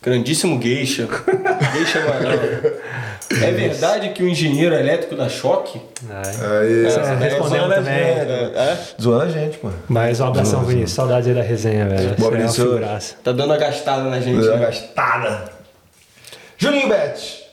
[0.00, 1.08] Grandíssimo Geisha.
[1.74, 2.38] Geisha Amaral.
[3.30, 5.80] É verdade que o engenheiro elétrico dá choque?
[6.08, 7.94] Aí, É, respondendo a também.
[8.14, 8.56] gente.
[8.56, 8.78] É?
[9.00, 9.68] Zoando a gente, pô.
[9.86, 10.92] Mas um abração, Vinícius.
[10.92, 12.14] Saudades aí da resenha, velho.
[12.16, 13.16] Você é Vinícius.
[13.22, 14.40] Tá dando uma gastada na gente.
[14.40, 14.66] Deu uma né?
[14.66, 15.44] gastada.
[16.56, 17.47] Juninho Bet.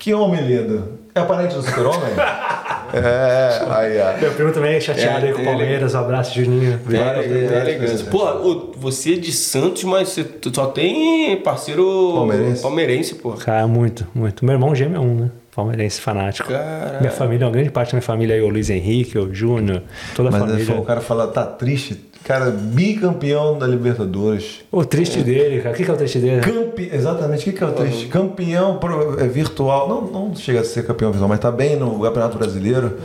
[0.00, 0.98] Que homem lindo.
[1.14, 2.14] É parente do super-homem?
[2.94, 4.18] é, aí, ó.
[4.18, 5.94] Meu primo também é chateado É, aí com o Palmeiras.
[5.94, 6.80] Um abraço, Juninho.
[6.86, 8.04] Vezes, elegância.
[8.04, 8.10] né?
[8.10, 12.62] Pô, ô, você é de Santos, mas você só tem parceiro Palmeirense.
[12.62, 13.32] palmeirense pô.
[13.32, 14.42] Cara, muito, muito.
[14.42, 15.30] Meu irmão gêmeo é um, né?
[15.60, 16.48] Palmeirense fanático.
[16.48, 17.00] Caralho.
[17.00, 19.82] Minha família, uma grande parte da minha família aí, o Luiz Henrique, o Júnior,
[20.14, 20.74] toda a Mas família.
[20.76, 22.08] o cara fala, tá triste.
[22.24, 24.60] Cara, bicampeão da Libertadores.
[24.70, 25.74] O triste dele, cara.
[25.74, 26.40] O que, que é o triste dele?
[26.42, 26.90] Campe...
[26.92, 28.06] Exatamente, o que, que é o triste?
[28.08, 29.88] Campeão pro- é, virtual.
[29.88, 32.98] Não, não chega a ser campeão virtual, mas tá bem no Campeonato Brasileiro.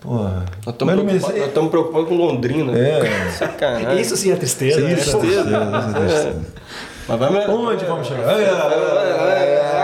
[0.00, 0.44] Porra.
[0.64, 2.78] Nós estamos Mas preocupados, preocupados com Londrina.
[2.78, 3.30] É.
[3.36, 4.00] Sacanagem.
[4.00, 4.80] Isso sim é tristeza.
[4.80, 4.92] né?
[4.92, 5.42] Isso, tristeza.
[5.44, 6.36] tristeza, tristeza.
[7.08, 7.52] Mas vai melhorar.
[7.54, 8.28] Onde vamos chegar?
[8.28, 9.77] Ai, ai, ai, ai.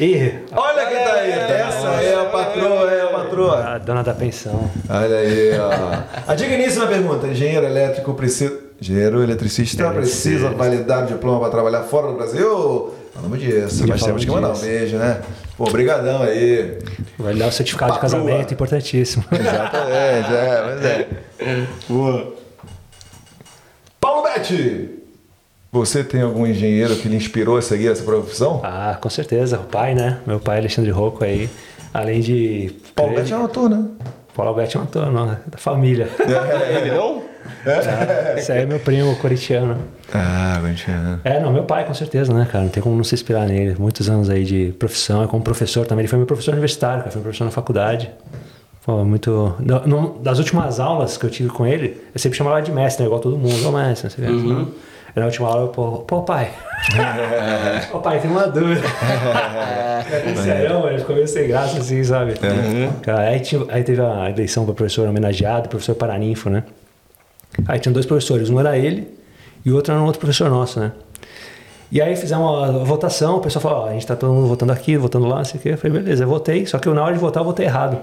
[0.00, 1.30] Ih, Olha quem tá aí.
[1.30, 3.64] Essa é a patroa, é a patroa.
[3.74, 4.70] A dona da pensão.
[4.88, 6.02] Olha aí, ó.
[6.32, 8.64] A digníssima pergunta: engenheiro elétrico precisa.
[8.80, 12.92] Engenheiro eletricista precisa validar o diploma para trabalhar fora do Brasil?
[13.14, 14.64] Falamos disso, mas temos que mandar um disso.
[14.64, 15.20] beijo, né?
[15.56, 16.76] Pô, brigadão aí.
[17.16, 18.20] Vai dar o certificado de Patroa.
[18.24, 19.24] casamento, importantíssimo.
[19.30, 21.66] Exatamente, é, mas é.
[21.88, 22.34] Boa.
[24.00, 25.03] Paulo Betti!
[25.74, 28.60] Você tem algum engenheiro que lhe inspirou a seguir essa profissão?
[28.62, 29.58] Ah, com certeza.
[29.58, 30.18] O pai, né?
[30.24, 31.50] Meu pai, Alexandre Rocco aí.
[31.92, 32.72] Além de.
[32.94, 33.84] Paulo Betti é um ator, né?
[34.36, 36.08] Paulo Alberto é um ator, não, é da família.
[36.70, 37.24] Ele não?
[38.36, 39.78] Esse aí é meu primo corintiano.
[40.12, 41.20] Ah, Guantiano.
[41.24, 42.64] É, não, meu pai, com certeza, né, cara?
[42.64, 43.74] Não tem como não se inspirar nele.
[43.76, 46.02] Muitos anos aí de profissão, é como professor também.
[46.02, 47.10] Ele foi meu professor universitário, cara.
[47.10, 48.12] Foi meu professor na faculdade.
[48.86, 49.56] Pô, muito.
[50.20, 53.06] das últimas aulas que eu tive com ele, eu sempre chamava de mestre, né?
[53.08, 53.68] Igual todo mundo.
[53.68, 54.93] Ô, mestre, não sei o que.
[55.14, 56.50] Na última aula, eu, pô, pô pai.
[57.92, 58.82] Ô, pai, tem uma dúvida.
[60.10, 62.34] é sério, ele ficou meio sem graça, assim, sabe?
[63.02, 66.64] Cara, aí, aí teve a eleição para professor homenageado, professor Paraninfo, né?
[67.68, 69.08] Aí tinha dois professores, um era ele
[69.64, 70.92] e o outro era um outro professor nosso, né?
[71.92, 74.72] E aí fizemos uma votação, o pessoal falou, ó, a gente tá todo mundo votando
[74.72, 75.68] aqui, votando lá, não sei o quê.
[75.70, 77.98] Eu falei, beleza, eu votei, só que eu, na hora de votar eu votei errado.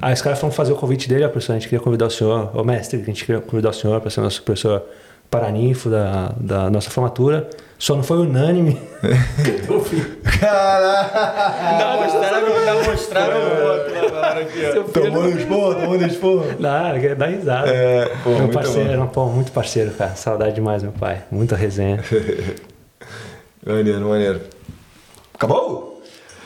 [0.00, 2.10] Aí os caras foram fazer o convite dele, ó, professor, a gente queria convidar o
[2.10, 4.82] senhor, ô mestre, a gente queria convidar o senhor para ser nosso professor
[5.34, 7.50] paraninfo da, da nossa formatura.
[7.76, 8.80] Só não foi unânime.
[10.40, 11.78] Caraca!
[11.78, 14.92] Não, mostraram, não mostraram o na hora aqui.
[14.92, 16.46] Tomou no esporro, tomou no esporro.
[16.58, 17.68] Dá, dá risada.
[17.68, 20.14] É, pô, meu muito parceiro, um, pô, muito parceiro, cara.
[20.14, 21.24] Saudade demais, meu pai.
[21.30, 22.02] Muita resenha.
[23.66, 24.40] Maneiro, maneiro.
[25.34, 25.93] Acabou?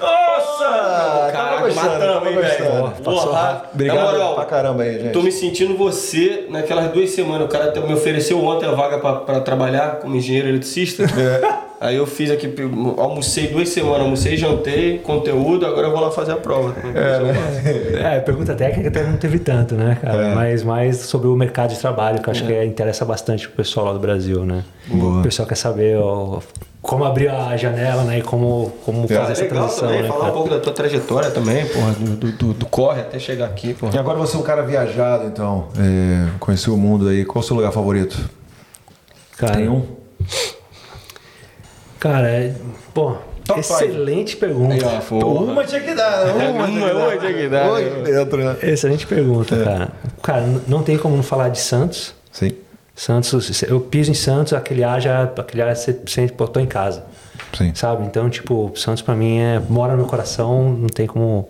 [0.00, 0.64] Nossa!
[0.64, 2.92] Tava Caraca, gostando, matamos, hein, velho?
[3.04, 5.12] Porra, Obrigado moral, pra caramba aí, gente.
[5.12, 7.46] Tô me sentindo você naquelas duas semanas.
[7.46, 11.04] O cara me ofereceu ontem a vaga pra, pra trabalhar como engenheiro eletricista.
[11.04, 11.67] É.
[11.80, 12.52] Aí eu fiz aqui,
[12.96, 16.74] almocei duas semanas, almocei, jantei, conteúdo, agora eu vou lá fazer a prova.
[16.88, 17.20] É,
[18.02, 18.16] né?
[18.16, 20.26] É, pergunta técnica até não teve tanto, né, cara?
[20.26, 20.34] É.
[20.34, 23.86] Mas mais sobre o mercado de trabalho, que eu acho que interessa bastante pro pessoal
[23.86, 24.64] lá do Brasil, né?
[24.88, 25.20] Boa.
[25.20, 26.40] O pessoal quer saber ó,
[26.82, 28.18] como abrir a janela, né?
[28.18, 29.08] E como, como É.
[29.08, 30.32] fazer essa transição, também, né, falar um cara?
[30.32, 33.94] pouco da tua trajetória também, porra, do, do, do- do corre até chegar aqui, porra.
[33.94, 35.68] E agora você é um cara viajado, então.
[35.78, 37.24] É, conheceu o mundo aí.
[37.24, 38.18] Qual o seu lugar favorito?
[39.36, 39.86] Cara, Tem um?
[41.98, 42.54] Cara, é,
[42.94, 44.74] pô, Top excelente pergunta.
[44.74, 45.24] Aí, ó.
[45.24, 46.48] Uma tinha que dar, né?
[46.48, 48.56] Uma, uma tinha que dar, Uma dentro, né?
[48.62, 49.88] Excelente pergunta, cara.
[50.22, 52.14] Cara, n- não tem como não falar de Santos.
[52.30, 52.52] Sim.
[52.94, 55.92] Santos, eu piso em Santos, aquele ar já, aquele ar você
[56.36, 57.04] pô, tô em casa.
[57.56, 57.72] Sim.
[57.74, 58.04] Sabe?
[58.04, 59.60] Então, tipo, Santos pra mim é.
[59.68, 61.48] mora no meu coração, não tem como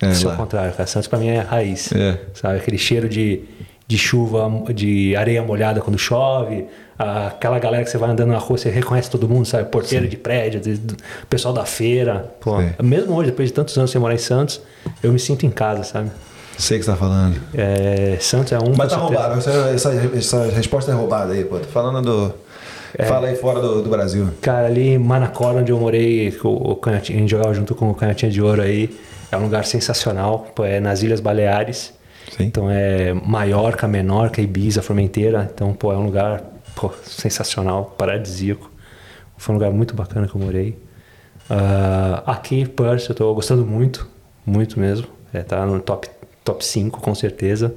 [0.00, 0.86] É, ser o contrário, cara.
[0.86, 1.92] Santos pra mim é raiz.
[1.92, 2.18] É.
[2.32, 2.56] Sabe?
[2.56, 3.42] Aquele cheiro de,
[3.86, 6.66] de chuva, de areia molhada quando chove,
[7.00, 9.68] aquela galera que você vai andando na rua, você reconhece todo mundo, sabe?
[9.70, 10.96] Porteiro de prédio, de- do-
[11.28, 12.32] pessoal da feira.
[12.40, 12.70] Pô, Sim.
[12.82, 14.60] mesmo hoje, depois de tantos anos sem morar em Santos,
[15.02, 16.10] eu me sinto em casa, sabe?
[16.58, 17.40] Sei o que você tá falando.
[17.54, 18.74] É, Santos é um.
[18.76, 19.38] Mas tá roubado.
[19.38, 21.58] Essa, essa, essa resposta é roubada aí, pô.
[21.58, 22.34] Tô falando do.
[23.08, 24.28] Fala aí fora do, do Brasil.
[24.42, 27.88] Cara, ali em Manacor, onde eu morei, com o Canhotinha, a gente jogava junto com
[27.88, 28.90] o Canhotinha de Ouro aí,
[29.30, 31.94] é um lugar sensacional, pô, é nas Ilhas Baleares.
[32.36, 32.44] Sim.
[32.44, 35.48] Então é Maiorca, Menorca, Ibiza, Formenteira.
[35.54, 36.42] Então, pô, é um lugar
[36.74, 38.70] pô, sensacional, paradisíaco.
[39.36, 40.78] Foi um lugar muito bacana que eu morei.
[41.48, 44.08] Ah, aqui, Perth, eu tô gostando muito,
[44.44, 45.06] muito mesmo.
[45.32, 46.08] É, tá no top,
[46.44, 47.74] top 5, com certeza.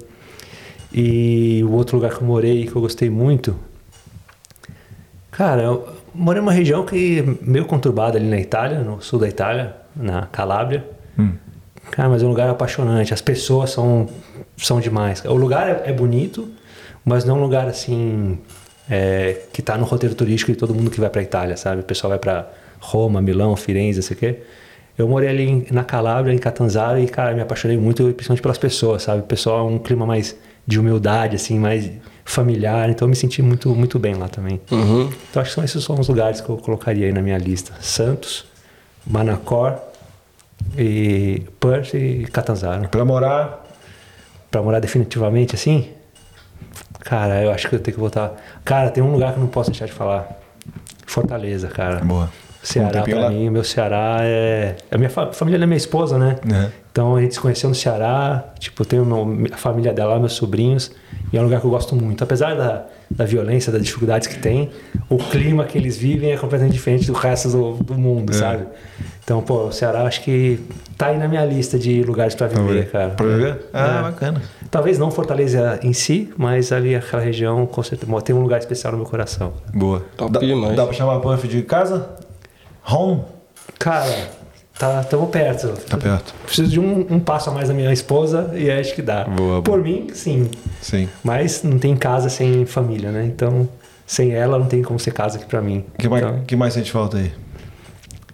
[0.93, 3.55] E o outro lugar que eu morei, que eu gostei muito,
[5.33, 9.75] Cara, eu morei numa região que meio conturbada ali na Itália, no sul da Itália,
[9.95, 10.85] na Calábria.
[11.89, 13.15] Cara, mas é um lugar apaixonante.
[13.15, 14.07] As pessoas são,
[14.55, 15.25] são demais.
[15.25, 16.47] O lugar é, é bonito,
[17.03, 18.37] mas não é um lugar assim
[18.89, 21.81] é, que tá no roteiro turístico de todo mundo que vai pra Itália, sabe?
[21.81, 22.47] O pessoal vai pra
[22.79, 24.37] Roma, Milão, Firenze, não sei o quê.
[24.97, 28.57] Eu morei ali em- na Calábria, em Catanzaro, e, cara, me apaixonei muito, principalmente pelas
[28.57, 29.21] pessoas, sabe?
[29.21, 30.35] O pessoal é um clima mais
[30.67, 31.89] de humildade, assim, mais
[32.25, 32.89] familiar.
[32.89, 34.61] Então eu me senti muito, muito bem lá também.
[35.29, 37.73] Então acho que são esses são os lugares que eu colocaria aí na minha lista.
[37.81, 38.45] Santos,
[39.05, 39.77] Manacor,
[40.77, 42.87] e Perth e Catanzaro.
[42.89, 43.65] Pra morar.
[44.49, 45.89] Pra morar definitivamente assim?
[47.03, 48.33] Cara, eu acho que eu tenho que voltar.
[48.63, 50.27] Cara, tem um lugar que eu não posso deixar de falar.
[51.05, 51.97] Fortaleza, cara.
[52.03, 52.29] Boa.
[52.61, 53.29] Ceará, Um pra lá?
[53.29, 54.77] mim, meu Ceará é.
[54.89, 56.37] A minha fa- família é minha esposa, né?
[56.49, 56.69] Uhum.
[56.91, 60.89] Então a gente se conheceu no Ceará, tipo, tenho meu- a família dela, meus sobrinhos,
[61.33, 62.23] e é um lugar que eu gosto muito.
[62.23, 64.69] Apesar da, da violência, das dificuldades que tem,
[65.09, 68.35] o clima que eles vivem é completamente diferente do resto do, do mundo, É.
[68.35, 68.63] sabe?
[69.25, 70.59] Então, pô, o Ceará acho que
[70.97, 73.09] tá aí na minha lista de lugares pra viver, cara.
[73.09, 73.59] Pra viver?
[73.73, 74.01] Ah, É.
[74.03, 74.41] bacana.
[74.73, 78.91] Talvez não Fortaleza em si, mas ali aquela região com certeza tem um lugar especial
[78.93, 79.53] no meu coração.
[79.71, 80.03] Boa.
[80.17, 80.75] Top dá, demais.
[80.75, 82.09] dá pra chamar a Puff de casa?
[82.89, 83.21] Home?
[83.77, 84.31] Cara,
[84.79, 85.67] tá, tamo perto.
[85.87, 86.33] Tá perto.
[86.43, 89.25] Preciso de um, um passo a mais da minha esposa e acho que dá.
[89.25, 90.49] Boa, Por mim, sim.
[90.81, 91.07] Sim.
[91.23, 93.25] Mas não tem casa sem família, né?
[93.25, 93.69] Então,
[94.07, 95.85] sem ela não tem como ser casa aqui pra mim.
[95.93, 97.31] O que mais, Então, que mais sente falta aí?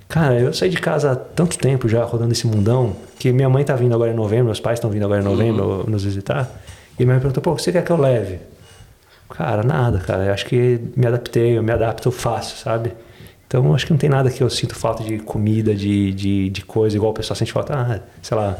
[0.10, 3.64] Cara, eu saí de casa há tanto tempo já rodando esse mundão que minha mãe
[3.64, 6.50] tá vindo agora em novembro, meus pais estão vindo agora em novembro nos visitar.
[6.98, 8.40] E minha mãe perguntou: pô, o que você quer que eu leve?
[9.30, 10.26] Cara, nada, cara.
[10.26, 12.92] Eu acho que me adaptei, eu me adapto fácil, sabe?
[13.48, 16.62] Então, acho que não tem nada que eu sinto falta de comida, de, de, de
[16.66, 18.58] coisa, igual o pessoal sente falta, ah, sei lá,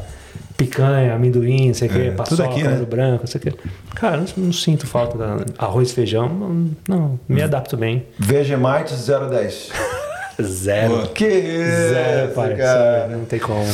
[0.56, 2.86] picanha, amendoim, não sei o É, quê, tudo paçoca, aqui, né?
[2.88, 3.54] branco, não sei o quê.
[3.94, 8.04] Cara, não, não sinto falta da arroz e feijão, não, não, me adapto bem.
[8.18, 9.70] Vegemite 010.
[10.42, 11.08] Zero.
[11.14, 12.54] Que isso, Zero, pai.
[12.56, 13.06] cara.
[13.08, 13.66] Não tem como.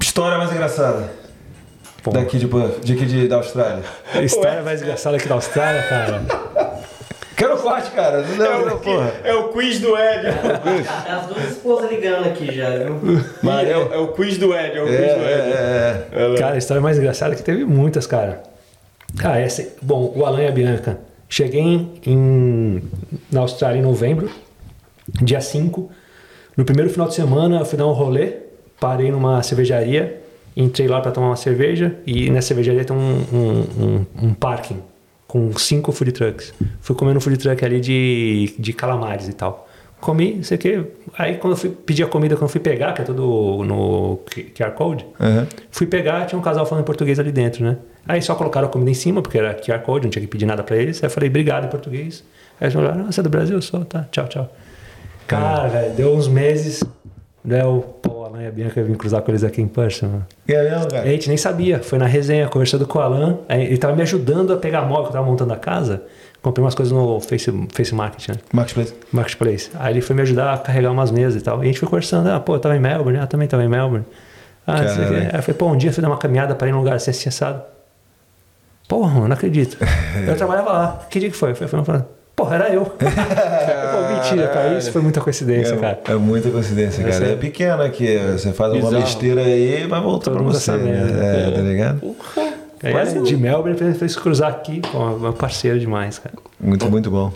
[0.00, 1.10] História mais engraçada.
[2.02, 2.10] Pô.
[2.12, 2.46] Daqui de,
[2.82, 3.82] de aqui de, da Austrália.
[4.14, 6.22] A história mais engraçada aqui da Austrália, cara.
[7.36, 8.22] Quero corte, cara.
[8.22, 9.12] Não, É não, o, porra.
[9.24, 10.24] é o quiz do Ed.
[10.84, 13.00] Tá as duas esposas ligando aqui já, viu?
[13.42, 15.52] Mas é, o- é o quiz do Ed, é o É, quiz do Ed.
[15.52, 16.38] é, é.
[16.38, 18.42] Cara, a história mais engraçada é que teve muitas, cara.
[19.18, 20.98] Cara, essa, bom, o Alan e a Bianca.
[21.30, 22.82] Cheguei em, em-
[23.32, 24.30] na Austrália em novembro,
[25.22, 25.90] dia 5.
[26.56, 28.34] No primeiro final de semana, eu fui dar um rolê,
[28.78, 30.20] parei numa cervejaria,
[30.56, 34.78] entrei lá pra tomar uma cerveja e nessa cervejaria tem um, um, um- um parking
[35.26, 36.52] com cinco food trucks.
[36.80, 39.68] Fui comer no food truck ali de, de calamares e tal.
[40.00, 40.84] Comi, não sei o que.
[41.18, 43.22] Aí quando eu fui pedir a comida, quando eu fui pegar, que é tudo
[43.64, 44.18] no
[44.56, 45.46] QR Code, Uhum.
[45.70, 47.76] Fui pegar, tinha um casal falando português ali dentro, né?
[48.08, 50.46] Aí só colocaram a comida em cima, porque era QR Code, não tinha que pedir
[50.46, 51.02] nada pra eles.
[51.02, 52.24] Aí eu falei, obrigado em português.
[52.58, 53.56] Aí eles falaram, ah, você é do Brasil?
[53.56, 54.50] Eu sou, tá, tchau, tchau.
[55.30, 56.82] Cara, velho, deu uns meses,
[57.44, 57.64] né?
[57.64, 57.84] O
[58.24, 60.26] a Alan e a Bianca vim cruzar com eles aqui em Perth, mano.
[60.46, 61.02] E aí, não, cara?
[61.02, 63.38] A gente nem sabia, foi na resenha, conversando com o Alan.
[63.48, 66.02] Ele tava me ajudando a pegar móvel, que eu tava montando a casa.
[66.42, 68.36] Comprei umas coisas no Face, face Market, né?
[68.52, 68.94] Marketplace.
[69.12, 69.70] Marketplace.
[69.78, 71.58] Aí ele foi me ajudar a carregar umas mesas e tal.
[71.58, 72.30] E a gente foi conversando.
[72.30, 73.18] Ah, pô, eu tava em Melbourne.
[73.18, 74.06] Ah, também tava em Melbourne.
[74.66, 75.02] Ah, não sei o quê.
[75.02, 75.30] Caralho.
[75.32, 76.94] Aí eu falei, pô, um dia eu fui dar uma caminhada para ir num lugar
[76.94, 77.62] assim, assim, assado.
[78.88, 79.76] Porra, mano, não acredito.
[80.26, 81.06] eu trabalhava lá.
[81.10, 81.54] Que dia que foi?
[81.54, 82.02] Foi, foi, foi.
[82.34, 82.84] Porra, era eu.
[84.22, 84.78] mentira, cara.
[84.78, 86.00] Isso foi muita coincidência, cara.
[86.08, 87.14] É, é muita coincidência, cara.
[87.16, 87.32] sério.
[87.32, 88.18] É pequena aqui.
[88.32, 89.02] Você faz uma Bizarro.
[89.04, 90.72] besteira aí, vai voltar pra mundo você.
[90.72, 91.04] Né?
[91.04, 91.48] né?
[91.48, 92.16] É, tá ligado?
[92.82, 94.80] Aí, Mas- de Melbourne, fez, fez cruzar aqui.
[94.80, 96.34] Pô, meu parceiro demais, cara.
[96.58, 97.30] Muito, muito bom.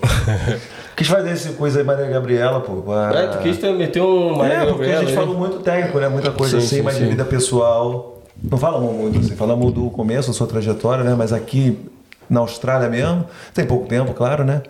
[0.97, 2.77] Quis fazer esse coisa aí, Maria Gabriela, pô.
[2.77, 5.15] com a- É, tu quis ter- meter um Maria É, porque a Gabriela gente aí.
[5.17, 6.09] falou muito técnico, né?
[6.09, 7.11] Muita coisa Sim, assim, sim, mas de sim.
[7.11, 8.23] vida pessoal.
[8.43, 11.15] Não falamos muito assim, falamos do começo, da sua trajetória, né?
[11.19, 11.79] Mas aqui
[12.29, 14.63] na Austrália mesmo, tem pouco tempo, claro, né?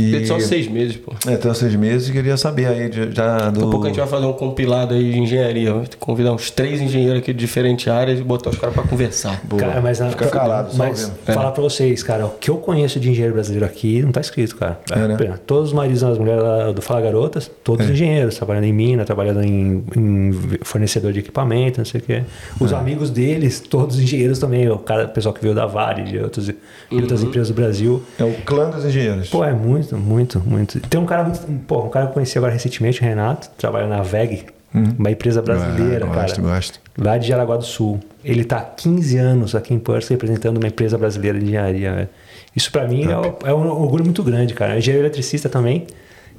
[0.00, 0.12] E...
[0.12, 1.12] Tem só seis meses, pô.
[1.26, 3.52] É, tem seis meses e queria saber aí de- já do.
[3.54, 5.74] Daqui a pouco a gente vai fazer um compilado aí de engenharia.
[5.98, 9.40] Convidar uns três engenheiros aqui de diferentes áreas e botar os caras pra conversar.
[9.44, 9.60] Boa.
[9.62, 11.18] Cara, mas na- Fica calado, só mas ouvindo.
[11.34, 14.56] falar pra vocês, cara, o que eu conheço de engenheiro brasileiro aqui não tá escrito,
[14.56, 14.78] cara.
[14.90, 15.16] É, né?
[15.20, 15.32] É.
[15.46, 19.42] Todos os maridos das mulheres lá do Fala Garotas, todos engenheiros, trabalhando em mina, trabalhando
[19.42, 22.22] em, em fornecedor de equipamento, não sei o quê.
[22.60, 22.76] Os É.
[22.76, 26.50] amigos deles, todos engenheiros também, o cara, o pessoal que veio da Vale, de, outros,
[27.02, 27.28] outras Uhum.
[27.28, 28.02] empresas do Brasil.
[28.18, 29.28] É o clã dos engenheiros.
[29.28, 30.80] Pô, é muito, muito, muito.
[30.80, 31.40] Tem um cara muito.
[31.66, 34.46] Pô, um cara que eu conheci agora recentemente, o Renato, trabalha na VEG,
[34.98, 36.22] uma empresa brasileira, Ah, cara.
[36.22, 36.80] gosto, gosto.
[36.98, 38.00] Lá de Jaraguá do Sul.
[38.24, 41.92] Ele tá há 15 anos aqui em Perth representando uma empresa brasileira de engenharia.
[41.94, 42.08] velho.
[42.54, 44.74] Isso pra mim é, é um orgulho muito grande, cara.
[44.74, 45.86] É engenheiro eletricista também.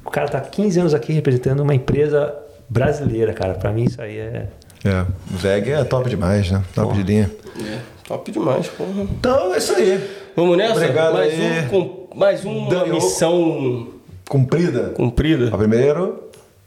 [0.04, 2.34] O cara tá há 15 anos aqui representando uma empresa
[2.68, 3.54] brasileira, cara.
[3.54, 4.46] Pra mim isso aí é.
[4.84, 6.62] É, o VEG é top demais, né?
[6.74, 7.30] Top de linha.
[7.60, 9.02] É, top demais, porra.
[9.02, 10.00] Então é isso aí.
[10.36, 10.74] Vamos nessa?
[10.74, 11.60] Obrigado mais, aí.
[11.64, 12.94] um, com- mais uma Daniel.
[12.94, 13.88] missão
[14.28, 14.90] Cumprida.
[14.96, 15.50] cumprida.
[15.52, 16.24] Ó, Primeiro,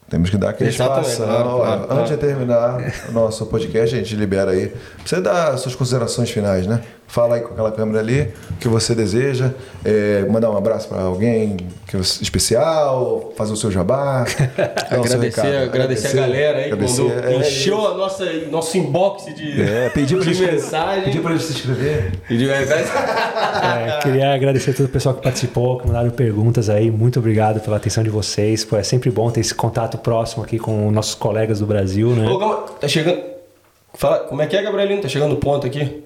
[0.09, 1.23] temos que dar aquele Exatamente, espaço.
[1.31, 1.99] claro, claro, claro.
[2.01, 4.67] Antes de terminar o nosso podcast, a gente libera aí.
[4.69, 6.81] Pra Você dar suas considerações finais, né?
[7.13, 9.51] Fala aí com aquela câmera ali, o que você deseja.
[9.85, 14.25] É, mandar um abraço pra alguém que você- especial, fazer o seu jabá.
[14.99, 18.77] O seu Agradecer, agradecer, a galera aí que agradecer, mandou, é, encheu a nossa, nosso
[18.79, 21.03] inbox de, É, pedir pra de mensagem.
[21.03, 22.13] pedir pra eles se inscrever.
[22.31, 26.89] É, queria agradecer a todo o pessoal que participou, que mandaram perguntas aí.
[26.89, 28.65] Muito obrigado pela atenção de vocês.
[28.65, 32.27] Pô, é sempre bom ter esse contato próximo aqui com nossos colegas do Brasil, né?
[32.27, 32.39] Ô,
[32.79, 33.21] tá chegando.
[33.93, 35.01] Fala, como é que é, Gabrielino?
[35.01, 36.03] Tá chegando o ponto aqui?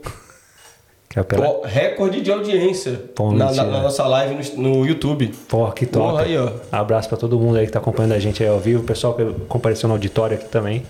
[1.17, 1.47] Que é pela...
[1.47, 5.31] Pô, recorde de audiência Pô, na, na- na nossa live no, no YouTube.
[5.47, 6.11] Pô, que top.
[6.11, 6.51] Porra, aí, ó.
[6.71, 9.15] Abraço pra todo mundo aí que tá acompanhando a gente aí ao vivo, o pessoal
[9.15, 10.83] que compareceu no auditório aqui também.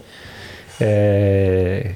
[0.81, 1.91] É,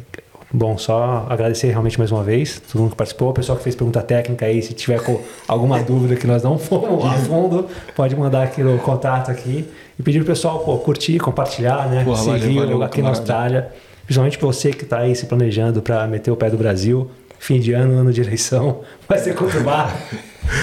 [0.54, 3.74] Bom, só agradecer realmente mais uma vez todo mundo que participou, o pessoal que fez
[3.74, 5.00] pergunta técnica aí, se tiver
[5.48, 9.66] alguma dúvida que nós não fomos a fundo, pode mandar aqui no contato aqui
[9.98, 12.04] e pedir pro pessoal pô, curtir, compartilhar, né?
[12.04, 13.10] Porra, valeu, Seguir valeu, aqui na.
[13.10, 13.70] Austrália.
[14.04, 17.10] Principalmente você que tá aí se planejando para meter o pé do Brasil.
[17.42, 19.92] Fim de ano, ano de eleição, vai ser conturbado.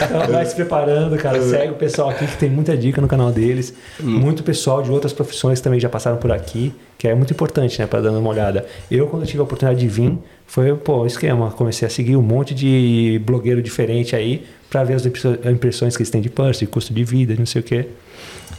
[0.01, 1.43] Então vai se preparando, cara.
[1.43, 3.75] Segue o pessoal aqui que tem muita dica no canal deles.
[3.99, 7.87] Muito pessoal de outras profissões também já passaram por aqui, que é muito importante, né,
[7.87, 8.65] para dar uma olhada.
[8.89, 10.17] Eu, quando tive a oportunidade de vir,
[10.47, 11.51] foi, pô, esquema.
[11.51, 16.11] Comecei a seguir um monte de blogueiro diferente aí para ver as impressões que eles
[16.11, 17.89] têm de pulse, de custo de vida, não sei o quê.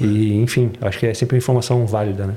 [0.01, 2.33] E, enfim, acho que é sempre uma informação válida, né?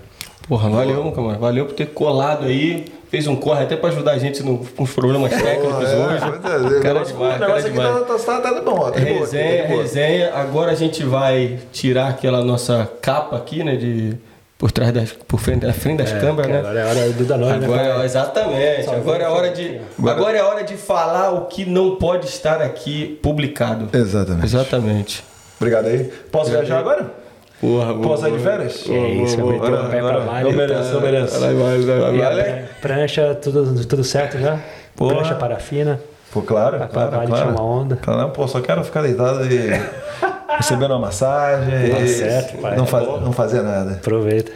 [0.47, 1.39] Porra, valeu, mano.
[1.41, 2.85] Valeu por ter colado aí.
[3.13, 6.25] Fez um corre até pra ajudar a gente no, com os problemas técnicos É, hoje.
[6.25, 8.91] o Cara negócio, demais, o cara negócio aqui tá, tá, tá, tá bom, tá boa
[8.91, 9.83] tá Resenha, boa.
[9.83, 10.35] resenha.
[10.35, 13.77] Agora a gente vai tirar aquela nossa capa aqui, né?
[13.77, 14.17] De,
[14.57, 15.13] por trás das.
[15.13, 16.59] Por frente, da frente das câmeras, né?
[16.61, 17.65] Agora é hora do Danone, né?
[17.67, 18.05] Agora, cara?
[18.07, 18.85] exatamente.
[18.87, 19.81] Só Agora é hora de.
[20.09, 23.91] Agora é hora de falar o que não pode estar aqui publicado.
[23.95, 24.47] Exatamente.
[24.47, 25.25] Exatamente.
[25.61, 26.05] Obrigado aí.
[26.31, 27.22] Posso viajar agora?
[27.63, 28.73] Porra, Posso sair de férias?
[28.83, 30.47] Que isso, eu meto o pé pra baixo.
[30.49, 31.39] Eu mereço, eu mereço.
[31.41, 32.43] Vai, vai, vai, a vai.
[32.43, 34.59] pran- prancha, tudo, tudo certo já?
[34.97, 35.15] Porra.
[35.15, 36.01] Prancha parafina.
[36.33, 37.51] Pô, claro, Pra- claro, vale claro.
[37.51, 37.97] uma onda.
[37.97, 39.71] Claro, não, pô, só quero ficar deitado e
[40.59, 42.77] recebendo uma massagem Tá certo, pai.
[42.77, 43.93] não, faz, não fazer nada.
[43.93, 44.51] Aproveita.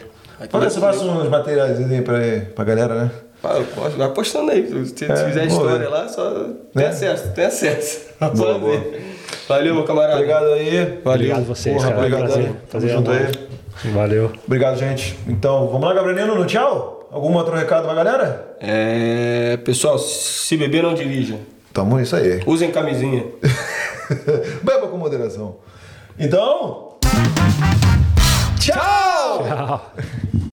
[0.52, 2.18] Olha, você passa uns materiais aí pra,
[2.56, 3.10] pra galera, né?
[3.44, 4.66] Ah, eu posso- Vai postando aí.
[4.66, 5.88] Se se É, fizer boa, história né?
[5.88, 6.86] lá, só tem Né?
[6.88, 8.00] acesso, tem acesso.
[8.18, 8.82] Boa, Pode boa.
[9.48, 10.14] Valeu, meu camarada.
[10.14, 11.00] Obrigado aí.
[11.04, 11.14] Valeu.
[11.14, 11.98] Obrigado a vocês, Porra, cara.
[11.98, 12.20] obrigado.
[12.26, 13.92] Prazer Tamo fazer junto aí.
[13.92, 14.32] Valeu.
[14.46, 15.18] Obrigado, gente.
[15.28, 17.08] Então, vamos lá, Gabrielino, no tchau?
[17.12, 18.56] Algum outro recado pra galera?
[18.60, 21.36] É, pessoal, se beber, não dirija.
[21.72, 22.42] Tamo isso aí.
[22.46, 23.24] Usem camisinha.
[24.62, 25.56] Beba com moderação.
[26.18, 26.96] Então.
[28.58, 29.44] Tchau!
[29.44, 29.92] Tchau.